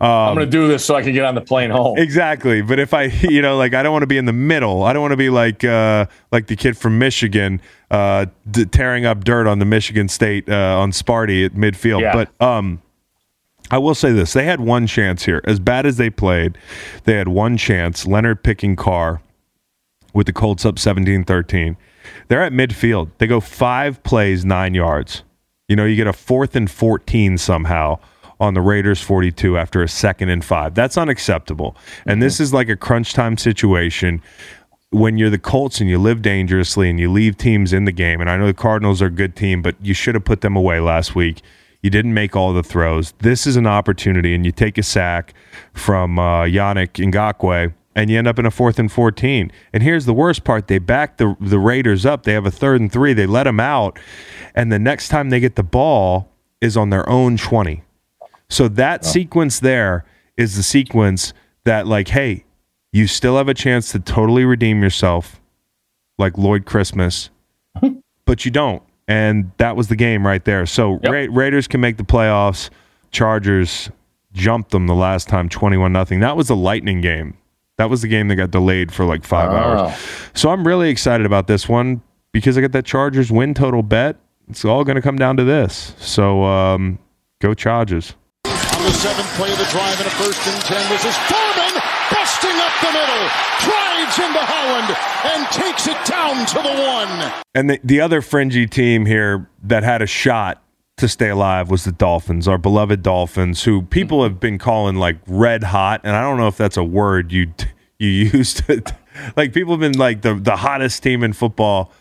Um, 0.02 0.10
I'm 0.10 0.36
going 0.36 0.46
to 0.48 0.52
do 0.52 0.68
this 0.68 0.84
so 0.86 0.96
I 0.96 1.02
can 1.02 1.14
get 1.14 1.24
on 1.26 1.34
the 1.36 1.42
plane 1.42 1.70
home. 1.70 1.98
Exactly. 1.98 2.62
But 2.62 2.80
if 2.80 2.94
I, 2.94 3.04
you 3.22 3.42
know, 3.42 3.58
like 3.58 3.74
I 3.74 3.84
don't 3.84 3.94
want 3.94 4.04
to 4.04 4.08
be 4.08 4.18
in 4.18 4.26
the 4.26 4.34
middle. 4.34 4.84
I 4.84 4.94
don't 4.94 5.02
want 5.02 5.14
to 5.14 5.18
be 5.18 5.30
like 5.30 5.64
uh, 5.64 6.06
like 6.32 6.48
the 6.48 6.56
kid 6.56 6.78
from 6.78 7.00
Michigan 7.00 7.62
uh, 7.90 8.26
d- 8.52 8.66
tearing 8.66 9.06
up 9.06 9.24
dirt 9.24 9.48
on 9.48 9.60
the 9.60 9.66
Michigan 9.66 10.10
State 10.10 10.50
uh, 10.50 10.78
on 10.80 10.92
Sparty 10.92 11.46
at 11.46 11.54
midfield. 11.54 12.02
Yeah. 12.02 12.14
But 12.14 12.46
um, 12.46 12.82
I 13.74 13.80
will 13.80 13.96
say 13.96 14.12
this: 14.12 14.34
they 14.34 14.46
had 14.46 14.60
one 14.60 14.86
chance 14.86 15.26
here. 15.26 15.42
As 15.46 15.60
bad 15.60 15.88
as 15.88 15.98
they 15.98 16.12
played, 16.12 16.60
they 17.06 17.14
had 17.14 17.28
one 17.28 17.58
chance. 17.58 18.06
Leonard 18.06 18.44
picking 18.44 18.76
Carr 18.76 19.20
with 20.14 20.28
the 20.28 20.32
Colts 20.32 20.64
up 20.64 20.76
17-13. 20.76 21.76
They're 22.28 22.44
at 22.44 22.54
midfield. 22.54 23.10
They 23.18 23.26
go 23.26 23.40
five 23.40 24.04
plays, 24.04 24.46
nine 24.46 24.76
yards. 24.76 25.24
You 25.68 25.76
know, 25.76 25.86
you 25.86 25.96
get 25.96 26.06
a 26.06 26.14
fourth 26.14 26.56
and 26.56 26.70
14 26.70 27.40
somehow 27.40 27.98
on 28.40 28.54
the 28.54 28.62
Raiders 28.62 29.02
42 29.02 29.58
after 29.58 29.82
a 29.82 29.88
second 29.88 30.30
and 30.30 30.46
five. 30.46 30.76
That's 30.76 30.96
unacceptable. 30.96 31.76
And 32.06 32.22
this 32.22 32.40
is 32.40 32.54
like 32.54 32.70
a 32.70 32.76
crunch 32.76 33.14
time 33.14 33.38
situation. 33.38 34.22
when 34.92 35.18
you're 35.18 35.32
the 35.32 35.40
Colts 35.40 35.82
and 35.82 35.90
you 35.90 35.98
live 35.98 36.22
dangerously 36.22 36.92
and 36.92 37.00
you 37.00 37.12
leave 37.12 37.38
teams 37.38 37.74
in 37.74 37.86
the 37.86 37.92
game, 37.92 38.22
and 38.22 38.30
I 38.30 38.38
know 38.38 38.46
the 38.46 38.54
Cardinals 38.54 39.02
are 39.02 39.08
a 39.08 39.10
good 39.10 39.36
team, 39.36 39.64
but 39.64 39.76
you 39.82 39.96
should 39.96 40.14
have 40.14 40.26
put 40.26 40.42
them 40.42 40.56
away 40.56 40.80
last 40.80 41.16
week. 41.16 41.42
You 41.84 41.90
didn't 41.90 42.14
make 42.14 42.34
all 42.34 42.54
the 42.54 42.64
throws. 42.64 43.14
This 43.20 43.46
is 43.46 43.58
an 43.58 43.68
opportunity, 43.68 44.34
and 44.34 44.46
you 44.46 44.54
take 44.54 44.78
a 44.78 44.84
sack 44.84 45.34
from 45.74 46.18
uh, 46.18 46.44
Yannick 46.44 46.94
Ngakoue, 46.94 47.74
and 47.94 48.10
you 48.10 48.18
end 48.18 48.26
up 48.26 48.40
in 48.40 48.46
a 48.46 48.52
fourth 48.52 48.80
and 48.80 48.90
14. 48.90 49.52
And 49.74 49.84
here's 49.84 50.06
the 50.06 50.14
worst 50.14 50.46
part 50.46 50.68
they 50.68 50.80
back 50.80 51.18
the, 51.18 51.36
the 51.42 51.60
Raiders 51.60 52.06
up. 52.06 52.24
They 52.24 52.32
have 52.32 52.46
a 52.46 52.52
third 52.52 52.80
and 52.80 52.90
three. 52.90 53.12
They 53.14 53.26
let 53.26 53.44
them 53.44 53.60
out, 53.60 54.00
and 54.56 54.72
the 54.72 54.80
next 54.80 55.10
time 55.10 55.30
they 55.30 55.42
get 55.42 55.58
the 55.58 55.64
ball 55.64 56.32
is 56.62 56.78
on 56.78 56.90
their 56.90 57.08
own 57.10 57.36
20. 57.36 57.84
So 58.50 58.70
that 58.70 59.04
sequence 59.04 59.60
there 59.60 60.06
is 60.38 60.56
the 60.56 60.64
sequence 60.64 61.34
that, 61.66 61.86
like, 61.86 62.08
hey, 62.08 62.46
you 62.94 63.08
still 63.08 63.36
have 63.36 63.50
a 63.50 63.54
chance 63.54 63.92
to 63.92 64.00
totally 64.00 64.46
redeem 64.46 64.82
yourself, 64.82 65.42
like 66.18 66.38
Lloyd 66.38 66.66
Christmas, 66.66 67.30
but 68.26 68.46
you 68.46 68.52
don't. 68.52 68.84
And 69.08 69.52
that 69.58 69.76
was 69.76 69.88
the 69.90 69.96
game 69.96 70.26
right 70.26 70.44
there. 70.46 70.66
So 70.66 71.00
Ra- 71.04 71.28
Raiders 71.30 71.68
can 71.68 71.82
make 71.82 71.98
the 71.98 72.04
playoffs. 72.04 72.70
Chargers 73.12 73.90
jumped 74.34 74.72
them 74.72 74.88
the 74.88 74.96
last 74.96 75.28
time, 75.28 75.50
twenty-one 75.50 75.92
nothing. 75.94 76.20
That 76.22 76.36
was 76.38 76.50
a 76.50 76.56
lightning 76.56 77.02
game. 77.02 77.38
That 77.78 77.90
was 77.90 78.02
the 78.02 78.08
game 78.08 78.28
that 78.30 78.36
got 78.36 78.52
delayed 78.52 78.92
for 78.94 79.04
like 79.06 79.24
five 79.26 79.50
Oh. 79.52 79.56
hours. 79.56 79.94
So 80.34 80.50
I'm 80.50 80.66
really 80.66 80.90
excited 80.90 81.26
about 81.26 81.48
this 81.48 81.68
one 81.68 82.02
because 82.32 82.58
I 82.58 82.62
got 82.62 82.72
that 82.72 82.86
Chargers 82.86 83.32
win 83.32 83.54
total 83.54 83.84
bet. 83.84 84.16
It's 84.50 84.64
all 84.66 84.84
going 84.84 84.96
to 84.96 85.02
come 85.02 85.18
down 85.18 85.38
to 85.38 85.44
this. 85.44 85.94
So 86.00 86.44
um, 86.44 87.00
go 87.42 87.54
Chargers. 87.54 88.16
On 88.46 88.52
the 88.84 88.92
seventh 88.92 89.28
play 89.36 89.52
of 89.52 89.58
the 89.58 89.66
drive 89.66 89.98
and 90.00 90.08
a 90.08 90.12
first 90.12 90.48
and 90.48 90.62
ten, 90.64 90.90
this 90.90 91.06
is 91.06 91.16
Foreman 91.16 91.28
busting 91.28 91.38
up 91.38 91.43
the 92.84 92.92
middle, 92.92 93.26
drives 93.64 94.20
into 94.20 94.44
Holland, 94.44 94.92
and 95.32 95.48
takes 95.52 95.88
it 95.88 95.98
down 96.06 96.46
to 96.48 96.60
the 96.62 96.76
one. 96.84 97.44
And 97.56 97.70
the, 97.70 97.80
the 97.84 98.02
other 98.02 98.22
fringy 98.22 98.68
team 98.68 99.06
here 99.06 99.50
that 99.64 99.84
had 99.84 100.02
a 100.02 100.08
shot 100.08 100.62
to 100.98 101.08
stay 101.08 101.30
alive 101.30 101.70
was 101.70 101.86
the 101.86 101.92
Dolphins, 101.92 102.48
our 102.48 102.58
beloved 102.58 103.02
Dolphins, 103.02 103.64
who 103.64 103.82
people 103.84 104.24
have 104.24 104.40
been 104.40 104.58
calling 104.58 104.96
like 104.96 105.18
red 105.28 105.64
hot, 105.64 106.02
and 106.04 106.16
I 106.16 106.22
don't 106.22 106.38
know 106.38 106.48
if 106.48 106.58
that's 106.58 106.78
a 106.78 106.84
word 106.84 107.32
you 107.32 107.54
you 108.00 108.10
used. 108.10 108.64
Like 109.36 109.54
people 109.54 109.74
have 109.74 109.80
been 109.80 109.96
like 109.96 110.24
the 110.24 110.34
the 110.34 110.56
hottest 110.56 111.04
team 111.04 111.24
in 111.24 111.34
football. 111.34 111.92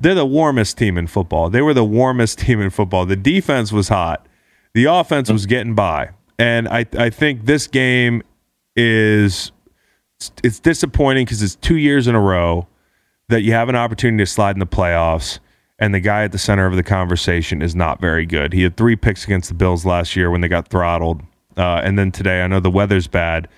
They're 0.00 0.16
the 0.16 0.26
warmest 0.26 0.76
team 0.76 0.98
in 0.98 1.06
football. 1.06 1.48
They 1.48 1.62
were 1.62 1.74
the 1.74 1.84
warmest 1.84 2.38
team 2.40 2.60
in 2.60 2.70
football. 2.70 3.06
The 3.06 3.14
defense 3.14 3.70
was 3.70 3.86
hot. 3.88 4.26
The 4.74 4.86
offense 4.86 5.30
was 5.30 5.46
getting 5.46 5.76
by. 5.76 6.10
And 6.40 6.66
I 6.66 6.86
I 6.98 7.08
think 7.08 7.44
this 7.46 7.68
game 7.68 8.24
is 8.74 9.52
it's, 10.42 10.60
disappointing 10.60 11.24
because 11.24 11.42
it's 11.42 11.56
two 11.56 11.76
years 11.76 12.06
in 12.06 12.14
a 12.14 12.20
row 12.20 12.66
that 13.28 13.42
you 13.42 13.52
have 13.52 13.68
an 13.68 13.76
opportunity 13.76 14.22
to 14.22 14.30
slide 14.30 14.56
in 14.56 14.60
the 14.60 14.66
playoffs, 14.66 15.38
and 15.78 15.94
the 15.94 16.00
guy 16.00 16.24
at 16.24 16.32
the 16.32 16.38
center 16.38 16.66
of 16.66 16.76
the 16.76 16.82
conversation 16.82 17.62
is 17.62 17.74
not 17.74 18.00
very 18.00 18.26
good. 18.26 18.52
He 18.52 18.62
had 18.62 18.76
three 18.76 18.96
picks 18.96 19.24
against 19.24 19.48
the 19.48 19.54
Bills 19.54 19.86
last 19.86 20.16
year 20.16 20.30
when 20.30 20.40
they 20.40 20.48
got 20.48 20.68
throttled, 20.68 21.22
uh, 21.56 21.80
and 21.82 21.98
then 21.98 22.12
today 22.12 22.42
I 22.42 22.46
know 22.46 22.60
the 22.60 22.70
weather's 22.70 23.06
bad, 23.06 23.48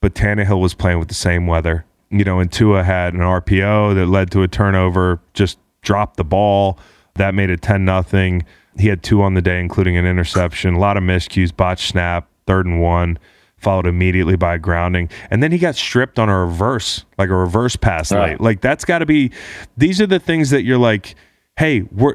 but 0.00 0.14
Tannehill 0.14 0.60
was 0.60 0.74
playing 0.74 0.98
with 0.98 1.08
the 1.08 1.14
same 1.14 1.46
weather. 1.46 1.84
You 2.10 2.24
know, 2.24 2.40
and 2.40 2.52
Tua 2.52 2.84
had 2.84 3.14
an 3.14 3.20
RPO 3.20 3.94
that 3.94 4.06
led 4.06 4.30
to 4.32 4.42
a 4.42 4.48
turnover, 4.48 5.20
just 5.32 5.58
dropped 5.80 6.18
the 6.18 6.24
ball. 6.24 6.78
That 7.14 7.34
made 7.34 7.50
it 7.50 7.62
10 7.62 7.84
nothing. 7.84 8.44
He 8.78 8.88
had 8.88 9.02
two 9.02 9.22
on 9.22 9.34
the 9.34 9.42
day, 9.42 9.60
including 9.60 9.96
an 9.96 10.06
interception, 10.06 10.74
a 10.74 10.78
lot 10.78 10.96
of 10.96 11.02
miscues, 11.02 11.54
botched 11.54 11.88
snap, 11.88 12.28
third 12.46 12.66
and 12.66 12.80
one, 12.80 13.18
followed 13.62 13.86
immediately 13.86 14.36
by 14.36 14.54
a 14.54 14.58
grounding. 14.58 15.08
And 15.30 15.42
then 15.42 15.52
he 15.52 15.58
got 15.58 15.76
stripped 15.76 16.18
on 16.18 16.28
a 16.28 16.44
reverse, 16.44 17.04
like 17.18 17.30
a 17.30 17.36
reverse 17.36 17.76
pass 17.76 18.10
late. 18.10 18.40
Like 18.40 18.60
that's 18.60 18.84
got 18.84 18.98
to 18.98 19.06
be, 19.06 19.30
these 19.76 20.00
are 20.00 20.06
the 20.06 20.18
things 20.18 20.50
that 20.50 20.62
you're 20.64 20.78
like, 20.78 21.14
hey, 21.56 21.82
we're, 21.92 22.14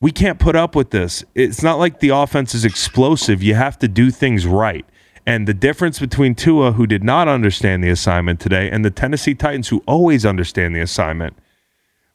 we 0.00 0.10
can't 0.12 0.38
put 0.38 0.54
up 0.54 0.76
with 0.76 0.90
this. 0.90 1.24
It's 1.34 1.62
not 1.62 1.78
like 1.78 2.00
the 2.00 2.10
offense 2.10 2.54
is 2.54 2.64
explosive. 2.64 3.42
You 3.42 3.54
have 3.54 3.78
to 3.78 3.88
do 3.88 4.10
things 4.10 4.46
right. 4.46 4.84
And 5.26 5.48
the 5.48 5.54
difference 5.54 5.98
between 5.98 6.34
Tua, 6.34 6.72
who 6.72 6.86
did 6.86 7.02
not 7.02 7.28
understand 7.28 7.82
the 7.82 7.88
assignment 7.88 8.40
today, 8.40 8.70
and 8.70 8.84
the 8.84 8.90
Tennessee 8.90 9.34
Titans, 9.34 9.68
who 9.68 9.82
always 9.86 10.26
understand 10.26 10.76
the 10.76 10.80
assignment, 10.80 11.34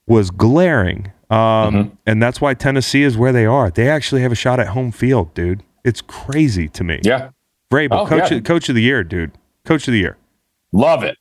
was 0.05 0.29
glaring. 0.29 1.11
Um, 1.31 1.97
And 2.05 2.21
that's 2.21 2.39
why 2.39 2.53
Tennessee 2.53 3.01
is 3.01 3.17
where 3.17 3.31
they 3.31 3.47
are. 3.47 3.71
They 3.71 3.89
actually 3.89 4.21
have 4.21 4.31
a 4.31 4.35
shot 4.35 4.59
at 4.59 4.67
home 4.67 4.91
field, 4.91 5.33
dude. 5.33 5.63
It's 5.83 6.01
crazy 6.01 6.67
to 6.69 6.83
me. 6.83 6.99
Yeah. 7.03 7.29
Vrabel, 7.71 7.99
Oh, 8.01 8.05
coach, 8.07 8.31
yeah. 8.31 8.39
coach 8.39 8.69
of 8.69 8.75
the 8.75 8.81
year, 8.81 9.03
dude. 9.03 9.31
Coach 9.65 9.87
of 9.87 9.91
the 9.91 9.99
year. 9.99 10.17
Love 10.71 11.03
it. 11.03 11.17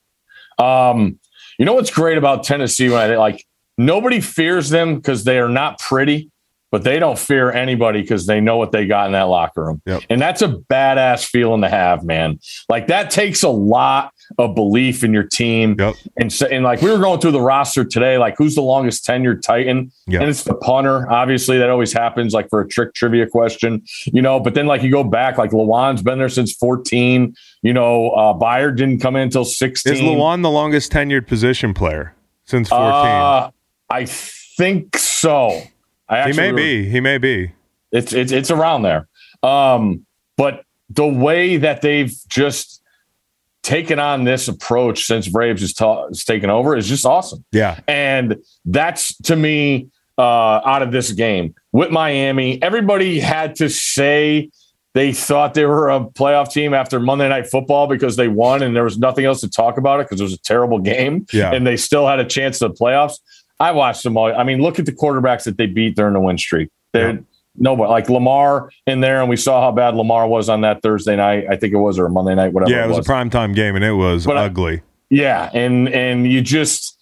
Um, 0.63 1.19
you 1.59 1.65
know 1.65 1.75
what's 1.75 1.91
great 1.91 2.19
about 2.19 2.45
Tennessee? 2.45 2.89
When 2.89 2.99
I 2.99 3.17
like 3.17 3.45
nobody 3.77 4.21
fears 4.21 4.71
them 4.71 4.97
because 4.97 5.25
they 5.25 5.39
are 5.39 5.49
not 5.49 5.79
pretty, 5.79 6.31
but 6.71 6.85
they 6.85 6.99
don't 6.99 7.19
fear 7.19 7.51
anybody 7.51 8.01
because 8.03 8.27
they 8.27 8.41
know 8.41 8.57
what 8.57 8.73
they 8.73 8.87
got 8.87 9.07
in 9.07 9.13
that 9.13 9.23
locker 9.23 9.65
room. 9.65 9.83
Yep. 9.87 10.03
And 10.11 10.21
that's 10.21 10.43
a 10.43 10.49
badass 10.49 11.25
feeling 11.27 11.63
to 11.63 11.69
have, 11.69 12.05
man. 12.05 12.39
Like 12.69 12.87
that 12.89 13.11
takes 13.11 13.43
a 13.43 13.49
lot 13.49 14.13
of 14.37 14.55
belief 14.55 15.03
in 15.03 15.13
your 15.13 15.23
team. 15.23 15.77
Yep. 15.79 15.95
And 16.17 16.33
so, 16.33 16.47
and 16.47 16.65
like 16.65 16.83
we 16.83 16.91
were 16.91 16.99
going 16.99 17.21
through 17.21 17.33
the 17.33 17.41
roster 17.41 17.85
today, 17.85 18.19
like 18.19 18.37
who's 18.37 18.55
the 18.55 18.63
longest 18.63 19.07
tenured 19.07 19.43
Titan? 19.43 19.91
Yep. 20.07 20.21
And 20.21 20.31
it's 20.31 20.45
the 20.45 20.55
punter. 20.55 21.11
Obviously, 21.11 21.59
that 21.59 21.71
always 21.71 21.93
happens, 21.93 22.35
like 22.35 22.51
for 22.51 22.61
a 22.61 22.69
trick 22.69 22.95
trivia 22.95 23.27
question, 23.27 23.83
you 24.07 24.21
know. 24.21 24.41
But 24.41 24.55
then, 24.55 24.67
like 24.67 24.83
you 24.83 24.91
go 24.91 25.05
back, 25.05 25.39
like 25.39 25.51
Lewan's 25.51 26.03
been 26.03 26.19
there 26.19 26.29
since 26.29 26.53
14. 26.55 27.35
You 27.63 27.73
know, 27.73 28.11
uh 28.11 28.35
Byard 28.35 28.77
didn't 28.77 29.01
come 29.01 29.17
in 29.17 29.23
until 29.23 29.45
16. 29.45 29.93
Is 29.93 30.01
Lewan 30.01 30.43
the 30.43 30.51
longest 30.51 30.93
tenured 30.93 31.27
position 31.27 31.75
player 31.75 32.15
since 32.45 32.69
14? 32.69 32.87
Uh, 32.87 33.51
I 33.91 34.05
think 34.05 34.97
so. 34.97 35.63
I 36.09 36.31
he 36.31 36.37
may 36.37 36.53
be. 36.53 36.89
He 36.89 37.01
may 37.01 37.19
be. 37.19 37.53
It's 37.93 38.13
it's 38.13 38.33
it's 38.33 38.51
around 38.51 38.83
there. 38.83 39.09
Um, 39.43 40.05
but 40.37 40.65
the 40.91 41.07
way 41.07 41.57
that 41.59 41.83
they've 41.83 42.15
just 42.29 42.78
taken 43.69 43.99
on 43.99 44.25
this 44.25 44.49
approach 44.49 45.05
since 45.05 45.29
Braves 45.29 45.61
has, 45.61 45.75
ta- 45.75 46.09
has 46.09 46.25
taken 46.25 46.49
over 46.49 46.75
is 46.75 46.89
just 46.89 47.05
awesome. 47.05 47.45
Yeah. 47.53 47.81
And 47.87 48.37
that's 48.65 49.15
to 49.19 49.37
me 49.37 49.89
uh, 50.17 50.23
out 50.65 50.81
of 50.81 50.91
this 50.91 51.13
game 51.13 51.55
with 51.73 51.91
Miami. 51.91 52.61
Everybody 52.63 53.21
had 53.21 53.57
to 53.57 53.69
say 53.69 54.49
they 54.95 55.13
thought 55.13 55.53
they 55.53 55.67
were 55.67 55.91
a 55.91 56.01
playoff 56.01 56.51
team 56.51 56.73
after 56.73 56.99
Monday 56.99 57.29
Night 57.29 57.47
Football 57.47 57.87
because 57.89 58.17
they 58.17 58.27
won 58.27 58.63
and 58.63 58.75
there 58.75 58.85
was 58.85 58.97
nothing 58.99 59.27
else 59.27 59.43
to 59.43 59.51
talk 59.51 59.77
about 59.77 60.01
it 60.01 60.07
because 60.07 60.21
it 60.21 60.25
was 60.25 60.33
a 60.33 60.41
terrible 60.41 60.79
game. 60.79 61.27
Yeah. 61.31 61.53
And 61.53 61.67
they 61.67 61.77
still 61.77 62.07
had 62.09 62.21
a 62.21 62.25
chance 62.25 62.59
to 62.61 62.69
the 62.69 62.75
playoffs. 62.75 63.19
I 63.61 63.73
watched 63.73 64.03
them 64.03 64.17
all. 64.17 64.35
I 64.35 64.45
mean, 64.45 64.63
look 64.63 64.79
at 64.79 64.87
the 64.87 64.93
quarterbacks 64.93 65.45
that 65.45 65.59
they 65.59 65.67
beat 65.67 65.95
during 65.95 66.15
the 66.15 66.21
win 66.21 66.39
streak. 66.39 66.71
They're 66.95 67.11
Yeah. 67.13 67.21
Nobody 67.59 67.91
like 67.91 68.09
Lamar 68.09 68.71
in 68.87 69.01
there, 69.01 69.21
and 69.21 69.29
we 69.29 69.37
saw 69.37 69.61
how 69.61 69.73
bad 69.73 69.95
Lamar 69.95 70.27
was 70.29 70.49
on 70.49 70.61
that 70.63 70.83
Thursday 70.83 71.17
night. 71.17 71.45
I 71.51 71.57
think 71.57 71.73
it 71.73 71.79
was 71.79 71.99
or 71.99 72.09
Monday 72.09 72.35
night, 72.35 72.53
whatever. 72.53 72.71
Yeah, 72.71 72.85
it 72.85 72.89
was 72.89 72.99
a 72.99 73.03
primetime 73.11 73.55
game 73.55 73.77
and 73.77 73.85
it 73.85 73.93
was 73.93 74.27
But 74.27 74.37
I- 74.39 74.45
ugly. 74.47 74.83
Yeah, 75.11 75.49
and 75.55 75.89
and 75.89 76.31
you 76.31 76.43
just, 76.43 76.99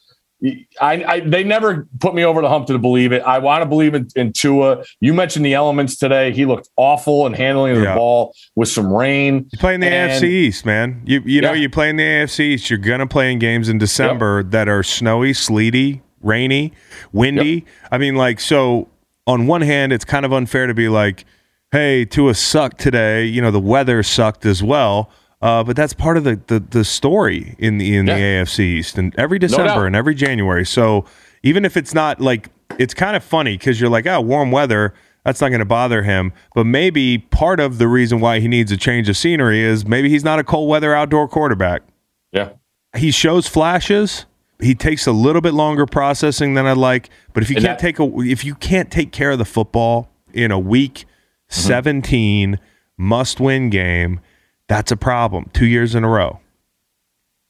I, 0.80 1.02
I 1.04 1.20
they 1.20 1.42
never 1.42 1.88
put 1.98 2.14
me 2.14 2.22
over 2.24 2.40
the 2.40 2.48
hump 2.48 2.66
to 2.68 2.78
believe 2.78 3.10
it. 3.10 3.20
I 3.22 3.38
want 3.38 3.62
to 3.62 3.66
believe 3.66 3.94
in, 3.94 4.06
in 4.14 4.32
Tua. 4.32 4.84
You 5.00 5.12
mentioned 5.12 5.44
the 5.44 5.54
elements 5.54 5.96
today. 5.96 6.30
He 6.32 6.44
looked 6.46 6.68
awful 6.76 7.26
in 7.26 7.32
handling 7.32 7.74
the 7.74 7.82
Yeah. 7.82 7.94
ball 7.96 8.32
with 8.54 8.68
some 8.68 8.92
rain. 8.92 9.48
You 9.50 9.58
play 9.58 9.74
in 9.74 9.80
the 9.80 9.88
And- 9.88 10.12
AFC 10.12 10.28
East, 10.28 10.64
man. 10.66 11.02
You 11.04 11.20
you 11.24 11.40
know 11.40 11.52
you 11.52 11.68
play 11.68 11.88
in 11.90 11.96
the 11.96 12.04
AFC 12.04 12.40
East. 12.54 12.70
You're 12.70 12.78
gonna 12.78 13.06
play 13.08 13.32
in 13.32 13.38
games 13.40 13.68
in 13.68 13.78
December 13.78 14.42
that 14.44 14.68
are 14.68 14.84
snowy, 14.84 15.32
sleety, 15.32 16.02
rainy, 16.22 16.72
windy. 17.12 17.64
I 17.90 17.98
mean, 17.98 18.14
like 18.14 18.38
so. 18.40 18.88
On 19.26 19.46
one 19.46 19.60
hand, 19.62 19.92
it's 19.92 20.04
kind 20.04 20.24
of 20.24 20.32
unfair 20.32 20.66
to 20.66 20.74
be 20.74 20.88
like, 20.88 21.24
"Hey, 21.72 22.04
Tua 22.04 22.34
sucked 22.34 22.78
today." 22.78 23.24
You 23.24 23.42
know, 23.42 23.50
the 23.50 23.60
weather 23.60 24.02
sucked 24.02 24.46
as 24.46 24.62
well. 24.62 25.10
Uh, 25.42 25.62
but 25.62 25.76
that's 25.76 25.92
part 25.92 26.16
of 26.16 26.24
the, 26.24 26.40
the 26.46 26.60
the 26.60 26.84
story 26.84 27.56
in 27.58 27.78
the 27.78 27.96
in 27.96 28.06
the 28.06 28.12
AFC 28.12 28.60
East, 28.60 28.98
and 28.98 29.14
every. 29.18 29.38
December 29.38 29.86
and 29.86 29.94
every 29.96 30.14
January. 30.14 30.64
So 30.64 31.04
even 31.42 31.64
if 31.64 31.76
it's 31.76 31.92
not 31.92 32.20
like 32.20 32.50
it's 32.78 32.94
kind 32.94 33.16
of 33.16 33.22
funny 33.24 33.56
because 33.56 33.80
you're 33.80 33.90
like, 33.90 34.06
"Oh, 34.06 34.20
warm 34.20 34.50
weather." 34.50 34.94
That's 35.24 35.40
not 35.40 35.48
going 35.48 35.58
to 35.58 35.64
bother 35.64 36.04
him. 36.04 36.32
But 36.54 36.66
maybe 36.66 37.18
part 37.18 37.58
of 37.58 37.78
the 37.78 37.88
reason 37.88 38.20
why 38.20 38.38
he 38.38 38.46
needs 38.46 38.70
a 38.70 38.76
change 38.76 39.08
of 39.08 39.16
scenery 39.16 39.60
is 39.60 39.84
maybe 39.84 40.08
he's 40.08 40.22
not 40.22 40.38
a 40.38 40.44
cold 40.44 40.68
weather 40.70 40.94
outdoor 40.94 41.26
quarterback. 41.26 41.82
Yeah, 42.30 42.50
He 42.96 43.10
shows 43.10 43.48
flashes. 43.48 44.24
He 44.60 44.74
takes 44.74 45.06
a 45.06 45.12
little 45.12 45.42
bit 45.42 45.52
longer 45.54 45.84
processing 45.86 46.54
than 46.54 46.66
I'd 46.66 46.76
like. 46.78 47.10
But 47.34 47.42
if 47.42 47.50
you 47.50 47.56
And 47.56 47.64
can't 47.64 47.78
that- 47.78 47.82
take 47.82 47.98
a 47.98 48.20
if 48.20 48.44
you 48.44 48.54
can't 48.54 48.90
take 48.90 49.12
care 49.12 49.30
of 49.32 49.38
the 49.38 49.44
football 49.44 50.10
in 50.32 50.50
a 50.50 50.58
week 50.58 51.04
Mm-hmm. 51.48 51.60
17 51.68 52.58
must 52.96 53.38
win 53.38 53.70
game, 53.70 54.18
that's 54.66 54.90
a 54.90 54.96
problem. 54.96 55.48
Two 55.52 55.66
years 55.66 55.94
in 55.94 56.02
a 56.02 56.08
row. 56.08 56.40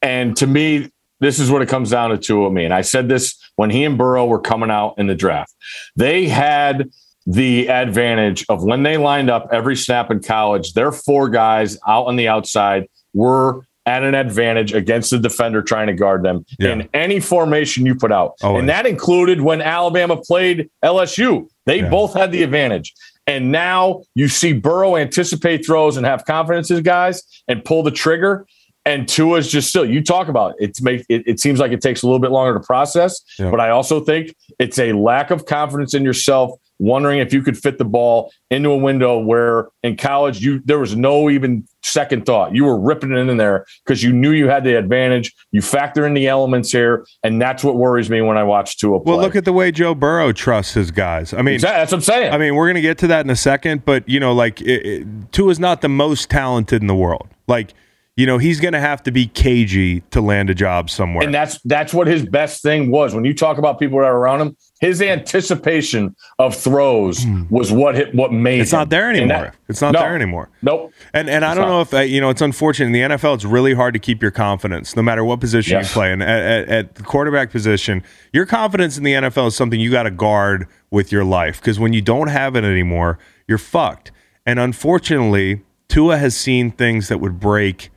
And 0.03 0.37
to 0.37 0.45
me, 0.45 0.91
this 1.19 1.39
is 1.39 1.49
what 1.49 1.63
it 1.63 1.67
comes 1.67 1.89
down 1.89 2.11
to 2.11 2.17
to 2.19 2.49
me. 2.51 2.63
And 2.63 2.73
I 2.75 2.81
said 2.81 3.09
this 3.09 3.35
when 3.55 3.71
he 3.71 3.83
and 3.83 3.97
Burrow 3.97 4.25
were 4.27 4.39
coming 4.39 4.69
out 4.69 4.93
in 4.99 5.07
the 5.07 5.15
draft. 5.15 5.51
They 5.95 6.27
had 6.27 6.91
the 7.25 7.67
advantage 7.69 8.45
of 8.49 8.63
when 8.63 8.83
they 8.83 8.97
lined 8.97 9.31
up 9.31 9.47
every 9.51 9.75
snap 9.75 10.11
in 10.11 10.21
college, 10.21 10.73
their 10.73 10.91
four 10.91 11.27
guys 11.27 11.75
out 11.87 12.05
on 12.05 12.17
the 12.17 12.27
outside 12.27 12.85
were 13.13 13.65
at 13.87 14.03
an 14.03 14.13
advantage 14.13 14.73
against 14.73 15.09
the 15.11 15.17
defender 15.17 15.61
trying 15.61 15.87
to 15.87 15.93
guard 15.93 16.21
them 16.21 16.45
Yeah. 16.59 16.73
in 16.73 16.89
any 16.93 17.19
formation 17.21 17.85
you 17.85 17.95
put 17.95 18.11
out. 18.11 18.33
Always. 18.43 18.59
And 18.59 18.69
that 18.69 18.85
included 18.85 19.39
when 19.41 19.61
Alabama 19.61 20.17
played 20.17 20.69
LSU. 20.83 21.47
They 21.65 21.79
Yeah. 21.79 21.89
both 21.89 22.13
had 22.13 22.31
the 22.33 22.43
advantage. 22.43 22.93
And 23.25 23.51
now 23.51 24.01
you 24.13 24.27
see 24.27 24.53
Burrow 24.53 24.95
anticipate 24.97 25.65
throws 25.65 25.97
and 25.97 26.05
have 26.05 26.25
confidence 26.25 26.69
in 26.69 26.75
his 26.75 26.83
guys 26.83 27.23
and 27.47 27.63
pull 27.63 27.81
the 27.81 27.91
trigger. 27.91 28.45
And 28.85 29.07
Tua's 29.07 29.49
just 29.51 29.69
still, 29.69 29.85
you 29.85 30.01
talk 30.03 30.27
about 30.29 30.51
it. 30.51 30.57
It's 30.65 30.81
make 30.81 31.05
it, 31.09 31.23
it 31.25 31.39
seems 31.39 31.59
like 31.59 31.71
it 31.71 31.81
takes 31.81 32.03
a 32.03 32.05
little 32.07 32.19
bit 32.19 32.31
longer 32.31 32.53
to 32.59 32.65
process, 32.65 33.21
Yeah. 33.39 33.51
but 33.51 33.59
I 33.59 33.69
also 33.69 33.99
think 34.01 34.33
it's 34.59 34.79
a 34.79 34.93
lack 34.93 35.31
of 35.31 35.45
confidence 35.45 35.93
in 35.93 36.05
yourself, 36.05 36.51
wondering 36.79 37.19
if 37.19 37.33
you 37.33 37.41
could 37.41 37.57
fit 37.57 37.77
the 37.79 37.85
ball 37.85 38.31
into 38.51 38.69
a 38.69 38.77
window 38.77 39.17
where 39.19 39.67
in 39.83 39.97
college 39.97 40.39
you 40.41 40.61
there 40.63 40.79
was 40.79 40.95
no 40.95 41.29
even 41.29 41.63
second 41.87 42.25
thought. 42.25 42.53
You 42.53 42.65
were 42.65 42.79
ripping 42.79 43.11
it 43.11 43.17
in 43.17 43.37
there 43.37 43.65
because 43.85 44.03
you 44.03 44.11
knew 44.11 44.31
you 44.31 44.47
had 44.49 44.63
the 44.63 44.77
advantage. 44.77 45.33
You 45.51 45.61
factor 45.61 46.05
in 46.05 46.13
the 46.13 46.27
elements 46.27 46.71
here, 46.71 47.05
and 47.23 47.41
that's 47.41 47.63
what 47.63 47.75
worries 47.75 48.09
me 48.09 48.21
when 48.21 48.37
I 48.37 48.43
watch 48.43 48.77
Tua 48.77 48.99
play. 48.99 49.13
Well, 49.13 49.21
look 49.21 49.35
at 49.35 49.45
the 49.45 49.53
way 49.53 49.71
Joe 49.71 49.95
Burrow 49.95 50.31
trusts 50.31 50.73
his 50.73 50.91
guys. 50.91 51.33
I 51.33 51.41
mean, 51.41 51.55
Exactly, 51.55 51.79
that's 51.79 51.91
what 51.91 51.97
I'm 51.97 52.01
saying. 52.01 52.33
I 52.33 52.37
mean, 52.37 52.55
we're 52.55 52.67
gonna 52.67 52.81
get 52.81 52.97
to 52.99 53.07
that 53.07 53.25
in 53.25 53.29
a 53.29 53.35
second, 53.35 53.85
but 53.85 54.07
you 54.07 54.19
know, 54.19 54.33
like 54.33 54.61
it, 54.61 54.85
it, 54.85 55.31
Tua's 55.31 55.59
not 55.59 55.81
the 55.81 55.89
most 55.89 56.29
talented 56.29 56.81
in 56.81 56.87
the 56.87 56.95
world. 56.95 57.27
Like, 57.47 57.73
you 58.17 58.25
know, 58.25 58.37
he's 58.39 58.59
gonna 58.59 58.79
have 58.81 59.01
to 59.03 59.11
be 59.11 59.27
cagey 59.27 60.01
to 60.11 60.19
land 60.19 60.49
a 60.49 60.55
job 60.55 60.89
somewhere. 60.89 61.23
And 61.23 61.33
that's 61.33 61.59
that's 61.63 61.93
what 61.93 62.07
his 62.07 62.25
best 62.25 62.61
thing 62.61 62.91
was. 62.91 63.15
When 63.15 63.23
you 63.23 63.33
talk 63.33 63.57
about 63.57 63.79
people 63.79 63.99
that 63.99 64.05
are 64.05 64.17
around 64.17 64.41
him, 64.41 64.57
his 64.81 65.01
anticipation 65.01 66.15
of 66.39 66.55
throws 66.55 67.25
was 67.49 67.71
what 67.71 67.95
hit, 67.95 68.13
what 68.15 68.33
made 68.33 68.55
Hmm. 68.57 68.61
it's 68.61 68.73
him. 68.73 68.79
not 68.79 68.89
there 68.89 69.09
anymore. 69.09 69.27
that- 69.45 69.55
it's 69.69 69.81
not 69.81 69.93
No. 69.93 69.99
there 69.99 70.15
anymore. 70.15 70.49
Nope. 70.61 70.91
And 71.13 71.29
and 71.29 71.45
I 71.45 71.53
don't 71.53 71.67
not. 71.67 71.91
know 71.91 71.99
if 72.01 72.09
you 72.09 72.19
know 72.19 72.29
it's 72.29 72.41
unfortunate 72.41 72.87
in 72.87 72.91
the 72.91 73.01
NFL. 73.15 73.35
It's 73.35 73.45
really 73.45 73.73
hard 73.75 73.93
to 73.93 73.99
keep 73.99 74.21
your 74.21 74.31
confidence, 74.31 74.95
no 74.95 75.01
matter 75.03 75.23
what 75.23 75.39
position 75.39 75.73
Yes. 75.77 75.89
you 75.89 75.93
play. 75.93 76.11
And 76.11 76.23
at, 76.23 76.41
at, 76.43 76.69
at 76.69 76.95
the 76.95 77.03
quarterback 77.03 77.51
position, 77.51 78.01
your 78.33 78.45
confidence 78.45 78.97
in 78.97 79.03
the 79.03 79.13
NFL 79.13 79.47
is 79.47 79.55
something 79.55 79.79
you 79.79 79.91
got 79.91 80.03
to 80.03 80.11
guard 80.11 80.67
with 80.89 81.11
your 81.11 81.23
life 81.23 81.61
because 81.61 81.79
when 81.79 81.93
you 81.93 82.01
don't 82.01 82.29
have 82.29 82.55
it 82.55 82.63
anymore, 82.63 83.19
you're 83.47 83.57
fucked. 83.57 84.11
And 84.45 84.59
unfortunately, 84.59 85.61
Tua 85.89 86.17
has 86.17 86.35
seen 86.35 86.71
things 86.71 87.07
that 87.09 87.19
would 87.19 87.39
break 87.39 87.89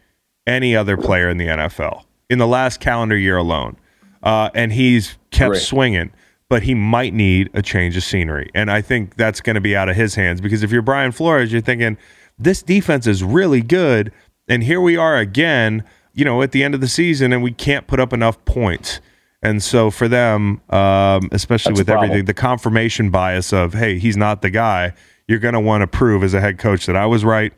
any 0.51 0.77
other 0.77 0.97
player 0.97 1.31
in 1.31 1.39
the 1.39 1.47
NFL 1.47 2.05
in 2.29 2.39
the 2.39 2.47
last 2.47 2.81
calendar 2.81 3.17
year 3.17 3.37
alone, 3.37 3.77
uh, 4.23 4.51
and 4.55 4.73
he's 4.73 5.17
kept 5.31 5.51
Great. 5.51 5.63
swinging. 5.63 6.13
But 6.49 6.65
he 6.65 6.75
might 6.75 7.15
need 7.15 7.49
a 7.55 7.63
change 7.63 7.97
of 7.97 8.03
scenery, 8.03 8.51
and 8.57 8.73
I 8.73 8.83
think 8.83 9.15
that's 9.15 9.41
going 9.41 9.55
to 9.55 9.61
be 9.61 9.77
out 9.77 9.89
of 9.89 9.95
his 9.95 10.17
hands 10.17 10.41
because 10.41 10.65
if 10.65 10.73
you're 10.73 10.83
Brian 10.83 11.13
Flores, 11.13 11.53
you're 11.53 11.61
thinking 11.61 11.97
this 12.41 12.61
defense 12.61 13.07
is 13.07 13.23
really 13.23 13.63
good, 13.63 14.13
and 14.49 14.65
here 14.65 14.81
we 14.81 14.97
are 14.97 15.17
again, 15.17 15.85
you 16.13 16.25
know, 16.25 16.43
at 16.43 16.51
the 16.51 16.65
end 16.65 16.75
of 16.75 16.81
the 16.81 16.89
season, 16.89 17.33
and 17.33 17.41
we 17.41 17.53
can't 17.53 17.87
put 17.87 18.01
up 18.01 18.13
enough 18.13 18.45
points. 18.47 19.01
And 19.43 19.63
so 19.63 19.91
for 19.91 20.09
them, 20.09 20.61
um, 20.71 21.29
especially 21.33 21.73
That's 21.75 21.83
with 21.83 21.91
everything, 21.91 22.25
the 22.25 22.35
confirmation 22.35 23.11
bias 23.11 23.53
of 23.53 23.73
hey, 23.73 23.99
he's 23.99 24.17
not 24.17 24.43
the 24.43 24.51
guy. 24.51 24.93
You're 25.29 25.39
going 25.39 25.55
to 25.55 25.61
want 25.61 25.83
to 25.83 25.87
prove 25.87 26.25
as 26.25 26.35
a 26.35 26.41
head 26.41 26.59
coach 26.59 26.87
that 26.87 26.97
I 26.97 27.07
was 27.07 27.25
right 27.25 27.53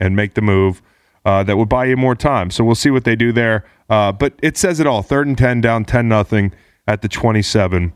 and 0.00 0.16
make 0.16 0.34
the 0.34 0.40
move 0.40 0.80
uh, 1.28 1.42
that 1.44 1.56
would 1.58 1.68
buy 1.68 1.84
you 1.84 1.96
more 1.96 2.14
time. 2.14 2.50
So 2.50 2.64
we'll 2.64 2.74
see 2.84 2.90
what 2.90 3.04
they 3.04 3.16
do 3.16 3.30
there. 3.32 3.64
Uh, 3.90 4.12
but 4.12 4.32
it 4.42 4.56
says 4.56 4.80
it 4.80 4.86
all. 4.86 5.02
Third 5.02 5.26
and 5.26 5.36
ten, 5.36 5.60
down 5.60 5.84
ten 5.84 6.08
nothing 6.08 6.52
at 6.86 7.02
the 7.02 7.08
27. 7.08 7.92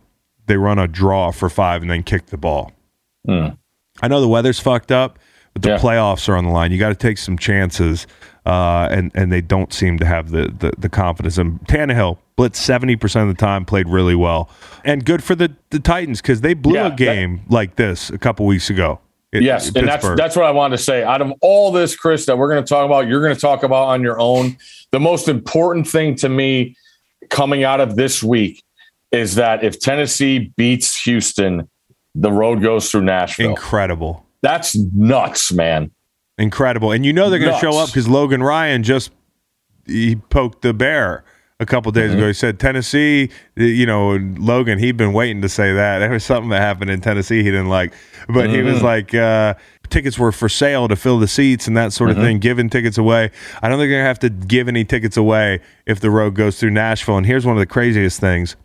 They 0.47 0.57
run 0.57 0.79
a 0.79 0.87
draw 0.89 1.31
for 1.31 1.49
five 1.49 1.83
and 1.83 1.91
then 1.91 2.03
kick 2.03 2.27
the 2.27 2.37
ball. 2.37 2.73
I 3.29 4.09
know 4.09 4.21
the 4.21 4.29
weather's 4.29 4.59
fucked 4.59 4.91
up, 4.93 5.19
but 5.53 5.63
the 5.63 5.71
Yeah. 5.71 5.79
playoffs 5.79 6.29
are 6.29 6.37
on 6.37 6.45
the 6.45 6.51
line. 6.51 6.73
You 6.73 6.79
got 6.79 6.89
to 6.89 6.95
take 6.95 7.19
some 7.19 7.39
chances, 7.39 8.07
uh, 8.45 8.89
and 8.91 9.13
and 9.15 9.31
they 9.31 9.41
don't 9.41 9.73
seem 9.73 9.99
to 9.99 10.07
have 10.07 10.31
the 10.31 10.53
the, 10.59 10.73
the 10.79 10.89
confidence. 10.89 11.39
And 11.39 11.61
Tannehill 11.69 12.19
blitzed 12.37 12.57
seventy 12.57 12.97
percent 12.97 13.29
of 13.29 13.37
the 13.37 13.41
time, 13.41 13.65
played 13.65 13.89
really 13.89 14.15
well, 14.17 14.51
and 14.85 15.05
good 15.05 15.23
for 15.23 15.35
the 15.35 15.55
the 15.71 15.79
Titans 15.79 16.21
because 16.21 16.41
they 16.41 16.55
blew 16.55 16.75
Yeah, 16.75 16.93
a 16.93 16.97
game 16.97 17.43
like 17.49 17.77
this 17.77 18.11
a 18.11 18.19
couple 18.19 18.45
weeks 18.47 18.71
ago. 18.71 18.99
In- 19.33 19.43
Yes, 19.43 19.75
and 19.75 19.89
that's 19.89 20.07
that's 20.17 20.37
what 20.37 20.45
I 20.45 20.51
wanted 20.51 20.77
to 20.77 20.83
say. 20.83 21.03
Out 21.03 21.23
of 21.23 21.33
all 21.41 21.73
this, 21.73 21.97
Chris, 21.97 22.27
that 22.27 22.37
we're 22.37 22.51
going 22.51 22.63
to 22.63 22.69
talk 22.69 22.85
about, 22.85 23.09
you're 23.09 23.23
going 23.23 23.35
to 23.35 23.41
talk 23.41 23.63
about 23.63 23.89
on 23.89 24.03
your 24.03 24.21
own. 24.21 24.57
The 24.91 25.01
most 25.01 25.29
important 25.29 25.89
thing 25.89 26.15
to 26.17 26.29
me 26.29 26.77
coming 27.31 27.65
out 27.65 27.81
of 27.81 27.97
this 27.97 28.23
week 28.23 28.63
is 29.11 29.35
that 29.37 29.65
if 29.65 29.79
Tennessee 29.81 30.53
beats 30.57 31.03
Houston, 31.03 31.69
the 32.15 32.31
road 32.31 32.63
goes 32.63 32.91
through 32.91 33.03
Nashville. 33.03 33.51
incredible. 33.51 34.27
That's 34.43 34.77
nuts, 34.77 35.53
man. 35.53 35.91
incredible. 36.37 36.93
And 36.93 37.07
you 37.07 37.13
know 37.13 37.31
they're 37.31 37.39
going 37.39 37.53
to 37.53 37.59
show 37.59 37.79
up 37.79 37.89
because 37.89 38.09
Logan 38.09 38.43
Ryan 38.43 38.83
just 38.83 39.13
he 39.87 40.17
poked 40.17 40.63
the 40.63 40.75
bear 40.75 41.25
a 41.63 41.67
couple 41.67 41.91
days 41.93 42.11
Mm-hmm. 42.11 42.19
ago. 42.19 42.27
He 42.29 42.33
said 42.35 42.61
Tennessee, 42.61 43.31
you 43.57 43.87
know, 43.87 44.17
Logan. 44.17 44.79
He'd 44.79 44.97
been 44.97 45.13
waiting 45.13 45.41
to 45.43 45.49
say 45.49 45.73
that. 45.73 46.01
There 46.01 46.11
was 46.11 46.25
something 46.25 46.51
that 46.51 46.61
happened 46.61 46.91
in 46.91 47.01
Tennessee 47.01 47.39
he 47.39 47.51
didn't 47.51 47.69
like, 47.69 47.93
but 48.29 48.51
he 48.51 48.57
Mm-hmm. 48.57 48.73
was 48.73 48.83
like. 48.83 49.15
uh 49.15 49.55
Tickets 49.91 50.19
were 50.19 50.33
for 50.33 50.49
sale 50.49 50.89
to 50.89 50.97
fill 50.97 51.19
the 51.19 51.29
seats 51.29 51.67
and 51.69 51.77
that 51.77 51.93
sort 51.93 52.09
of 52.09 52.17
Mm-hmm. 52.17 52.25
thing, 52.25 52.39
giving 52.39 52.71
tickets 52.71 52.97
away. 52.97 53.31
I 53.61 53.69
don't 53.69 53.77
think 53.79 53.91
they're 53.91 54.01
going 54.01 54.01
to 54.03 54.07
have 54.07 54.19
to 54.21 54.31
give 54.31 54.67
any 54.67 54.87
tickets 54.87 55.19
away 55.19 55.61
if 55.85 56.01
the 56.01 56.11
road 56.11 56.35
goes 56.35 56.59
through 56.59 56.71
Nashville. 56.71 57.19
And 57.19 57.27
here's 57.27 57.45
one 57.45 57.57
of 57.57 57.61
the 57.61 57.67
craziest 57.67 58.19
things 58.19 58.57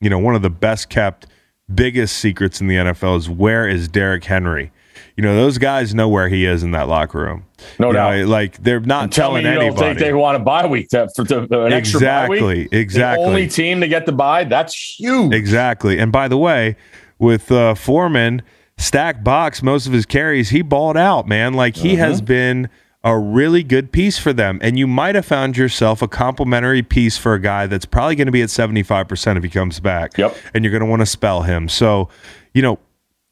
you 0.00 0.08
know, 0.08 0.18
one 0.18 0.34
of 0.34 0.40
the 0.40 0.48
best 0.48 0.88
kept, 0.88 1.26
biggest 1.74 2.16
secrets 2.16 2.62
in 2.62 2.66
the 2.68 2.76
NFL 2.76 3.18
is 3.18 3.28
where 3.28 3.68
is 3.68 3.88
Derrick 3.88 4.24
Henry? 4.24 4.72
You 5.20 5.26
know, 5.26 5.36
those 5.36 5.58
guys 5.58 5.94
know 5.94 6.08
where 6.08 6.30
he 6.30 6.46
is 6.46 6.62
in 6.62 6.70
that 6.70 6.88
locker 6.88 7.18
room. 7.20 7.44
No 7.78 7.88
You 7.88 7.92
doubt. 7.92 8.16
know, 8.20 8.26
like 8.26 8.62
they're 8.62 8.80
not 8.80 9.12
Tell 9.12 9.28
telling 9.32 9.44
you 9.44 9.52
don't 9.52 9.62
anybody. 9.64 9.86
think 9.88 9.98
they 9.98 10.14
want 10.14 10.36
a 10.36 10.40
bye 10.40 10.64
week 10.66 10.88
to, 10.88 11.10
for 11.14 11.26
to, 11.26 11.40
an 11.66 11.74
extra 11.74 12.00
bye 12.00 12.26
week? 12.26 12.38
Exactly, 12.40 12.68
exactly. 12.80 13.22
The 13.24 13.28
only 13.28 13.46
team 13.48 13.82
to 13.82 13.86
get 13.88 14.06
the 14.06 14.12
bye. 14.12 14.44
That's 14.44 14.74
huge. 14.98 15.34
Exactly. 15.34 15.98
And 15.98 16.10
by 16.10 16.26
the 16.26 16.38
way, 16.38 16.76
with 17.18 17.52
uh, 17.52 17.74
Foreman, 17.74 18.40
stack 18.78 19.22
box, 19.22 19.62
most 19.62 19.86
of 19.86 19.92
his 19.92 20.06
carries, 20.06 20.48
he 20.48 20.62
balled 20.62 20.96
out, 20.96 21.28
man. 21.28 21.52
Like 21.52 21.76
he 21.76 21.96
Uh-huh. 21.96 22.06
has 22.08 22.22
been 22.22 22.70
a 23.04 23.18
really 23.18 23.62
good 23.62 23.92
piece 23.92 24.18
for 24.18 24.32
them. 24.32 24.58
And 24.62 24.78
you 24.78 24.86
might 24.86 25.16
have 25.16 25.26
found 25.26 25.54
yourself 25.54 26.00
a 26.00 26.08
complimentary 26.08 26.82
piece 26.82 27.18
for 27.18 27.34
a 27.34 27.38
guy 27.38 27.66
that's 27.66 27.84
probably 27.84 28.16
going 28.16 28.24
to 28.26 28.32
be 28.32 28.40
at 28.40 28.48
75% 28.48 29.36
if 29.36 29.42
he 29.42 29.50
comes 29.50 29.80
back. 29.80 30.16
Yep. 30.16 30.34
And 30.54 30.64
you're 30.64 30.70
going 30.72 30.82
to 30.82 30.88
want 30.88 31.00
to 31.00 31.06
spell 31.06 31.42
him. 31.42 31.68
So, 31.68 32.08
you 32.54 32.62
know, 32.62 32.78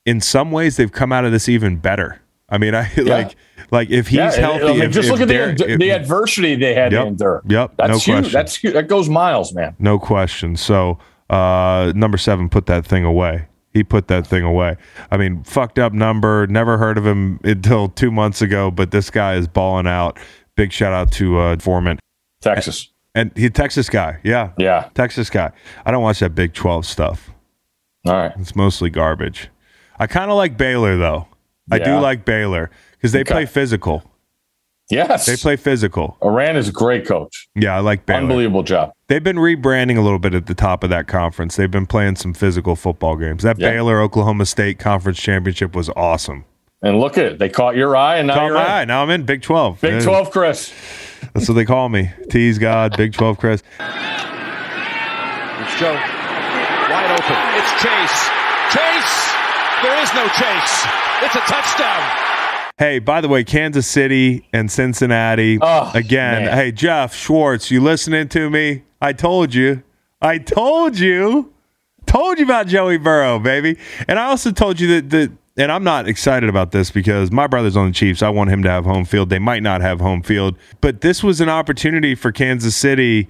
in 0.09 0.21
some 0.21 0.51
ways, 0.51 0.77
they've 0.77 0.93
come 0.93 1.13
out 1.13 1.25
of 1.25 1.33
this 1.33 1.49
even 1.49 1.77
better. 1.77 2.21
I 2.49 2.59
mean, 2.59 2.75
I 2.75 2.91
like, 2.97 3.37
like 3.71 3.91
if 3.91 4.09
he's 4.09 4.17
Yeah, 4.19 4.31
healthy, 4.33 4.65
I 4.65 4.73
mean, 4.73 4.83
if- 4.83 4.93
just 4.93 5.07
if 5.09 5.13
look 5.13 5.21
at 5.21 5.29
the, 5.29 5.73
if- 5.73 5.79
the 5.79 5.91
adversity 5.91 6.55
they 6.57 6.75
had 6.75 6.93
Yep, 6.93 7.03
to 7.03 7.07
endure. 7.09 7.43
yep, 7.47 7.73
That's 7.77 7.91
no 7.91 7.99
huge. 7.99 8.05
question. 8.07 8.33
That's 8.33 8.57
huge. 8.57 8.75
That 8.75 8.89
goes 8.89 9.09
miles, 9.09 9.53
man. 9.55 9.77
No 9.79 9.99
question. 9.99 10.57
So 10.57 10.99
uh, 11.31 11.93
number 11.95 12.17
seven 12.19 12.49
put 12.49 12.67
that 12.67 12.87
thing 12.87 13.05
away. 13.05 13.47
He 13.75 13.85
put 13.85 14.09
that 14.09 14.27
thing 14.27 14.43
away. 14.45 14.77
I 15.11 15.19
mean, 15.19 15.45
fucked 15.45 15.79
up 15.79 15.93
number. 15.93 16.47
Never 16.47 16.79
heard 16.79 16.97
of 16.97 17.07
him 17.07 17.39
until 17.45 17.89
two 17.89 18.11
months 18.11 18.41
ago, 18.41 18.71
but 18.71 18.91
this 18.93 19.11
guy 19.11 19.35
is 19.35 19.47
balling 19.47 19.87
out. 19.87 20.19
Big 20.57 20.73
shout 20.73 20.93
out 20.95 21.13
to 21.13 21.39
uh, 21.39 21.57
Foreman 21.59 21.99
Texas. 22.41 22.89
and 23.15 23.31
he 23.37 23.51
Texas 23.51 23.91
guy. 23.91 24.19
Yeah, 24.25 24.53
Yeah. 24.57 24.89
Texas 24.95 25.29
guy. 25.29 25.53
I 25.85 25.91
don't 25.91 26.03
watch 26.03 26.21
that 26.21 26.35
Big 26.35 26.55
Twelve 26.55 26.87
stuff. 26.87 27.31
All 28.07 28.15
right. 28.15 28.33
It's 28.39 28.57
mostly 28.57 28.89
garbage. 28.91 29.51
I 29.99 30.07
kind 30.07 30.31
of 30.31 30.37
like 30.37 30.57
Baylor 30.57 30.97
though. 30.97 31.27
I 31.71 31.79
do 31.79 31.99
like 31.99 32.25
Baylor 32.25 32.71
because 32.93 33.13
they 33.13 33.21
Okay. 33.21 33.33
play 33.35 33.47
physical. 33.47 34.03
Yes. 34.91 35.27
They 35.27 35.37
play 35.37 35.57
physical. 35.57 36.17
Aranda's 36.23 36.71
a 36.71 36.73
great 36.73 37.07
coach. 37.07 37.47
Yeah, 37.55 37.77
I 37.77 37.81
like 37.81 38.07
Baylor. 38.07 38.21
Unbelievable 38.21 38.63
job. 38.63 38.93
They've 39.09 39.23
been 39.23 39.37
rebranding 39.37 39.99
a 39.99 40.01
little 40.01 40.19
bit 40.19 40.35
at 40.35 40.47
the 40.47 40.55
top 40.55 40.83
of 40.83 40.89
that 40.89 41.07
conference. 41.07 41.57
They've 41.57 41.71
been 41.71 41.85
playing 41.85 42.17
some 42.17 42.33
physical 42.33 42.75
football 42.75 43.17
games. 43.17 43.43
That 43.43 43.59
Yeah. 43.59 43.71
Baylor 43.71 44.01
Oklahoma 44.01 44.47
State 44.47 44.79
conference 44.79 45.21
championship 45.21 45.77
was 45.77 45.91
awesome. 45.95 46.45
And 46.81 46.99
look 47.01 47.19
at 47.19 47.25
it. 47.27 47.39
They 47.39 47.51
caught 47.51 47.77
your 47.77 47.95
eye, 47.97 48.17
and 48.17 48.29
now 48.29 48.35
Caught 48.35 48.45
you're 48.47 48.55
my 48.55 48.65
in. 48.65 48.71
eye. 48.71 48.85
Now 48.87 49.03
I'm 49.03 49.11
in 49.11 49.25
Big 49.25 49.43
12. 49.43 49.81
Big 49.83 49.95
Yeah. 49.95 50.01
12, 50.01 50.31
Chris. 50.31 50.73
That's 51.35 51.49
what 51.49 51.55
they 51.57 51.65
call 51.67 51.89
me. 51.91 52.11
Tease 52.31 52.57
God, 52.59 52.97
Big 52.97 53.13
12 53.13 53.37
Chris. 53.37 53.63
It's 53.81 55.79
Joe. 55.79 55.93
Wide 55.93 57.11
open. 57.11 57.37
It's 57.59 57.83
Chase. 57.83 58.31
Chase. 59.79 59.83
There 59.83 60.03
is 60.03 60.15
no 60.15 60.27
chase. 60.29 60.87
It's 61.23 61.35
a 61.35 61.41
touchdown. 61.41 62.29
Hey, 62.79 62.99
by 62.99 63.21
the 63.21 63.29
way, 63.29 63.45
Kansas 63.45 63.87
City 63.87 64.47
and 64.53 64.71
Cincinnati. 64.71 65.59
Oh, 65.61 65.91
again, 65.95 66.45
man. 66.45 66.57
hey, 66.57 66.73
Geoff 66.73 67.15
Schwartz, 67.15 67.71
you 67.71 67.81
listening 67.81 68.29
to 68.29 68.51
me? 68.51 68.85
I 69.01 69.13
told 69.13 69.55
you. 69.55 69.83
I 70.21 70.39
told 70.39 70.99
you. 70.99 71.53
Told 72.07 72.39
you 72.39 72.45
about 72.45 72.69
Joey 72.69 72.97
Burrow, 72.97 73.39
baby. 73.39 73.79
And 74.07 74.19
I 74.19 74.27
also 74.27 74.51
told 74.51 74.81
you 74.81 75.01
that 75.01 75.11
the 75.11 75.33
and 75.61 75.73
I'm 75.73 75.83
not 75.83 76.09
excited 76.09 76.49
about 76.49 76.71
this 76.71 76.93
because 76.93 77.33
my 77.33 77.49
brother's 77.49 77.77
on 77.77 77.89
the 77.89 77.93
Chiefs. 77.93 78.23
I 78.23 78.29
want 78.29 78.51
him 78.51 78.63
to 78.63 78.71
have 78.71 78.85
home 78.85 79.05
field. 79.05 79.29
They 79.29 79.41
might 79.41 79.63
not 79.63 79.81
have 79.81 80.01
home 80.01 80.23
field, 80.23 80.57
but 80.81 81.01
this 81.01 81.23
was 81.25 81.41
an 81.41 81.49
opportunity 81.49 82.15
for 82.15 82.31
Kansas 82.31 82.77
City 82.77 83.29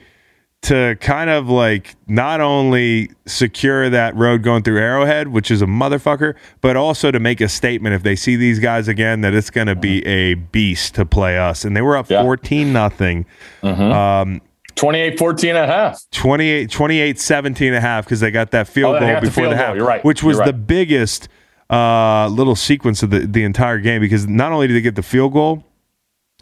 to 0.62 0.96
kind 1.00 1.30
of 1.30 1.48
like 1.48 1.94
not 2.09 2.40
only 2.40 3.11
secure 3.26 3.88
that 3.90 4.14
road 4.16 4.42
going 4.42 4.62
through 4.62 4.78
Arrowhead, 4.78 5.28
which 5.28 5.50
is 5.50 5.62
a 5.62 5.66
motherfucker, 5.66 6.34
but 6.61 6.76
also 6.76 7.11
to 7.12 7.20
make 7.20 7.40
a 7.40 7.48
statement 7.48 7.94
if 7.94 8.02
they 8.02 8.16
see 8.16 8.34
these 8.36 8.59
guys 8.59 8.88
again 8.88 9.20
that 9.20 9.34
it's 9.34 9.50
going 9.50 9.68
to 9.68 9.76
be 9.76 10.04
a 10.04 10.34
beast 10.34 10.96
to 10.96 11.06
play 11.06 11.38
us. 11.38 11.64
And 11.64 11.76
they 11.76 11.80
were 11.80 11.96
up 11.96 12.11
Yeah. 12.11 12.22
14 12.22 12.72
nothing. 12.72 13.24
Um, 13.62 14.40
28 14.74 15.18
14 15.18 15.50
and 15.50 15.59
a 15.59 15.66
half. 15.66 16.00
28, 16.12 16.70
28 16.70 17.18
17 17.20 17.68
and 17.68 17.76
a 17.76 17.80
half 17.80 18.04
because 18.04 18.20
they 18.20 18.30
got 18.32 18.50
that 18.50 18.66
field 18.68 18.96
Oh, 18.96 19.00
goal 19.00 19.14
the 19.14 19.20
before 19.20 19.44
the 19.44 19.50
goal. 19.50 19.59
half, 19.59 19.76
You're 19.76 19.86
right. 19.86 20.04
which 20.04 20.22
was 20.24 20.36
You're 20.38 20.46
the 20.46 20.52
biggest 20.52 21.28
uh, 21.70 22.26
little 22.28 22.56
sequence 22.56 23.02
of 23.04 23.11
the, 23.11 23.20
the 23.20 23.44
entire 23.44 23.78
game 23.78 24.00
because 24.00 24.26
not 24.26 24.50
only 24.52 24.66
did 24.66 24.74
they 24.74 24.80
get 24.80 24.96
the 24.96 25.02
field 25.02 25.32
goal, 25.32 25.64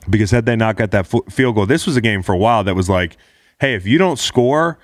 because 0.08 0.30
had 0.30 0.46
they 0.46 0.56
not 0.56 0.76
got 0.76 0.90
that 0.92 1.06
fo- 1.06 1.24
field 1.30 1.54
goal, 1.54 1.66
this 1.66 1.84
was 1.86 1.96
a 1.96 2.00
game 2.00 2.22
for 2.22 2.32
a 2.34 2.38
while 2.38 2.62
that 2.64 2.74
was 2.74 2.88
like, 2.88 3.16
hey, 3.58 3.74
if 3.74 3.86
you 3.86 3.98
don't 3.98 4.18
score 4.18 4.78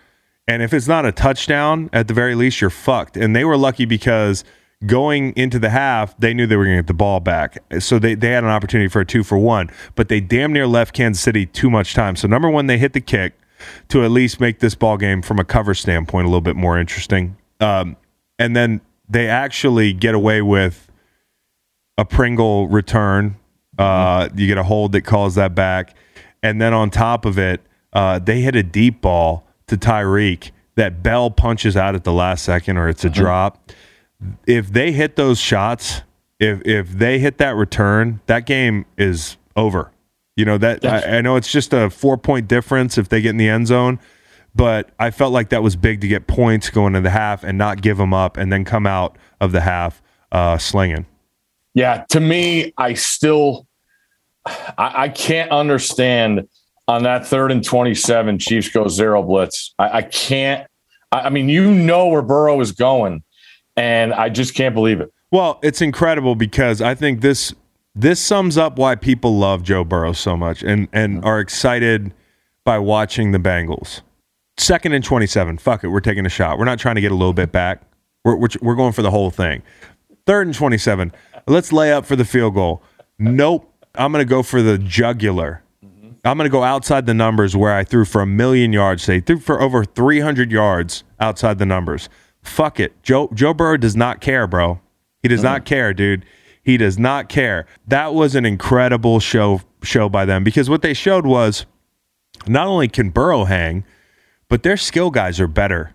and 0.48 0.62
if 0.62 0.72
it's 0.72 0.88
not 0.88 1.06
a 1.06 1.12
touchdown, 1.12 1.88
at 1.92 2.08
the 2.08 2.14
very 2.14 2.34
least, 2.34 2.60
you're 2.60 2.70
fucked. 2.70 3.16
And 3.16 3.34
they 3.34 3.44
were 3.44 3.56
lucky 3.56 3.84
because 3.84 4.44
going 4.86 5.32
into 5.36 5.58
the 5.58 5.70
half, 5.70 6.16
they 6.18 6.34
knew 6.34 6.46
they 6.46 6.56
were 6.56 6.64
going 6.64 6.76
to 6.76 6.82
get 6.82 6.88
the 6.88 6.94
ball 6.94 7.20
back. 7.20 7.62
So 7.78 7.98
they, 7.98 8.14
they 8.14 8.30
had 8.30 8.44
an 8.44 8.50
opportunity 8.50 8.88
for 8.88 9.00
a 9.00 9.06
two 9.06 9.22
for 9.22 9.38
one, 9.38 9.70
but 9.94 10.08
they 10.08 10.20
damn 10.20 10.52
near 10.52 10.66
left 10.66 10.94
Kansas 10.94 11.22
City 11.22 11.46
too 11.46 11.70
much 11.70 11.94
time. 11.94 12.16
So, 12.16 12.26
number 12.26 12.50
one, 12.50 12.66
they 12.66 12.78
hit 12.78 12.92
the 12.92 13.00
kick 13.00 13.34
to 13.88 14.04
at 14.04 14.10
least 14.10 14.40
make 14.40 14.58
this 14.58 14.74
ball 14.74 14.96
game 14.96 15.22
from 15.22 15.38
a 15.38 15.44
cover 15.44 15.74
standpoint 15.74 16.26
a 16.26 16.28
little 16.28 16.40
bit 16.40 16.56
more 16.56 16.78
interesting. 16.78 17.36
Um, 17.60 17.96
and 18.38 18.56
then 18.56 18.80
they 19.08 19.28
actually 19.28 19.92
get 19.92 20.14
away 20.14 20.42
with 20.42 20.90
a 21.96 22.04
Pringle 22.04 22.66
return. 22.66 23.36
Uh, 23.78 24.28
you 24.34 24.48
get 24.48 24.58
a 24.58 24.64
hold 24.64 24.92
that 24.92 25.02
calls 25.02 25.36
that 25.36 25.54
back. 25.54 25.96
And 26.42 26.60
then 26.60 26.74
on 26.74 26.90
top 26.90 27.24
of 27.24 27.38
it, 27.38 27.60
uh, 27.92 28.18
they 28.18 28.40
hit 28.40 28.56
a 28.56 28.62
deep 28.62 29.00
ball 29.00 29.46
to 29.66 29.76
Tyreek 29.76 30.50
that 30.74 31.02
Bell 31.02 31.30
punches 31.30 31.76
out 31.76 31.94
at 31.94 32.04
the 32.04 32.12
last 32.12 32.44
second 32.44 32.76
or 32.78 32.88
it's 32.88 33.04
a 33.04 33.10
drop. 33.10 33.70
If 34.46 34.72
they 34.72 34.92
hit 34.92 35.16
those 35.16 35.38
shots, 35.38 36.02
if 36.38 36.60
if 36.66 36.90
they 36.90 37.18
hit 37.18 37.38
that 37.38 37.56
return, 37.56 38.20
that 38.26 38.46
game 38.46 38.86
is 38.96 39.36
over. 39.56 39.90
You 40.36 40.44
know 40.44 40.58
that 40.58 40.84
I, 40.84 41.18
I 41.18 41.20
know 41.20 41.36
it's 41.36 41.50
just 41.50 41.72
a 41.72 41.90
four 41.90 42.16
point 42.16 42.48
difference 42.48 42.96
if 42.96 43.08
they 43.08 43.20
get 43.20 43.30
in 43.30 43.36
the 43.36 43.48
end 43.48 43.66
zone, 43.66 43.98
but 44.54 44.90
I 44.98 45.10
felt 45.10 45.32
like 45.32 45.50
that 45.50 45.62
was 45.62 45.76
big 45.76 46.00
to 46.00 46.08
get 46.08 46.26
points 46.26 46.70
going 46.70 46.94
into 46.94 47.00
the 47.00 47.10
half 47.10 47.44
and 47.44 47.58
not 47.58 47.82
give 47.82 47.98
them 47.98 48.14
up 48.14 48.36
and 48.36 48.52
then 48.52 48.64
come 48.64 48.86
out 48.86 49.16
of 49.40 49.52
the 49.52 49.60
half 49.60 50.00
uh, 50.30 50.56
slinging. 50.56 51.06
Yeah, 51.74 52.04
to 52.10 52.20
me, 52.20 52.72
I 52.78 52.94
still 52.94 53.66
I, 54.46 54.92
I 55.04 55.08
can't 55.08 55.50
understand 55.50 56.48
on 56.88 57.04
that 57.04 57.26
third 57.26 57.52
and 57.52 57.64
27, 57.64 58.38
Chiefs 58.38 58.68
go 58.68 58.88
zero 58.88 59.22
blitz. 59.22 59.74
I, 59.78 59.98
I 59.98 60.02
can't 60.02 60.66
I, 61.12 61.20
I 61.20 61.30
mean, 61.30 61.48
you 61.48 61.70
know 61.70 62.08
where 62.08 62.22
Burrow 62.22 62.60
is 62.60 62.72
going, 62.72 63.22
and 63.76 64.12
I 64.12 64.30
just 64.30 64.54
can't 64.54 64.74
believe 64.74 65.00
it. 65.00 65.12
Well, 65.30 65.60
it's 65.62 65.80
incredible 65.80 66.34
because 66.34 66.80
I 66.80 66.94
think 66.94 67.20
this 67.20 67.54
this 67.94 68.20
sums 68.20 68.56
up 68.56 68.78
why 68.78 68.94
people 68.94 69.36
love 69.38 69.62
Joe 69.62 69.84
Burrow 69.84 70.12
so 70.12 70.36
much 70.36 70.62
and 70.62 70.88
and 70.92 71.24
are 71.24 71.38
excited 71.38 72.12
by 72.64 72.78
watching 72.78 73.32
the 73.32 73.38
Bengals. 73.38 74.00
Second 74.58 74.92
and 74.92 75.04
27. 75.04 75.58
Fuck 75.58 75.84
it, 75.84 75.88
we're 75.88 76.00
taking 76.00 76.26
a 76.26 76.30
shot. 76.30 76.58
We're 76.58 76.64
not 76.64 76.78
trying 76.78 76.96
to 76.96 77.00
get 77.00 77.12
a 77.12 77.16
little 77.16 77.32
bit 77.32 77.52
back. 77.52 77.82
We're 78.24 78.36
we're, 78.36 78.48
we're 78.60 78.74
going 78.74 78.92
for 78.92 79.02
the 79.02 79.10
whole 79.10 79.30
thing. 79.30 79.62
Third 80.26 80.46
and 80.46 80.54
27. 80.54 81.12
Let's 81.46 81.72
lay 81.72 81.92
up 81.92 82.06
for 82.06 82.16
the 82.16 82.24
field 82.24 82.54
goal. 82.54 82.82
Nope. 83.18 83.68
I'm 83.94 84.12
going 84.12 84.24
to 84.24 84.28
go 84.28 84.42
for 84.42 84.62
the 84.62 84.78
jugular. 84.78 85.61
I'm 86.24 86.36
going 86.36 86.48
to 86.48 86.52
go 86.52 86.62
outside 86.62 87.06
the 87.06 87.14
numbers 87.14 87.56
where 87.56 87.74
I 87.74 87.82
threw 87.82 88.04
for 88.04 88.22
a 88.22 88.26
million 88.26 88.72
yards. 88.72 89.02
Say 89.02 89.20
threw 89.20 89.40
for 89.40 89.60
over 89.60 89.84
300 89.84 90.52
yards 90.52 91.02
outside 91.18 91.58
the 91.58 91.66
numbers. 91.66 92.08
Fuck 92.42 92.78
it. 92.78 93.00
Joe 93.02 93.28
Joe 93.34 93.54
Burrow 93.54 93.76
does 93.76 93.96
not 93.96 94.20
care, 94.20 94.46
bro. 94.46 94.80
He 95.22 95.28
does 95.28 95.42
not 95.42 95.60
mm-hmm. 95.60 95.66
care, 95.66 95.94
dude. 95.94 96.24
He 96.62 96.76
does 96.76 96.98
not 96.98 97.28
care. 97.28 97.66
That 97.88 98.14
was 98.14 98.34
an 98.34 98.44
incredible 98.44 99.18
show 99.20 99.62
show 99.82 100.08
by 100.08 100.24
them 100.24 100.44
because 100.44 100.70
what 100.70 100.82
they 100.82 100.94
showed 100.94 101.26
was 101.26 101.66
not 102.46 102.66
only 102.66 102.88
can 102.88 103.10
Burrow 103.10 103.44
hang, 103.44 103.84
but 104.48 104.62
their 104.62 104.76
skill 104.76 105.10
guys 105.10 105.40
are 105.40 105.48
better. 105.48 105.94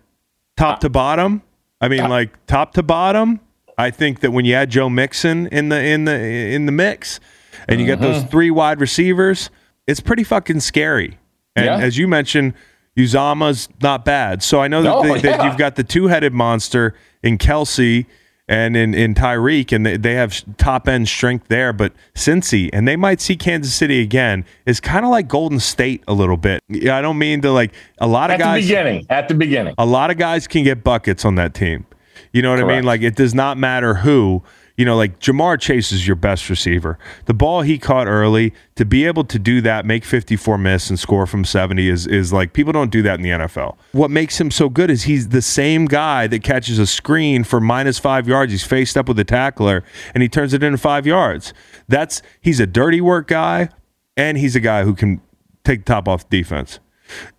Top 0.56 0.80
to 0.80 0.90
bottom. 0.90 1.42
I 1.80 1.88
mean, 1.88 2.08
like 2.08 2.44
top 2.46 2.74
to 2.74 2.82
bottom. 2.82 3.40
I 3.78 3.90
think 3.90 4.20
that 4.20 4.32
when 4.32 4.44
you 4.44 4.54
add 4.54 4.70
Joe 4.70 4.88
Mixon 4.88 5.46
in 5.48 5.68
the 5.68 5.82
in 5.82 6.04
the 6.04 6.18
in 6.18 6.66
the 6.66 6.72
mix, 6.72 7.20
and 7.68 7.80
you 7.80 7.86
get 7.86 8.00
those 8.00 8.16
mm-hmm. 8.16 8.28
three 8.28 8.50
wide 8.50 8.80
receivers, 8.80 9.50
it's 9.88 9.98
pretty 10.00 10.22
fucking 10.22 10.60
scary. 10.60 11.18
And 11.56 11.66
Yeah. 11.66 11.78
as 11.78 11.98
you 11.98 12.06
mentioned, 12.06 12.54
Uzomah's 12.96 13.68
not 13.82 14.04
bad. 14.04 14.42
So 14.42 14.60
I 14.60 14.68
know 14.68 14.82
that, 14.82 14.88
No, 14.88 15.02
they, 15.02 15.20
that 15.22 15.44
you've 15.44 15.56
got 15.56 15.76
the 15.76 15.84
two-headed 15.84 16.32
monster 16.32 16.94
in 17.22 17.38
Kelce 17.38 18.06
and 18.48 18.76
in, 18.76 18.94
in 18.94 19.14
Tyreek, 19.14 19.72
and 19.72 19.84
they, 19.84 19.96
they 19.96 20.14
have 20.14 20.42
top 20.56 20.88
end 20.88 21.06
strength 21.08 21.48
there. 21.48 21.72
But 21.72 21.92
Cincy, 22.14 22.70
and 22.72 22.88
they 22.88 22.96
might 22.96 23.20
see 23.20 23.36
Kansas 23.36 23.74
City 23.74 24.00
again, 24.00 24.44
is 24.66 24.80
kind 24.80 25.04
of 25.04 25.10
like 25.10 25.28
Golden 25.28 25.60
State 25.60 26.02
a 26.08 26.14
little 26.14 26.36
bit. 26.38 26.60
Yeah, 26.68 26.96
I 26.96 27.02
don't 27.02 27.18
mean 27.18 27.40
to 27.42 27.52
like 27.52 27.72
a 27.98 28.06
lot 28.06 28.30
of 28.30 28.34
At 28.34 28.38
the 28.38 28.44
guys. 28.44 28.64
beginning, 28.64 29.06
at 29.10 29.28
the 29.28 29.34
beginning. 29.34 29.74
A 29.78 29.86
lot 29.86 30.10
of 30.10 30.16
guys 30.16 30.46
can 30.48 30.64
get 30.64 30.82
buckets 30.82 31.24
on 31.24 31.34
that 31.36 31.54
team. 31.54 31.86
You 32.32 32.42
know 32.42 32.50
what 32.50 32.60
I 32.60 32.64
mean? 32.64 32.84
Like 32.84 33.02
it 33.02 33.14
does 33.16 33.34
not 33.34 33.58
matter 33.58 33.94
who. 33.94 34.42
You 34.78 34.84
know, 34.84 34.96
like 34.96 35.18
Ja'Marr 35.18 35.60
Chase 35.60 35.90
is 35.90 36.06
your 36.06 36.14
best 36.14 36.48
receiver. 36.48 37.00
The 37.24 37.34
ball 37.34 37.62
he 37.62 37.78
caught 37.78 38.06
early 38.06 38.54
to 38.76 38.84
be 38.84 39.04
able 39.06 39.24
to 39.24 39.38
do 39.38 39.60
that, 39.60 39.84
make 39.84 40.04
54 40.04 40.56
miss 40.56 40.88
and 40.88 40.98
score 40.98 41.26
from 41.26 41.44
70 41.44 41.88
is 41.88 42.06
is 42.06 42.32
like 42.32 42.52
people 42.52 42.72
don't 42.72 42.92
do 42.92 43.02
that 43.02 43.16
in 43.16 43.22
the 43.22 43.30
NFL. 43.30 43.76
What 43.90 44.10
makes 44.10 44.40
him 44.40 44.52
so 44.52 44.68
good 44.68 44.88
is 44.88 45.02
he's 45.02 45.30
the 45.30 45.42
same 45.42 45.86
guy 45.86 46.28
that 46.28 46.44
catches 46.44 46.78
a 46.78 46.86
screen 46.86 47.42
for 47.42 47.60
minus 47.60 47.98
five 47.98 48.28
yards. 48.28 48.52
He's 48.52 48.62
faced 48.62 48.96
up 48.96 49.08
with 49.08 49.18
a 49.18 49.24
tackler 49.24 49.82
and 50.14 50.22
he 50.22 50.28
turns 50.28 50.54
it 50.54 50.62
into 50.62 50.78
five 50.78 51.06
yards. 51.06 51.52
That's 51.88 52.22
he's 52.40 52.60
a 52.60 52.66
dirty 52.66 53.00
work 53.00 53.26
guy 53.26 53.70
and 54.16 54.38
he's 54.38 54.54
a 54.54 54.60
guy 54.60 54.84
who 54.84 54.94
can 54.94 55.20
take 55.64 55.80
the 55.80 55.92
top 55.92 56.06
off 56.06 56.30
defense. 56.30 56.78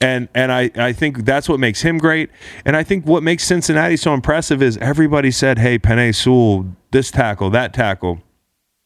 And 0.02 0.30
and 0.34 0.52
I, 0.52 0.72
I 0.76 0.94
think 0.94 1.26
that's 1.26 1.50
what 1.50 1.60
makes 1.60 1.82
him 1.82 1.98
great. 1.98 2.30
And 2.66 2.76
I 2.76 2.84
think 2.84 3.06
what 3.06 3.24
makes 3.24 3.44
Cincinnati 3.44 3.98
so 3.98 4.14
impressive 4.14 4.62
is 4.62 4.78
everybody 4.78 5.32
said, 5.32 5.60
hey, 5.60 5.80
Penei 5.80 6.14
Sewell, 6.14 6.66
this 6.92 7.12
tackle, 7.12 7.50
that 7.52 7.74
tackle, 7.74 8.22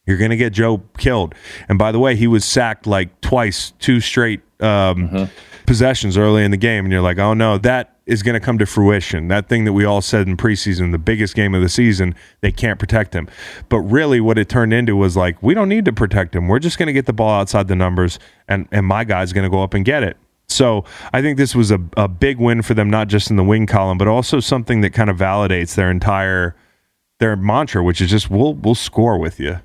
you're 0.06 0.18
going 0.18 0.32
to 0.32 0.38
get 0.38 0.54
Joe 0.54 0.82
killed. 0.98 1.34
And 1.70 1.80
by 1.80 1.92
the 1.92 2.00
way, 2.00 2.16
he 2.16 2.28
was 2.28 2.44
sacked 2.44 2.86
like 2.86 3.22
twice, 3.22 3.72
two 3.80 4.00
straight 4.00 4.42
um, 4.60 5.30
possessions 5.66 6.18
early 6.18 6.44
in 6.44 6.52
the 6.52 6.58
game. 6.58 6.86
And 6.86 6.92
you're 6.92 7.02
like, 7.02 7.20
oh 7.20 7.34
no, 7.34 7.58
that 7.60 7.90
is 8.06 8.22
going 8.22 8.34
to 8.34 8.40
come 8.40 8.58
to 8.58 8.66
fruition. 8.66 9.30
That 9.30 9.48
thing 9.48 9.64
that 9.64 9.72
we 9.72 9.86
all 9.86 10.02
said 10.02 10.28
in 10.28 10.36
preseason, 10.36 10.92
the 10.92 10.98
biggest 10.98 11.36
game 11.36 11.56
of 11.56 11.62
the 11.62 11.70
season, 11.70 12.16
they 12.42 12.52
can't 12.52 12.78
protect 12.78 13.14
him. 13.14 13.30
But 13.70 13.80
really, 13.80 14.20
what 14.20 14.38
it 14.38 14.50
turned 14.50 14.74
into 14.74 14.96
was 14.98 15.16
like, 15.16 15.42
we 15.42 15.54
don't 15.54 15.70
need 15.70 15.86
to 15.86 15.94
protect 15.94 16.36
him. 16.36 16.50
We're 16.50 16.60
just 16.60 16.78
going 16.78 16.88
to 16.88 16.94
get 16.94 17.06
the 17.06 17.14
ball 17.14 17.40
outside 17.40 17.70
the 17.70 17.78
numbers, 17.78 18.20
and, 18.48 18.68
and 18.74 18.86
my 18.86 19.06
guy's 19.06 19.32
going 19.32 19.46
to 19.46 19.50
go 19.50 19.64
up 19.64 19.74
and 19.74 19.86
get 19.86 20.04
it. 20.04 20.18
So 20.54 20.86
I 21.12 21.22
think 21.22 21.38
this 21.38 21.56
was 21.56 21.72
a, 21.72 21.80
a 21.98 22.08
big 22.08 22.38
win 22.38 22.62
for 22.62 22.74
them, 22.74 22.90
not 22.90 23.08
just 23.08 23.30
in 23.30 23.36
the 23.36 23.44
win 23.44 23.66
column, 23.66 23.98
but 23.98 24.08
also 24.08 24.40
something 24.40 24.82
that 24.82 24.92
kind 24.92 25.10
of 25.10 25.18
validates 25.18 25.76
their 25.76 25.90
entire 25.90 26.56
their 27.20 27.36
mantra, 27.36 27.84
which 27.84 28.02
is 28.02 28.10
just 28.10 28.30
we'll 28.30 28.54
we'll 28.54 28.76
score 28.76 29.18
with 29.18 29.40
you. 29.40 29.60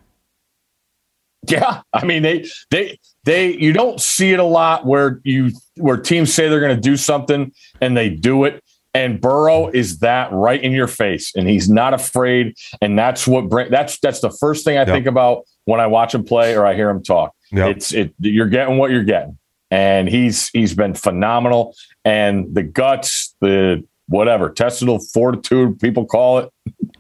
Yeah, 1.49 1.83
I 1.93 2.05
mean 2.05 2.23
they 2.23 2.49
they 2.71 2.99
they 3.25 3.55
you 3.57 3.73
don't 3.73 4.01
see 4.01 4.33
it 4.33 4.41
a 4.41 4.45
lot 4.45 4.87
where 4.87 5.21
you 5.25 5.53
where 5.77 5.97
teams 5.97 6.33
say 6.33 6.49
they're 6.49 6.61
going 6.61 6.75
to 6.75 6.81
do 6.81 6.97
something 6.97 7.53
and 7.81 7.97
they 7.97 8.11
do 8.11 8.45
it. 8.45 8.63
And 8.95 9.21
Burrow 9.21 9.69
is 9.69 9.99
that 10.01 10.33
right 10.33 10.61
in 10.61 10.73
your 10.73 10.89
face, 10.89 11.33
and 11.37 11.47
he's 11.49 11.69
not 11.69 11.95
afraid. 11.95 12.57
And 12.81 12.99
that's 12.99 13.27
what 13.27 13.49
bring 13.49 13.71
that's 13.71 13.99
that's 14.01 14.21
the 14.21 14.31
first 14.31 14.65
thing 14.65 14.79
I 14.79 14.85
think 14.85 15.07
about 15.07 15.45
when 15.67 15.81
I 15.81 15.87
watch 15.87 16.15
him 16.15 16.25
play 16.25 16.57
or 16.57 16.67
I 16.67 16.75
hear 16.75 16.89
him 16.91 17.03
talk. 17.03 17.35
Yep. 17.53 17.77
It's 17.77 17.93
it 17.93 18.15
you're 18.19 18.49
getting 18.49 18.79
what 18.79 18.91
you're 18.91 19.05
getting, 19.05 19.39
and 19.71 20.09
he's 20.09 20.49
he's 20.51 20.75
been 20.75 20.95
phenomenal. 20.95 21.75
And 22.05 22.55
the 22.55 22.63
guts, 22.63 23.35
the 23.41 23.85
whatever 24.09 24.51
testicle 24.51 24.99
fortitude 24.99 25.79
people 25.81 26.07
call 26.07 26.39
it, 26.39 26.51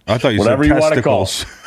I 0.06 0.18
thought 0.18 0.34
you 0.34 0.40
whatever 0.40 0.64
said 0.64 0.74
you 0.74 0.80
want 0.80 0.94
to 0.94 1.02
call. 1.02 1.26
testicles. 1.26 1.58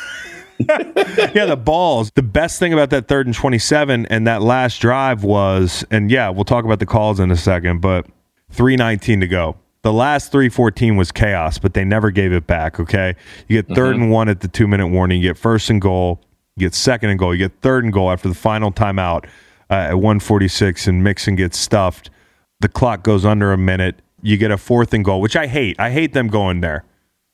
yeah, 0.68 1.46
the 1.46 1.56
balls. 1.56 2.10
The 2.14 2.22
best 2.22 2.58
thing 2.58 2.72
about 2.72 2.90
that 2.90 3.08
third 3.08 3.26
and 3.26 3.34
27 3.34 4.06
and 4.06 4.26
that 4.26 4.42
last 4.42 4.78
drive 4.78 5.24
was, 5.24 5.84
and 5.90 6.10
yeah, 6.10 6.28
we'll 6.28 6.44
talk 6.44 6.64
about 6.64 6.78
the 6.78 6.86
calls 6.86 7.18
in 7.18 7.30
a 7.30 7.36
second, 7.36 7.80
but 7.80 8.06
319 8.50 9.20
to 9.20 9.26
go. 9.26 9.56
The 9.82 9.92
last 9.92 10.30
314 10.30 10.96
was 10.96 11.10
chaos, 11.10 11.58
but 11.58 11.74
they 11.74 11.84
never 11.84 12.12
gave 12.12 12.32
it 12.32 12.46
back, 12.46 12.78
okay? 12.78 13.16
You 13.48 13.60
get 13.60 13.74
3rd 13.74 13.94
and 13.94 14.02
mm-hmm. 14.02 14.10
one 14.10 14.28
at 14.28 14.40
the 14.40 14.48
two 14.48 14.68
minute 14.68 14.88
warning. 14.88 15.20
You 15.20 15.30
get 15.30 15.38
first 15.38 15.70
and 15.70 15.80
goal. 15.80 16.20
You 16.56 16.66
get 16.66 16.74
second 16.74 17.10
and 17.10 17.18
goal. 17.18 17.34
You 17.34 17.38
get 17.38 17.60
third 17.62 17.82
and 17.82 17.92
goal 17.92 18.10
after 18.10 18.28
the 18.28 18.34
final 18.34 18.70
timeout 18.70 19.24
uh, 19.72 19.88
at 19.88 19.94
146, 19.94 20.86
and 20.86 21.02
Mixon 21.02 21.34
gets 21.34 21.58
stuffed. 21.58 22.10
The 22.60 22.68
clock 22.68 23.02
goes 23.02 23.24
under 23.24 23.54
a 23.54 23.56
minute. 23.56 24.02
You 24.20 24.36
get 24.36 24.50
a 24.50 24.58
fourth 24.58 24.92
and 24.92 25.02
goal, 25.02 25.22
which 25.22 25.34
I 25.34 25.46
hate. 25.46 25.80
I 25.80 25.90
hate 25.90 26.12
them 26.12 26.28
going 26.28 26.60
there. 26.60 26.84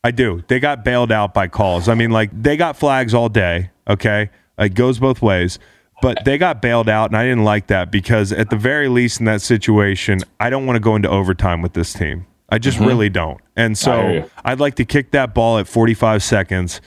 I 0.05 0.12
do. 0.12 0.45
They 0.47 0.61
got 0.61 0.84
bailed 0.84 1.11
out 1.11 1.34
by 1.34 1.49
calls. 1.49 1.89
I 1.89 1.95
mean, 1.95 2.12
like 2.12 2.30
they 2.32 2.57
got 2.57 2.76
flags 2.76 3.12
all 3.12 3.28
day. 3.28 3.70
Okay, 3.89 4.30
it 4.57 4.74
goes 4.74 5.01
both 5.01 5.20
ways. 5.20 5.59
but 6.01 6.24
they 6.24 6.39
got 6.39 6.62
bailed 6.62 6.89
out, 6.89 7.11
and 7.11 7.16
I 7.16 7.24
didn't 7.24 7.43
like 7.43 7.66
that 7.66 7.91
because 7.91 8.30
at 8.30 8.51
the 8.51 8.57
very 8.57 8.89
least 8.89 9.18
in 9.18 9.26
that 9.26 9.43
situation, 9.43 10.20
I 10.39 10.49
don't 10.49 10.64
want 10.64 10.76
to 10.76 10.80
go 10.80 10.95
into 10.95 11.11
overtime 11.11 11.61
with 11.61 11.72
this 11.72 11.93
team. 11.93 12.24
I 12.51 12.59
just 12.59 12.78
really 12.78 13.09
don't. 13.11 13.41
And 13.57 13.74
Mm-hmm. 13.74 14.26
So. 14.26 14.30
I'd 14.45 14.61
like 14.61 14.76
to 14.76 14.84
kick 14.84 15.11
that 15.11 15.34
ball 15.34 15.59
at 15.59 15.66
45 15.66 16.22
seconds 16.22 16.80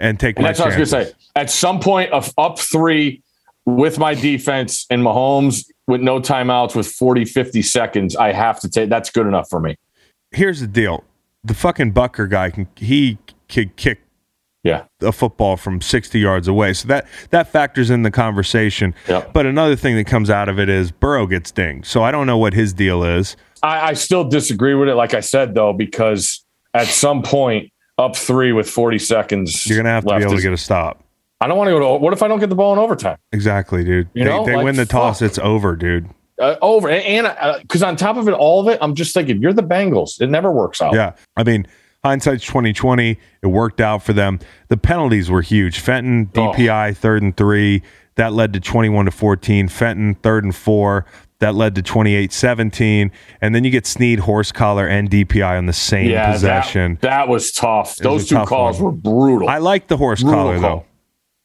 and 0.00 0.18
take 0.18 0.36
And 0.36 0.44
that's 0.44 0.58
what 0.58 0.72
I 0.72 0.76
was 0.76 0.90
going 0.90 1.04
to 1.04 1.12
say. 1.12 1.18
At 1.36 1.50
some 1.50 1.78
point, 1.78 2.10
of 2.10 2.34
up 2.36 2.58
three 2.58 3.22
with 3.66 3.98
my 3.98 4.14
defense 4.14 4.86
and 4.90 5.02
Mahomes 5.02 5.64
with 5.86 6.00
no 6.00 6.20
timeouts 6.20 6.74
with 6.74 6.86
40, 6.86 7.24
50 7.24 7.62
seconds, 7.62 8.16
I 8.16 8.32
have 8.32 8.60
to 8.60 8.68
take 8.68 8.88
that's 8.90 9.10
good 9.10 9.26
enough 9.26 9.48
for 9.48 9.60
me. 9.60 9.76
Here's 10.30 10.60
the 10.60 10.66
deal: 10.66 11.04
the 11.44 11.54
fucking 11.54 11.92
Butker 11.92 12.28
guy 12.28 12.50
can 12.50 12.66
he 12.76 13.18
could 13.48 13.76
kick 13.76 14.00
Yeah. 14.64 14.84
a 15.00 15.12
football 15.12 15.56
from 15.56 15.80
60 15.80 16.18
yards 16.18 16.48
away. 16.48 16.72
So 16.72 16.88
that 16.88 17.06
that 17.30 17.48
factors 17.48 17.90
in 17.90 18.02
the 18.02 18.10
conversation. 18.10 18.94
Yep. 19.08 19.32
But 19.32 19.46
another 19.46 19.76
thing 19.76 19.96
that 19.96 20.04
comes 20.06 20.30
out 20.30 20.48
of 20.48 20.58
it 20.58 20.68
is 20.68 20.90
Burrow 20.90 21.26
gets 21.26 21.50
dinged. 21.50 21.86
So 21.86 22.02
I 22.02 22.10
don't 22.10 22.26
know 22.26 22.38
what 22.38 22.54
his 22.54 22.72
deal 22.72 23.04
is. 23.04 23.36
I, 23.62 23.90
I 23.90 23.92
still 23.92 24.24
disagree 24.24 24.74
with 24.74 24.88
it, 24.88 24.94
like 24.94 25.14
I 25.14 25.20
said, 25.20 25.54
though, 25.54 25.72
because 25.72 26.44
at 26.74 26.86
some 26.88 27.22
point, 27.22 27.70
up 27.98 28.16
three 28.16 28.52
with 28.52 28.68
40 28.68 28.98
seconds, 28.98 29.66
You're 29.66 29.76
gonna 29.78 29.90
have 29.90 30.04
to 30.06 30.16
be 30.16 30.22
able 30.24 30.36
to 30.36 30.42
get 30.42 30.52
a 30.52 30.56
stop. 30.56 31.01
I 31.42 31.48
don't 31.48 31.58
want 31.58 31.68
to 31.68 31.72
go 31.72 31.80
to. 31.80 32.02
What 32.02 32.12
if 32.12 32.22
I 32.22 32.28
don't 32.28 32.38
get 32.40 32.48
the 32.48 32.54
ball 32.54 32.72
in 32.72 32.78
overtime? 32.78 33.18
Exactly, 33.32 33.84
dude. 33.84 34.08
You 34.14 34.24
they 34.24 34.30
know, 34.30 34.46
they 34.46 34.56
like, 34.56 34.64
win 34.64 34.76
the 34.76 34.86
toss, 34.86 35.18
fuck. 35.18 35.26
it's 35.26 35.38
over, 35.38 35.76
dude. 35.76 36.08
Uh, 36.40 36.56
over 36.62 36.88
and 36.88 37.60
because 37.62 37.82
on 37.82 37.94
top 37.96 38.16
of 38.16 38.26
it, 38.28 38.32
all 38.32 38.60
of 38.60 38.68
it, 38.72 38.78
I'm 38.80 38.94
just 38.94 39.12
thinking 39.14 39.40
you're 39.42 39.52
the 39.52 39.62
Bengals. 39.62 40.20
It 40.20 40.28
never 40.30 40.50
works 40.50 40.80
out. 40.80 40.94
Yeah. 40.94 41.12
I 41.36 41.44
mean, 41.44 41.66
hindsight's 42.04 42.44
2020. 42.46 43.18
It 43.42 43.46
worked 43.46 43.80
out 43.80 44.02
for 44.02 44.12
them. 44.12 44.38
The 44.68 44.76
penalties 44.76 45.30
were 45.30 45.42
huge. 45.42 45.78
Fenton, 45.78 46.30
Oh. 46.36 46.52
DPI, 46.52 46.96
third 46.96 47.22
and 47.22 47.36
three. 47.36 47.82
That 48.16 48.32
led 48.32 48.52
to 48.54 48.60
21 48.60 49.04
to 49.06 49.10
14. 49.10 49.68
Fenton, 49.68 50.14
third 50.16 50.44
and 50.44 50.54
four. 50.54 51.06
That 51.38 51.54
led 51.54 51.74
to 51.76 51.82
28 51.82 52.32
17. 52.32 53.10
And 53.40 53.54
then 53.54 53.64
you 53.64 53.70
get 53.70 53.86
Sneed, 53.86 54.20
horse 54.20 54.52
collar, 54.52 54.86
and 54.86 55.10
DPI 55.10 55.58
on 55.58 55.66
the 55.66 55.72
same 55.72 56.10
Yeah, 56.10 56.32
possession. 56.32 56.98
That, 57.02 57.28
was 57.28 57.52
tough. 57.52 57.88
was 57.90 57.96
Those 57.98 58.24
a 58.24 58.28
two 58.28 58.34
tough 58.36 58.48
calls 58.48 58.80
one. 58.80 58.84
were 58.84 58.92
brutal. 58.92 59.48
I 59.48 59.58
like 59.58 59.88
the 59.88 59.96
horse 59.96 60.22
Brutal 60.22 60.40
collar, 60.40 60.58
call. 60.60 60.76
though. 60.78 60.84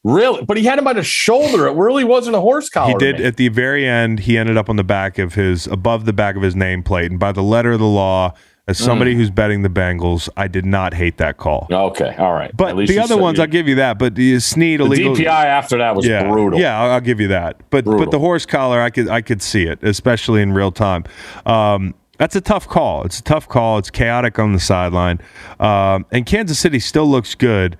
Really, 0.03 0.43
but 0.45 0.57
he 0.57 0.63
had 0.63 0.77
him 0.79 0.85
by 0.85 0.93
the 0.93 1.03
shoulder. 1.03 1.67
It 1.67 1.75
really 1.75 2.03
wasn't 2.03 2.35
a 2.35 2.39
horse 2.39 2.69
collar. 2.69 2.89
He 2.89 2.97
did 2.97 3.19
at 3.19 3.35
the 3.37 3.49
very 3.49 3.85
end. 3.87 4.19
He 4.21 4.37
ended 4.37 4.55
up 4.55 4.69
on 4.69 4.75
the 4.77 4.83
back 4.83 5.17
of 5.17 5.33
his, 5.33 5.67
above 5.67 6.05
the 6.05 6.13
back 6.13 6.35
of 6.35 6.41
his 6.41 6.55
nameplate. 6.55 7.07
And 7.07 7.19
by 7.19 7.31
the 7.31 7.43
letter 7.43 7.73
of 7.73 7.79
the 7.79 7.85
law, 7.87 8.33
as 8.69 8.77
somebody 8.77 9.13
Mm. 9.13 9.17
who's 9.17 9.29
betting 9.31 9.61
the 9.63 9.69
Bengals, 9.69 10.29
I 10.37 10.47
did 10.47 10.65
not 10.65 10.93
hate 10.93 11.17
that 11.17 11.37
call. 11.37 11.67
Okay, 11.71 12.15
all 12.17 12.33
right. 12.33 12.55
But 12.55 12.69
At 12.69 12.75
least 12.77 12.91
the 12.93 12.99
other 12.99 13.17
ones, 13.17 13.37
you- 13.37 13.41
I'll 13.43 13.49
give 13.49 13.67
you 13.67 13.75
that. 13.75 13.97
But 13.97 14.15
the 14.15 14.39
Sneed 14.39 14.79
the 14.79 14.85
illegal. 14.85 15.15
DPI 15.15 15.45
after 15.45 15.77
that 15.77 15.95
was 15.95 16.05
yeah, 16.05 16.29
brutal. 16.29 16.59
Yeah, 16.59 16.79
I'll, 16.81 16.91
I'll 16.91 17.01
give 17.01 17.19
you 17.19 17.29
that. 17.29 17.57
But 17.69 17.85
but 17.85 18.11
the 18.11 18.19
horse 18.19 18.45
collar, 18.45 18.81
I 18.81 18.89
could 18.89 19.09
I 19.09 19.21
could 19.21 19.41
see 19.41 19.63
it, 19.63 19.79
especially 19.83 20.41
in 20.41 20.53
real 20.53 20.71
time. 20.71 21.05
Um, 21.45 21.95
that's 22.17 22.35
a 22.35 22.41
tough 22.41 22.67
call. 22.67 23.03
It's 23.03 23.19
a 23.19 23.23
tough 23.23 23.47
call. 23.47 23.77
It's 23.77 23.89
chaotic 23.89 24.37
on 24.39 24.51
the 24.53 24.59
sideline, 24.59 25.19
um, 25.59 26.05
and 26.11 26.25
Kansas 26.25 26.59
City 26.59 26.79
still 26.79 27.07
looks 27.09 27.35
good. 27.35 27.77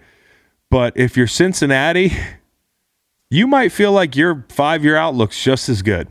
But 0.70 0.94
if 0.98 1.16
you're 1.16 1.28
Cincinnati, 1.28 2.12
you 3.30 3.48
might 3.48 3.72
feel 3.72 3.92
like 3.92 4.16
your 4.16 4.46
five 4.50 4.84
year 4.84 4.96
outlook's 4.98 5.42
just 5.42 5.70
as 5.70 5.82
good. 5.82 6.08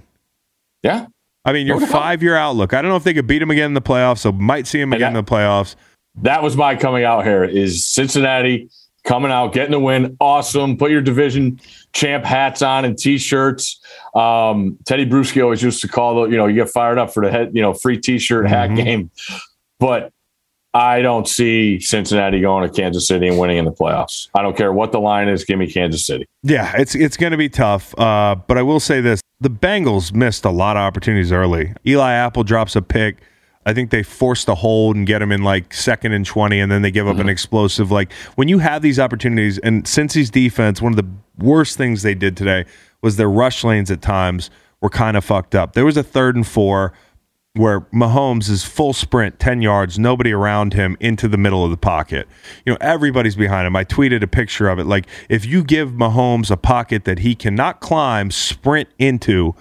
yeah. 0.82 1.06
I 1.44 1.52
mean, 1.52 1.68
your 1.68 1.78
five 1.86 2.24
year 2.24 2.34
outlook. 2.34 2.74
I 2.74 2.82
don't 2.82 2.88
know 2.90 2.96
if 2.96 3.04
they 3.04 3.14
could 3.14 3.28
beat 3.28 3.38
them 3.38 3.52
again 3.52 3.66
in 3.66 3.74
the 3.74 3.80
playoffs, 3.80 4.18
so 4.18 4.32
might 4.32 4.66
see 4.66 4.80
them 4.80 4.92
again 4.92 5.12
got- 5.12 5.18
in 5.18 5.24
the 5.24 5.30
playoffs. 5.30 5.76
That 6.22 6.42
was 6.42 6.56
my 6.56 6.74
coming 6.74 7.04
out 7.04 7.24
here. 7.24 7.44
Is 7.44 7.84
Cincinnati 7.86 8.68
coming 9.04 9.30
out, 9.30 9.52
getting 9.52 9.70
the 9.70 9.78
win? 9.78 10.16
Awesome. 10.18 10.76
Put 10.76 10.90
your 10.90 11.02
division 11.02 11.60
champ 11.92 12.24
hats 12.24 12.62
on 12.62 12.84
and 12.84 12.98
t-shirts. 12.98 13.78
Um, 14.16 14.76
Teddy 14.86 15.06
Bruschi 15.06 15.40
always 15.40 15.62
used 15.62 15.80
to 15.82 15.88
call 15.88 16.22
the, 16.24 16.30
you 16.30 16.36
know, 16.36 16.46
you 16.46 16.54
get 16.54 16.68
fired 16.70 16.98
up 16.98 17.12
for 17.14 17.22
the 17.24 17.30
head, 17.30 17.50
you 17.54 17.62
know, 17.62 17.74
free 17.74 17.98
t-shirt 17.98 18.48
hat 18.48 18.70
Mm-hmm. 18.70 18.84
game. 18.84 19.10
But 19.78 20.10
I 20.76 21.00
don't 21.00 21.26
see 21.26 21.80
Cincinnati 21.80 22.42
going 22.42 22.68
to 22.68 22.74
Kansas 22.74 23.06
City 23.06 23.28
and 23.28 23.38
winning 23.38 23.56
in 23.56 23.64
the 23.64 23.72
playoffs. 23.72 24.28
I 24.34 24.42
don't 24.42 24.54
care 24.54 24.74
what 24.74 24.92
the 24.92 24.98
line 25.00 25.26
is. 25.26 25.42
Give 25.42 25.58
me 25.58 25.72
Kansas 25.72 26.06
City. 26.06 26.26
Yeah, 26.42 26.74
it's 26.76 26.94
it's 26.94 27.16
going 27.16 27.30
to 27.30 27.38
be 27.38 27.48
tough. 27.48 27.98
Uh, 27.98 28.34
but 28.34 28.58
I 28.58 28.62
will 28.62 28.78
say 28.78 29.00
this: 29.00 29.22
the 29.40 29.48
Bengals 29.48 30.12
missed 30.12 30.44
a 30.44 30.50
lot 30.50 30.76
of 30.76 30.82
opportunities 30.82 31.32
early. 31.32 31.72
Eli 31.86 32.12
Apple 32.12 32.44
drops 32.44 32.76
a 32.76 32.82
pick. 32.82 33.22
I 33.64 33.72
think 33.72 33.90
they 33.90 34.02
forced 34.02 34.48
a 34.48 34.54
hold 34.54 34.96
and 34.96 35.06
get 35.06 35.22
him 35.22 35.32
in 35.32 35.42
like 35.42 35.72
second 35.72 36.12
and 36.12 36.26
twenty, 36.26 36.60
and 36.60 36.70
then 36.70 36.82
they 36.82 36.90
give 36.90 37.08
up 37.08 37.16
an 37.16 37.30
explosive. 37.30 37.90
Like 37.90 38.12
when 38.34 38.48
you 38.48 38.58
have 38.58 38.82
these 38.82 39.00
opportunities, 39.00 39.56
and 39.58 39.84
Cincy's 39.84 40.28
defense, 40.28 40.82
one 40.82 40.92
of 40.92 40.98
the 40.98 41.08
worst 41.38 41.78
things 41.78 42.02
they 42.02 42.14
did 42.14 42.36
today 42.36 42.66
was 43.00 43.16
their 43.16 43.30
rush 43.30 43.64
lanes 43.64 43.90
at 43.90 44.02
times 44.02 44.50
were 44.82 44.90
kind 44.90 45.16
of 45.16 45.24
fucked 45.24 45.54
up. 45.54 45.72
There 45.72 45.86
was 45.86 45.96
a 45.96 46.02
third 46.02 46.36
and 46.36 46.46
four 46.46 46.92
where 47.56 47.80
Mahomes 47.92 48.48
is 48.50 48.64
full 48.64 48.92
sprint, 48.92 49.38
10 49.38 49.62
yards, 49.62 49.98
nobody 49.98 50.32
around 50.32 50.74
him 50.74 50.96
into 51.00 51.26
the 51.28 51.36
middle 51.38 51.64
of 51.64 51.70
the 51.70 51.76
pocket. 51.76 52.28
You 52.64 52.72
know, 52.72 52.78
everybody's 52.80 53.36
behind 53.36 53.66
him. 53.66 53.74
I 53.76 53.84
tweeted 53.84 54.22
a 54.22 54.26
picture 54.26 54.68
of 54.68 54.78
it. 54.78 54.84
Like, 54.84 55.06
if 55.28 55.44
you 55.44 55.64
give 55.64 55.90
Mahomes 55.90 56.50
a 56.50 56.56
pocket 56.56 57.04
that 57.04 57.20
he 57.20 57.34
cannot 57.34 57.80
climb, 57.80 58.30
sprint 58.30 58.88
into, 58.98 59.54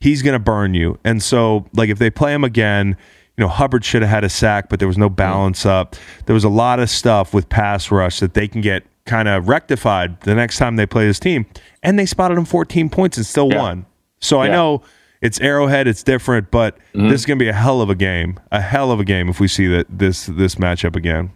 he's 0.00 0.22
going 0.22 0.32
to 0.34 0.38
burn 0.38 0.74
you. 0.74 0.98
And 1.04 1.22
so, 1.22 1.66
like, 1.74 1.88
if 1.90 1.98
they 1.98 2.10
play 2.10 2.32
him 2.34 2.44
again, 2.44 2.96
you 3.36 3.42
know, 3.42 3.48
Hubbard 3.48 3.84
should 3.84 4.02
have 4.02 4.10
had 4.10 4.24
a 4.24 4.28
sack, 4.28 4.68
but 4.68 4.78
there 4.78 4.88
was 4.88 4.98
no 4.98 5.08
balance 5.08 5.66
up. 5.66 5.96
There 6.26 6.34
was 6.34 6.44
a 6.44 6.48
lot 6.48 6.78
of 6.80 6.88
stuff 6.88 7.34
with 7.34 7.48
pass 7.48 7.90
rush 7.90 8.20
that 8.20 8.34
they 8.34 8.46
can 8.48 8.60
get 8.60 8.84
kind 9.06 9.28
of 9.28 9.48
rectified 9.48 10.20
the 10.22 10.34
next 10.34 10.56
time 10.58 10.76
they 10.76 10.86
play 10.86 11.06
this 11.06 11.18
team. 11.18 11.44
And 11.82 11.98
they 11.98 12.06
spotted 12.06 12.38
him 12.38 12.44
14 12.44 12.88
points 12.88 13.16
and 13.16 13.26
still 13.26 13.50
Yeah. 13.50 13.60
won. 13.60 13.86
So 14.20 14.40
I 14.40 14.48
know 14.48 14.82
it's 15.24 15.40
Arrowhead, 15.40 15.88
it's 15.88 16.02
different, 16.04 16.50
but 16.52 16.76
Mm-hmm. 16.94 17.08
this 17.08 17.22
is 17.22 17.26
gonna 17.26 17.38
be 17.38 17.48
a 17.48 17.52
hell 17.52 17.80
of 17.80 17.90
a 17.90 17.94
game, 17.96 18.38
a 18.52 18.60
hell 18.60 18.92
of 18.92 19.00
a 19.00 19.04
game 19.04 19.28
if 19.28 19.40
we 19.40 19.48
see 19.48 19.66
that 19.66 19.86
this 19.90 20.26
this 20.26 20.54
matchup 20.56 20.94
again. 20.94 21.32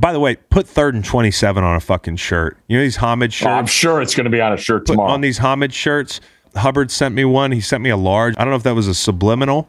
By 0.00 0.12
the 0.12 0.18
way, 0.18 0.34
put 0.50 0.66
third 0.66 0.94
and 0.96 1.04
twenty 1.04 1.30
seven 1.30 1.62
on 1.62 1.76
a 1.76 1.80
fucking 1.80 2.16
shirt. 2.16 2.56
You 2.66 2.78
know 2.78 2.82
these 2.82 2.96
homage 2.96 3.44
Oh, 3.44 3.50
I'm 3.50 3.66
sure 3.66 4.02
it's 4.02 4.14
going 4.16 4.24
to 4.24 4.30
be 4.30 4.40
on 4.40 4.52
a 4.52 4.56
shirt 4.56 4.86
Put 4.86 4.94
tomorrow. 4.94 5.12
on 5.12 5.20
these 5.20 5.38
homage 5.38 5.74
shirts. 5.74 6.20
Hubbard 6.56 6.90
sent 6.90 7.14
me 7.14 7.24
one. 7.24 7.52
He 7.52 7.60
sent 7.60 7.82
me 7.82 7.90
a 7.90 7.96
large. 7.96 8.34
I 8.36 8.40
don't 8.40 8.50
know 8.50 8.56
if 8.56 8.62
that 8.64 8.74
was 8.74 8.88
a 8.88 8.94
subliminal 8.94 9.68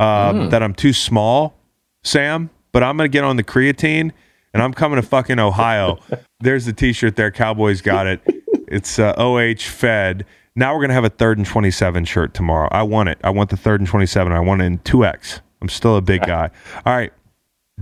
uh, 0.00 0.32
Hmm. 0.32 0.48
that 0.48 0.62
I'm 0.62 0.74
too 0.74 0.92
small, 0.92 1.54
Sam. 2.02 2.50
But 2.72 2.82
I'm 2.82 2.96
gonna 2.96 3.08
get 3.08 3.22
on 3.22 3.36
the 3.36 3.44
creatine, 3.44 4.10
and 4.54 4.62
I'm 4.62 4.72
coming 4.72 5.00
to 5.00 5.06
fucking 5.06 5.38
Ohio. 5.38 5.98
There's 6.40 6.64
the 6.64 6.72
T-shirt 6.72 7.14
there. 7.16 7.30
Cowboys 7.30 7.82
got 7.82 8.06
it. 8.08 8.20
It's 8.66 8.98
uh, 8.98 9.14
OH 9.16 9.60
Fed. 9.60 10.24
Now 10.54 10.74
we're 10.74 10.82
gonna 10.82 10.94
have 10.94 11.04
a 11.04 11.10
third 11.10 11.38
and 11.38 11.46
27 11.46 12.04
shirt 12.04 12.34
tomorrow. 12.34 12.68
I 12.70 12.82
want 12.82 13.08
it. 13.08 13.18
I 13.24 13.30
want 13.30 13.50
the 13.50 13.56
third 13.56 13.80
and 13.80 13.88
27. 13.88 14.32
I 14.32 14.40
want 14.40 14.62
it 14.62 14.66
in 14.66 14.78
2x. 14.80 15.40
I'm 15.60 15.68
still 15.68 15.96
a 15.96 16.02
big 16.02 16.22
guy. 16.22 16.50
All 16.84 16.94
right. 16.94 17.12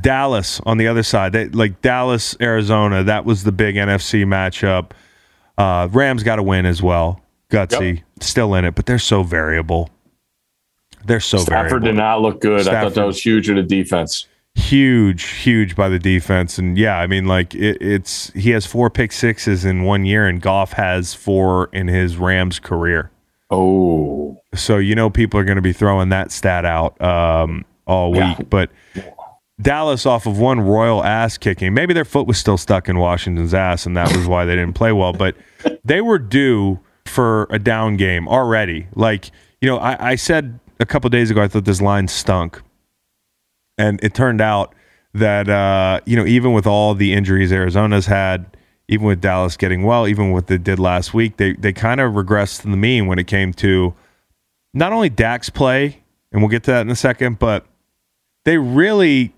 Dallas 0.01 0.61
on 0.65 0.79
the 0.79 0.87
other 0.87 1.03
side. 1.03 1.33
They, 1.33 1.49
like 1.49 1.81
Dallas, 1.83 2.37
Arizona. 2.41 3.03
That 3.03 3.25
was 3.25 3.43
the 3.43 3.53
big 3.53 3.75
NFC 3.75 4.25
matchup. 4.25 4.93
Uh, 5.59 5.89
Rams 5.91 6.23
got 6.23 6.37
to 6.37 6.43
win 6.43 6.65
as 6.65 6.83
well. 6.83 7.21
Gutsy, 7.51 8.03
still 8.21 8.55
in 8.55 8.65
it, 8.65 8.75
but 8.77 8.87
they're 8.87 8.99
so 8.99 9.23
variable. 9.23 9.91
They're 11.05 11.21
so 11.21 11.39
variable. 11.39 11.47
Stafford 11.47 11.71
variable. 11.71 11.87
did 11.89 11.97
not 11.97 12.21
look 12.23 12.41
good. 12.41 12.69
I 12.69 12.83
thought 12.83 12.95
that 12.95 13.05
was 13.05 13.23
huge 13.23 13.49
with 13.49 13.57
the 13.57 13.63
defense. 13.83 14.27
Huge, 14.61 15.25
huge 15.25 15.75
by 15.77 15.89
the 15.89 15.99
defense, 15.99 16.59
and 16.59 16.77
yeah, 16.79 16.99
I 16.99 17.07
mean, 17.07 17.27
like 17.27 17.55
it, 17.55 17.79
it's 17.81 18.31
he 18.33 18.51
has 18.51 18.67
four 18.67 18.91
pick 18.91 19.13
sixes 19.13 19.65
in 19.65 19.83
one 19.85 20.05
year, 20.05 20.27
and 20.27 20.41
Goff 20.41 20.73
has 20.75 21.15
four 21.15 21.69
in 21.73 21.89
his 21.89 22.17
Rams 22.17 22.59
career. 22.59 23.11
Oh, 23.51 24.41
So 24.55 24.79
you 24.79 24.95
know 24.95 25.11
people 25.11 25.41
are 25.41 25.45
going 25.45 25.57
to 25.57 25.63
be 25.63 25.73
throwing 25.73 26.11
that 26.11 26.31
stat 26.31 26.65
out 26.65 27.01
um, 27.01 27.65
all 27.87 28.13
week, 28.13 28.21
Yeah. 28.21 28.43
but. 28.49 28.71
Dallas 29.63 30.07
off 30.07 30.25
of 30.27 30.39
one 30.39 30.59
royal 30.59 31.05
ass 31.05 31.37
kicking. 31.37 31.75
Maybe 31.75 31.93
their 31.93 32.07
foot 32.07 32.27
was 32.27 32.39
still 32.39 32.57
stuck 32.57 32.89
in 32.89 32.97
Washington's 32.97 33.53
ass, 33.53 33.85
and 33.85 33.95
that 33.95 34.17
was 34.17 34.27
why 34.27 34.47
they 34.47 34.55
didn't 34.57 34.73
play 34.73 34.91
well. 34.91 35.13
But 35.13 35.37
they 35.85 36.01
were 36.01 36.19
due 36.19 36.81
for 37.05 37.47
a 37.51 37.59
down 37.59 37.99
game 37.99 38.27
already. 38.27 38.87
Like, 38.95 39.31
you 39.61 39.69
know, 39.69 39.77
I, 39.77 40.13
I 40.13 40.15
said 40.15 40.59
a 40.79 40.87
couple 40.87 41.11
days 41.11 41.31
ago, 41.31 41.43
I 41.43 41.49
thought 41.49 41.67
this 41.67 41.83
line 41.83 42.09
stunk. 42.09 42.63
And 43.81 43.99
it 44.03 44.13
turned 44.13 44.43
out 44.43 44.75
that, 45.15 45.49
uh, 45.49 46.01
you 46.05 46.17
know, 46.17 46.27
even 46.27 46.53
with 46.53 46.67
all 46.67 46.95
the 46.95 47.15
injuries 47.15 47.51
Arizona's 47.51 48.07
had, 48.07 48.57
even 48.89 49.07
with 49.07 49.23
Dallas 49.23 49.57
getting 49.57 49.85
well, 49.85 50.07
even 50.07 50.33
what 50.33 50.49
they 50.49 50.59
did 50.59 50.79
last 50.79 51.15
week, 51.15 51.39
they, 51.39 51.55
they 51.55 51.73
kind 51.73 51.99
of 52.01 52.13
regressed 52.13 52.61
to 52.63 52.69
the 52.69 52.77
mean 52.77 53.07
when 53.07 53.19
it 53.19 53.27
came 53.27 53.55
to 53.55 53.95
not 54.75 54.93
only 54.93 55.09
Dak's 55.09 55.49
play, 55.49 56.03
and 56.31 56.43
we'll 56.43 56.51
get 56.51 56.63
to 56.65 56.73
that 56.73 56.83
in 56.83 56.91
a 56.91 56.97
second, 56.97 57.39
but 57.39 57.67
they 58.45 58.59
really 58.59 59.33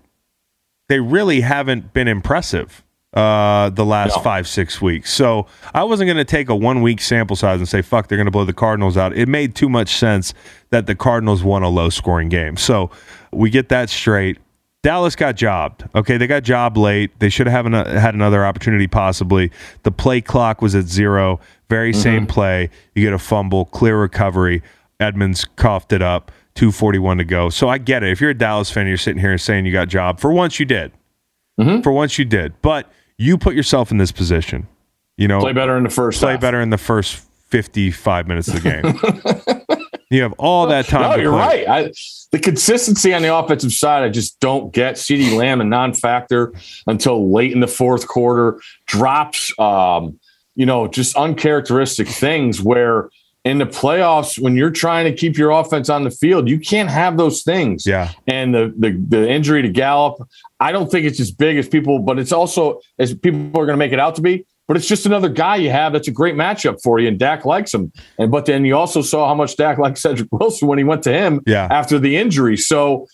they 0.89 0.99
really 0.99 1.41
haven't 1.41 1.93
been 1.93 2.07
impressive 2.07 2.83
uh, 3.13 3.69
the 3.69 3.85
last 3.85 4.15
No. 4.17 4.23
five 4.23 4.47
six 4.47 4.81
weeks. 4.81 5.13
So 5.13 5.45
I 5.73 5.83
wasn't 5.83 6.07
going 6.07 6.17
to 6.17 6.25
take 6.25 6.49
a 6.49 6.55
one 6.55 6.81
week 6.81 6.99
sample 7.01 7.35
size 7.35 7.59
and 7.59 7.67
say 7.69 7.81
fuck 7.81 8.07
they're 8.07 8.17
going 8.17 8.25
to 8.25 8.31
blow 8.31 8.45
the 8.45 8.53
Cardinals 8.53 8.97
out. 8.97 9.15
It 9.15 9.27
made 9.27 9.55
too 9.55 9.69
much 9.69 9.95
sense 9.95 10.33
that 10.71 10.87
the 10.87 10.95
Cardinals 10.95 11.43
won 11.43 11.63
a 11.63 11.69
low 11.69 11.89
scoring 11.89 12.29
game. 12.29 12.57
So 12.57 12.89
we 13.31 13.49
get 13.49 13.69
that 13.69 13.89
straight. 13.89 14.39
Dallas 14.81 15.15
got 15.15 15.35
jobbed. 15.37 15.85
Okay, 15.95 16.17
they 16.17 16.27
got 16.27 16.43
job 16.43 16.75
late. 16.75 17.17
They 17.19 17.29
should 17.29 17.47
have 17.47 17.65
an, 17.65 17.71
had 17.73 18.15
another 18.15 18.45
opportunity 18.45 18.87
possibly. 18.87 19.49
The 19.83 19.91
play 19.91 20.19
clock 20.19 20.61
was 20.61 20.75
at 20.75 20.85
zero. 20.85 21.39
Very 21.69 21.93
same 21.93 22.27
play. 22.27 22.69
You 22.93 23.01
get 23.03 23.13
a 23.13 23.19
fumble, 23.19 23.65
clear 23.65 23.97
recovery. 23.99 24.61
Edmonds 24.99 25.45
coughed 25.55 25.93
it 25.93 26.01
up. 26.01 26.31
241 26.55 27.17
to 27.17 27.23
go. 27.23 27.49
So 27.49 27.67
I 27.69 27.77
get 27.79 28.03
it. 28.03 28.11
If 28.11 28.21
you're 28.21 28.29
a 28.29 28.37
Dallas 28.37 28.69
fan, 28.69 28.85
you're 28.85 28.97
sitting 28.97 29.19
here 29.21 29.31
and 29.31 29.41
saying 29.41 29.65
you 29.65 29.71
got 29.71 29.87
job. 29.87 30.19
For 30.19 30.31
once 30.31 30.59
you 30.59 30.65
did. 30.65 30.91
For 31.81 31.91
once 31.91 32.19
you 32.19 32.25
did. 32.25 32.53
But 32.61 32.91
you 33.17 33.37
put 33.37 33.55
yourself 33.55 33.91
in 33.91 33.97
this 33.97 34.11
position. 34.11 34.67
You 35.17 35.27
know, 35.27 35.39
Play 35.39 35.53
better 35.53 35.77
in 35.77 35.83
the 35.83 35.89
first 35.89 36.19
play 36.21 36.31
half. 36.31 36.41
better 36.41 36.59
in 36.61 36.69
the 36.71 36.77
first 36.77 37.23
55 37.49 38.27
minutes 38.27 38.47
of 38.47 38.55
the 38.55 38.61
game. 38.61 39.65
you 40.09 40.23
have 40.23 40.33
all 40.39 40.65
that 40.67 40.85
time. 40.87 41.01
No, 41.11 41.15
you're 41.17 41.31
play. 41.31 41.65
right. 41.65 41.85
I, 41.87 41.91
the 42.31 42.39
consistency 42.39 43.13
on 43.13 43.21
the 43.21 43.35
offensive 43.35 43.73
side, 43.73 44.03
I 44.03 44.09
just 44.09 44.39
don't 44.39 44.73
get. 44.73 44.95
CeeDee 44.95 45.37
Lamb 45.37 45.61
a 45.61 45.63
non-factor 45.63 46.51
until 46.87 47.31
late 47.31 47.51
in 47.51 47.59
the 47.59 47.67
fourth 47.67 48.07
quarter. 48.07 48.59
Drops, 48.87 49.53
um, 49.59 50.19
you 50.55 50.65
know, 50.65 50.87
just 50.87 51.15
uncharacteristic 51.15 52.07
things 52.07 52.59
where 52.59 53.09
in 53.45 53.57
the 53.57 53.65
playoffs, 53.65 54.39
when 54.39 54.55
you're 54.55 54.71
trying 54.71 55.03
to 55.05 55.13
keep 55.13 55.37
your 55.37 55.51
offense 55.51 55.89
on 55.89 56.03
the 56.05 56.11
field, 56.11 56.47
you 56.47 56.57
can't 56.59 56.89
have 56.89 57.17
those 57.17 57.43
things. 57.43 57.85
Yeah. 57.85 58.11
And 58.27 58.53
the 58.55 58.73
the, 58.77 58.91
the 59.09 59.29
injury 59.29 59.61
to 59.61 59.69
Gallup, 59.69 60.27
I 60.59 60.71
don't 60.71 60.89
think 60.89 61.05
it's 61.05 61.19
as 61.19 61.31
big 61.31 61.57
as 61.57 61.67
people, 61.67 61.99
but 61.99 62.19
it's 62.19 62.31
also 62.31 62.79
as 62.99 63.13
people 63.13 63.41
are 63.59 63.65
going 63.65 63.73
to 63.73 63.77
make 63.77 63.91
it 63.91 63.99
out 63.99 64.15
to 64.15 64.21
be. 64.21 64.45
But 64.65 64.77
it's 64.77 64.87
just 64.87 65.05
another 65.05 65.27
guy 65.27 65.57
you 65.57 65.71
have 65.71 65.91
that's 65.91 66.07
a 66.07 66.11
great 66.11 66.35
matchup 66.35 66.81
for 66.81 66.97
you, 66.97 67.09
and 67.09 67.19
Dak 67.19 67.43
likes 67.43 67.73
him. 67.73 67.91
And 68.17 68.31
but 68.31 68.45
then 68.45 68.63
you 68.63 68.77
also 68.77 69.01
saw 69.01 69.27
how 69.27 69.35
much 69.35 69.57
Dak 69.57 69.77
liked 69.77 69.97
Cedric 69.97 70.29
Wilson 70.31 70.69
when 70.69 70.77
he 70.77 70.85
went 70.85 71.03
to 71.03 71.11
him 71.11 71.41
Yeah. 71.45 71.67
after 71.69 71.99
the 71.99 72.15
injury. 72.15 72.55
So 72.55 73.07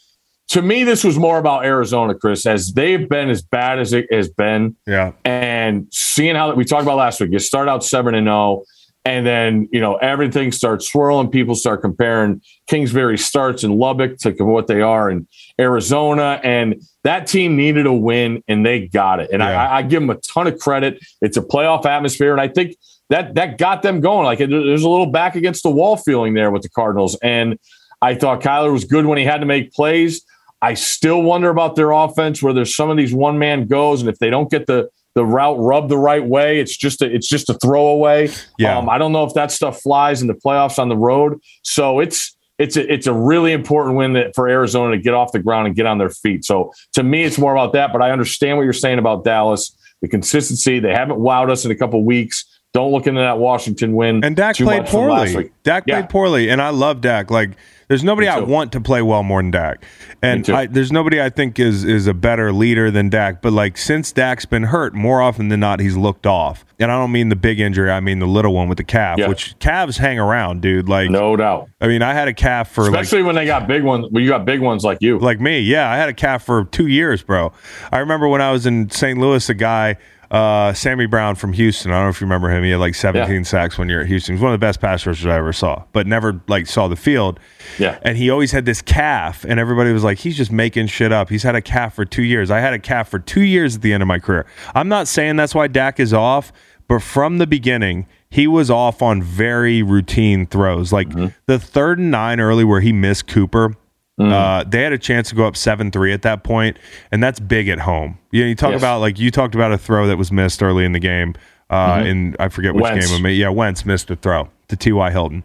to 0.50 0.62
me, 0.62 0.84
this 0.84 1.04
was 1.04 1.18
more 1.18 1.40
about 1.40 1.66
Arizona, 1.66 2.14
Chris, 2.14 2.46
as 2.46 2.74
they've 2.74 3.10
been 3.10 3.32
as 3.32 3.42
bad 3.42 3.80
as 3.80 3.94
it 3.94 4.06
has 4.12 4.30
been, 4.30 4.76
Yeah. 4.86 5.14
and 5.26 5.88
seeing 5.92 6.36
how 6.36 6.54
we 6.54 6.66
talked 6.66 6.84
about 6.84 6.98
last 6.98 7.20
week. 7.20 7.32
You 7.32 7.40
start 7.40 7.68
out 7.68 7.84
seven 7.84 8.14
and 8.14 8.28
zero, 8.28 8.64
and 9.06 9.26
then 9.26 9.68
you 9.72 9.80
know 9.80 9.96
everything 9.96 10.52
starts 10.52 10.90
swirling. 10.92 11.30
People 11.30 11.56
start 11.56 11.82
comparing 11.82 12.42
Kingsbury 12.68 13.18
starts 13.18 13.64
in 13.64 13.78
Lubbock 13.78 14.18
to 14.20 14.32
what 14.44 14.68
they 14.68 14.82
are 14.82 15.10
in 15.10 15.28
Arizona, 15.60 16.40
and 16.44 16.82
that 17.04 17.28
team 17.28 17.56
needed 17.56 17.86
a 17.86 17.94
win, 17.94 18.44
and 18.48 18.66
they 18.66 18.88
got 18.88 19.20
it. 19.20 19.30
And 19.32 19.42
Yeah. 19.42 19.70
I, 19.70 19.78
I 19.78 19.82
give 19.84 20.02
them 20.02 20.10
a 20.10 20.16
ton 20.16 20.48
of 20.48 20.60
credit. 20.60 21.00
It's 21.22 21.38
a 21.38 21.42
playoff 21.42 21.86
atmosphere, 21.86 22.32
and 22.32 22.42
I 22.42 22.48
think 22.48 22.76
that 23.10 23.36
that 23.36 23.58
got 23.58 23.82
them 23.82 24.02
going. 24.02 24.26
Like 24.26 24.40
it- 24.40 24.50
there's 24.50 24.84
a 24.84 24.90
little 24.90 25.08
back 25.08 25.36
against 25.36 25.64
the 25.64 25.72
wall 25.72 25.98
feeling 25.98 26.34
there 26.34 26.52
with 26.52 26.62
the 26.64 26.70
Cardinals, 26.70 27.18
and 27.22 27.58
I 28.02 28.16
thought 28.16 28.42
Kyler 28.42 28.72
was 28.72 28.86
good 28.86 29.06
when 29.06 29.18
he 29.18 29.26
had 29.26 29.40
to 29.40 29.46
make 29.46 29.74
plays. 29.74 30.22
I 30.62 30.74
still 30.74 31.22
wonder 31.24 31.50
about 31.50 31.76
their 31.78 31.92
offense, 31.92 32.44
where 32.44 32.54
there's 32.54 32.76
some 32.76 32.90
of 32.90 32.98
these 32.98 33.14
one 33.14 33.40
man 33.40 33.66
goes, 33.68 34.02
and 34.02 34.10
if 34.10 34.20
they 34.20 34.30
don't 34.30 34.52
get 34.52 34.68
the 34.68 34.90
the 35.16 35.26
route 35.26 35.58
rubbed 35.60 35.90
the 35.90 35.98
right 35.98 36.24
way, 36.24 36.60
it's 36.60 36.78
just 36.78 37.02
a, 37.02 37.14
it's 37.14 37.28
just 37.28 37.50
a 37.50 37.54
throwaway. 37.56 38.30
Yeah. 38.58 38.78
Um, 38.78 38.90
I 38.90 38.98
don't 38.98 39.12
know 39.12 39.24
if 39.24 39.34
that 39.34 39.52
stuff 39.52 39.82
flies 39.82 40.22
in 40.22 40.28
the 40.28 40.34
playoffs 40.34 40.80
on 40.80 40.90
the 40.90 40.98
road. 40.98 41.40
So 41.64 42.00
it's 42.00 42.36
it's 42.58 42.76
a, 42.76 42.94
it's 42.94 43.08
a 43.08 43.14
really 43.14 43.54
important 43.54 43.96
win 43.96 44.14
that, 44.14 44.36
for 44.36 44.50
Arizona 44.50 44.96
to 44.96 45.02
get 45.02 45.14
off 45.14 45.32
the 45.32 45.40
ground 45.40 45.68
and 45.68 45.76
get 45.76 45.86
on 45.86 45.98
their 45.98 46.10
feet. 46.10 46.44
So 46.44 46.74
to 46.94 47.04
me, 47.04 47.24
it's 47.24 47.38
more 47.38 47.54
about 47.54 47.72
that. 47.74 47.94
But 47.94 48.02
I 48.02 48.12
understand 48.12 48.58
what 48.58 48.64
you're 48.64 48.74
saying 48.74 49.00
about 49.00 49.24
Dallas, 49.24 49.76
the 50.02 50.10
consistency. 50.10 50.80
They 50.80 50.94
haven't 50.94 51.20
wowed 51.20 51.50
us 51.50 51.64
in 51.64 51.72
a 51.72 51.76
couple 51.76 52.04
weeks. 52.04 52.46
Don't 52.74 52.92
look 52.92 53.08
into 53.08 53.22
that 53.22 53.40
Washington 53.40 53.94
win. 53.96 54.24
And 54.24 54.36
Dak 54.36 54.58
played 54.58 54.82
much 54.84 54.92
from 54.92 55.08
last 55.10 55.32
poorly. 55.32 55.36
week. 55.46 55.54
Dak 55.64 55.86
Yeah. 55.88 56.02
played 56.02 56.10
poorly, 56.10 56.50
and 56.50 56.62
I 56.62 56.70
love 56.70 57.02
Dak. 57.02 57.32
Like, 57.32 57.52
there's 57.90 58.04
nobody 58.04 58.28
I 58.28 58.40
want 58.40 58.72
to 58.74 58.82
play 58.82 59.02
well 59.02 59.24
more 59.24 59.42
than 59.42 59.52
Dak, 59.52 59.84
and. 60.22 60.50
I, 60.50 60.66
there's 60.68 60.92
nobody 60.92 61.22
I 61.22 61.30
think 61.30 61.60
is 61.60 61.84
is 61.84 62.06
a 62.08 62.14
better 62.14 62.52
leader 62.54 62.92
than 62.92 63.10
Dak. 63.10 63.42
But 63.42 63.54
like, 63.54 63.78
since 63.78 64.12
Dak's 64.12 64.46
been 64.46 64.64
hurt, 64.64 64.94
more 64.94 65.22
often 65.22 65.50
than 65.50 65.60
not, 65.60 65.80
he's 65.80 65.98
looked 65.98 66.26
off. 66.26 66.66
And 66.80 66.92
I 66.92 67.00
don't 67.00 67.12
mean 67.12 67.30
the 67.30 67.36
big 67.36 67.60
injury; 67.60 67.92
I 67.92 68.00
mean 68.00 68.20
the 68.20 68.28
little 68.28 68.54
one 68.54 68.70
with 68.70 68.78
the 68.78 68.84
calf. 68.84 69.18
Yeah. 69.18 69.28
Which 69.28 69.58
calves 69.60 69.98
hang 69.98 70.20
around, 70.20 70.62
dude. 70.62 70.88
Like, 70.88 71.10
No 71.10 71.36
doubt. 71.36 71.70
I 71.82 71.88
mean, 71.88 72.02
I 72.02 72.14
had 72.14 72.28
a 72.28 72.34
calf 72.34 72.72
for 72.72 72.84
like 72.92 73.02
Especially 73.02 73.24
when 73.24 73.36
they 73.36 73.46
got 73.46 73.68
big 73.68 73.84
ones. 73.84 74.08
When 74.12 74.24
you 74.24 74.30
got 74.30 74.46
big 74.46 74.62
ones 74.62 74.84
like 74.84 75.00
you. 75.02 75.18
like 75.18 75.40
me. 75.40 75.60
Yeah, 75.60 75.90
I 75.90 75.98
had 75.98 76.10
a 76.10 76.14
calf 76.14 76.44
for 76.44 76.66
two 76.66 76.88
years, 76.88 77.24
bro. 77.24 77.52
I 77.92 78.00
remember 78.00 78.28
when 78.28 78.42
I 78.42 78.52
was 78.52 78.66
in 78.66 78.90
St. 78.90 79.18
Louis, 79.18 79.48
a 79.50 79.54
guy, 79.54 79.98
uh, 80.32 80.74
Sammy 80.74 81.06
Brown 81.08 81.36
from 81.36 81.54
Houston. 81.54 81.92
I 81.92 81.96
don't 81.96 82.04
know 82.06 82.10
if 82.10 82.22
you 82.22 82.26
remember 82.26 82.50
him. 82.50 82.64
He 82.64 82.70
had 82.72 82.80
like 82.80 82.96
17 82.96 83.36
Yeah. 83.36 83.42
sacks 83.44 83.78
you're 83.78 84.02
at 84.02 84.08
Houston. 84.08 84.36
He's 84.36 84.42
one 84.42 84.54
of 84.54 84.60
the 84.60 84.64
best 84.66 84.80
pass 84.80 85.06
rushers 85.06 85.26
I 85.26 85.38
ever 85.38 85.52
saw, 85.54 85.84
but 85.92 86.06
never 86.06 86.42
like 86.48 86.68
saw 86.68 86.88
the 86.88 86.96
field. 86.96 87.40
Yeah. 87.80 87.98
And 88.04 88.18
he 88.18 88.30
always 88.30 88.52
had 88.52 88.66
this 88.66 88.82
calf, 88.82 89.44
and 89.44 89.60
everybody 89.60 89.92
was 89.92 90.04
like, 90.04 90.20
he's 90.20 90.38
just 90.38 90.52
making 90.52 90.88
shit 90.88 91.12
up. 91.12 91.30
He's 91.30 91.44
had 91.44 91.56
a 91.56 91.62
calf 91.62 91.96
for 91.96 92.06
two 92.06 92.24
years. 92.24 92.52
I 92.52 92.60
had 92.60 92.74
a 92.74 92.80
calf 92.80 93.10
for 93.10 93.20
two 93.20 93.42
years 93.42 93.76
at 93.78 93.82
the 93.82 93.92
end 93.94 94.04
of 94.04 94.08
my 94.08 94.20
career. 94.20 94.46
I'm 94.76 94.88
not 94.88 95.08
saying 95.08 95.36
that's 95.38 95.56
why 95.56 95.68
Dak 95.68 96.00
is 96.00 96.14
off, 96.14 96.52
but 96.88 97.00
from 97.02 97.38
the 97.40 97.48
beginning, 97.48 98.08
he 98.30 98.46
was 98.46 98.70
off 98.70 99.02
on 99.02 99.24
very 99.24 99.82
routine 99.82 100.46
throws. 100.46 100.94
Like 100.94 101.10
Mm-hmm. 101.10 101.28
the 101.48 101.58
third 101.58 101.98
and 101.98 102.12
nine 102.12 102.40
early 102.40 102.64
where 102.64 102.82
he 102.82 102.92
missed 102.94 103.26
Cooper. 103.28 103.76
Mm. 104.20 104.32
Uh, 104.32 104.64
they 104.68 104.82
had 104.84 104.92
a 104.94 104.98
chance 104.98 105.30
to 105.30 105.36
go 105.36 105.46
up 105.48 105.56
seven 105.56 105.92
three 105.92 106.12
at 106.12 106.24
that 106.24 106.44
point, 106.44 106.78
and 107.12 107.24
that's 107.24 107.40
big 107.40 107.70
at 107.70 107.80
home. 107.80 108.18
You 108.32 108.44
know, 108.44 108.50
you 108.50 108.56
talk 108.56 108.72
Yes. 108.72 108.82
about 108.82 109.00
like 109.00 109.18
you 109.20 109.32
talked 109.32 109.56
about 109.56 109.72
a 109.72 109.78
throw 109.78 110.08
that 110.08 110.18
was 110.18 110.32
missed 110.32 110.62
early 110.62 110.84
in 110.86 110.92
the 110.92 111.00
game. 111.00 111.36
Uh, 111.70 112.04
in 112.06 112.36
I 112.40 112.50
forget 112.50 112.74
which 112.74 112.84
Mm-hmm. 112.84 112.94
Wentz. 112.96 113.08
game. 113.12 113.20
it 113.20 113.24
ma- 113.24 113.30
Yeah, 113.30 113.50
Wentz 113.50 113.86
missed 113.86 114.10
a 114.12 114.16
throw 114.16 114.50
to 114.70 114.76
T.Y. 114.76 115.12
Hilton. 115.12 115.44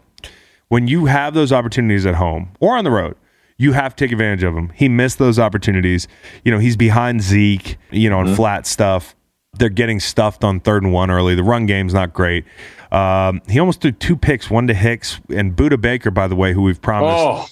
When 0.69 0.87
you 0.87 1.05
have 1.05 1.33
those 1.35 1.51
opportunities 1.53 2.05
at 2.05 2.15
home 2.15 2.49
or 2.59 2.75
on 2.75 2.83
the 2.83 2.89
road, 2.91 3.15
you 3.57 3.71
have 3.73 3.95
to 3.95 4.03
take 4.05 4.11
advantage 4.11 4.43
of 4.43 4.55
them. 4.55 4.71
He 4.75 4.89
missed 4.89 5.19
those 5.19 5.37
opportunities. 5.39 6.07
You 6.43 6.51
know, 6.51 6.57
he's 6.59 6.75
behind 6.75 7.21
Zeke. 7.21 7.77
You 7.91 8.09
know, 8.09 8.17
on 8.19 8.25
Mm-hmm. 8.25 8.35
flat 8.35 8.65
stuff. 8.67 9.15
They're 9.57 9.69
getting 9.69 10.01
stuffed 10.01 10.43
on 10.43 10.59
third 10.59 10.83
and 10.83 10.91
one 10.91 11.09
early. 11.09 11.33
The 11.35 11.43
run 11.43 11.65
game's 11.65 11.93
not 11.93 12.11
great. 12.11 12.43
Um, 12.91 13.41
he 13.47 13.57
almost 13.59 13.79
threw 13.81 13.91
two 13.93 14.17
picks, 14.17 14.49
one 14.49 14.67
to 14.67 14.73
Hicks 14.73 15.21
and 15.33 15.55
Budda 15.55 15.79
Baker, 15.79 16.11
by 16.11 16.27
the 16.27 16.35
way, 16.35 16.51
who 16.53 16.61
we've 16.61 16.81
promised. 16.81 17.15
Oh, 17.17 17.45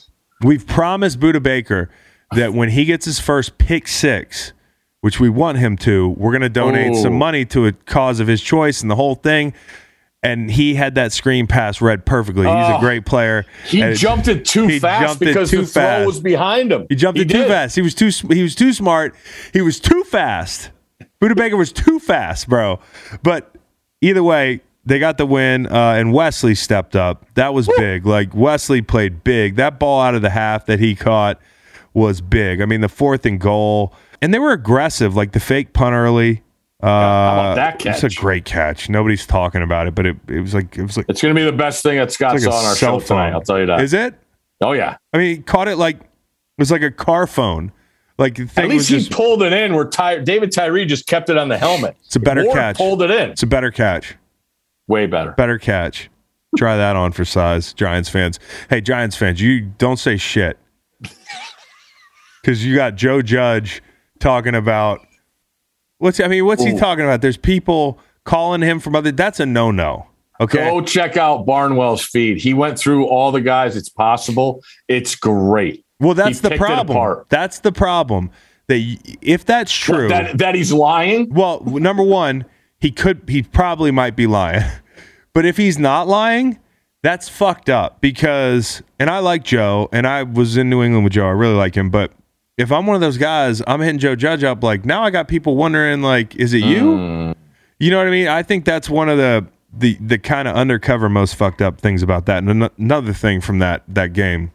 We've 0.44 0.66
promised 0.66 1.20
Budda 1.20 1.42
Baker 1.42 1.90
that 2.32 2.54
when 2.54 2.70
he 2.70 2.86
gets 2.86 3.06
his 3.06 3.20
first 3.20 3.58
pick 3.58 3.88
six, 3.88 4.54
which 5.02 5.20
we 5.20 5.30
want 5.30 5.58
him 5.60 5.78
to, 5.78 6.10
we're 6.10 6.32
going 6.32 6.42
to 6.42 6.50
donate 6.50 6.92
Oh. 6.96 7.02
some 7.04 7.14
money 7.14 7.46
to 7.46 7.66
a 7.68 7.72
cause 7.72 8.20
of 8.20 8.28
his 8.28 8.42
choice 8.42 8.82
and 8.82 8.90
the 8.92 8.96
whole 8.96 9.16
thing. 9.16 9.54
And 10.26 10.50
he 10.50 10.76
had 10.76 10.96
that 10.96 11.12
screen 11.12 11.48
pass 11.48 11.82
read 11.82 12.06
perfectly. 12.06 12.44
He's 12.46 12.54
a 12.54 12.78
Oh. 12.78 12.80
great 12.80 13.06
player. 13.06 13.46
he 13.68 13.82
And 13.82 13.96
jumped 13.98 14.30
it 14.30 14.46
too 14.46 14.68
he 14.68 14.80
fast 14.80 15.04
jumped 15.06 15.20
because 15.20 15.52
too 15.52 15.62
the 15.62 15.68
throw 15.68 15.84
fast. 15.84 16.06
was 16.08 16.20
behind 16.22 16.72
him. 16.72 16.86
He 16.88 16.96
jumped 16.96 17.20
it 17.20 17.30
too 17.30 17.44
fast. 17.46 17.76
He 17.76 17.82
was 17.82 17.94
too. 17.94 18.10
He 18.34 18.42
was 18.42 18.56
too 18.56 18.72
smart. 18.72 19.16
He 19.52 19.62
was 19.62 19.82
too 19.82 20.04
fast. 20.06 20.70
Budda 21.22 21.36
Baker 21.36 21.58
was 21.58 21.74
too 21.74 22.00
fast, 22.00 22.48
bro. 22.48 22.80
But 23.22 23.54
either 24.02 24.24
way, 24.24 24.62
they 24.86 25.00
got 25.00 25.18
the 25.18 25.26
win, 25.26 25.68
uh, 25.68 25.94
and 25.94 26.14
Wesley 26.14 26.56
stepped 26.56 26.96
up. 26.96 27.26
That 27.36 27.54
was 27.54 27.70
big. 27.78 28.06
Like 28.06 28.36
Wesley 28.36 28.82
played 28.82 29.24
big. 29.24 29.56
That 29.56 29.80
ball 29.80 30.02
out 30.02 30.16
of 30.16 30.22
the 30.22 30.30
half 30.30 30.66
that 30.66 30.80
he 30.80 30.96
caught 30.96 31.40
was 31.94 32.22
big. 32.22 32.62
I 32.62 32.66
mean, 32.66 32.82
the 32.82 32.90
fourth 32.90 33.26
and 33.26 33.40
goal, 33.40 33.94
and 34.22 34.34
they 34.34 34.40
were 34.40 34.52
aggressive. 34.52 35.16
Like 35.16 35.32
the 35.32 35.40
fake 35.40 35.74
punt 35.74 35.94
early. 35.94 36.44
Uh, 36.82 36.88
how 36.88 37.34
about 37.54 37.56
that 37.56 37.86
It's 37.86 38.04
a 38.04 38.10
great 38.10 38.44
catch. 38.44 38.90
Nobody's 38.90 39.26
talking 39.26 39.62
about 39.62 39.88
it, 39.88 39.96
but 39.96 40.06
it, 40.06 40.18
it 40.28 40.42
was 40.42 40.54
like 40.54 40.78
it 40.78 40.84
was 40.84 40.98
like, 40.98 41.06
It's 41.08 41.22
going 41.22 41.34
to 41.34 41.40
be 41.40 41.46
the 41.46 41.56
best 41.56 41.82
thing 41.82 41.98
that 41.98 42.12
Scott 42.12 42.34
like 42.34 42.42
saw 42.42 42.52
on 42.52 42.66
our 42.66 42.76
show 42.76 43.00
tonight. 43.00 43.30
I'll 43.30 43.42
tell 43.42 43.58
you 43.58 43.68
that. 43.68 43.80
Is 43.80 43.94
it? 43.94 44.16
Oh 44.60 44.74
yeah. 44.74 44.98
I 45.14 45.18
mean, 45.18 45.38
he 45.38 45.42
caught 45.42 45.70
it 45.70 45.78
like 45.78 45.96
it 45.96 46.10
was 46.58 46.72
like 46.72 46.82
a 46.82 46.92
car 46.92 47.26
phone. 47.26 47.72
Like 48.18 48.36
thing 48.36 48.50
At 48.58 48.70
least 48.70 48.90
he 48.90 48.98
just, 48.98 49.12
pulled 49.12 49.44
it 49.44 49.54
in. 49.54 49.74
Where 49.74 49.86
Ty- 49.86 50.20
David 50.20 50.52
Tyree 50.52 50.86
just 50.86 51.08
kept 51.08 51.30
it 51.30 51.38
on 51.38 51.48
the 51.48 51.58
helmet. 51.58 51.96
It's 52.06 52.18
a 52.18 52.20
better 52.20 52.44
Ward 52.44 52.56
catch. 52.56 52.78
Pulled 52.78 53.02
it 53.02 53.12
in. 53.12 53.32
It's 53.32 53.44
a 53.44 53.48
better 53.48 53.72
catch. 53.72 54.16
Way 54.88 55.08
better. 55.08 55.32
Better 55.32 55.58
catch. 55.58 56.10
Try 56.58 56.78
that 56.78 56.96
on 56.96 57.12
for 57.14 57.26
size, 57.26 57.74
Giants 57.74 58.10
fans. 58.10 58.40
Hey, 58.70 58.80
Giants 58.80 59.16
fans, 59.16 59.42
you 59.42 59.62
don't 59.62 59.98
say 59.98 60.18
shit. 60.18 60.58
Because 62.42 62.66
you 62.66 62.76
got 62.76 62.96
Joe 62.96 63.22
Judge 63.22 63.82
talking 64.20 64.54
about 64.54 65.00
what's 65.98 66.20
I 66.20 66.28
mean, 66.28 66.46
what's 66.46 66.64
he 66.64 66.78
talking 66.78 67.06
about? 67.06 67.22
There's 67.22 67.38
people 67.38 68.00
calling 68.24 68.62
him 68.62 68.80
from 68.80 68.96
other 68.96 69.12
that's 69.12 69.40
a 69.40 69.46
no 69.46 69.72
no. 69.72 70.08
Okay. 70.40 70.70
Go 70.70 70.82
check 70.82 71.16
out 71.16 71.46
Barnwell's 71.46 72.04
feed. 72.04 72.38
He 72.38 72.54
went 72.54 72.78
through 72.78 73.06
all 73.08 73.32
the 73.32 73.42
guys. 73.42 73.76
It's 73.76 73.90
possible. 73.90 74.62
It's 74.88 75.16
great. 75.16 75.86
well, 76.00 76.14
that's 76.14 76.42
he 76.42 76.50
the 76.50 76.58
problem. 76.58 77.24
That's 77.30 77.60
the 77.60 77.72
problem. 77.72 78.32
That 78.68 78.80
if 79.22 79.46
that's 79.46 79.72
true, 79.72 80.08
That 80.10 80.38
that 80.38 80.56
he's 80.56 80.74
lying. 80.74 81.30
Well, 81.34 81.62
number 81.66 82.04
one, 82.04 82.46
he 82.84 82.92
could, 82.92 83.22
he 83.30 83.42
probably 83.42 83.92
might 83.92 84.16
be 84.16 84.28
lying. 84.28 84.64
But 85.36 85.48
if 85.48 85.58
he's 85.58 85.80
not 85.80 86.08
lying, 86.08 86.60
that's 87.02 87.28
fucked 87.28 87.68
up 87.68 88.02
because, 88.02 88.84
and 89.00 89.10
I 89.10 89.18
like 89.18 89.44
Joe, 89.44 89.90
and 89.92 90.06
I 90.06 90.22
was 90.22 90.58
in 90.58 90.70
New 90.70 90.84
England 90.84 91.04
with 91.04 91.14
Joe. 91.14 91.26
I 91.26 91.32
really 91.32 91.56
like 91.56 91.74
him. 91.74 91.90
But 91.90 92.12
if 92.56 92.72
I'm 92.72 92.86
one 92.86 92.94
of 92.94 93.02
those 93.02 93.18
guys, 93.18 93.60
I'm 93.66 93.82
hitting 93.82 93.98
Joe 93.98 94.16
Judge 94.16 94.44
up. 94.44 94.64
Like 94.64 94.86
now, 94.86 95.02
I 95.02 95.10
got 95.10 95.28
people 95.28 95.56
wondering, 95.56 96.04
like, 96.04 96.36
is 96.36 96.54
it 96.54 96.60
you? 96.60 96.82
Mm. 96.82 97.36
You 97.80 97.90
know 97.90 97.98
what 97.98 98.06
I 98.06 98.12
mean? 98.12 98.28
I 98.28 98.44
think 98.44 98.64
that's 98.64 98.92
one 98.92 99.10
of 99.10 99.18
the 99.18 99.48
the 99.76 99.98
the 100.00 100.20
kind 100.20 100.48
of 100.48 100.56
undercover 100.56 101.10
most 101.10 101.34
fucked 101.34 101.64
up 101.64 101.82
things 101.82 102.04
about 102.04 102.28
that. 102.28 102.44
And 102.44 102.50
ano- 102.52 102.74
another 102.78 103.12
thing 103.12 103.42
from 103.42 103.58
that 103.58 103.82
that 103.88 104.14
game, 104.14 104.52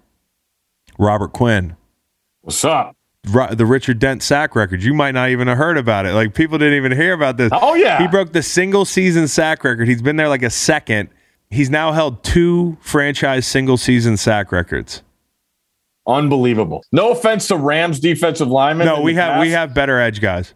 Robert 0.97 1.33
Quinn. 1.33 1.77
What's 2.43 2.65
up? 2.65 2.95
The 3.24 3.66
Richard 3.66 3.99
Dent 3.99 4.23
sack 4.23 4.55
record. 4.57 4.82
You 4.82 4.95
might 4.95 5.12
not 5.12 5.31
even 5.31 5.49
have 5.49 5.59
heard 5.59 5.77
about 5.77 6.07
it. 6.07 6.12
Like 6.12 6.35
people 6.35 6.59
didn't 6.59 6.74
even 6.74 6.93
hear 6.93 7.12
about 7.12 7.36
this. 7.36 7.51
Oh, 7.53 7.74
yeah. 7.74 7.99
he 7.99 8.09
broke 8.09 8.32
the 8.32 8.43
single 8.43 8.85
season 8.85 9.28
sack 9.28 9.65
record. 9.65 9.89
He's 9.89 10.03
been 10.03 10.16
there 10.16 10.28
like 10.28 10.43
a 10.43 10.51
second. 10.51 11.11
He's 11.51 11.70
now 11.70 11.93
held 11.93 12.23
two 12.23 12.77
franchise 12.81 13.47
single 13.47 13.77
season 13.77 14.16
sack 14.16 14.53
records. 14.53 15.03
Unbelievable. 16.07 16.82
No 16.90 17.11
offense 17.11 17.49
to 17.49 17.57
Rams 17.57 18.01
defensive 18.01 18.49
linemen. 18.49 18.86
No, 18.86 19.03
we 19.03 19.15
have 19.15 19.40
we 19.40 19.51
have 19.51 19.74
better 19.74 20.01
edge 20.01 20.20
guys. 20.20 20.55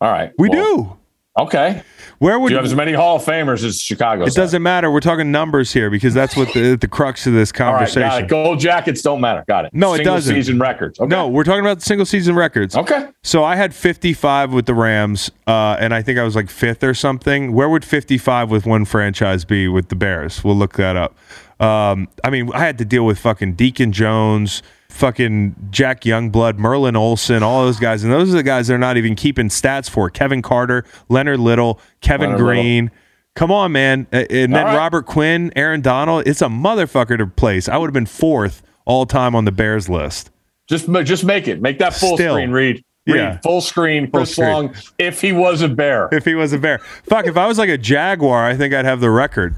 All 0.00 0.10
right. 0.10 0.32
We 0.38 0.50
well, 0.50 0.76
do. 0.76 0.96
Okay. 1.38 1.82
Where 2.18 2.38
would 2.38 2.48
Do 2.48 2.54
you 2.54 2.56
have 2.56 2.64
as 2.64 2.74
many 2.74 2.94
Hall 2.94 3.16
of 3.16 3.24
Famers 3.24 3.62
as 3.62 3.78
Chicago? 3.78 4.24
it 4.24 4.32
doesn't 4.32 4.62
matter. 4.62 4.90
We're 4.90 5.00
talking 5.00 5.30
numbers 5.30 5.70
here 5.70 5.90
because 5.90 6.14
that's 6.14 6.34
what 6.34 6.50
the 6.54 6.76
the 6.76 6.88
crux 6.88 7.26
of 7.26 7.34
this 7.34 7.52
All 7.60 7.66
right, 7.66 7.72
conversation. 7.72 8.08
got 8.08 8.22
it. 8.22 8.28
Gold 8.28 8.58
jackets 8.58 9.02
don't 9.02 9.20
matter. 9.20 9.44
Got 9.46 9.66
it. 9.66 9.74
No, 9.74 9.92
it 9.92 10.02
doesn't. 10.02 10.34
Season 10.34 10.58
records. 10.58 10.98
Okay. 10.98 11.08
No, 11.08 11.28
we're 11.28 11.44
talking 11.44 11.60
about 11.60 11.82
single 11.82 12.06
season 12.06 12.34
records. 12.34 12.74
Okay. 12.74 13.08
So 13.22 13.44
I 13.44 13.56
had 13.56 13.74
55 13.74 14.54
with 14.54 14.64
the 14.64 14.74
Rams, 14.74 15.30
uh, 15.46 15.76
and 15.78 15.92
I 15.92 16.00
think 16.00 16.18
I 16.18 16.22
was 16.22 16.34
like 16.34 16.48
fifth 16.48 16.82
or 16.82 16.94
something. 16.94 17.52
Where 17.52 17.68
would 17.68 17.84
55 17.84 18.50
with 18.50 18.64
one 18.64 18.86
franchise 18.86 19.44
be 19.44 19.68
with 19.68 19.88
the 19.90 19.96
Bears? 19.96 20.42
We'll 20.42 20.56
look 20.56 20.74
that 20.74 20.96
up. 20.96 21.18
Um, 21.58 22.08
I 22.22 22.30
mean, 22.30 22.50
I 22.52 22.60
had 22.60 22.78
to 22.78 22.84
deal 22.84 23.06
with 23.06 23.18
fucking 23.18 23.54
Deacon 23.54 23.92
Jones, 23.92 24.62
fucking 24.90 25.68
Jack 25.70 26.02
Youngblood, 26.02 26.58
Merlin 26.58 26.96
Olsen, 26.96 27.42
all 27.42 27.64
those 27.64 27.78
guys, 27.78 28.04
and 28.04 28.12
those 28.12 28.30
are 28.32 28.36
the 28.36 28.42
guys 28.42 28.66
they're 28.66 28.78
not 28.78 28.96
even 28.96 29.14
keeping 29.14 29.48
stats 29.48 29.88
for. 29.88 30.10
Kevin 30.10 30.42
Carter, 30.42 30.84
Leonard 31.08 31.40
Little, 31.40 31.80
Kevin 32.00 32.30
Leonard 32.30 32.44
Green. 32.44 32.90
Come 33.34 33.52
on, 33.52 33.72
man. 33.72 34.06
And 34.12 34.30
then 34.30 34.52
right. 34.52 34.76
Robert 34.76 35.04
Quinn, 35.06 35.52
Aaron 35.56 35.82
Donald. 35.82 36.26
It's 36.26 36.40
a 36.40 36.46
motherfucker 36.46 37.18
to 37.18 37.26
place. 37.26 37.68
I 37.68 37.76
would 37.76 37.86
have 37.86 37.94
been 37.94 38.06
fourth 38.06 38.62
all 38.86 39.04
time 39.04 39.34
on 39.34 39.44
the 39.44 39.52
Bears 39.52 39.88
list. 39.88 40.30
Just 40.68 40.90
just 41.04 41.24
make 41.24 41.46
it. 41.46 41.60
Make 41.60 41.78
that 41.78 41.94
full 41.94 42.16
Still. 42.16 42.34
screen. 42.34 42.50
Read. 42.50 42.82
Read. 43.06 43.16
Yeah. 43.16 43.38
Full 43.42 43.60
screen. 43.60 44.10
Full 44.10 44.26
screen. 44.26 44.48
Long. 44.48 44.74
If 44.98 45.20
he 45.20 45.32
was 45.32 45.62
a 45.62 45.68
bear. 45.68 46.08
if 46.12 46.24
he 46.24 46.34
was 46.34 46.52
a 46.52 46.58
bear. 46.58 46.78
Fuck, 47.04 47.26
if 47.26 47.36
I 47.36 47.46
was 47.46 47.58
like 47.58 47.68
a 47.68 47.78
jaguar, 47.78 48.44
I 48.44 48.56
think 48.56 48.74
I'd 48.74 48.84
have 48.84 49.00
the 49.00 49.10
record. 49.10 49.54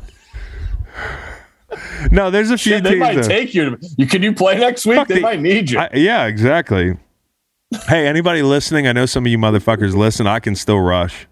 No, 2.11 2.31
there's 2.31 2.51
a 2.51 2.57
few 2.59 2.74
Shit, 2.77 2.85
they 2.85 2.97
might 2.97 3.16
that- 3.16 3.24
take 3.24 3.55
you. 3.55 3.77
To, 3.77 3.89
you 3.99 4.07
can 4.07 4.23
you 4.23 4.32
play 4.35 4.57
next 4.59 4.86
week? 4.86 4.97
Fuck 4.97 5.09
they 5.09 5.16
the- 5.16 5.20
might 5.20 5.40
need 5.40 5.70
you. 5.70 5.78
I- 5.78 5.90
yeah, 5.95 6.27
exactly. 6.27 6.97
Hey, 7.89 8.07
anybody 8.07 8.40
listening? 8.43 8.86
I 8.86 8.93
know 8.93 9.05
some 9.05 9.27
of 9.27 9.31
you 9.32 9.36
motherfuckers 9.36 9.95
listen. 9.95 10.27
I 10.27 10.40
can 10.40 10.55
still 10.57 10.81
rush. 10.81 11.27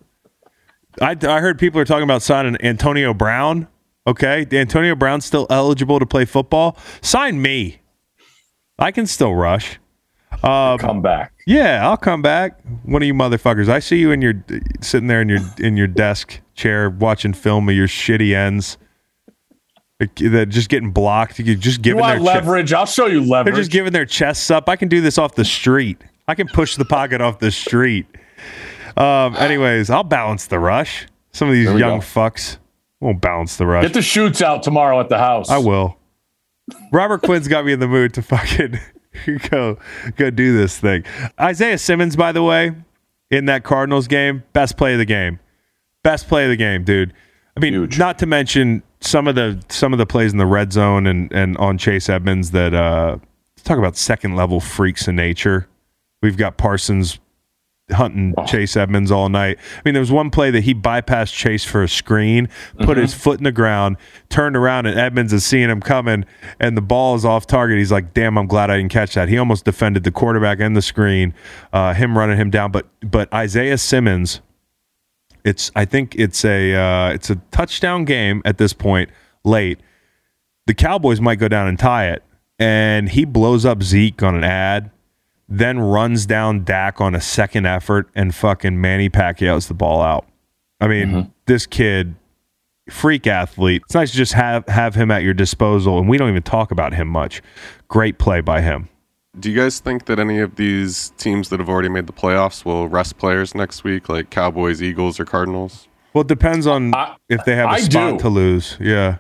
I, 1.01 1.17
I 1.23 1.41
heard 1.41 1.59
people 1.59 1.81
are 1.81 1.85
talking 1.87 2.05
about 2.05 2.21
signing 2.23 2.57
Antonio 2.63 3.15
Brown. 3.15 3.69
Okay, 4.07 4.47
Antonio 4.53 4.95
Brown's 4.95 5.25
still 5.25 5.47
eligible 5.51 5.99
to 5.99 6.07
play 6.07 6.25
football. 6.27 6.77
Sign 7.01 7.41
me. 7.41 7.79
I 8.79 8.93
can 8.93 9.07
still 9.07 9.35
rush. 9.35 9.79
Um, 10.43 10.79
come 10.79 11.01
back. 11.01 11.33
Yeah, 11.47 11.89
I'll 11.89 11.97
come 11.97 12.21
back. 12.21 12.61
One 12.85 13.01
of 13.03 13.07
you 13.09 13.15
motherfuckers. 13.15 13.69
I 13.71 13.79
see 13.79 13.99
you 13.99 14.11
in 14.13 14.21
your 14.21 14.35
sitting 14.83 15.09
there 15.09 15.23
in 15.23 15.29
your 15.31 15.41
in 15.59 15.77
your 15.79 15.87
desk 15.87 16.41
chair 16.55 16.91
watching 16.91 17.33
film 17.33 17.69
of 17.71 17.75
your 17.75 17.89
shitty 17.89 18.35
ends. 18.35 18.77
That 19.99 20.49
just 20.51 20.69
getting 20.69 20.91
blocked. 20.91 21.39
You're 21.39 21.55
just 21.57 21.79
You 21.79 21.83
giving 21.83 22.01
want 22.01 22.17
their 22.17 22.35
leverage? 22.35 22.73
I'll 22.75 22.85
show 22.85 23.07
you 23.07 23.25
leverage. 23.25 23.55
they're 23.55 23.61
just 23.63 23.71
giving 23.71 23.93
their 23.93 24.05
chests 24.05 24.51
up. 24.51 24.69
I 24.69 24.77
can 24.77 24.89
do 24.89 25.01
this 25.01 25.17
off 25.17 25.35
the 25.35 25.45
street. 25.45 26.03
I 26.29 26.35
can 26.35 26.49
push 26.49 26.77
the 26.77 26.85
pocket 26.85 27.21
off 27.23 27.39
the 27.39 27.51
street. 27.51 28.07
Um, 28.97 29.35
anyways, 29.39 29.89
I'll 29.89 30.05
balance 30.05 30.49
the 30.49 30.59
rush. 30.59 31.07
Some 31.33 31.49
of 31.49 31.55
these 31.55 31.67
young 31.67 32.01
go. 32.01 32.05
fucks 32.05 32.59
won't 33.01 33.21
balance 33.23 33.57
the 33.57 33.67
rush. 33.67 33.85
Get 33.85 33.95
the 33.95 34.03
shoots 34.03 34.43
out 34.43 34.63
tomorrow 34.63 35.01
at 35.01 35.09
the 35.09 35.19
house. 35.19 35.49
I 35.49 35.59
will. 35.59 35.97
Robert 36.93 37.23
Quinn's 37.23 37.49
got 37.49 37.65
me 37.65 37.73
in 37.73 37.81
the 37.81 37.89
mood 37.89 38.13
to 38.15 38.23
fucking 38.23 38.79
go 39.51 39.79
go 40.17 40.31
do 40.31 40.57
this 40.57 40.79
thing. 40.79 41.05
Isaiah 41.41 41.79
Simmons, 41.79 42.17
by 42.17 42.33
the 42.33 42.43
way, 42.43 42.73
in 43.31 43.47
that 43.47 43.65
Cardinals 43.65 44.09
game, 44.09 44.43
best 44.53 44.77
play 44.77 44.93
of 44.93 44.99
the 44.99 45.05
game. 45.07 45.39
Best 46.03 46.29
play 46.29 46.45
of 46.45 46.51
the 46.51 46.57
game, 46.57 46.85
dude. 46.85 47.15
I 47.57 47.61
mean, 47.61 47.73
Huge. 47.73 47.99
not 47.99 48.19
to 48.19 48.27
mention 48.27 48.83
some 49.01 49.29
of 49.29 49.35
the 49.35 49.63
some 49.69 49.93
of 49.93 49.99
the 49.99 50.07
plays 50.07 50.33
in 50.33 50.39
the 50.39 50.47
red 50.47 50.73
zone 50.73 51.07
and 51.07 51.33
and 51.33 51.57
on 51.59 51.79
Chase 51.79 52.09
Edmonds 52.09 52.51
that 52.53 52.75
uh 52.75 53.19
talk 53.65 53.79
about 53.79 53.97
second 53.97 54.37
level 54.37 54.61
freaks 54.61 55.09
in 55.09 55.17
nature. 55.17 55.69
We've 56.23 56.37
got 56.37 56.57
Parsons 56.57 57.19
hunting 57.91 58.35
Chase 58.47 58.77
Edmonds 58.77 59.11
all 59.11 59.29
night. 59.29 59.59
I 59.77 59.83
mean, 59.85 59.95
there 59.95 60.01
was 60.01 60.11
one 60.11 60.31
play 60.31 60.51
that 60.51 60.63
he 60.63 60.75
bypassed 60.75 61.33
Chase 61.33 61.65
for 61.65 61.83
a 61.85 61.89
screen, 61.89 62.49
put 62.81 62.97
his 62.97 63.15
foot 63.15 63.39
in 63.39 63.45
the 63.45 63.53
ground, 63.53 63.97
turned 64.29 64.57
around, 64.57 64.87
and 64.87 64.99
Edmonds 64.99 65.33
is 65.33 65.45
seeing 65.45 65.71
him 65.71 65.81
coming, 65.81 66.25
and 66.59 66.77
the 66.77 66.83
ball 66.83 67.15
is 67.15 67.25
off 67.25 67.47
target. 67.47 67.79
He's 67.79 67.93
like, 67.93 68.13
"Damn, 68.13 68.39
I'm 68.39 68.47
glad 68.47 68.71
I 68.71 68.79
didn't 68.79 68.93
catch 68.93 69.15
that." 69.15 69.29
He 69.29 69.39
almost 69.39 69.65
defended 69.65 70.05
the 70.05 70.11
quarterback 70.11 70.59
and 70.59 70.77
the 70.77 70.83
screen, 70.83 71.35
uh, 71.73 71.95
him 71.95 72.19
running 72.19 72.37
him 72.37 72.51
down. 72.51 72.73
But 72.73 72.87
but 73.03 73.33
Isaiah 73.33 73.79
Simmons, 73.79 74.41
it's 75.47 75.71
I 75.75 75.85
think 75.85 76.15
it's 76.17 76.45
a 76.45 76.75
uh, 76.75 77.11
it's 77.11 77.31
a 77.31 77.37
touchdown 77.51 78.05
game 78.05 78.43
at 78.45 78.59
this 78.59 78.73
point, 78.73 79.11
late. 79.45 79.81
The 80.67 80.75
Cowboys 80.75 81.21
might 81.21 81.39
go 81.39 81.49
down 81.49 81.69
and 81.69 81.79
tie 81.79 82.09
it, 82.09 82.23
and 82.59 83.09
he 83.09 83.25
blows 83.25 83.65
up 83.65 83.83
Zeke 83.83 84.23
on 84.23 84.35
an 84.35 84.45
ad 84.45 84.91
then 85.49 85.79
runs 85.79 86.27
down 86.27 86.65
Dak 86.65 87.01
on 87.01 87.15
a 87.15 87.21
second 87.21 87.67
effort 87.67 88.09
and 88.15 88.35
fucking 88.35 88.81
Manny 88.81 89.09
Pacquiao's 89.09 89.69
the 89.69 89.75
ball 89.75 90.03
out. 90.03 90.27
I 90.81 90.89
mean, 90.89 91.33
this 91.47 91.67
kid, 91.67 92.17
freak 92.91 93.27
athlete. 93.27 93.83
It's 93.85 93.95
nice 93.95 94.11
to 94.11 94.17
just 94.17 94.33
have 94.33 94.67
have 94.69 94.95
him 94.95 95.11
at 95.11 95.23
your 95.23 95.35
disposal, 95.35 95.99
and 95.99 96.09
we 96.09 96.19
don't 96.19 96.29
even 96.29 96.43
talk 96.43 96.71
about 96.71 96.93
him 96.93 97.09
much. 97.09 97.43
Great 97.89 98.19
play 98.19 98.41
by 98.41 98.61
him. 98.61 98.89
Do 99.39 99.51
you 99.51 99.57
guys 99.61 99.81
think 99.81 100.07
that 100.07 100.19
any 100.19 100.39
of 100.41 100.57
these 100.57 101.11
teams 101.19 101.51
that 101.51 101.61
have 101.61 101.69
already 101.69 101.91
made 101.91 102.07
the 102.07 102.13
playoffs 102.13 102.65
will 102.65 102.89
rest 102.89 103.19
players 103.19 103.55
next 103.55 103.85
week, 103.85 104.09
like 104.09 104.31
Cowboys, 104.31 104.83
Eagles, 104.83 105.21
or 105.21 105.25
Cardinals? 105.27 105.89
Well, 106.15 106.23
it 106.23 106.29
depends 106.29 106.67
on 106.67 106.95
I- 106.95 107.17
if 107.29 107.45
they 107.45 107.55
have 107.57 107.67
a 107.67 107.73
I 107.73 107.81
spot 107.81 108.13
do. 108.13 108.19
to 108.21 108.29
lose. 108.31 108.77
Yeah. 108.81 109.19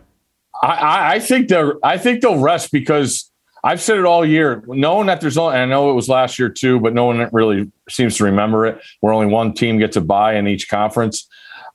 I, 0.62 0.66
I, 0.68 1.12
I 1.14 1.18
think 1.20 1.48
they're 1.48 1.74
I 1.84 1.98
think 1.98 2.22
they'll 2.22 2.38
rest 2.38 2.72
because 2.72 3.30
I've 3.62 3.82
said 3.82 3.98
it 3.98 4.06
all 4.06 4.24
year, 4.24 4.62
knowing 4.68 5.06
that 5.08 5.20
there's 5.20 5.36
only 5.36 5.54
and 5.54 5.62
I 5.64 5.66
know 5.66 5.90
it 5.90 5.94
was 5.94 6.08
last 6.08 6.38
year 6.38 6.48
too, 6.48 6.80
but 6.80 6.94
no 6.94 7.04
one 7.04 7.28
really 7.32 7.70
seems 7.90 8.16
to 8.16 8.24
remember 8.24 8.64
it. 8.64 8.80
Where 9.00 9.12
only 9.12 9.26
one 9.26 9.52
team 9.52 9.78
gets 9.78 9.96
a 9.96 10.00
bye 10.00 10.36
in 10.36 10.46
each 10.48 10.70
conference. 10.70 11.28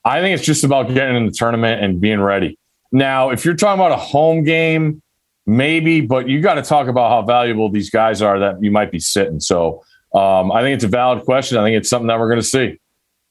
I 0.04 0.20
think 0.20 0.36
it's 0.36 0.46
just 0.46 0.64
about 0.64 0.88
getting 0.92 1.16
in 1.16 1.28
the 1.28 1.32
tournament 1.32 1.84
and 1.84 2.02
being 2.02 2.22
ready. 2.22 2.58
Now, 2.92 3.30
if 3.30 3.46
you're 3.46 3.54
talking 3.56 3.80
about 3.80 3.92
a 3.92 3.98
home 4.02 4.44
game, 4.44 5.04
maybe, 5.52 6.02
but 6.02 6.28
you 6.30 6.42
got 6.42 6.56
to 6.56 6.62
talk 6.62 6.88
about 6.88 7.10
how 7.10 7.22
valuable 7.22 7.70
these 7.70 7.90
guys 7.90 8.22
are 8.22 8.40
that 8.40 8.62
you 8.64 8.72
might 8.72 8.92
be 8.92 9.00
sitting. 9.00 9.40
So 9.40 9.84
um, 10.14 10.52
I 10.52 10.62
think 10.62 10.76
it's 10.76 10.84
a 10.84 10.88
valid 10.90 11.24
question. 11.26 11.58
I 11.58 11.64
think 11.66 11.78
it's 11.78 11.90
something 11.90 12.08
that 12.08 12.20
we're 12.20 12.30
going 12.30 12.42
to 12.42 12.48
see. 12.48 12.80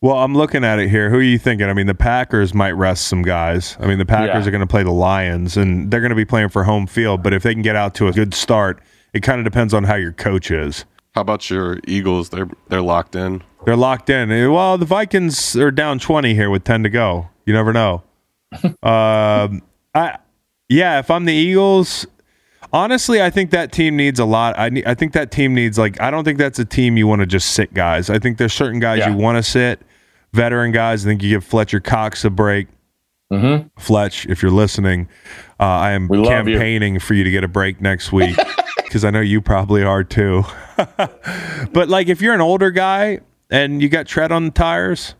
Well, 0.03 0.17
I'm 0.17 0.35
looking 0.35 0.65
at 0.65 0.79
it 0.79 0.89
here. 0.89 1.11
Who 1.11 1.17
are 1.17 1.23
you 1.23 1.39
thinking? 1.39 1.69
I 1.69 1.75
mean, 1.75 1.87
the 1.87 1.95
Packers 1.95 2.55
might 2.55 2.73
rest 2.73 3.07
some 3.09 3.23
guys. 3.23 3.77
I 3.81 3.87
mean, 3.87 3.99
the 3.99 4.07
Packers 4.07 4.45
Yeah. 4.45 4.49
are 4.49 4.51
going 4.51 4.61
to 4.63 4.67
play 4.67 4.83
the 4.83 4.91
Lions, 4.93 5.57
and 5.59 5.91
they're 5.91 6.01
going 6.01 6.09
to 6.11 6.17
be 6.17 6.25
playing 6.25 6.49
for 6.49 6.65
home 6.65 6.87
field. 6.87 7.23
But 7.23 7.35
if 7.35 7.43
they 7.43 7.53
can 7.53 7.63
get 7.63 7.77
out 7.77 7.95
to 7.97 8.09
a 8.09 8.13
good 8.13 8.33
start, 8.33 8.81
it 9.13 9.23
kind 9.23 9.39
of 9.41 9.45
depends 9.45 9.75
on 9.75 9.85
how 9.85 9.97
your 9.97 10.13
coach 10.13 10.51
is. 10.51 10.87
How 11.15 11.21
about 11.23 11.51
your 11.51 11.81
Eagles? 11.87 12.31
They're 12.31 12.49
they're 12.69 12.81
locked 12.81 13.15
in. 13.15 13.43
They're 13.67 13.77
locked 13.77 14.09
in. 14.09 14.31
Eh, 14.31 14.47
Well, 14.47 14.79
the 14.79 14.87
Vikings 14.87 15.55
are 15.57 15.71
down 15.71 15.99
20 15.99 16.33
here 16.35 16.49
with 16.49 16.65
10 16.65 16.83
to 16.85 16.89
go. 16.89 17.29
You 17.45 17.53
never 17.53 17.73
know. 17.75 18.03
um, 18.83 19.63
I, 19.95 20.17
yeah, 20.71 20.99
if 21.01 21.11
I'm 21.11 21.25
the 21.27 21.35
Eagles, 21.35 22.07
honestly, 22.73 23.21
I 23.21 23.29
think 23.29 23.51
that 23.51 23.73
team 23.73 23.97
needs 23.97 24.19
a 24.21 24.25
lot. 24.25 24.59
I, 24.59 24.69
ne- 24.71 24.85
I 24.87 24.95
think 24.95 25.13
that 25.13 25.31
team 25.31 25.55
needs, 25.55 25.79
like, 25.79 26.01
I 26.01 26.11
don't 26.11 26.25
think 26.25 26.39
that's 26.39 26.59
a 26.59 26.65
team 26.65 26.97
you 26.97 27.07
want 27.07 27.21
to 27.21 27.27
just 27.27 27.51
sit 27.53 27.75
guys. 27.75 28.09
I 28.09 28.19
think 28.19 28.39
there's 28.39 28.53
certain 28.55 28.81
guys 28.81 29.01
Yeah. 29.01 29.11
you 29.11 29.17
want 29.17 29.37
to 29.37 29.43
sit, 29.43 29.83
veteran 30.33 30.73
guys. 30.73 31.05
I 31.05 31.11
think 31.11 31.23
you 31.23 31.31
give 31.31 31.45
Fletcher 31.45 31.81
Cox 31.81 32.25
a 32.25 32.31
break. 32.31 32.69
Mm-hmm. 33.33 33.69
Fletch, 33.81 34.27
if 34.27 34.43
you're 34.43 34.51
listening, 34.51 35.09
uh, 35.61 35.65
I 35.65 35.91
am 35.93 36.09
love 36.09 36.25
you. 36.49 36.57
campaigning 36.57 36.99
for 36.99 37.15
you 37.15 37.23
to 37.25 37.31
get 37.31 37.45
a 37.45 37.49
break 37.49 37.81
next 37.81 38.11
week 38.13 38.37
because 38.77 39.05
I 39.05 39.11
know 39.11 39.21
you 39.21 39.41
probably 39.41 39.83
are 39.85 40.03
too. 40.03 40.45
but 40.97 41.89
like, 41.89 42.09
if 42.09 42.21
you're 42.21 42.35
an 42.35 42.41
older 42.41 42.71
guy 42.71 43.21
and 43.51 43.81
you 43.83 43.89
got 43.89 44.07
tread 44.07 44.33
on 44.33 44.47
the 44.47 44.51
tires, 44.51 45.15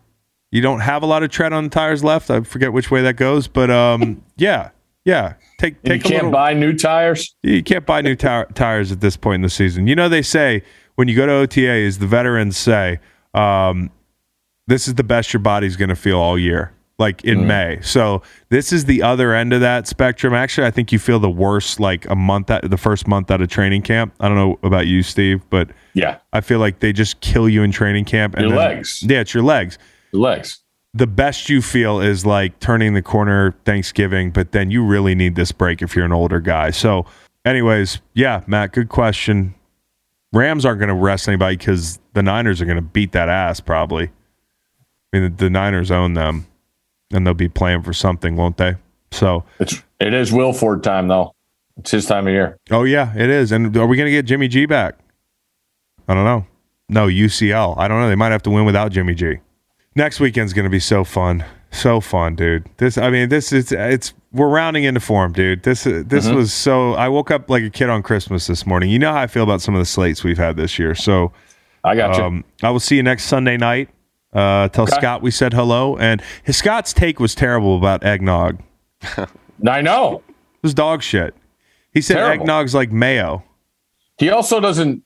you 0.51 0.61
don't 0.61 0.81
have 0.81 1.03
a 1.03 1.05
lot 1.05 1.23
of 1.23 1.29
tread 1.29 1.53
on 1.53 1.63
the 1.65 1.69
tires 1.69 2.03
left. 2.03 2.29
I 2.29 2.41
forget 2.41 2.73
which 2.73 2.91
way 2.91 3.01
that 3.03 3.13
goes, 3.15 3.47
but 3.47 3.69
um, 3.71 4.21
yeah, 4.35 4.71
yeah. 5.05 5.33
Take 5.59 5.75
And 5.83 5.93
you 5.95 5.99
can't 5.99 6.13
little. 6.15 6.31
buy 6.31 6.53
new 6.53 6.73
tires. 6.77 7.35
You 7.43 7.63
can't 7.63 7.85
buy 7.85 8.01
new 8.01 8.15
ti- 8.15 8.45
tires 8.53 8.91
at 8.91 9.01
this 9.01 9.17
point 9.17 9.35
in 9.35 9.41
the 9.41 9.49
season. 9.49 9.87
You 9.87 9.95
know, 9.95 10.09
they 10.09 10.21
say 10.21 10.63
when 10.95 11.07
you 11.07 11.15
go 11.15 11.25
to 11.25 11.31
OTAs, 11.47 11.99
the 11.99 12.07
veterans 12.07 12.57
say, 12.57 12.99
um, 13.33 13.89
this 14.67 14.87
is 14.87 14.95
the 14.95 15.03
best 15.03 15.33
your 15.33 15.39
body's 15.41 15.75
going 15.75 15.89
to 15.89 15.95
feel 15.95 16.17
all 16.19 16.37
year, 16.37 16.71
like 16.99 17.23
in 17.23 17.47
May. 17.47 17.79
So 17.81 18.21
this 18.49 18.71
is 18.71 18.85
the 18.85 19.01
other 19.01 19.33
end 19.33 19.53
of 19.53 19.61
that 19.61 19.87
spectrum. 19.87 20.33
Actually, 20.33 20.67
I 20.67 20.71
think 20.71 20.91
you 20.91 20.99
feel 20.99 21.19
the 21.19 21.29
worst 21.29 21.79
like 21.79 22.07
a 22.09 22.15
month, 22.15 22.49
at 22.51 22.69
the 22.69 22.77
first 22.77 23.07
month 23.07 23.31
out 23.31 23.41
of 23.41 23.49
training 23.49 23.81
camp. 23.81 24.13
I 24.19 24.27
don't 24.27 24.37
know 24.37 24.59
about 24.63 24.87
you, 24.87 25.01
Steve, 25.03 25.41
but 25.49 25.69
Yeah, 25.93 26.19
I 26.31 26.41
feel 26.41 26.59
like 26.59 26.79
they 26.79 26.93
just 26.93 27.19
kill 27.21 27.49
you 27.49 27.63
in 27.63 27.71
training 27.71 28.05
camp. 28.05 28.35
And 28.35 28.43
Your 28.49 28.57
then- 28.57 28.75
legs. 28.77 29.03
Yeah, 29.07 29.21
it's 29.21 29.33
your 29.33 29.43
legs 29.43 29.77
the 30.13 30.19
legs. 30.19 30.59
The 30.93 31.07
best 31.07 31.49
you 31.49 31.61
feel 31.61 31.99
is 31.99 32.25
like 32.25 32.59
turning 32.59 32.93
the 32.93 33.01
corner 33.01 33.55
Thanksgiving, 33.65 34.31
but 34.31 34.51
then 34.51 34.71
you 34.71 34.83
really 34.83 35.15
need 35.15 35.35
this 35.35 35.51
break 35.51 35.81
if 35.81 35.95
you're 35.95 36.05
an 36.05 36.11
older 36.11 36.39
guy. 36.39 36.71
So, 36.71 37.05
anyways, 37.45 38.01
yeah, 38.13 38.43
Matt, 38.47 38.73
good 38.73 38.89
question. 38.89 39.55
Rams 40.33 40.65
aren't 40.65 40.79
going 40.79 40.89
to 40.89 40.95
rest 40.95 41.27
anybody 41.27 41.57
because 41.57 41.99
the 42.13 42.23
Niners 42.23 42.61
are 42.61 42.65
going 42.65 42.77
to 42.77 42.81
beat 42.81 43.13
that 43.13 43.29
ass 43.29 43.59
probably. 43.59 44.11
I 45.13 45.19
mean, 45.19 45.23
the, 45.23 45.45
the 45.45 45.49
Niners 45.49 45.91
own 45.91 46.13
them, 46.13 46.47
and 47.11 47.25
they'll 47.25 47.33
be 47.33 47.49
playing 47.49 47.83
for 47.83 47.93
something, 47.93 48.35
won't 48.35 48.57
they? 48.57 48.75
So 49.11 49.43
It's 49.59 49.83
it 49.99 50.13
is 50.13 50.31
Wilford 50.31 50.83
time 50.83 51.07
though. 51.09 51.33
It's 51.77 51.91
his 51.91 52.05
time 52.05 52.27
of 52.27 52.33
year. 52.33 52.57
Oh 52.69 52.83
yeah, 52.83 53.13
it 53.15 53.29
is. 53.29 53.51
And 53.51 53.75
are 53.75 53.87
we 53.87 53.97
going 53.97 54.07
to 54.07 54.11
get 54.11 54.25
Jimmy 54.25 54.47
G 54.47 54.65
back? 54.65 54.97
I 56.07 56.13
don't 56.13 56.25
know. 56.25 56.45
No 56.89 57.07
UCL. 57.07 57.77
I 57.77 57.87
don't 57.87 57.99
know. 57.99 58.09
They 58.09 58.15
might 58.15 58.31
have 58.31 58.43
to 58.43 58.49
win 58.49 58.65
without 58.65 58.91
Jimmy 58.91 59.13
G. 59.13 59.37
Next 59.95 60.19
weekend's 60.19 60.53
going 60.53 60.63
to 60.63 60.69
be 60.69 60.79
so 60.79 61.03
fun, 61.03 61.43
so 61.71 61.99
fun, 61.99 62.35
dude. 62.35 62.69
This, 62.77 62.97
I 62.97 63.09
mean, 63.09 63.29
this 63.29 63.51
is 63.51 63.71
it's 63.71 64.13
we're 64.31 64.47
rounding 64.47 64.85
into 64.85 64.99
form, 65.01 65.33
dude. 65.33 65.63
This 65.63 65.83
this 65.83 66.27
was 66.29 66.53
so. 66.53 66.93
I 66.93 67.09
woke 67.09 67.29
up 67.31 67.49
like 67.49 67.63
a 67.63 67.69
kid 67.69 67.89
on 67.89 68.01
Christmas 68.01 68.47
this 68.47 68.65
morning. 68.65 68.89
You 68.89 68.99
know 68.99 69.11
how 69.11 69.19
I 69.19 69.27
feel 69.27 69.43
about 69.43 69.61
some 69.61 69.75
of 69.75 69.79
the 69.79 69.85
slates 69.85 70.23
we've 70.23 70.37
had 70.37 70.55
this 70.55 70.79
year. 70.79 70.95
So 70.95 71.33
I 71.83 71.95
got 71.95 72.17
you. 72.17 72.23
um, 72.23 72.45
I 72.63 72.69
will 72.69 72.79
see 72.79 72.95
you 72.95 73.03
next 73.03 73.25
Sunday 73.25 73.57
night. 73.57 73.89
Uh, 74.33 74.69
tell 74.69 74.83
Okay. 74.85 74.95
Scott 74.95 75.21
we 75.21 75.29
said 75.31 75.51
hello. 75.53 75.97
And 75.97 76.21
his 76.43 76.55
Scott's 76.55 76.93
take 76.93 77.19
was 77.19 77.35
terrible 77.35 77.75
about 77.77 78.03
eggnog. 78.05 78.59
I 79.67 79.81
know. 79.81 80.23
was 80.63 80.73
dog 80.73 81.03
shit. 81.03 81.35
He 81.93 81.99
said 82.01 82.15
Terrible. 82.15 82.45
eggnog's 82.45 82.73
like 82.73 82.93
mayo. 82.93 83.43
He 84.17 84.29
also 84.29 84.61
doesn't 84.61 85.03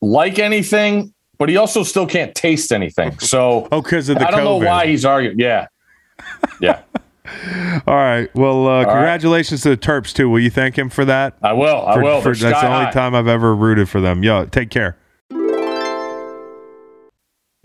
like 0.00 0.38
anything, 0.38 1.12
but 1.38 1.48
he 1.48 1.56
also 1.56 1.82
still 1.82 2.06
can't 2.06 2.34
taste 2.34 2.72
anything. 2.72 3.16
So 3.20 3.68
Oh, 3.72 3.82
because 3.82 4.08
of 4.08 4.18
the 4.18 4.26
I 4.26 4.30
don't 4.30 4.40
COVID. 4.40 4.44
know 4.44 4.56
why 4.68 4.86
he's 4.86 5.04
arguing. 5.04 5.38
Yeah. 5.38 5.66
Yeah. 6.60 6.82
All 7.86 7.94
right. 7.94 8.34
Well, 8.34 8.66
uh, 8.66 8.78
right. 8.84 8.86
congratulations 8.92 9.60
to 9.62 9.70
the 9.70 9.76
Terps 9.76 10.12
too. 10.14 10.28
Will 10.30 10.40
you 10.40 10.50
thank 10.50 10.76
him 10.78 10.88
for 10.88 11.04
that? 11.04 11.36
I 11.42 11.52
will. 11.52 11.86
I 11.86 11.94
For- 11.94 12.02
will. 12.02 12.20
for- 12.22 12.34
that's 12.34 12.60
the 12.60 12.66
only 12.66 12.86
high. 12.86 12.90
time 12.90 13.14
I've 13.14 13.28
ever 13.28 13.54
rooted 13.54 13.88
for 13.88 14.00
them. 14.00 14.22
Yo, 14.22 14.46
take 14.46 14.70
care. 14.70 14.96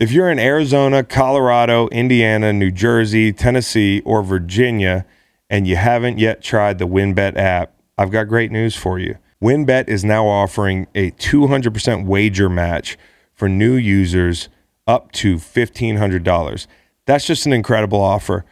If 0.00 0.10
you're 0.12 0.28
in 0.30 0.38
Arizona, 0.38 1.02
Colorado, 1.04 1.88
Indiana, 1.88 2.52
New 2.52 2.70
Jersey, 2.70 3.32
Tennessee, 3.32 4.02
or 4.04 4.22
Virginia, 4.22 5.06
and 5.48 5.66
you 5.66 5.76
haven't 5.76 6.18
yet 6.18 6.42
tried 6.42 6.78
the 6.78 6.86
WynnBET 6.86 7.36
app, 7.36 7.72
I've 7.96 8.10
got 8.10 8.24
great 8.28 8.50
news 8.50 8.74
for 8.74 8.98
you. 8.98 9.16
WynnBET 9.42 9.88
is 9.88 10.04
now 10.04 10.26
offering 10.26 10.88
a 10.94 11.12
200% 11.12 12.06
wager 12.06 12.48
match 12.50 12.98
for 13.44 13.48
new 13.50 13.74
users 13.74 14.48
up 14.86 15.12
to 15.12 15.36
$1,500. 15.36 16.66
That's 17.04 17.26
just 17.26 17.44
an 17.44 17.52
incredible 17.52 18.00
offer. 18.00 18.46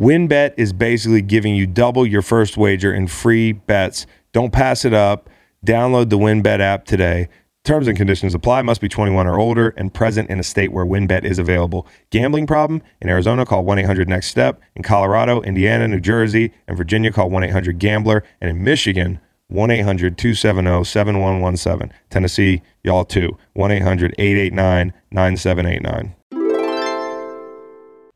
WynnBET 0.00 0.54
is 0.56 0.72
basically 0.72 1.20
giving 1.20 1.56
you 1.56 1.66
double 1.66 2.06
your 2.06 2.22
first 2.22 2.56
wager 2.56 2.94
in 2.94 3.08
free 3.08 3.50
bets. 3.50 4.06
Don't 4.30 4.52
pass 4.52 4.84
it 4.84 4.94
up. 4.94 5.28
Download 5.66 6.10
the 6.10 6.16
WynnBET 6.18 6.60
app 6.60 6.84
today. 6.84 7.28
Terms 7.64 7.88
and 7.88 7.96
conditions 7.96 8.36
apply. 8.36 8.62
Must 8.62 8.80
be 8.80 8.88
21 8.88 9.26
or 9.26 9.40
older 9.40 9.70
and 9.70 9.92
present 9.92 10.30
in 10.30 10.38
a 10.38 10.44
state 10.44 10.70
where 10.70 10.86
WynnBET 10.86 11.24
is 11.24 11.40
available. 11.40 11.84
Gambling 12.10 12.46
problem? 12.46 12.82
In 13.00 13.08
Arizona, 13.08 13.44
call 13.44 13.64
1 13.64 13.80
800 13.80 14.08
NEXT 14.08 14.30
STEP. 14.30 14.60
In 14.76 14.84
Colorado, 14.84 15.42
Indiana, 15.42 15.88
New 15.88 15.98
Jersey, 15.98 16.52
and 16.68 16.76
Virginia, 16.76 17.10
call 17.10 17.30
1 17.30 17.42
800 17.42 17.80
GAMBLER. 17.80 18.22
And 18.40 18.48
in 18.48 18.62
Michigan, 18.62 19.18
1 19.48 19.70
800 19.70 20.18
270 20.18 20.84
7117. 20.84 21.92
Tennessee, 22.10 22.62
y'all 22.82 23.04
too. 23.04 23.36
1 23.54 23.70
800 23.70 24.14
889 24.18 24.92
9789. 25.10 26.14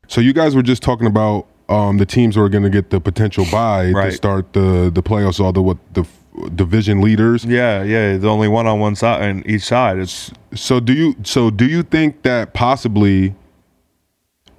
So 0.07 0.19
you 0.19 0.33
guys 0.33 0.55
were 0.55 0.61
just 0.61 0.83
talking 0.83 1.07
about 1.07 1.47
um, 1.69 1.97
the 1.97 2.05
teams 2.05 2.35
who 2.35 2.41
are 2.41 2.49
going 2.49 2.63
to 2.65 2.69
get 2.69 2.89
the 2.89 2.99
potential 2.99 3.45
buy 3.49 3.91
Right. 3.91 4.07
to 4.07 4.11
start 4.11 4.51
the 4.53 4.91
the 4.93 5.01
playoffs. 5.01 5.39
All 5.39 5.53
the 5.53 5.61
what 5.61 5.77
the 5.93 6.05
division 6.53 7.01
leaders. 7.01 7.45
Yeah, 7.45 7.81
yeah. 7.83 8.09
There's 8.09 8.25
only 8.25 8.49
one 8.49 8.67
on 8.67 8.79
one 8.79 8.95
side 8.95 9.21
and 9.23 9.47
each 9.49 9.63
side. 9.63 9.99
It's 9.99 10.31
So 10.53 10.81
do 10.81 10.91
you 10.93 11.15
so 11.23 11.49
do 11.49 11.65
you 11.65 11.81
think 11.83 12.23
that 12.23 12.53
possibly 12.53 13.35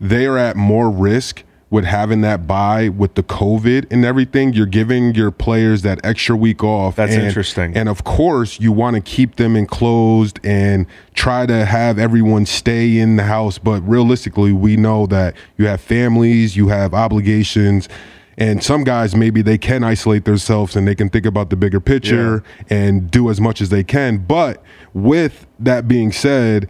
they 0.01 0.25
are 0.27 0.39
at 0.39 0.57
more 0.57 0.91
risk 0.91 1.45
with 1.73 1.87
having 1.87 2.21
that 2.21 2.47
buy 2.47 2.91
with 2.91 3.15
the 3.15 3.23
COVID 3.23 3.91
and 3.91 4.05
everything? 4.05 4.53
You're 4.53 4.67
giving 4.67 5.15
your 5.15 5.31
players 5.31 5.81
that 5.83 5.99
extra 6.05 6.37
week 6.37 6.63
off. 6.63 6.97
That's 6.97 7.15
and- 7.15 7.25
interesting. 7.25 7.75
And 7.75 7.89
of 7.89 8.05
course, 8.05 8.61
you 8.61 8.71
want 8.71 8.95
to 8.95 9.01
keep 9.01 9.37
them 9.37 9.57
enclosed 9.57 10.39
and 10.45 10.87
try 11.15 11.47
to 11.47 11.65
have 11.65 11.99
everyone 11.99 12.45
stay 12.45 12.99
in 12.99 13.17
the 13.17 13.23
house. 13.25 13.57
But 13.57 13.81
realistically, 13.89 14.53
we 14.53 14.77
know 14.77 15.07
that 15.07 15.35
you 15.57 15.67
have 15.67 15.81
families, 15.81 16.57
you 16.57 16.69
have 16.69 16.93
obligations. 16.93 17.89
And 18.37 18.63
some 18.63 18.85
guys 18.85 19.15
maybe 19.15 19.41
they 19.41 19.59
can 19.59 19.83
isolate 19.85 20.25
themselves 20.25 20.77
and 20.77 20.87
they 20.87 20.95
can 20.95 21.09
think 21.09 21.27
about 21.27 21.51
the 21.51 21.57
bigger 21.57 21.81
picture 21.81 22.43
and 22.69 23.11
do 23.11 23.31
as 23.31 23.41
much 23.41 23.61
as 23.61 23.69
they 23.71 23.85
can. 23.85 24.19
But 24.19 24.63
with 24.95 25.47
that 25.59 25.89
being 25.89 26.13
said, 26.13 26.69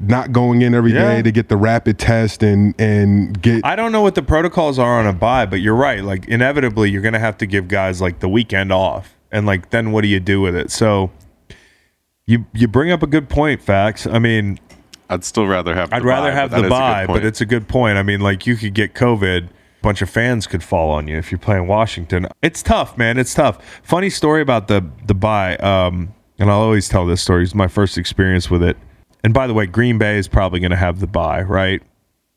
not 0.00 0.32
going 0.32 0.62
in 0.62 0.74
every 0.74 0.92
day 0.92 1.16
Yeah. 1.16 1.22
to 1.22 1.30
get 1.32 1.48
the 1.48 1.56
rapid 1.56 1.98
test 1.98 2.42
and 2.42 2.74
and 2.80 3.40
get 3.42 3.64
I 3.64 3.76
don't 3.76 3.92
know 3.92 4.02
what 4.02 4.14
the 4.14 4.22
protocols 4.22 4.78
are 4.78 4.98
on 5.00 5.06
a 5.06 5.12
bye, 5.12 5.46
but 5.46 5.60
you're 5.60 5.74
right. 5.74 6.02
Like 6.04 6.26
inevitably, 6.28 6.90
you're 6.90 7.02
gonna 7.02 7.18
have 7.18 7.36
to 7.38 7.46
give 7.46 7.68
guys 7.68 8.00
like 8.00 8.20
the 8.20 8.28
weekend 8.28 8.72
off, 8.72 9.14
and 9.32 9.46
like 9.46 9.70
then 9.70 9.92
what 9.92 10.02
do 10.02 10.08
you 10.08 10.20
do 10.20 10.40
with 10.40 10.54
it? 10.54 10.70
So 10.70 11.10
you 12.26 12.44
you 12.52 12.68
bring 12.68 12.90
up 12.90 13.02
a 13.02 13.06
good 13.06 13.28
point, 13.28 13.62
facts. 13.62 14.06
I 14.06 14.18
mean, 14.18 14.58
I'd 15.08 15.24
still 15.24 15.46
rather 15.46 15.74
have. 15.74 15.92
I'd 15.92 16.04
rather 16.04 16.30
bye, 16.30 16.34
have 16.34 16.50
the 16.50 16.56
is 16.56 16.60
a 16.60 16.62
good 16.64 16.70
bye, 16.70 17.06
but 17.06 17.24
it's 17.24 17.40
a 17.40 17.46
good 17.46 17.68
point. 17.68 17.98
I 17.98 18.02
mean, 18.02 18.20
like 18.20 18.46
you 18.46 18.56
could 18.56 18.74
get 18.74 18.94
COVID, 18.94 19.46
a 19.46 19.50
bunch 19.82 20.02
of 20.02 20.10
fans 20.10 20.46
could 20.46 20.62
fall 20.62 20.90
on 20.90 21.08
you 21.08 21.16
if 21.16 21.30
you're 21.32 21.38
playing 21.38 21.66
Washington. 21.66 22.26
It's 22.42 22.62
tough, 22.62 22.98
man. 22.98 23.18
It's 23.18 23.32
tough. 23.34 23.58
Funny 23.82 24.10
story 24.10 24.42
about 24.42 24.68
the 24.68 24.84
the 25.06 25.14
bye, 25.14 25.56
um, 25.56 26.14
and 26.38 26.50
I'll 26.50 26.60
always 26.60 26.88
tell 26.88 27.06
this 27.06 27.22
story. 27.22 27.42
It's 27.44 27.54
my 27.54 27.68
first 27.68 27.96
experience 27.98 28.50
with 28.50 28.62
it. 28.62 28.76
And 29.24 29.34
by 29.34 29.46
the 29.46 29.54
way, 29.54 29.66
Green 29.66 29.98
Bay 29.98 30.18
is 30.18 30.28
probably 30.28 30.60
going 30.60 30.70
to 30.70 30.76
have 30.76 31.00
the 31.00 31.06
buy, 31.06 31.42
right? 31.42 31.82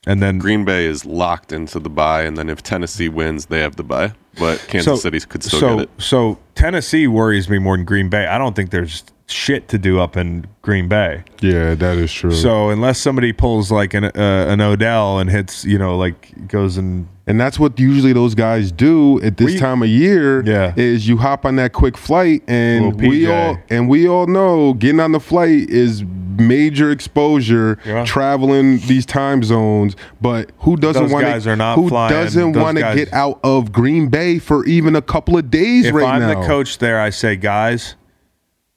And 0.08 0.22
then 0.22 0.40
Green 0.40 0.66
Bay 0.66 0.86
is 0.86 1.06
locked 1.06 1.52
into 1.52 1.80
the 1.80 1.90
buy, 1.90 2.24
and 2.24 2.36
then 2.36 2.50
if 2.50 2.64
Tennessee 2.64 3.08
wins, 3.08 3.46
they 3.46 3.60
have 3.60 3.76
the 3.76 3.84
buy. 3.84 4.14
But 4.40 4.60
Kansas 4.68 5.04
City 5.04 5.20
could 5.20 5.44
still 5.44 5.60
so, 5.60 5.76
get 5.76 5.84
it. 5.84 5.90
So 6.00 6.40
Tennessee 6.56 7.06
worries 7.06 7.50
me 7.50 7.60
more 7.60 7.78
than 7.78 7.86
Green 7.86 8.10
Bay. 8.10 8.26
I 8.26 8.38
don't 8.40 8.56
think 8.56 8.72
there's 8.72 9.04
shit 9.32 9.68
to 9.70 9.78
do 9.78 10.00
up 10.00 10.16
in 10.18 10.46
Green 10.62 10.88
Bay. 10.88 11.24
yeah, 11.42 11.74
that 11.76 11.98
is 11.98 12.12
true. 12.12 12.32
So 12.32 12.70
unless 12.70 13.00
somebody 13.00 13.34
pulls 13.34 13.72
like 13.72 13.94
an 13.94 14.06
uh, 14.06 14.12
an 14.16 14.62
Odell 14.62 15.20
and 15.20 15.30
hits, 15.30 15.66
you 15.66 15.78
know, 15.78 15.98
like 15.98 16.48
goes 16.48 16.78
and 16.78 17.08
And 17.28 17.40
that's 17.40 17.58
what 17.60 17.80
usually 17.80 18.14
those 18.14 18.36
guys 18.36 18.72
do 18.72 19.22
at 19.22 19.38
this 19.38 19.54
We- 19.54 19.58
time 19.60 19.82
of 19.84 19.90
year. 19.90 20.44
Yeah. 20.46 20.74
is 20.76 21.08
you 21.08 21.18
hop 21.18 21.46
on 21.46 21.56
that 21.56 21.72
quick 21.74 21.98
flight, 21.98 22.44
and 22.48 23.00
we 23.00 23.28
all 23.32 23.58
and 23.70 23.88
we 23.90 24.08
all 24.08 24.28
know 24.28 24.74
getting 24.74 25.00
on 25.00 25.12
the 25.14 25.20
flight 25.20 25.70
is 25.70 26.04
major 26.38 26.92
exposure. 26.92 27.78
Yeah. 27.86 28.04
Traveling 28.06 28.80
these 28.88 29.06
time 29.06 29.44
zones, 29.44 29.96
but 30.22 30.52
who 30.60 30.76
doesn't 30.78 31.10
want 31.12 31.26
guys 31.26 31.44
to? 31.44 31.52
are 31.52 31.56
not 31.56 31.76
who 31.76 31.90
flying. 31.90 32.12
doesn't 32.14 32.54
want 32.54 32.78
to 32.78 32.94
get 32.96 33.12
out 33.14 33.40
of 33.44 33.72
Green 33.72 34.08
Bay 34.10 34.40
for 34.40 34.66
even 34.66 34.96
a 34.96 35.02
couple 35.02 35.38
of 35.38 35.50
days 35.52 35.86
if 35.88 35.94
right 35.94 36.08
I'm 36.16 36.22
now? 36.22 36.40
the 36.42 36.48
coach 36.48 36.78
there, 36.80 37.00
I 37.00 37.10
say, 37.12 37.36
guys, 37.36 37.96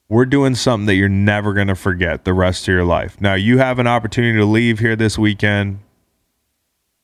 we're 0.07 0.25
doing 0.25 0.55
something 0.55 0.85
that 0.85 0.95
you're 0.95 1.09
never 1.09 1.53
going 1.53 1.67
to 1.67 1.75
forget 1.75 2.25
the 2.25 2.33
rest 2.33 2.67
of 2.67 2.73
your 2.73 2.83
life. 2.83 3.19
Now 3.19 3.33
you 3.33 3.57
have 3.57 3.79
an 3.79 3.87
opportunity 3.87 4.37
to 4.37 4.45
leave 4.45 4.79
here 4.79 4.95
this 4.95 5.17
weekend. 5.17 5.79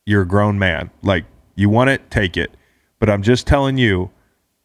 You're 0.05 0.21
a 0.21 0.27
grown 0.27 0.59
man. 0.59 0.91
Like 1.01 1.25
you 1.55 1.69
want 1.69 1.89
it, 1.89 2.11
take 2.11 2.37
it. 2.37 2.51
But 2.99 3.09
I'm 3.09 3.23
just 3.23 3.47
telling 3.47 3.77
you 3.77 4.11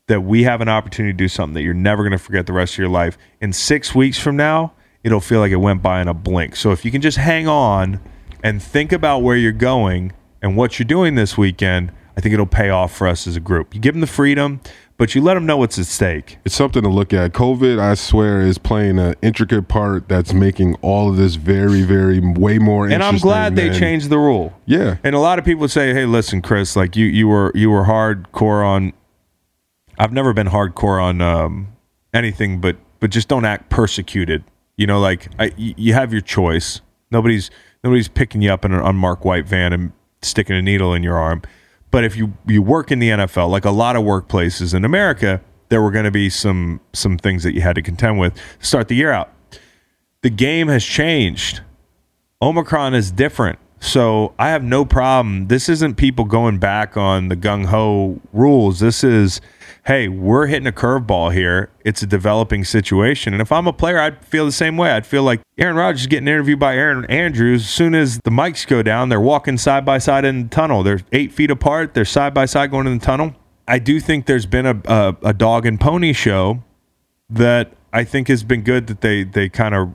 that 0.09 0.21
we 0.21 0.45
have 0.45 0.61
an 0.61 0.69
opportunity 0.69 1.13
to 1.13 1.17
do 1.17 1.29
something 1.29 1.55
that 1.55 1.63
you're 1.63 1.75
never 1.75 2.03
going 2.03 2.13
to 2.13 2.19
forget 2.19 2.47
the 2.47 2.53
rest 2.53 2.75
of 2.75 2.79
your 2.79 2.89
life. 2.89 3.17
In 3.41 3.53
six 3.53 3.95
weeks 3.95 4.19
from 4.19 4.37
now, 4.37 4.73
it'll 5.03 5.21
feel 5.21 5.41
like 5.41 5.53
it 5.53 5.57
went 5.57 5.83
by 5.83 6.01
in 6.01 6.09
a 6.09 6.15
blink. 6.15 6.57
So 6.57 6.73
if 6.73 6.85
you 6.85 6.91
can 6.91 7.01
just 7.01 7.17
hang 7.17 7.49
on 7.49 8.01
and 8.43 8.63
think 8.63 8.93
about 8.93 9.23
where 9.23 9.37
you're 9.37 9.53
going 9.53 10.13
and 10.43 10.57
what 10.57 10.79
you're 10.79 10.87
doing 10.87 11.15
this 11.15 11.39
weekend, 11.39 11.91
I 12.17 12.21
think 12.21 12.33
it'll 12.33 12.47
pay 12.47 12.71
off 12.71 12.97
for 12.97 13.07
us 13.07 13.27
as 13.27 13.37
a 13.37 13.41
group. 13.41 13.75
You 13.75 13.81
give 13.81 13.95
them 13.95 14.01
the 14.01 14.07
freedom, 14.07 14.61
but 14.97 15.15
you 15.15 15.21
let 15.21 15.35
them 15.35 15.45
know 15.45 15.59
what's 15.59 15.79
at 15.79 15.87
stake. 15.87 16.39
It's 16.45 16.55
something 16.55 16.83
to 16.83 16.89
look 16.89 17.13
at. 17.13 17.33
COVID, 17.33 17.79
I 17.79 17.95
swear, 17.95 18.41
is 18.41 18.57
playing 18.57 18.99
an 18.99 19.15
intricate 19.21 19.69
part 19.69 20.09
that's 20.09 20.33
making 20.33 20.77
all 20.77 21.11
of 21.11 21.17
this 21.17 21.35
very, 21.35 21.83
very 21.83 22.21
way 22.21 22.59
more. 22.59 22.89
And 22.89 23.03
I'm 23.03 23.19
glad 23.19 23.55
they 23.57 23.71
changed 23.71 24.09
the 24.09 24.19
rule. 24.19 24.59
Yeah, 24.65 24.97
And 25.05 25.15
a 25.15 25.21
lot 25.21 25.39
of 25.39 25.45
people 25.45 25.69
say, 25.69 25.93
"Hey, 25.93 26.07
listen, 26.07 26.41
Chris, 26.41 26.75
like 26.75 26.97
you 26.97 27.05
you 27.07 27.29
were 27.29 27.53
you 27.55 27.71
were 27.71 27.85
hardcore 27.85 28.67
on 28.67 28.95
I've 29.99 30.13
never 30.13 30.33
been 30.33 30.49
hardcore 30.49 31.03
on 31.03 31.21
um, 31.21 31.69
anything 32.13 32.61
but 32.61 32.77
but 33.01 33.11
just 33.11 33.29
don't 33.29 33.45
act 33.45 33.71
persecuted. 33.71 34.45
You 34.77 34.87
know, 34.87 35.01
like 35.01 35.29
I, 35.39 35.53
you 35.57 35.95
have 35.95 36.13
your 36.13 36.21
choice. 36.23 36.81
Nobody's 37.11 37.51
nobody's 37.83 38.09
picking 38.09 38.43
you 38.43 38.53
up 38.53 38.65
in 38.65 38.73
an 38.73 38.81
unmarked 38.81 39.25
white 39.25 39.47
van 39.47 39.73
and 39.73 39.93
sticking 40.23 40.57
a 40.57 40.63
needle 40.63 40.93
in 40.93 41.03
your 41.03 41.17
arm. 41.17 41.43
But 41.91 42.05
if 42.05 42.17
you 42.17 42.35
you 42.47 42.63
work 42.63 42.91
in 42.91 42.99
the 42.99 43.11
NFL, 43.11 43.49
like 43.49 43.65
a 43.65 43.71
lot 43.71 43.97
of 43.97 44.03
workplaces 44.03 44.75
in 44.75 44.85
America, 44.85 45.41
there 45.69 45.83
were 45.83 45.91
going 45.91 46.05
to 46.05 46.11
be 46.11 46.29
some 46.31 46.81
some 46.93 47.19
things 47.19 47.43
that 47.43 47.55
you 47.55 47.61
had 47.61 47.75
to 47.77 47.83
contend 47.83 48.19
with 48.19 48.35
to 48.35 48.67
start 48.67 48.89
the 48.89 48.97
year 48.97 49.13
out. 49.13 49.33
The 50.23 50.31
game 50.31 50.69
has 50.69 50.85
changed. 50.85 51.61
Omicron 52.43 52.95
is 52.95 53.11
different. 53.11 53.59
So 53.81 54.35
I 54.39 54.51
have 54.51 54.63
no 54.63 54.85
problem. 54.85 55.49
This 55.49 55.69
isn't 55.69 55.97
people 55.97 56.25
going 56.25 56.59
back 56.59 56.97
on 56.97 57.29
the 57.29 57.37
gung 57.37 57.67
ho 57.67 58.21
rules. 58.33 58.81
This 58.81 59.05
is, 59.05 59.41
hey, 59.87 60.09
we're 60.09 60.47
hitting 60.47 60.67
a 60.67 60.73
curveball 60.73 61.33
here. 61.33 61.71
It's 61.85 62.03
a 62.03 62.07
developing 62.07 62.65
situation. 62.65 63.33
And 63.33 63.41
if 63.41 63.53
I'm 63.53 63.69
a 63.69 63.73
player, 63.73 64.01
I'd 64.01 64.25
feel 64.25 64.45
the 64.45 64.53
same 64.53 64.77
way. 64.77 64.91
I'd 64.91 65.07
feel 65.07 65.23
like 65.23 65.41
Aaron 65.59 65.77
Rodgers 65.77 66.03
is 66.03 66.07
getting 66.09 66.27
interviewed 66.27 66.59
by 66.59 66.75
Erin 66.75 67.05
Andrews. 67.05 67.63
As 67.63 67.71
soon 67.71 67.95
as 67.95 68.19
the 68.25 68.31
mics 68.31 68.67
go 68.67 68.83
down, 68.83 69.11
they're 69.11 69.21
walking 69.21 69.57
side 69.57 69.85
by 69.85 69.99
side 69.99 70.25
in 70.25 70.45
the 70.45 70.49
tunnel. 70.49 70.83
They're 70.83 71.01
eight 71.13 71.33
feet 71.33 71.53
apart. 71.53 71.95
They're 71.95 72.05
side 72.05 72.35
by 72.35 72.47
side 72.47 72.73
going 72.73 72.89
in 72.89 72.99
the 72.99 73.05
tunnel. 73.05 73.35
I 73.69 73.79
do 73.79 74.01
think 74.01 74.27
there's 74.27 74.47
been 74.47 74.67
a, 74.67 74.81
a, 74.87 75.17
a 75.23 75.33
dog 75.33 75.67
and 75.67 75.81
pony 75.81 76.13
show 76.13 76.65
that 77.31 77.73
I 77.93 78.03
think 78.03 78.27
has 78.27 78.43
been 78.43 78.63
good 78.63 78.89
that 78.89 79.01
they 79.01 79.25
they 79.25 79.49
kind 79.49 79.75
of 79.75 79.95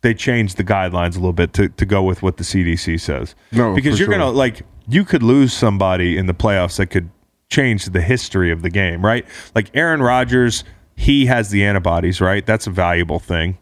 they 0.00 0.14
changed 0.14 0.56
the 0.56 0.64
guidelines 0.64 1.12
a 1.12 1.18
little 1.18 1.32
bit 1.32 1.52
to, 1.54 1.68
to 1.70 1.86
go 1.86 2.02
with 2.02 2.22
what 2.22 2.36
the 2.36 2.44
CDC 2.44 3.00
says. 3.00 3.34
No, 3.52 3.74
because 3.74 3.98
you're 3.98 4.06
sure. 4.06 4.18
gonna 4.18 4.30
like 4.30 4.62
you 4.86 5.04
could 5.04 5.22
lose 5.22 5.52
somebody 5.52 6.16
in 6.16 6.26
the 6.26 6.34
playoffs 6.34 6.76
that 6.76 6.86
could 6.86 7.10
change 7.48 7.86
the 7.86 8.00
history 8.00 8.50
of 8.50 8.62
the 8.62 8.70
game, 8.70 9.04
right? 9.04 9.26
Like 9.54 9.70
Aaron 9.74 10.02
Rodgers, 10.02 10.64
he 10.94 11.26
has 11.26 11.50
the 11.50 11.64
antibodies, 11.64 12.20
right? 12.20 12.44
That's 12.44 12.66
a 12.66 12.70
valuable 12.70 13.18
thing 13.18 13.58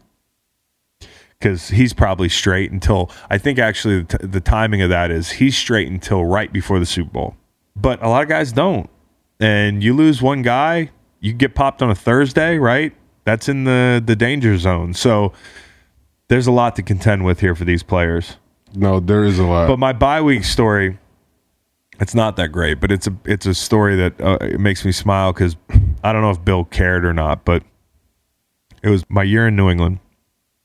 because 1.39 1.69
he's 1.69 1.93
probably 1.93 2.29
straight 2.29 2.71
until 2.71 3.11
I 3.29 3.37
think 3.37 3.59
actually 3.59 4.01
the, 4.01 4.17
t- 4.17 4.27
the 4.27 4.41
timing 4.41 4.81
of 4.81 4.89
that 4.89 5.11
is 5.11 5.31
he's 5.31 5.57
straight 5.57 5.87
until 5.87 6.25
right 6.25 6.51
before 6.51 6.79
the 6.79 6.85
Super 6.85 7.11
Bowl. 7.11 7.35
But 7.75 8.01
a 8.01 8.09
lot 8.09 8.23
of 8.23 8.29
guys 8.29 8.51
don't, 8.51 8.89
and 9.39 9.83
you 9.83 9.93
lose 9.93 10.21
one 10.21 10.41
guy, 10.41 10.89
you 11.19 11.33
get 11.33 11.53
popped 11.53 11.81
on 11.81 11.89
a 11.91 11.95
Thursday, 11.95 12.57
right? 12.57 12.93
That's 13.23 13.47
in 13.49 13.65
the 13.65 14.01
the 14.03 14.15
danger 14.15 14.57
zone. 14.57 14.93
So 14.93 15.33
there's 16.27 16.47
a 16.47 16.51
lot 16.51 16.75
to 16.77 16.83
contend 16.83 17.23
with 17.23 17.39
here 17.39 17.55
for 17.55 17.65
these 17.65 17.83
players. 17.83 18.37
No, 18.73 18.99
there 18.99 19.23
is 19.23 19.37
a 19.37 19.43
lot. 19.43 19.67
But 19.67 19.79
my 19.79 19.93
bye 19.93 20.21
week 20.21 20.43
story, 20.43 20.97
it's 21.99 22.15
not 22.15 22.35
that 22.35 22.49
great, 22.49 22.79
but 22.79 22.91
it's 22.91 23.07
a 23.07 23.15
it's 23.25 23.45
a 23.45 23.53
story 23.53 23.95
that 23.95 24.21
uh, 24.21 24.37
it 24.41 24.59
makes 24.59 24.85
me 24.85 24.91
smile 24.91 25.33
because 25.33 25.55
I 26.03 26.13
don't 26.13 26.21
know 26.21 26.31
if 26.31 26.43
Bill 26.43 26.65
cared 26.65 27.05
or 27.05 27.13
not, 27.13 27.45
but 27.45 27.63
it 28.83 28.89
was 28.89 29.03
my 29.09 29.23
year 29.23 29.47
in 29.47 29.55
New 29.55 29.69
England. 29.69 29.99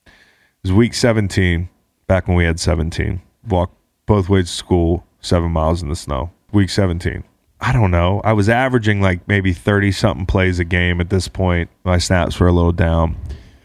It 0.06 0.68
was 0.68 0.72
week 0.72 0.94
17, 0.94 1.68
back 2.06 2.28
when 2.28 2.36
we 2.36 2.44
had 2.44 2.60
17. 2.60 3.20
Walked 3.48 3.74
both 4.06 4.28
ways 4.28 4.46
to 4.46 4.52
school, 4.52 5.04
seven 5.20 5.50
miles 5.50 5.82
in 5.82 5.88
the 5.88 5.96
snow. 5.96 6.30
Week 6.52 6.70
17. 6.70 7.24
I 7.60 7.72
don't 7.72 7.90
know. 7.90 8.20
I 8.24 8.32
was 8.32 8.48
averaging 8.48 9.00
like 9.00 9.26
maybe 9.26 9.52
30 9.52 9.92
something 9.92 10.26
plays 10.26 10.58
a 10.58 10.64
game 10.64 11.00
at 11.00 11.10
this 11.10 11.28
point. 11.28 11.70
My 11.84 11.98
snaps 11.98 12.38
were 12.38 12.48
a 12.48 12.52
little 12.52 12.72
down. 12.72 13.16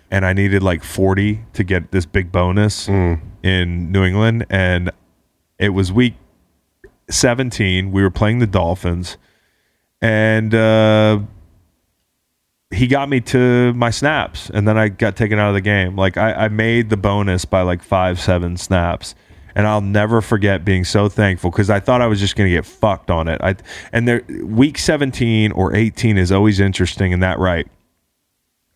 And 0.09 0.25
I 0.25 0.33
needed 0.33 0.63
like 0.63 0.83
40 0.83 1.41
to 1.53 1.63
get 1.63 1.91
this 1.91 2.05
big 2.05 2.31
bonus 2.31 2.87
in 2.87 3.91
New 3.91 4.03
England. 4.05 4.45
And 4.49 4.91
it 5.59 5.69
was 5.69 5.91
week 5.91 6.13
17. 7.09 7.91
We 7.91 8.01
were 8.01 8.09
playing 8.09 8.39
the 8.39 8.47
Dolphins. 8.47 9.17
And 10.01 10.53
uh, 10.53 11.19
he 12.71 12.87
got 12.87 13.09
me 13.09 13.21
to 13.21 13.73
my 13.73 13.89
snaps. 13.89 14.49
And 14.49 14.67
then 14.67 14.77
I 14.77 14.89
got 14.89 15.15
taken 15.15 15.39
out 15.39 15.49
of 15.49 15.55
the 15.55 15.61
game. 15.61 15.95
Like 15.95 16.17
I, 16.17 16.33
I 16.33 16.47
made 16.49 16.89
the 16.89 16.97
bonus 16.97 17.45
by 17.45 17.61
like 17.61 17.81
five, 17.81 18.19
seven 18.19 18.57
snaps. 18.57 19.15
And 19.55 19.65
I'll 19.65 19.81
never 19.81 20.21
forget 20.21 20.63
being 20.63 20.83
so 20.83 21.09
thankful 21.09 21.49
because 21.49 21.71
I 21.71 21.79
thought 21.79 21.99
I 22.01 22.05
was 22.05 22.19
just 22.19 22.35
going 22.35 22.47
to 22.47 22.55
get 22.55 22.63
fucked 22.63 23.09
on 23.09 23.27
it. 23.27 23.41
I 23.41 23.55
and 23.91 24.07
there 24.07 24.21
week 24.43 24.77
17 24.77 25.51
or 25.51 25.75
18 25.75 26.19
is 26.19 26.31
always 26.31 26.59
interesting 26.59 27.11
in 27.11 27.21
that 27.21 27.39
right 27.39 27.67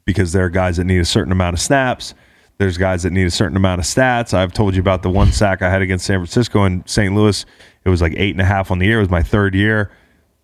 because 0.06 0.32
there 0.32 0.44
are 0.46 0.50
guys 0.50 0.78
that 0.78 0.86
need 0.86 0.98
a 0.98 1.06
certain 1.06 1.32
amount 1.32 1.54
of 1.54 1.60
snaps. 1.60 2.16
There's 2.58 2.78
guys 2.78 3.04
that 3.04 3.12
need 3.12 3.26
a 3.26 3.32
certain 3.32 3.58
amount 3.58 3.80
of 3.80 3.86
stats. 3.86 4.34
I've 4.34 4.54
told 4.54 4.76
you 4.76 4.82
about 4.82 5.04
the 5.04 5.10
one 5.10 5.32
sack 5.32 5.62
I 5.62 5.70
had 5.70 5.82
against 5.82 6.06
San 6.06 6.20
Francisco 6.20 6.64
and 6.64 6.88
St. 6.88 7.14
Louis. 7.14 7.46
It 7.84 7.90
was 7.90 8.02
like 8.02 8.14
eight 8.16 8.32
and 8.32 8.42
a 8.42 8.46
half 8.46 8.72
on 8.72 8.80
the 8.80 8.86
year. 8.86 8.98
It 8.98 9.02
was 9.02 9.10
my 9.10 9.24
third 9.24 9.56
year, 9.56 9.92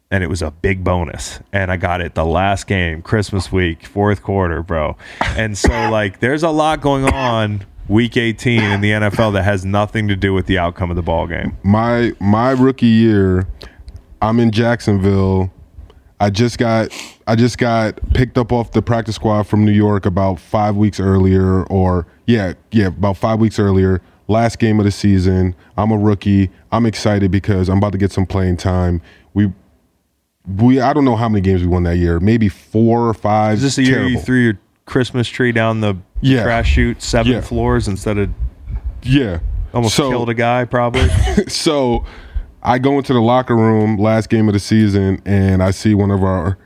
and 0.09 0.23
it 0.23 0.27
was 0.27 0.41
a 0.41 0.51
big 0.51 0.83
bonus. 0.83 1.39
And 1.53 1.71
I 1.71 1.77
got 1.77 2.01
it 2.01 2.15
the 2.15 2.25
last 2.25 2.67
game, 2.67 3.01
Christmas 3.01 3.51
week, 3.51 3.85
fourth 3.85 4.23
quarter, 4.23 4.63
bro. 4.63 4.97
And 5.21 5.57
so, 5.57 5.69
like, 5.91 6.19
there's 6.19 6.43
a 6.43 6.49
lot 6.49 6.81
going 6.81 7.05
on 7.05 7.65
week 7.87 8.17
18 8.17 8.61
in 8.61 8.81
the 8.81 8.91
NFL 8.91 9.33
that 9.33 9.43
has 9.43 9.63
nothing 9.63 10.07
to 10.07 10.15
do 10.15 10.33
with 10.33 10.45
the 10.45 10.57
outcome 10.57 10.89
of 10.89 10.95
the 10.95 11.01
ball 11.01 11.27
game. 11.27 11.57
my 11.63 12.13
my 12.19 12.51
rookie 12.51 12.85
year, 12.85 13.47
I'm 14.21 14.39
in 14.39 14.51
Jacksonville. 14.51 15.51
I 16.19 16.29
just 16.31 16.57
got 16.57 16.91
I 17.27 17.35
just 17.35 17.57
got 17.57 17.99
picked 18.13 18.37
up 18.37 18.51
off 18.51 18.71
the 18.71 18.81
practice 18.81 19.15
squad 19.15 19.43
from 19.43 19.63
New 19.63 19.71
York 19.71 20.05
about 20.05 20.39
five 20.39 20.75
weeks 20.75 20.99
earlier, 20.99 21.63
or 21.65 22.07
yeah, 22.25 22.53
yeah, 22.71 22.87
about 22.87 23.17
five 23.17 23.39
weeks 23.39 23.59
earlier. 23.59 24.01
Last 24.27 24.59
game 24.59 24.79
of 24.79 24.85
the 24.85 24.91
season. 24.91 25.55
I'm 25.77 25.91
a 25.91 25.97
rookie. 25.97 26.49
I'm 26.71 26.85
excited 26.85 27.31
because 27.31 27.69
I'm 27.69 27.77
about 27.77 27.93
to 27.93 27.97
get 27.97 28.11
some 28.11 28.25
playing 28.25 28.57
time. 28.57 29.01
We 29.33 29.51
we 30.59 30.79
I 30.81 30.93
don't 30.93 31.05
know 31.05 31.15
how 31.15 31.29
many 31.29 31.41
games 31.41 31.61
we 31.61 31.67
won 31.67 31.83
that 31.83 31.97
year. 31.97 32.19
Maybe 32.19 32.49
four 32.49 33.07
or 33.07 33.13
five. 33.13 33.55
Is 33.57 33.61
this 33.63 33.75
the 33.77 33.83
year 33.83 34.05
you 34.07 34.19
threw 34.19 34.39
your 34.39 34.59
Christmas 34.85 35.27
tree 35.27 35.51
down 35.51 35.81
the 35.81 35.95
Yeah. 36.21 36.43
trash 36.43 36.69
chute 36.73 37.01
seven 37.01 37.33
Yeah. 37.33 37.41
floors 37.41 37.87
instead 37.87 38.17
of 38.17 38.29
Yeah. 39.03 39.39
almost 39.73 39.95
So- 39.95 40.09
killed 40.09 40.29
a 40.29 40.33
guy, 40.33 40.65
probably? 40.65 41.07
so 41.47 42.03
I 42.63 42.79
go 42.79 42.97
into 42.97 43.13
the 43.13 43.21
locker 43.21 43.55
room 43.55 43.97
last 43.97 44.29
game 44.29 44.47
of 44.49 44.53
the 44.53 44.59
season 44.59 45.21
and 45.25 45.61
I 45.63 45.71
see 45.71 45.93
one 45.93 46.11
of 46.11 46.23
our, 46.23 46.57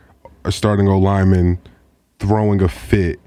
starting 0.50 0.88
O 0.88 0.98
linemen 0.98 1.60
throwing 2.20 2.62
a 2.62 2.68
fit, 2.68 3.20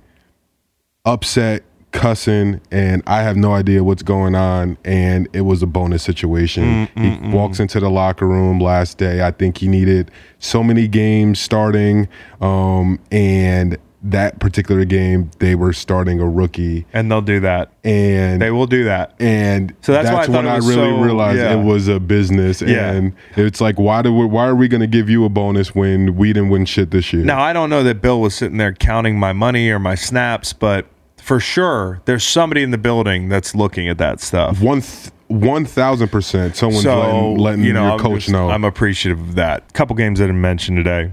upset, 1.05 1.63
cussing, 1.95 2.61
and 2.71 3.03
I 3.07 3.23
have 3.23 3.37
no 3.37 3.55
idea 3.55 3.83
what's 3.83 4.03
going 4.03 4.35
on. 4.35 4.77
And 4.85 5.29
it 5.33 5.43
was 5.43 5.63
a 5.63 5.67
bonus 5.67 6.03
situation. 6.03 6.65
Mm, 6.65 6.89
he 6.95 7.01
mm, 7.01 7.21
mm. 7.23 7.33
walks 7.33 7.61
into 7.61 7.81
the 7.81 7.89
locker 7.89 8.27
room 8.27 8.61
last 8.61 8.99
day. 8.99 9.27
I 9.27 9.31
think 9.31 9.59
he 9.59 9.69
needed 9.69 10.11
so 10.39 10.63
many 10.63 10.89
games 10.89 11.41
starting. 11.41 12.09
Um, 12.43 12.99
and 13.11 13.79
that 14.03 14.39
particular 14.39 14.85
game, 14.85 15.31
they 15.39 15.55
were 15.55 15.73
starting 15.73 16.21
a 16.21 16.29
rookie. 16.29 16.85
and 16.93 17.11
they'll 17.11 17.23
do 17.23 17.41
that. 17.41 17.73
And 17.85 18.43
They 18.43 18.51
will 18.51 18.67
do 18.67 18.85
that. 18.85 19.15
and 19.19 19.75
So 19.81 19.93
that's 19.93 20.11
why 20.11 20.25
I 20.25 20.37
when 20.37 20.47
I 20.47 20.57
really 20.57 20.75
so- 20.75 21.01
realized 21.01 21.39
yeah. 21.39 21.55
it 21.55 21.65
was 21.65 21.89
a 21.89 21.99
business. 21.99 22.61
Yeah. 22.61 22.91
And 22.93 23.15
it's 23.37 23.63
like, 23.63 23.79
why 23.79 24.03
do 24.03 24.13
we, 24.13 24.27
why 24.27 24.47
are 24.47 24.55
we 24.55 24.69
going 24.69 24.83
to 24.83 24.87
give 24.87 25.09
you 25.09 25.25
a 25.25 25.31
bonus 25.31 25.75
when 25.75 26.17
we 26.17 26.35
didn't 26.35 26.51
win 26.51 26.67
shit 26.67 26.91
this 26.91 27.15
year? 27.15 27.25
Now 27.25 27.41
I 27.41 27.55
don't 27.55 27.71
know 27.71 27.83
that 27.83 28.03
Bill 28.03 28.21
was 28.21 28.35
sitting 28.35 28.59
there 28.59 28.75
counting 28.75 29.19
my 29.19 29.33
money 29.33 29.71
or 29.71 29.79
my 29.79 29.95
snaps, 29.95 30.53
but 30.53 30.87
for 31.25 31.41
sure 31.41 32.03
there's 32.05 32.23
somebody 32.23 32.63
in 32.63 32.71
the 32.71 32.77
building 32.79 33.29
that's 33.31 33.55
looking 33.55 33.89
at 33.89 33.97
that 33.99 34.21
stuff. 34.21 34.61
one 34.61 34.83
th- 34.83 35.11
one 35.29 35.65
thousand 35.65 36.09
percent. 36.09 36.55
Someone's 36.55 36.83
so 36.85 36.99
letting, 37.01 37.37
letting 37.39 37.65
you 37.65 37.73
know, 37.73 37.85
your 37.85 37.93
I'm 37.93 37.99
coach 37.99 38.21
just- 38.25 38.29
know. 38.33 38.51
I'm 38.51 38.63
appreciative 38.65 39.19
of 39.21 39.35
that. 39.37 39.73
Couple 39.73 39.97
games 39.97 40.19
that 40.19 40.29
I 40.29 40.33
mentioned 40.33 40.77
today. 40.77 41.13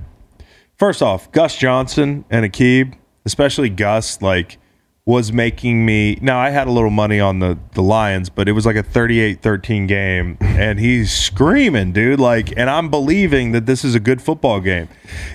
First 0.78 1.02
off, 1.02 1.32
Gus 1.32 1.56
Johnson 1.56 2.26
and 2.30 2.46
Aqib, 2.46 2.94
especially 3.26 3.70
Gus, 3.70 4.22
like 4.22 4.58
was 5.06 5.32
making 5.32 5.86
me 5.86 6.18
now 6.22 6.38
I 6.40 6.50
had 6.52 6.68
a 6.68 6.72
little 6.72 6.90
money 6.90 7.20
on 7.20 7.40
the 7.40 7.58
the 7.74 7.82
Lions, 7.82 8.30
but 8.30 8.50
it 8.50 8.52
was 8.52 8.66
like 8.66 8.76
a 8.76 8.84
38-13 8.84 9.88
game 9.88 10.38
and 10.42 10.78
he's 10.80 11.12
screaming, 11.12 11.94
dude, 11.94 12.20
like 12.20 12.54
and 12.58 12.70
I'm 12.70 12.90
believing 12.90 13.54
that 13.54 13.66
this 13.66 13.86
is 13.86 13.96
a 13.96 14.00
good 14.00 14.22
football 14.22 14.60
game. 14.60 14.90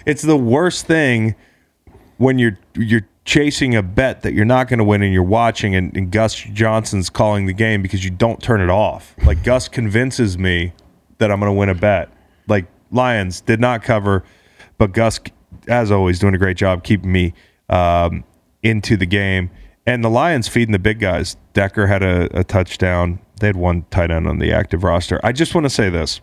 It's 0.04 0.22
the 0.22 0.36
worst 0.36 0.86
thing 0.86 1.34
when 2.18 2.38
you're 2.38 2.58
you're 2.76 3.08
chasing 3.26 3.74
a 3.74 3.82
bet 3.82 4.22
that 4.22 4.32
you're 4.32 4.46
not 4.46 4.68
going 4.68 4.78
to 4.78 4.84
win 4.84 5.02
and 5.02 5.12
you're 5.12 5.22
watching 5.22 5.74
and, 5.74 5.94
and 5.96 6.10
Gus 6.10 6.34
Johnson's 6.34 7.10
calling 7.10 7.46
the 7.46 7.52
game 7.52 7.82
because 7.82 8.04
you 8.04 8.10
don't 8.10 8.40
turn 8.40 8.60
it 8.60 8.70
off. 8.70 9.14
Like 9.26 9.42
Gus 9.44 9.68
convinces 9.68 10.38
me 10.38 10.72
that 11.18 11.30
I'm 11.30 11.40
going 11.40 11.52
to 11.52 11.58
win 11.58 11.68
a 11.68 11.74
bet. 11.74 12.08
Like 12.46 12.66
Lions 12.90 13.40
did 13.40 13.60
not 13.60 13.82
cover, 13.82 14.24
but 14.78 14.92
Gus, 14.92 15.20
as 15.66 15.90
always, 15.90 16.20
doing 16.20 16.34
a 16.34 16.38
great 16.38 16.56
job 16.56 16.84
keeping 16.84 17.10
me 17.10 17.34
um, 17.68 18.24
into 18.62 18.96
the 18.96 19.06
game. 19.06 19.50
And 19.86 20.04
the 20.04 20.10
Lions 20.10 20.48
feeding 20.48 20.72
the 20.72 20.78
big 20.78 21.00
guys. 21.00 21.36
Decker 21.52 21.88
had 21.88 22.02
a, 22.02 22.28
a 22.38 22.44
touchdown. 22.44 23.20
They 23.40 23.48
had 23.48 23.56
one 23.56 23.84
tight 23.90 24.10
end 24.10 24.26
on 24.26 24.38
the 24.38 24.52
active 24.52 24.84
roster. 24.84 25.20
I 25.22 25.32
just 25.32 25.54
want 25.54 25.64
to 25.64 25.70
say 25.70 25.90
this: 25.90 26.20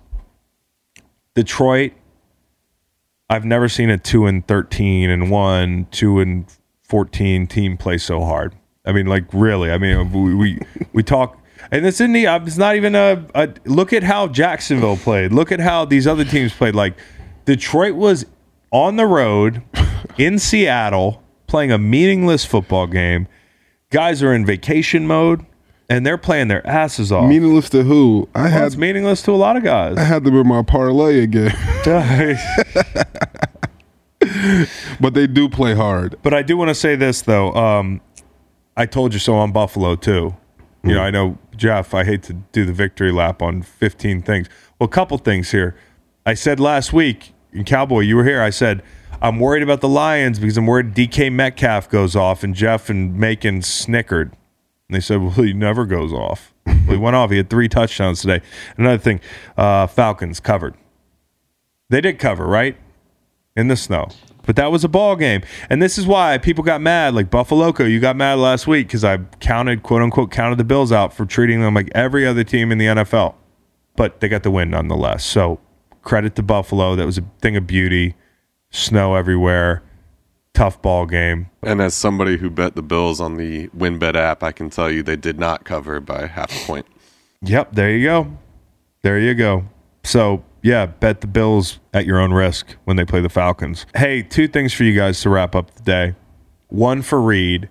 Detroit 1.36 1.94
I've 3.30 3.46
never 3.46 3.68
seen 3.68 3.90
a 3.90 3.98
two 3.98 4.26
and 4.26 4.46
thirteen 4.48 5.10
and 5.10 5.32
one, 5.32 5.88
two 5.92 6.20
and 6.20 6.46
fourteen 6.94 7.48
team 7.48 7.76
play 7.76 7.98
so 7.98 8.22
hard. 8.24 8.53
I 8.86 8.91
mean, 8.91 9.07
like 9.07 9.24
really. 9.34 9.72
I 9.72 9.80
mean, 9.80 10.11
we 10.11 10.36
we, 10.36 10.60
we 10.94 11.02
talk, 11.02 11.40
and 11.72 11.86
it's 11.88 11.99
in 11.99 12.14
the. 12.14 12.28
uh, 12.28 12.40
It's 12.45 12.57
not 12.57 12.76
even 12.76 12.94
a, 12.94 13.26
a. 13.34 13.49
Look 13.65 13.94
at 13.94 14.03
how 14.03 14.28
Jacksonville 14.28 14.98
played. 14.98 15.32
Look 15.34 15.52
at 15.52 15.60
how 15.60 15.86
these 15.86 16.06
other 16.06 16.24
teams 16.24 16.53
played. 16.53 16.76
Like 16.76 16.94
Detroit 17.45 17.95
was 17.95 18.28
on 18.72 18.95
the 18.98 19.07
road 19.07 19.64
in 20.20 20.38
Seattle 20.38 21.24
playing 21.48 21.72
a 21.72 21.80
meaningless 21.80 22.45
football 22.45 22.86
game. 22.86 23.28
Guys 23.90 24.22
are 24.22 24.32
in 24.34 24.45
vacation 24.45 25.07
mode, 25.07 25.45
and 25.90 26.06
they're 26.06 26.18
playing 26.18 26.48
their 26.49 26.65
asses 26.68 27.11
off. 27.11 27.28
meaningless 27.28 27.70
to 27.72 27.84
who? 27.84 28.30
I 28.36 28.41
Well, 28.44 28.52
had 28.52 28.65
it's 28.68 28.78
meaningless 28.78 29.24
to 29.24 29.32
a 29.32 29.40
lot 29.45 29.57
of 29.57 29.64
guys. 29.64 29.98
I 29.98 30.03
had 30.03 30.24
them 30.26 30.36
in 30.36 30.48
my 30.48 30.61
parlay 30.61 31.22
again, 31.24 31.56
but 34.99 35.14
they 35.14 35.28
do 35.28 35.49
play 35.49 35.74
hard. 35.76 36.15
But 36.22 36.34
I 36.34 36.41
do 36.41 36.57
want 36.57 36.70
to 36.70 36.76
say 36.76 36.95
this 36.95 37.22
though. 37.22 37.53
Um, 37.53 38.02
I 38.76 38.86
told 38.86 39.14
you 39.14 39.20
so 39.20 39.36
on 39.36 39.52
Buffalo 39.52 39.95
too. 39.95 40.36
You 40.86 40.95
know, 40.95 41.02
I 41.02 41.11
know 41.11 41.38
Jeff. 41.56 41.94
I 41.94 42.03
hate 42.03 42.24
to 42.24 42.34
do 42.34 42.65
the 42.65 42.74
victory 42.74 43.11
lap 43.11 43.41
on 43.41 43.61
15 43.61 44.22
things. 44.22 44.49
Well, 44.80 44.86
a 44.86 44.91
couple 44.91 45.18
things 45.18 45.52
here. 45.52 45.78
I 46.26 46.34
said 46.34 46.60
last 46.60 46.91
week 46.91 47.34
in 47.53 47.64
Cowboy, 47.64 48.02
you 48.02 48.18
were 48.18 48.26
here. 48.26 48.41
I 48.41 48.49
said 48.49 48.84
I'm 49.22 49.40
worried 49.40 49.64
about 49.64 49.80
the 49.80 49.88
Lions 49.88 50.40
because 50.40 50.57
I'm 50.57 50.65
worried 50.65 50.94
DK 50.94 51.32
Metcalf 51.32 51.90
goes 51.90 52.15
off, 52.15 52.44
and 52.44 52.53
Jeff 52.53 52.90
and 52.90 53.18
Macon 53.18 53.61
snickered. 53.61 54.34
And 54.90 54.95
they 54.95 54.99
said, 54.99 55.22
"Well, 55.22 55.32
he 55.32 55.53
never 55.53 55.86
goes 55.86 56.11
off." 56.11 56.53
well, 56.65 56.76
he 56.90 56.98
went 56.98 57.15
off. 57.15 57.32
He 57.32 57.38
had 57.38 57.49
three 57.49 57.70
touchdowns 57.70 58.22
today. 58.22 58.41
Another 58.78 58.98
thing, 58.98 59.22
uh, 59.56 59.88
Falcons 59.88 60.41
covered. 60.41 60.76
They 61.90 62.02
did 62.02 62.20
cover, 62.20 62.45
right? 62.45 62.76
In 63.56 63.70
the 63.70 63.78
snow. 63.78 64.10
But 64.45 64.56
that 64.57 64.72
was 64.72 64.84
a 64.84 64.90
ball 64.90 65.15
game. 65.15 65.41
And 65.70 65.82
this 65.82 65.98
is 65.98 66.06
why 66.06 66.38
people 66.38 66.64
got 66.64 66.82
mad. 66.82 67.15
Like 67.15 67.30
Buffaloco, 67.30 67.90
you 67.90 67.99
got 67.99 68.15
mad 68.15 68.40
last 68.40 68.68
week 68.68 68.88
because 68.88 69.03
I 69.03 69.18
counted, 69.40 69.84
quote 69.84 70.02
unquote, 70.02 70.32
counted 70.32 70.57
the 70.57 70.64
Bills 70.64 70.91
out 70.91 71.14
for 71.14 71.26
treating 71.26 71.61
them 71.61 71.74
like 71.74 71.90
every 71.95 72.28
other 72.28 72.44
team 72.44 72.72
in 72.72 72.78
the 72.78 72.86
NFL. 72.86 73.36
But 73.95 74.20
they 74.20 74.28
got 74.28 74.44
the 74.44 74.52
win 74.52 74.70
nonetheless. 74.70 75.24
So 75.24 75.60
credit 76.02 76.36
to 76.36 76.44
Buffalo. 76.44 76.95
That 76.95 77.06
was 77.06 77.18
a 77.18 77.24
thing 77.41 77.56
of 77.56 77.65
beauty. 77.65 78.15
Snow 78.70 79.15
everywhere. 79.15 79.84
Tough 80.53 80.82
ball 80.82 81.06
game. 81.06 81.49
And 81.64 81.82
as 81.82 81.95
somebody 81.95 82.38
who 82.38 82.49
bet 82.49 82.76
the 82.76 82.84
Bills 82.84 83.20
on 83.20 83.38
the 83.38 83.70
WynnBET 83.70 84.15
app, 84.15 84.44
I 84.44 84.52
can 84.52 84.70
tell 84.70 84.91
you 84.91 85.02
they 85.02 85.15
did 85.15 85.40
not 85.40 85.64
cover 85.64 85.99
by 85.99 86.28
half 86.28 86.52
a 86.52 86.68
point. 86.68 86.86
Yep, 87.41 87.74
there 87.74 87.95
you 87.95 88.06
go. 88.06 88.38
There 89.02 89.20
you 89.20 89.34
go. 89.34 89.65
So, 90.03 90.44
yeah, 90.64 90.88
bet 90.88 91.22
the 91.22 91.27
Bills 91.27 91.80
at 91.94 92.06
your 92.07 92.19
own 92.19 92.34
risk 92.34 92.76
when 92.85 92.95
they 92.98 93.06
play 93.06 93.22
the 93.22 93.30
Falcons. 93.30 93.85
Hey, 93.95 94.23
two 94.23 94.48
things 94.48 94.73
for 94.73 94.84
you 94.84 94.95
guys 94.98 95.22
to 95.22 95.30
wrap 95.30 95.53
up 95.56 95.76
the 95.76 95.84
day. 95.84 96.15
One 96.69 97.02
for 97.03 97.22
Reed. 97.22 97.69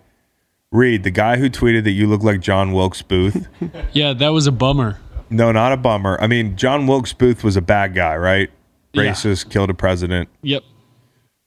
Reed, 0.70 1.02
the 1.02 1.10
guy 1.10 1.36
who 1.38 1.50
tweeted 1.50 1.82
that 1.84 1.90
you 1.90 2.06
look 2.06 2.22
like 2.22 2.40
John 2.40 2.72
Wilkes 2.72 3.02
Booth. 3.02 3.48
Yeah, 3.92 4.12
that 4.14 4.28
was 4.28 4.46
a 4.46 4.52
bummer. 4.52 4.98
no, 5.30 5.50
not 5.52 5.72
a 5.72 5.76
bummer. 5.76 6.16
I 6.20 6.26
mean, 6.28 6.56
John 6.56 6.86
Wilkes 6.86 7.12
Booth 7.12 7.42
was 7.42 7.56
a 7.56 7.60
bad 7.62 7.94
guy, 7.94 8.16
right? 8.16 8.50
Yeah. 8.92 9.02
Racist, 9.04 9.50
killed 9.50 9.70
a 9.70 9.74
president. 9.74 10.28
Yep. 10.42 10.62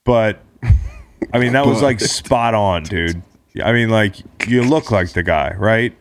But 0.04 0.42
I 1.34 1.40
mean, 1.40 1.54
that 1.54 1.66
was 1.66 1.82
like 1.82 2.00
spot 2.20 2.54
on, 2.54 2.84
dude. 2.84 3.22
I 3.64 3.72
mean, 3.72 3.90
like 3.90 4.18
you 4.48 4.64
look 4.64 4.92
like 4.92 5.14
the 5.14 5.24
guy, 5.24 5.54
right? 5.58 5.96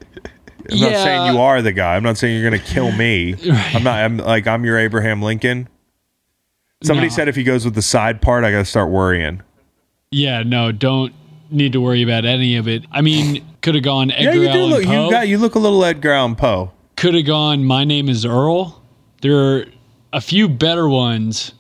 I'm 0.73 0.81
not 0.81 0.93
saying 0.93 1.33
you 1.35 1.41
are 1.41 1.61
the 1.63 1.73
guy. 1.73 1.97
I'm 1.97 2.03
not 2.03 2.17
saying 2.19 2.41
you're 2.41 2.49
gonna 2.51 2.63
kill 2.63 2.91
me. 2.93 3.35
I'm 3.75 3.83
not. 3.83 3.99
I'm 3.99 4.17
like 4.19 4.47
I'm 4.47 4.65
your 4.65 4.79
Abraham 4.79 5.21
Lincoln. 5.23 5.69
Somebody 6.83 7.09
No. 7.09 7.15
said 7.15 7.29
if 7.29 7.37
he 7.37 7.45
goes 7.45 7.65
with 7.65 7.75
the 7.75 7.83
side 7.83 8.21
part, 8.21 8.45
I 8.45 8.51
gotta 8.51 8.65
start 8.65 8.91
worrying. 8.91 9.43
Yeah, 10.11 10.43
no, 10.43 10.71
don't 10.73 11.13
need 11.51 11.73
to 11.73 11.81
worry 11.81 12.03
about 12.03 12.25
any 12.25 12.57
of 12.57 12.69
it. 12.69 12.85
I 12.93 13.01
mean, 13.01 13.45
could 13.63 13.75
have 13.75 13.85
gone 13.85 14.09
Yeah, 14.11 14.17
Edgar 14.31 14.33
you 14.43 14.43
do 14.43 14.49
Allan 14.59 14.71
look. 14.71 14.85
Poe. 14.85 15.05
You 15.05 15.11
got. 15.11 15.29
You 15.29 15.39
look 15.39 15.55
a 15.55 15.59
little 15.59 15.85
Edgar 15.85 16.13
Allan 16.13 16.37
Poe. 16.37 16.73
could 16.97 17.15
have 17.15 17.27
gone 17.27 17.65
My 17.65 17.85
Name 17.85 18.09
is 18.09 18.25
Earl. 18.25 18.83
There 19.23 19.37
are 19.37 19.65
a 20.13 20.21
few 20.21 20.49
better 20.49 20.89
ones 20.89 21.53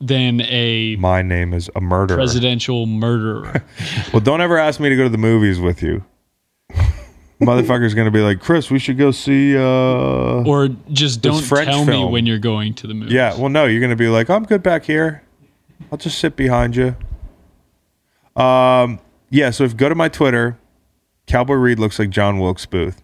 than 0.00 0.40
a 0.42 0.96
My 0.96 1.20
name 1.20 1.52
is 1.52 1.68
a 1.76 1.80
murderer. 1.80 2.16
presidential 2.16 2.86
murderer. 2.86 3.62
Well, 4.12 4.20
don't 4.20 4.40
ever 4.40 4.56
ask 4.56 4.80
me 4.80 4.88
to 4.88 4.96
go 4.96 5.02
to 5.04 5.08
the 5.10 5.18
movies 5.18 5.60
with 5.60 5.82
you. 5.82 6.04
Motherfucker's 7.40 7.94
gonna 7.94 8.10
be 8.10 8.20
like, 8.20 8.40
Chris, 8.40 8.70
we 8.70 8.78
should 8.78 8.98
go 8.98 9.10
see. 9.10 9.56
uh 9.56 9.60
or 10.44 10.68
just 10.92 11.22
don't 11.22 11.42
French 11.42 11.68
tell 11.70 11.84
me 11.86 12.04
when 12.04 12.26
you're 12.26 12.38
going 12.38 12.74
to 12.74 12.86
the 12.86 12.94
movie. 12.94 13.14
Yeah, 13.14 13.34
well, 13.36 13.48
no, 13.48 13.64
you're 13.66 13.80
going 13.80 13.90
to 13.90 13.96
be 13.96 14.08
like, 14.08 14.28
I'm 14.28 14.44
good 14.44 14.62
back 14.62 14.84
here. 14.84 15.22
I'll 15.90 15.98
just 15.98 16.18
sit 16.18 16.36
behind 16.36 16.76
you. 16.76 16.94
Um, 18.36 19.00
yeah. 19.30 19.50
So 19.50 19.64
if 19.64 19.72
you 19.72 19.76
go 19.78 19.88
to 19.88 19.94
my 19.94 20.08
Twitter, 20.08 20.58
Cowboy 21.26 21.54
Reed 21.54 21.78
looks 21.78 21.98
like 21.98 22.10
John 22.10 22.38
Wilkes 22.38 22.66
Booth. 22.66 23.02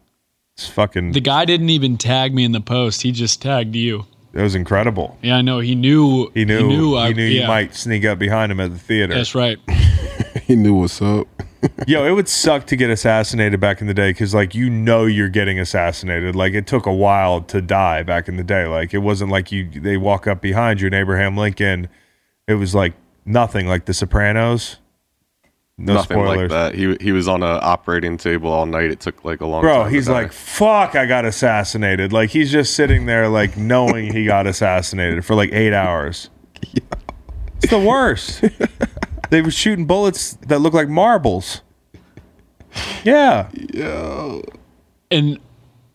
It's 0.55 0.67
fucking. 0.69 1.13
The 1.13 1.21
guy 1.21 1.45
didn't 1.45 1.71
even 1.71 1.97
tag 1.99 2.35
me 2.35 2.45
in 2.45 2.53
the 2.53 2.61
post. 2.61 3.03
He 3.03 3.13
just 3.13 3.43
tagged 3.43 3.75
you. 3.75 4.07
it 4.33 4.41
was 4.43 4.55
incredible. 4.55 5.19
Yeah, 5.23 5.37
I 5.37 5.43
know. 5.43 5.61
He 5.61 5.75
knew. 5.75 6.31
He 6.35 6.45
knew. 6.45 6.59
He 6.59 6.77
knew, 6.77 6.95
I, 6.97 7.09
you 7.09 7.23
yeah, 7.25 7.47
might 7.47 7.75
sneak 7.75 8.05
up 8.05 8.19
behind 8.19 8.53
him 8.53 8.61
at 8.61 8.71
the 8.73 8.79
theater. 8.79 9.15
That's 9.15 9.35
right. 9.35 9.59
He 10.47 10.55
knew 10.55 10.75
what's 10.75 11.03
up. 11.03 11.27
Yo, 11.87 12.05
it 12.05 12.13
would 12.13 12.29
suck 12.29 12.67
to 12.67 12.77
get 12.77 12.91
assassinated 12.91 13.61
back 13.61 13.81
in 13.81 13.87
the 13.87 13.95
day 13.95 14.11
because, 14.11 14.35
like, 14.35 14.55
you 14.55 14.69
know, 14.71 15.05
you're 15.07 15.29
getting 15.29 15.59
assassinated. 15.59 16.35
Like, 16.35 16.55
it 16.55 16.67
took 16.67 16.87
a 16.87 16.93
while 16.93 17.41
to 17.43 17.61
die 17.61 18.03
back 18.03 18.29
in 18.29 18.37
the 18.37 18.45
day. 18.45 18.67
Like, 18.67 18.95
it 18.95 18.99
wasn't 18.99 19.31
like 19.31 19.53
you 19.53 19.69
they 19.69 19.97
walk 19.97 20.27
up 20.27 20.41
behind 20.41 20.81
you 20.81 20.87
and 20.87 20.95
Abraham 20.95 21.37
Lincoln. 21.37 21.89
It 22.47 22.55
was 22.55 22.75
like 22.75 22.95
nothing, 23.25 23.67
like 23.67 23.85
The 23.87 23.95
Sopranos. 23.95 24.77
No 25.79 25.95
Nothing 25.95 26.17
spoilers. 26.17 26.51
like 26.51 26.73
that. 26.73 26.75
He 26.75 26.97
he 27.03 27.13
was 27.13 27.29
on 27.29 27.43
an 27.43 27.59
operating 27.63 28.17
table 28.17 28.51
all 28.51 28.65
night. 28.65 28.91
It 28.91 28.99
took 28.99 29.25
like 29.27 29.43
a 29.43 29.47
long 29.47 29.61
Bro, 29.61 29.83
time. 29.85 29.93
he's 29.93 30.09
like, 30.09 30.33
fuck, 30.33 30.95
I 30.95 31.05
got 31.05 31.27
assassinated. 31.27 32.15
Like, 32.15 32.31
he's 32.31 32.51
just 32.51 32.73
sitting 32.75 33.05
there, 33.05 33.29
like, 33.29 33.59
knowing 33.59 34.11
he 34.11 34.25
got 34.25 34.47
assassinated 34.47 35.25
for 35.25 35.35
like 35.35 35.53
eight 35.53 35.73
hours. 35.75 36.31
It's 37.63 37.71
the 37.71 37.79
worst. 37.79 38.45
they 39.31 39.43
were 39.43 39.51
shooting 39.51 39.87
bullets 39.87 40.35
that 40.47 40.61
look 40.61 40.75
like 40.75 40.89
marbles. 40.89 41.63
Yeah. 43.05 43.49
Yeah. 43.73 44.41
And 45.11 45.39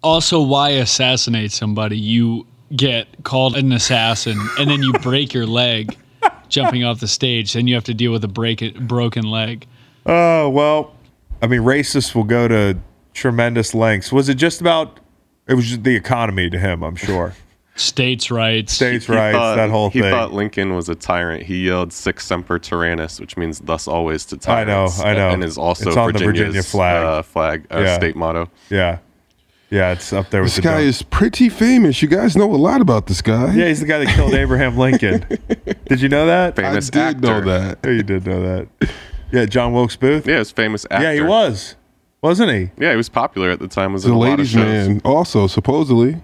also, 0.04 0.42
why 0.42 0.70
assassinate 0.70 1.52
somebody? 1.52 1.98
You 1.98 2.48
get 2.76 3.08
called 3.24 3.56
an 3.56 3.72
assassin, 3.72 4.40
and 4.58 4.70
then 4.70 4.82
you 4.82 4.94
break 4.94 5.34
your 5.34 5.46
leg 5.46 5.96
jumping 6.50 6.84
off 6.84 7.00
the 7.00 7.08
stage. 7.08 7.54
Then 7.54 7.68
you 7.68 7.76
have 7.76 7.84
to 7.86 7.94
deal 7.94 8.12
with 8.12 8.24
a 8.24 8.30
break 8.30 8.80
broken 8.80 9.26
leg. 9.26 9.68
Oh, 10.06 10.50
well, 10.50 10.96
I 11.42 11.48
mean, 11.48 11.62
racists 11.62 12.16
will 12.16 12.24
go 12.24 12.48
to 12.48 12.78
tremendous 13.14 13.74
lengths. 13.74 14.12
Was 14.12 14.30
it 14.30 14.36
just 14.36 14.62
about, 14.62 15.00
it 15.48 15.54
was 15.54 15.68
just 15.68 15.84
the 15.84 15.96
economy 15.96 16.50
to 16.50 16.58
him, 16.58 16.84
I'm 16.84 16.96
sure. 16.96 17.34
States' 17.82 18.32
rights. 18.32 18.74
States' 18.74 19.06
He 19.08 19.14
rights, 19.14 19.36
thought- 19.38 19.56
that 19.56 19.70
whole 19.70 19.90
he 19.90 20.00
thing. 20.02 20.10
He 20.10 20.16
thought 20.16 20.34
Lincoln 20.34 20.76
was 20.76 20.88
a 20.90 20.96
tyrant. 20.96 21.44
He 21.44 21.66
yelled 21.66 21.92
"Sic 21.92 22.20
semper 22.20 22.60
tyrannis," 22.60 23.20
which 23.20 23.38
means 23.38 23.60
"thus 23.60 23.88
always 23.88 24.26
to 24.26 24.38
tyrants." 24.38 25.00
I 25.00 25.04
know. 25.04 25.10
I 25.10 25.14
know. 25.16 25.30
and 25.34 25.44
is 25.44 25.58
also 25.58 25.90
It's 25.90 25.98
on 25.98 26.14
the 26.14 26.20
Virginia 26.20 26.64
flag. 26.64 27.04
uh, 27.06 27.22
flag 27.24 27.66
uh, 27.74 27.80
Yeah. 27.80 27.96
state 27.98 28.16
motto. 28.16 28.50
yeah. 28.70 28.98
Yeah, 29.70 29.94
it's 29.94 30.12
up 30.12 30.30
there 30.32 30.42
with 30.42 30.50
This 30.50 30.56
the 30.58 30.62
guy 30.64 30.80
dome. 30.80 30.88
is 30.90 31.02
pretty 31.02 31.48
famous. 31.48 32.02
You 32.02 32.10
guys 32.10 32.36
know 32.36 32.54
a 32.54 32.58
lot 32.58 32.82
about 32.82 33.08
this 33.08 33.22
guy. 33.22 33.54
Yeah, 33.54 33.68
he's 33.70 33.80
the 33.80 33.86
guy 33.86 34.00
that 34.04 34.14
killed 34.16 34.34
Abraham 34.34 34.78
Lincoln. 34.78 35.26
Did 35.88 36.02
you 36.02 36.10
know 36.10 36.26
that? 36.26 36.60
I 36.60 36.62
Famous 36.64 36.90
did 36.90 37.00
actor. 37.02 37.22
know 37.22 37.42
that. 37.42 37.80
Yeah, 37.86 37.92
you 37.92 38.04
did 38.04 38.26
know 38.28 38.42
that. 38.42 38.90
Yeah, 39.32 39.46
John 39.46 39.72
Wilkes 39.72 39.96
Booth. 39.96 40.28
Yeah, 40.28 40.40
his 40.40 40.52
famous 40.52 40.86
actor. 40.92 41.06
Yeah, 41.06 41.14
he 41.14 41.22
was, 41.22 41.78
wasn't 42.22 42.52
he? 42.52 42.72
Yeah, 42.84 42.92
he 42.92 42.98
was 42.98 43.08
popular 43.08 43.50
at 43.50 43.60
the 43.60 43.70
time. 43.70 43.94
Was 43.94 44.04
He's 44.04 44.10
in 44.10 44.16
a 44.16 44.18
a 44.18 44.20
lot 44.20 44.26
of 44.26 44.40
ladies' 44.40 44.50
shows. 44.52 44.90
man, 44.90 45.02
also 45.06 45.48
supposedly. 45.48 46.18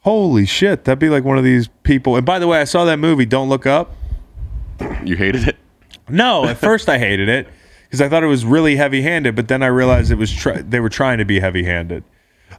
Holy 0.00 0.46
shit, 0.46 0.84
that'd 0.84 0.98
be 0.98 1.08
like 1.10 1.24
one 1.24 1.36
of 1.38 1.44
these 1.44 1.68
people. 1.82 2.16
And 2.16 2.24
by 2.24 2.38
the 2.38 2.46
way, 2.46 2.60
I 2.60 2.64
saw 2.64 2.84
that 2.86 2.98
movie. 2.98 3.26
Don't 3.26 3.48
look 3.48 3.66
up. 3.66 3.94
You 5.04 5.16
hated 5.16 5.48
it. 5.48 5.56
No, 6.08 6.46
at 6.46 6.56
first 6.58 6.88
I 6.88 6.98
hated 6.98 7.28
it 7.28 7.46
because 7.84 8.00
I 8.00 8.08
thought 8.08 8.22
it 8.22 8.28
was 8.28 8.44
really 8.44 8.76
heavy-handed, 8.76 9.36
but 9.36 9.48
then 9.48 9.62
I 9.62 9.66
realized 9.66 10.10
it 10.10 10.14
was 10.16 10.32
try- 10.32 10.62
they 10.62 10.80
were 10.80 10.88
trying 10.88 11.18
to 11.18 11.24
be 11.24 11.40
heavy-handed. 11.40 12.02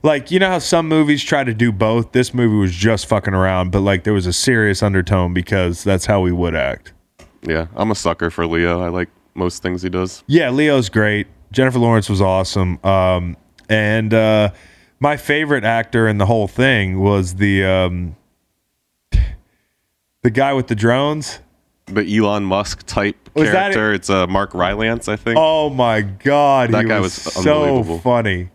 Like 0.03 0.31
you 0.31 0.39
know 0.39 0.49
how 0.49 0.59
some 0.59 0.87
movies 0.87 1.23
try 1.23 1.43
to 1.43 1.53
do 1.53 1.71
both. 1.71 2.11
This 2.11 2.33
movie 2.33 2.55
was 2.55 2.73
just 2.73 3.07
fucking 3.07 3.33
around, 3.33 3.71
but 3.71 3.81
like 3.81 4.03
there 4.03 4.13
was 4.13 4.25
a 4.25 4.33
serious 4.33 4.81
undertone 4.81 5.33
because 5.33 5.83
that's 5.83 6.05
how 6.05 6.21
we 6.21 6.31
would 6.31 6.55
act. 6.55 6.93
Yeah, 7.43 7.67
I'm 7.75 7.91
a 7.91 7.95
sucker 7.95 8.29
for 8.29 8.45
Leo. 8.47 8.81
I 8.81 8.89
like 8.89 9.09
most 9.33 9.61
things 9.63 9.81
he 9.81 9.89
does. 9.89 10.23
Yeah, 10.27 10.49
Leo's 10.49 10.89
great. 10.89 11.27
Jennifer 11.51 11.79
Lawrence 11.79 12.09
was 12.09 12.21
awesome. 12.21 12.79
Um, 12.85 13.35
and 13.69 14.13
uh, 14.13 14.51
my 15.01 15.17
favorite 15.17 15.65
actor 15.65 16.07
in 16.07 16.17
the 16.19 16.25
whole 16.27 16.47
thing 16.47 16.99
was 17.01 17.35
the 17.35 17.65
um, 17.65 18.15
the 20.21 20.29
guy 20.29 20.53
with 20.53 20.67
the 20.67 20.75
drones. 20.75 21.39
The 21.87 22.05
Elon 22.17 22.45
Musk 22.45 22.85
type 22.85 23.17
Was 23.33 23.49
character. 23.49 23.91
It's 23.91 24.09
uh, 24.09 24.27
Mark 24.27 24.53
Rylance, 24.53 25.09
I 25.09 25.17
think. 25.17 25.35
Oh 25.37 25.69
my 25.69 26.01
god, 26.01 26.71
That 26.71 26.83
he 26.83 26.87
guy 26.87 26.99
was, 27.01 27.25
was 27.25 27.33
so 27.33 27.83
funny. 27.99 28.49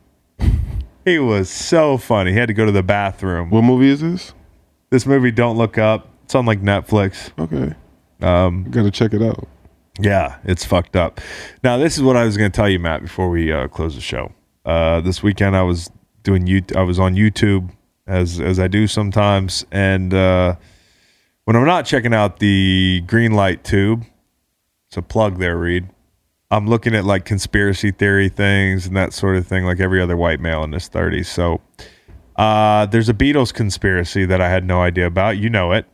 He 1.05 1.19
was 1.19 1.51
so 1.51 1.99
funny. 1.99 2.33
He 2.33 2.39
had 2.39 2.47
to 2.49 2.55
go 2.55 2.65
to 2.65 2.73
the 2.73 2.83
bathroom. 2.83 3.51
What 3.51 3.63
movie 3.63 3.91
is 3.91 4.01
this? 4.01 4.33
This 4.91 5.05
movie, 5.05 5.33
Don't 5.33 5.59
Look 5.59 5.77
Up. 5.77 6.09
It's 6.25 6.35
on 6.35 6.47
like 6.47 6.63
Netflix. 6.63 7.31
Okay. 7.39 7.75
Um, 8.23 8.65
Gotta 8.71 8.91
check 8.91 9.13
it 9.13 9.21
out. 9.23 9.47
Yeah, 10.01 10.39
it's 10.45 10.65
fucked 10.65 10.97
up. 10.97 11.21
Now, 11.63 11.77
this 11.77 11.97
is 11.97 12.03
what 12.03 12.17
I 12.17 12.25
was 12.25 12.37
going 12.37 12.51
to 12.51 12.57
tell 12.57 12.69
you, 12.69 12.79
Matt, 12.79 13.03
before 13.03 13.29
we 13.31 13.53
uh, 13.53 13.69
close 13.69 13.95
the 13.95 14.01
show. 14.01 14.33
Uh, 14.65 15.01
this 15.01 15.23
weekend, 15.23 15.57
I 15.57 15.63
was 15.63 15.91
doing 16.27 16.47
you. 16.47 16.63
I 16.75 16.83
was 16.83 16.99
on 16.99 17.15
YouTube 17.15 17.71
as 18.07 18.41
as 18.41 18.59
I 18.59 18.69
do 18.69 18.87
sometimes, 18.87 19.65
and 19.71 20.13
uh, 20.13 20.57
when 21.45 21.57
I'm 21.57 21.65
not 21.65 21.87
checking 21.87 22.13
out 22.13 22.41
the 22.41 23.03
green 23.07 23.33
light 23.33 23.65
tube, 23.65 24.05
it's 24.89 24.97
a 24.97 25.03
plug 25.03 25.39
there, 25.39 25.57
Reed. 25.57 25.89
I'm 26.51 26.67
looking 26.67 26.95
at 26.95 27.05
like 27.05 27.25
conspiracy 27.25 27.93
theory 27.93 28.29
things 28.29 28.87
and 28.87 28.97
that 28.97 29.13
sort 29.13 29.37
of 29.37 29.47
thing, 29.47 29.65
like 29.65 29.81
every 29.81 30.01
other 30.01 30.17
white 30.17 30.41
male 30.41 30.63
in 30.65 30.73
his 30.73 30.89
30s. 30.89 31.27
So, 31.27 31.61
uh, 32.37 32.87
there's 32.87 33.09
a 33.09 33.15
Beatles 33.15 33.53
conspiracy 33.53 34.27
that 34.27 34.41
I 34.41 34.49
had 34.49 34.65
no 34.65 34.81
idea 34.83 35.07
about. 35.07 35.39
You 35.39 35.51
know 35.51 35.73
it. 35.73 35.87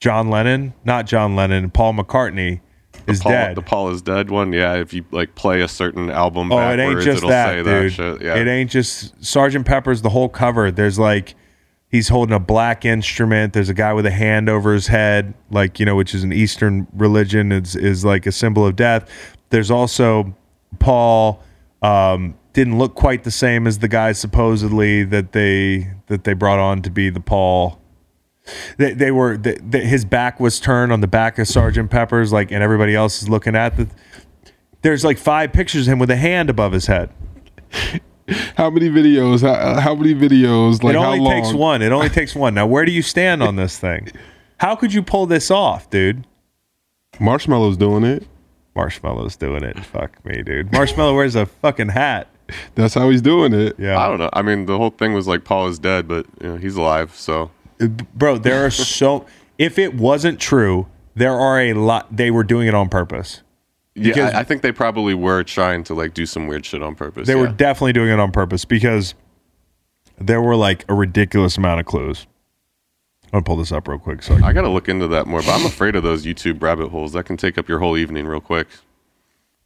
John 0.00 0.30
Lennon, 0.30 0.74
not 0.84 1.06
John 1.06 1.36
Lennon, 1.36 1.70
Paul 1.70 1.94
McCartney 1.94 2.60
is 3.06 3.20
Paul, 3.20 3.32
dead. 3.32 3.56
The 3.56 3.62
Paul 3.62 3.90
is 3.90 4.02
dead 4.02 4.30
one. 4.30 4.52
Yeah, 4.52 4.74
if 4.74 4.92
you 4.92 5.04
like 5.10 5.34
play 5.34 5.60
a 5.62 5.68
certain 5.68 6.10
album 6.10 6.52
Oh, 6.52 6.72
it 6.72 6.78
ain't 6.78 7.00
just 7.00 7.26
that, 7.26 7.64
dude. 7.64 7.92
that. 7.92 8.18
Yeah. 8.20 8.36
It 8.36 8.48
ain't 8.48 8.70
just 8.70 9.24
Sergeant 9.24 9.66
Pepper's 9.66 10.02
the 10.02 10.10
whole 10.10 10.28
cover. 10.28 10.70
There's 10.70 10.98
like 10.98 11.34
he's 11.88 12.08
holding 12.08 12.34
a 12.34 12.40
black 12.40 12.84
instrument. 12.84 13.52
There's 13.52 13.68
a 13.68 13.74
guy 13.74 13.92
with 13.92 14.06
a 14.06 14.10
hand 14.10 14.48
over 14.48 14.72
his 14.72 14.86
head, 14.86 15.34
like 15.50 15.78
you 15.78 15.86
know, 15.86 15.96
which 15.96 16.14
is 16.14 16.24
an 16.24 16.32
Eastern 16.32 16.86
religion. 16.92 17.52
Is 17.52 17.76
is 17.76 18.04
like 18.04 18.26
a 18.26 18.32
symbol 18.32 18.66
of 18.66 18.76
death. 18.76 19.08
There's 19.50 19.70
also 19.70 20.34
Paul. 20.78 21.42
Um, 21.82 22.36
didn't 22.52 22.78
look 22.78 22.94
quite 22.94 23.24
the 23.24 23.30
same 23.30 23.66
as 23.66 23.78
the 23.78 23.88
guy 23.88 24.12
supposedly 24.12 25.04
that 25.04 25.32
they 25.32 25.90
that 26.06 26.24
they 26.24 26.34
brought 26.34 26.58
on 26.58 26.82
to 26.82 26.90
be 26.90 27.10
the 27.10 27.20
Paul. 27.20 27.80
They, 28.76 28.92
they 28.92 29.10
were 29.10 29.36
they, 29.36 29.56
they, 29.62 29.84
his 29.86 30.04
back 30.04 30.40
was 30.40 30.58
turned 30.58 30.92
on 30.92 31.00
the 31.00 31.06
back 31.06 31.38
of 31.38 31.46
Sergeant 31.46 31.90
Pepper's, 31.90 32.32
like, 32.32 32.50
and 32.50 32.62
everybody 32.62 32.94
else 32.94 33.22
is 33.22 33.28
looking 33.28 33.54
at 33.54 33.76
the. 33.76 33.88
There's 34.82 35.04
like 35.04 35.18
five 35.18 35.52
pictures 35.52 35.86
of 35.86 35.92
him 35.92 35.98
with 36.00 36.10
a 36.10 36.16
hand 36.16 36.50
above 36.50 36.72
his 36.72 36.86
head. 36.86 37.10
How 38.56 38.70
many 38.70 38.88
videos? 38.88 39.42
How, 39.42 39.80
how 39.80 39.94
many 39.94 40.14
videos? 40.14 40.82
Like 40.82 40.94
it 40.94 40.98
how 40.98 41.06
only 41.06 41.20
long? 41.20 41.32
takes 41.32 41.52
one. 41.52 41.82
It 41.82 41.92
only 41.92 42.08
takes 42.08 42.34
one. 42.34 42.54
Now, 42.54 42.66
where 42.66 42.84
do 42.84 42.92
you 42.92 43.02
stand 43.02 43.42
on 43.42 43.56
this 43.56 43.78
thing? 43.78 44.10
How 44.58 44.76
could 44.76 44.94
you 44.94 45.02
pull 45.02 45.26
this 45.26 45.50
off, 45.50 45.90
dude? 45.90 46.24
Marshmello's 47.14 47.76
doing 47.76 48.04
it. 48.04 48.26
Marshmello's 48.76 49.36
doing 49.36 49.64
it. 49.64 49.84
Fuck 49.84 50.24
me, 50.24 50.42
dude. 50.42 50.70
Marshmello 50.70 51.14
wears 51.14 51.34
a 51.34 51.46
fucking 51.46 51.88
hat. 51.90 52.28
That's 52.74 52.94
how 52.94 53.10
he's 53.10 53.22
doing 53.22 53.52
it. 53.52 53.74
Yeah. 53.78 53.98
I 53.98 54.08
don't 54.08 54.18
know. 54.18 54.30
I 54.32 54.42
mean, 54.42 54.66
the 54.66 54.78
whole 54.78 54.90
thing 54.90 55.12
was 55.12 55.26
like 55.26 55.44
Paul 55.44 55.68
is 55.68 55.78
dead, 55.78 56.08
but 56.08 56.26
you 56.40 56.48
know, 56.48 56.56
he's 56.56 56.76
alive. 56.76 57.14
So 57.14 57.50
Bro, 57.88 58.38
there 58.38 58.64
are 58.66 58.70
so. 58.70 59.26
If 59.58 59.78
it 59.78 59.94
wasn't 59.94 60.40
true, 60.40 60.88
there 61.14 61.38
are 61.38 61.60
a 61.60 61.74
lot. 61.74 62.14
They 62.14 62.30
were 62.30 62.44
doing 62.44 62.68
it 62.68 62.74
on 62.74 62.88
purpose. 62.88 63.42
yeah, 63.94 64.30
I, 64.34 64.40
I 64.40 64.44
think 64.44 64.62
they 64.62 64.72
probably 64.72 65.14
were 65.14 65.42
trying 65.44 65.84
to 65.84 65.94
like 65.94 66.14
do 66.14 66.26
some 66.26 66.46
weird 66.46 66.64
shit 66.64 66.82
on 66.82 66.94
purpose. 66.94 67.26
They 67.26 67.34
were 67.34 67.48
definitely 67.48 67.92
doing 67.92 68.08
it 68.10 68.18
on 68.18 68.32
purpose 68.32 68.64
because 68.64 69.14
there 70.18 70.40
were 70.40 70.56
like 70.56 70.84
a 70.88 70.94
ridiculous 70.94 71.56
amount 71.56 71.80
of 71.80 71.86
clues. 71.86 72.26
I'm 73.26 73.38
gonna 73.38 73.44
pull 73.44 73.56
this 73.56 73.72
up 73.72 73.88
real 73.88 73.98
quick. 73.98 74.22
So 74.22 74.34
I 74.44 74.52
gotta 74.52 74.68
look 74.68 74.88
into 74.88 75.08
that 75.08 75.26
more, 75.26 75.40
but 75.40 75.50
I'm 75.50 75.64
afraid 75.64 75.96
of 75.96 76.02
those 76.02 76.24
YouTube 76.26 76.62
rabbit 76.62 76.88
holes. 76.88 77.12
That 77.12 77.24
can 77.24 77.36
take 77.36 77.56
up 77.56 77.68
your 77.68 77.78
whole 77.78 77.96
evening 77.96 78.26
real 78.26 78.40
quick. 78.40 78.68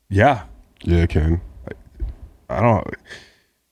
yeah, 0.09 0.45
Yeah, 0.83 1.07
Ken. 1.07 1.41
I 2.49 2.61
don't. 2.61 2.87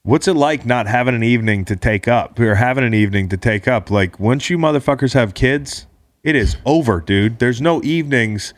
What's 0.07 0.29
it 0.29 0.35
like 0.35 0.67
not 0.67 0.87
having 0.87 1.15
an 1.15 1.23
evening 1.23 1.65
to 1.65 1.77
take 1.77 2.07
up 2.07 2.39
or 2.39 2.57
having 2.57 2.85
an 2.85 2.93
evening 2.93 3.31
to 3.31 3.39
take 3.39 3.67
up? 3.67 3.91
Like 3.91 4.21
once 4.21 4.51
you 4.51 4.59
motherfuckers 4.59 5.15
have 5.15 5.33
kids, 5.33 5.87
it 6.23 6.37
is 6.37 6.59
over, 6.67 7.01
dude. 7.01 7.39
There's 7.39 7.63
no 7.63 7.83
evenings. 7.83 8.53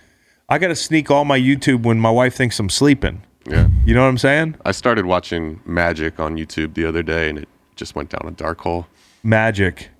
I 0.49 0.59
got 0.59 0.69
to 0.69 0.75
sneak 0.75 1.09
all 1.09 1.25
my 1.25 1.39
YouTube 1.39 1.85
when 1.85 2.01
my 2.01 2.11
wife 2.11 2.35
thinks 2.35 2.59
I'm 2.59 2.69
sleeping. 2.69 3.23
Yeah. 3.49 3.69
You 3.85 3.95
know 3.95 4.03
what 4.03 4.09
I'm 4.09 4.19
saying? 4.19 4.57
I 4.65 4.73
started 4.73 5.07
watching 5.07 5.61
Magic 5.65 6.19
on 6.19 6.37
YouTube 6.37 6.75
the 6.75 6.85
other 6.85 7.05
day, 7.05 7.29
and 7.29 7.39
it 7.39 7.49
just 7.77 7.95
went 7.95 8.11
down 8.11 8.23
a 8.27 8.33
dark 8.33 8.61
hole. 8.63 8.89
Magic, 9.23 9.91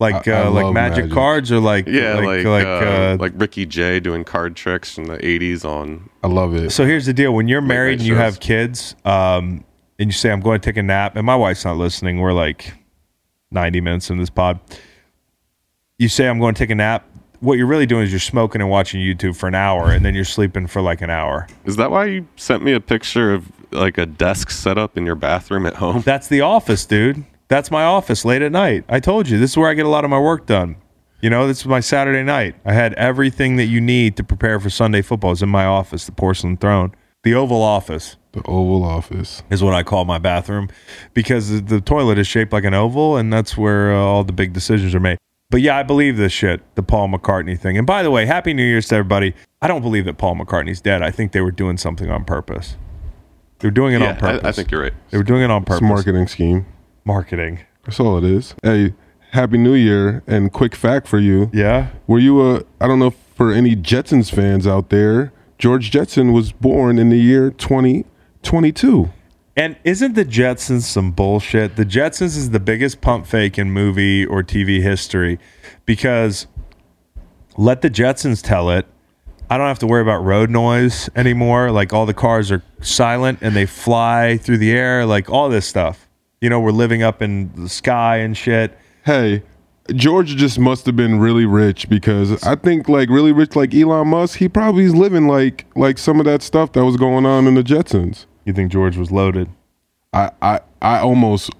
like 0.00 0.26
I- 0.26 0.32
I 0.32 0.46
uh, 0.46 0.50
like 0.50 0.74
magic, 0.74 1.04
Magic. 1.04 1.12
cards 1.14 1.52
or 1.52 1.60
like 1.60 1.86
Yeah, 1.86 2.14
like 2.14 2.26
like 2.26 2.44
like, 2.44 2.66
uh, 2.66 2.68
uh, 2.68 3.16
like 3.20 3.32
Ricky 3.36 3.66
Jay 3.66 4.00
doing 4.00 4.24
card 4.24 4.56
tricks 4.56 4.96
from 4.96 5.04
the 5.04 5.18
'80s 5.18 5.64
on. 5.64 6.10
I 6.24 6.26
love 6.26 6.56
it. 6.56 6.70
So 6.70 6.84
here's 6.84 7.06
the 7.06 7.12
deal: 7.14 7.32
when 7.32 7.46
you're 7.46 7.60
married 7.60 8.00
and 8.00 8.08
you 8.08 8.16
have 8.16 8.40
kids, 8.40 8.96
um, 9.04 9.64
and 9.98 10.08
you 10.08 10.12
say, 10.12 10.30
"I'm 10.30 10.40
going 10.40 10.60
to 10.60 10.64
take 10.64 10.76
a 10.76 10.82
nap," 10.82 11.16
and 11.16 11.24
my 11.26 11.36
wife's 11.36 11.64
not 11.64 11.76
listening. 11.76 12.20
We're 12.20 12.32
like 12.32 12.74
90 13.50 13.80
minutes 13.80 14.10
in 14.10 14.18
this 14.18 14.30
pod. 14.30 14.60
You 15.98 16.08
say, 16.08 16.28
"I'm 16.28 16.38
going 16.38 16.54
to 16.54 16.58
take 16.58 16.70
a 16.70 16.74
nap." 16.74 17.04
What 17.40 17.56
you're 17.56 17.68
really 17.68 17.86
doing 17.86 18.02
is 18.02 18.10
you're 18.10 18.18
smoking 18.18 18.60
and 18.60 18.68
watching 18.68 19.00
YouTube 19.00 19.36
for 19.36 19.46
an 19.46 19.54
hour, 19.54 19.92
and 19.92 20.04
then 20.04 20.14
you're 20.14 20.24
sleeping 20.24 20.66
for 20.66 20.82
like 20.82 21.02
an 21.02 21.10
hour. 21.10 21.46
Is 21.64 21.76
that 21.76 21.90
why 21.90 22.06
you 22.06 22.26
sent 22.34 22.64
me 22.64 22.72
a 22.72 22.80
picture 22.80 23.32
of 23.32 23.50
like 23.70 23.96
a 23.96 24.06
desk 24.06 24.50
set 24.50 24.76
up 24.76 24.96
in 24.96 25.06
your 25.06 25.14
bathroom 25.14 25.64
at 25.66 25.74
home? 25.74 26.02
That's 26.02 26.26
the 26.26 26.40
office, 26.40 26.84
dude. 26.84 27.24
That's 27.46 27.70
my 27.70 27.84
office 27.84 28.24
late 28.24 28.42
at 28.42 28.52
night. 28.52 28.84
I 28.88 29.00
told 29.00 29.28
you 29.28 29.38
this 29.38 29.52
is 29.52 29.56
where 29.56 29.70
I 29.70 29.74
get 29.74 29.86
a 29.86 29.88
lot 29.88 30.04
of 30.04 30.10
my 30.10 30.18
work 30.18 30.46
done. 30.46 30.76
You 31.20 31.30
know, 31.30 31.48
this 31.48 31.60
is 31.60 31.66
my 31.66 31.80
Saturday 31.80 32.22
night. 32.22 32.54
I 32.64 32.74
had 32.74 32.94
everything 32.94 33.56
that 33.56 33.66
you 33.66 33.80
need 33.80 34.16
to 34.18 34.24
prepare 34.24 34.60
for 34.60 34.70
Sunday 34.70 35.02
football 35.02 35.32
is 35.32 35.42
in 35.42 35.48
my 35.48 35.64
office, 35.64 36.04
the 36.04 36.12
porcelain 36.12 36.56
throne, 36.56 36.94
the 37.24 37.34
Oval 37.34 37.62
Office. 37.62 38.16
The 38.42 38.48
Oval 38.50 38.84
Office. 38.84 39.42
is 39.50 39.62
what 39.62 39.74
I 39.74 39.82
call 39.82 40.04
my 40.04 40.18
bathroom 40.18 40.68
because 41.14 41.50
the- 41.50 41.60
the 41.60 41.80
toilet 41.80 42.18
is 42.18 42.26
shaped 42.26 42.52
like 42.52 42.64
an 42.64 42.74
oval, 42.74 43.16
and 43.16 43.32
that's 43.32 43.56
where 43.56 43.92
uh, 43.92 43.98
all 43.98 44.24
the 44.24 44.32
big 44.32 44.52
decisions 44.52 44.94
are 44.94 45.00
made. 45.00 45.18
But 45.50 45.62
yeah, 45.62 45.76
I 45.78 45.82
believe 45.82 46.16
this 46.18 46.32
shit, 46.32 46.60
the 46.74 46.82
Paul 46.82 47.08
McCartney 47.08 47.58
thing. 47.58 47.78
And 47.78 47.86
by 47.86 48.02
the 48.02 48.10
way, 48.10 48.26
Happy 48.26 48.52
New 48.52 48.64
Year's 48.64 48.88
to 48.88 48.96
everybody. 48.96 49.34
I 49.62 49.66
don't 49.68 49.80
believe 49.82 50.04
that 50.04 50.18
Paul 50.18 50.36
McCartney's 50.36 50.80
dead. 50.80 51.02
I 51.02 51.10
think 51.10 51.32
they 51.32 51.40
were 51.40 51.50
doing 51.50 51.78
something 51.78 52.10
on 52.10 52.24
purpose. 52.24 52.76
They 53.60 53.68
were 53.68 53.72
doing 53.72 53.94
it 53.94 54.00
yeah, 54.02 54.10
on 54.10 54.16
purpose. 54.16 54.44
I, 54.44 54.48
I 54.48 54.52
think 54.52 54.70
you're 54.70 54.82
right. 54.82 54.92
they 55.10 55.16
were 55.16 55.24
doing 55.24 55.42
it 55.42 55.50
on 55.50 55.62
It's 55.62 55.70
a 55.70 55.72
purpose. 55.74 55.88
marketing 55.88 56.26
scheme. 56.28 56.66
Marketing. 57.04 57.60
That's 57.84 57.98
all 57.98 58.18
it 58.18 58.24
is. 58.24 58.54
Hey, 58.62 58.92
Happy 59.32 59.56
New 59.58 59.74
Year 59.74 60.22
and 60.26 60.52
quick 60.52 60.74
fact 60.74 61.08
for 61.08 61.18
you. 61.18 61.50
Yeah. 61.52 61.88
Were 62.06 62.18
you 62.18 62.40
a 62.56 62.62
I 62.80 62.86
don't 62.86 62.98
know 62.98 63.10
for 63.34 63.50
any 63.52 63.74
Jetsons 63.74 64.30
fans 64.30 64.66
out 64.66 64.90
there, 64.90 65.32
George 65.58 65.90
Jetson 65.90 66.32
was 66.32 66.52
born 66.52 66.98
in 66.98 67.08
the 67.08 67.18
year 67.18 67.50
2022. 68.42 69.10
And 69.56 69.76
isn't 69.82 70.14
the 70.14 70.24
Jetsons 70.24 70.82
some 70.82 71.10
bullshit? 71.10 71.74
The 71.74 71.84
Jetsons 71.84 72.36
is 72.36 72.50
the 72.50 72.60
biggest 72.60 73.00
pump 73.00 73.26
fake 73.26 73.58
in 73.58 73.72
movie 73.72 74.24
or 74.24 74.44
TV 74.44 74.80
history 74.80 75.40
because 75.84 76.46
let 77.56 77.82
the 77.82 77.90
Jetsons 77.90 78.40
tell 78.40 78.70
it. 78.70 78.86
I 79.50 79.58
don't 79.58 79.66
have 79.66 79.80
to 79.80 79.86
worry 79.86 80.02
about 80.02 80.22
road 80.22 80.48
noise 80.48 81.10
anymore. 81.16 81.72
Like 81.72 81.92
all 81.92 82.06
the 82.06 82.14
cars 82.14 82.52
are 82.52 82.62
silent 82.80 83.40
and 83.40 83.56
they 83.56 83.66
fly 83.66 84.36
through 84.36 84.58
the 84.58 84.70
air, 84.70 85.04
like 85.04 85.28
all 85.28 85.48
this 85.48 85.66
stuff. 85.66 86.08
You 86.40 86.50
know, 86.50 86.60
we're 86.60 86.70
living 86.70 87.02
up 87.02 87.20
in 87.20 87.50
the 87.56 87.68
sky 87.68 88.18
and 88.18 88.36
shit. 88.36 88.78
Hey, 89.04 89.42
George 89.92 90.36
just 90.36 90.58
must 90.58 90.86
have 90.86 90.94
been 90.94 91.18
really 91.18 91.46
rich 91.46 91.88
because 91.88 92.40
I 92.44 92.54
think 92.54 92.88
like 92.88 93.08
really 93.08 93.32
rich 93.32 93.56
like 93.56 93.74
Elon 93.74 94.06
Musk, 94.06 94.38
he 94.38 94.48
probably 94.48 94.84
is 94.84 94.94
living 94.94 95.26
like 95.26 95.66
like 95.74 95.98
some 95.98 96.20
of 96.20 96.26
that 96.26 96.42
stuff 96.42 96.72
that 96.72 96.84
was 96.84 96.96
going 96.96 97.26
on 97.26 97.48
in 97.48 97.54
the 97.54 97.64
Jetsons. 97.64 98.26
You 98.48 98.54
think 98.54 98.72
George 98.72 98.96
was 98.96 99.10
loaded? 99.10 99.50
I 100.10 100.30
I 100.40 100.60
I 100.80 101.00
almost 101.00 101.50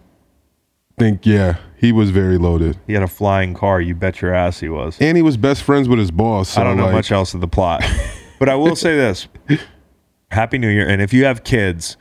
think 0.99 1.27
yeah, 1.27 1.59
he 1.77 1.93
was 1.93 2.09
very 2.09 2.39
loaded. 2.39 2.79
He 2.87 2.95
had 2.95 3.03
a 3.03 3.09
flying 3.09 3.53
car. 3.53 3.79
You 3.79 3.95
bet 3.95 4.23
your 4.23 4.33
ass 4.33 4.61
he 4.61 4.71
was. 4.71 4.97
And 4.99 5.15
he 5.15 5.23
was 5.23 5.37
best 5.37 5.65
friends 5.65 5.87
with 5.87 5.99
his 5.99 6.11
boss. 6.11 6.49
So 6.49 6.63
I 6.63 6.65
don't 6.65 6.79
know 6.79 6.87
like, 6.87 6.95
much 6.95 7.13
else 7.13 7.35
of 7.35 7.43
the 7.43 7.47
plot, 7.47 7.85
but 8.39 8.49
I 8.49 8.55
will 8.55 8.75
say 8.75 8.97
this: 8.97 9.29
Happy 10.31 10.57
New 10.57 10.71
Year! 10.71 10.89
And 10.89 11.03
if 11.03 11.13
you 11.13 11.27
have 11.27 11.45
kids, 11.45 11.99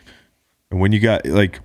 and 0.72 0.80
when 0.80 0.94
you 0.94 1.02
got 1.02 1.26
like, 1.26 1.60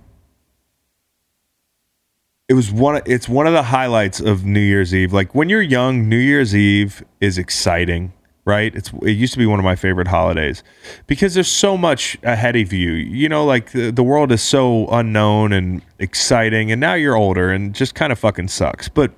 it 2.49 2.55
was 2.55 2.73
one. 2.73 3.01
It's 3.05 3.29
one 3.29 3.47
of 3.47 3.53
the 3.53 3.63
highlights 3.63 4.19
of 4.19 4.43
New 4.43 4.59
Year's 4.59 4.93
Eve. 4.93 5.13
Like 5.13 5.33
when 5.33 5.47
you're 5.47 5.61
young, 5.61 6.09
New 6.09 6.17
Year's 6.17 6.53
Eve 6.53 7.01
is 7.21 7.37
exciting, 7.37 8.11
right? 8.45 8.75
It's 8.75 8.91
it 9.01 9.11
used 9.11 9.33
to 9.33 9.39
be 9.39 9.45
one 9.45 9.59
of 9.59 9.65
my 9.65 9.75
favorite 9.75 10.07
holidays 10.07 10.63
because 11.07 11.33
there's 11.33 11.47
so 11.47 11.77
much 11.77 12.17
ahead 12.23 12.55
of 12.55 12.73
you. 12.73 12.91
You 12.91 13.29
know, 13.29 13.45
like 13.45 13.71
the, 13.71 13.91
the 13.91 14.03
world 14.03 14.31
is 14.31 14.41
so 14.41 14.87
unknown 14.87 15.53
and 15.53 15.81
exciting, 15.99 16.71
and 16.71 16.79
now 16.81 16.93
you're 16.93 17.15
older 17.15 17.51
and 17.51 17.73
just 17.73 17.95
kind 17.95 18.11
of 18.11 18.19
fucking 18.19 18.49
sucks. 18.49 18.89
But 18.89 19.11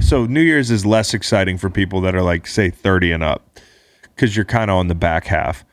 so 0.00 0.26
New 0.26 0.40
Year's 0.40 0.70
is 0.70 0.84
less 0.84 1.14
exciting 1.14 1.58
for 1.58 1.70
people 1.70 2.00
that 2.02 2.14
are 2.14 2.22
like 2.22 2.46
say 2.46 2.70
30 2.70 3.12
and 3.12 3.22
up 3.22 3.60
because 4.14 4.36
you're 4.36 4.44
kind 4.44 4.70
of 4.70 4.76
on 4.76 4.88
the 4.88 4.94
back 4.94 5.26
half. 5.26 5.64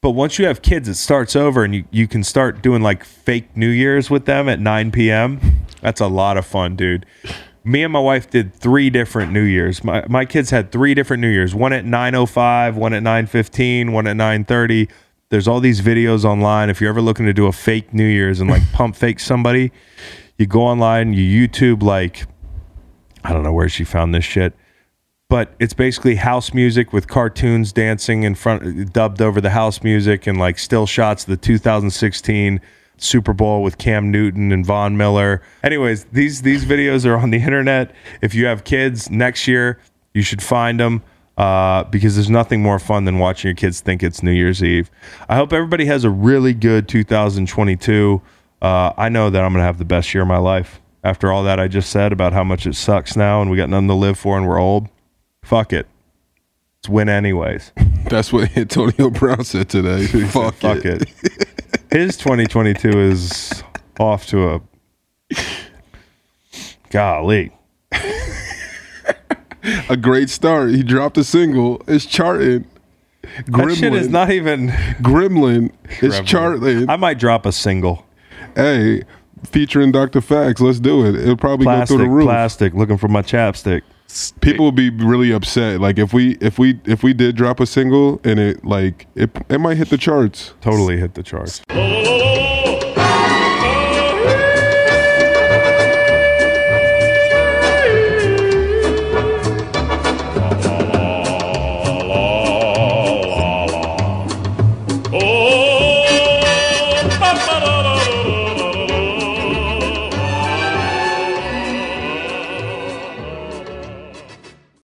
But 0.00 0.10
once 0.10 0.38
you 0.38 0.46
have 0.46 0.62
kids, 0.62 0.88
it 0.88 0.96
starts 0.96 1.36
over 1.36 1.62
and 1.62 1.74
you, 1.76 1.84
you 1.92 2.08
can 2.08 2.24
start 2.24 2.60
doing 2.60 2.82
like 2.82 3.04
fake 3.04 3.56
New 3.56 3.68
Year's 3.68 4.10
with 4.10 4.24
them 4.24 4.48
at 4.48 4.58
9 4.58 4.90
p.m. 4.90 5.64
That's 5.80 6.00
a 6.00 6.08
lot 6.08 6.36
of 6.36 6.44
fun, 6.44 6.74
dude. 6.74 7.06
Me 7.64 7.82
and 7.84 7.92
my 7.92 8.00
wife 8.00 8.28
did 8.28 8.52
three 8.52 8.90
different 8.90 9.32
New 9.32 9.42
Year's. 9.42 9.84
My, 9.84 10.04
my 10.08 10.24
kids 10.24 10.50
had 10.50 10.72
three 10.72 10.94
different 10.94 11.20
New 11.20 11.28
Year's. 11.28 11.54
One 11.54 11.72
at 11.72 11.84
9.05, 11.84 12.74
one 12.74 12.92
at 12.92 13.02
9.15, 13.02 13.92
one 13.92 14.06
at 14.06 14.16
9.30. 14.16 14.90
There's 15.28 15.46
all 15.46 15.60
these 15.60 15.80
videos 15.80 16.24
online. 16.24 16.70
If 16.70 16.80
you're 16.80 16.90
ever 16.90 17.00
looking 17.00 17.26
to 17.26 17.32
do 17.32 17.46
a 17.46 17.52
fake 17.52 17.94
New 17.94 18.06
Year's 18.06 18.40
and 18.40 18.50
like 18.50 18.62
pump 18.72 18.96
fake 18.96 19.20
somebody, 19.20 19.70
you 20.38 20.46
go 20.46 20.62
online, 20.62 21.12
you 21.12 21.48
YouTube 21.48 21.82
like, 21.82 22.26
I 23.22 23.32
don't 23.32 23.44
know 23.44 23.52
where 23.52 23.68
she 23.68 23.84
found 23.84 24.14
this 24.14 24.24
shit 24.24 24.54
but 25.32 25.54
it's 25.58 25.72
basically 25.72 26.16
house 26.16 26.52
music 26.52 26.92
with 26.92 27.08
cartoons 27.08 27.72
dancing 27.72 28.22
in 28.22 28.34
front 28.34 28.92
dubbed 28.92 29.22
over 29.22 29.40
the 29.40 29.48
house 29.48 29.82
music 29.82 30.26
and 30.26 30.38
like 30.38 30.58
still 30.58 30.84
shots 30.84 31.22
of 31.22 31.30
the 31.30 31.38
2016 31.38 32.60
Super 33.02 33.32
Bowl 33.32 33.62
with 33.62 33.78
Cam 33.78 34.10
Newton 34.10 34.52
and 34.52 34.64
Von 34.64 34.96
Miller. 34.96 35.42
Anyways, 35.62 36.04
these 36.12 36.42
these 36.42 36.64
videos 36.64 37.04
are 37.06 37.16
on 37.16 37.30
the 37.30 37.38
internet. 37.38 37.94
If 38.20 38.34
you 38.34 38.46
have 38.46 38.64
kids 38.64 39.10
next 39.10 39.46
year, 39.48 39.78
you 40.14 40.22
should 40.22 40.42
find 40.42 40.78
them 40.78 41.02
uh, 41.36 41.84
because 41.84 42.14
there's 42.14 42.30
nothing 42.30 42.62
more 42.62 42.78
fun 42.78 43.04
than 43.04 43.18
watching 43.18 43.48
your 43.48 43.56
kids 43.56 43.80
think 43.80 44.02
it's 44.02 44.22
New 44.22 44.32
Year's 44.32 44.62
Eve. 44.62 44.90
I 45.28 45.36
hope 45.36 45.52
everybody 45.52 45.86
has 45.86 46.04
a 46.04 46.10
really 46.10 46.54
good 46.54 46.88
2022. 46.88 48.20
Uh, 48.60 48.92
I 48.96 49.08
know 49.08 49.30
that 49.30 49.42
I'm 49.42 49.52
gonna 49.52 49.64
have 49.64 49.78
the 49.78 49.84
best 49.84 50.12
year 50.14 50.22
of 50.22 50.28
my 50.28 50.38
life. 50.38 50.80
After 51.04 51.32
all 51.32 51.42
that 51.44 51.58
I 51.58 51.66
just 51.66 51.90
said 51.90 52.12
about 52.12 52.32
how 52.32 52.44
much 52.44 52.64
it 52.66 52.76
sucks 52.76 53.16
now 53.16 53.42
and 53.42 53.50
we 53.50 53.56
got 53.56 53.68
nothing 53.68 53.88
to 53.88 53.94
live 53.94 54.18
for 54.18 54.36
and 54.38 54.46
we're 54.46 54.58
old 54.58 54.88
fuck 55.44 55.72
it. 55.72 55.86
Let's 56.78 56.88
win 56.88 57.08
anyways. 57.08 57.72
That's 58.08 58.32
what 58.32 58.56
Antonio 58.56 59.10
Brown 59.10 59.44
said 59.44 59.68
today. 59.68 60.06
Fuck, 60.28 60.54
Fuck 60.54 60.84
it. 60.84 61.02
it. 61.22 61.48
His 61.92 62.16
2022 62.16 62.88
is 62.88 63.62
off 64.00 64.26
to 64.28 64.48
a 64.48 64.60
golly. 66.88 67.52
A 69.90 69.96
great 69.98 70.30
start. 70.30 70.70
He 70.70 70.82
dropped 70.82 71.18
a 71.18 71.24
single. 71.24 71.82
It's 71.86 72.06
charting. 72.06 72.64
That 73.46 73.76
shit 73.76 73.92
is 73.92 74.08
not 74.08 74.30
even 74.30 74.68
Gremlin 75.02 75.70
is 76.02 76.14
Gremlin. 76.14 76.26
charting. 76.26 76.90
I 76.90 76.96
might 76.96 77.18
drop 77.18 77.44
a 77.44 77.52
single. 77.52 78.06
hey, 78.56 79.02
featuring 79.44 79.92
Dr. 79.92 80.22
Fax. 80.22 80.62
Let's 80.62 80.80
do 80.80 81.04
it. 81.04 81.14
It'll 81.14 81.36
probably 81.36 81.66
Plastic, 81.66 81.94
go 81.94 81.98
through 81.98 82.04
the 82.06 82.10
roof. 82.10 82.24
plastic, 82.24 82.72
looking 82.72 82.96
for 82.96 83.08
my 83.08 83.20
chapstick. 83.20 83.82
People 84.40 84.66
would 84.66 84.74
be 84.74 84.90
really 84.90 85.32
upset. 85.32 85.80
Like 85.80 85.98
if 85.98 86.12
we 86.12 86.36
if 86.40 86.58
we 86.58 86.80
if 86.84 87.02
we 87.02 87.12
did 87.14 87.36
drop 87.36 87.60
a 87.60 87.66
single 87.66 88.20
and 88.24 88.38
it 88.38 88.64
like 88.64 89.06
it 89.14 89.30
it 89.48 89.58
might 89.58 89.76
hit 89.76 89.88
the 89.88 89.98
charts. 89.98 90.54
Totally 90.60 90.98
hit 90.98 91.14
the 91.14 91.22
charts. 91.22 91.62
Oh, 91.70 91.74
oh, 91.74 92.04
oh, 92.06 92.20
oh. 92.24 92.31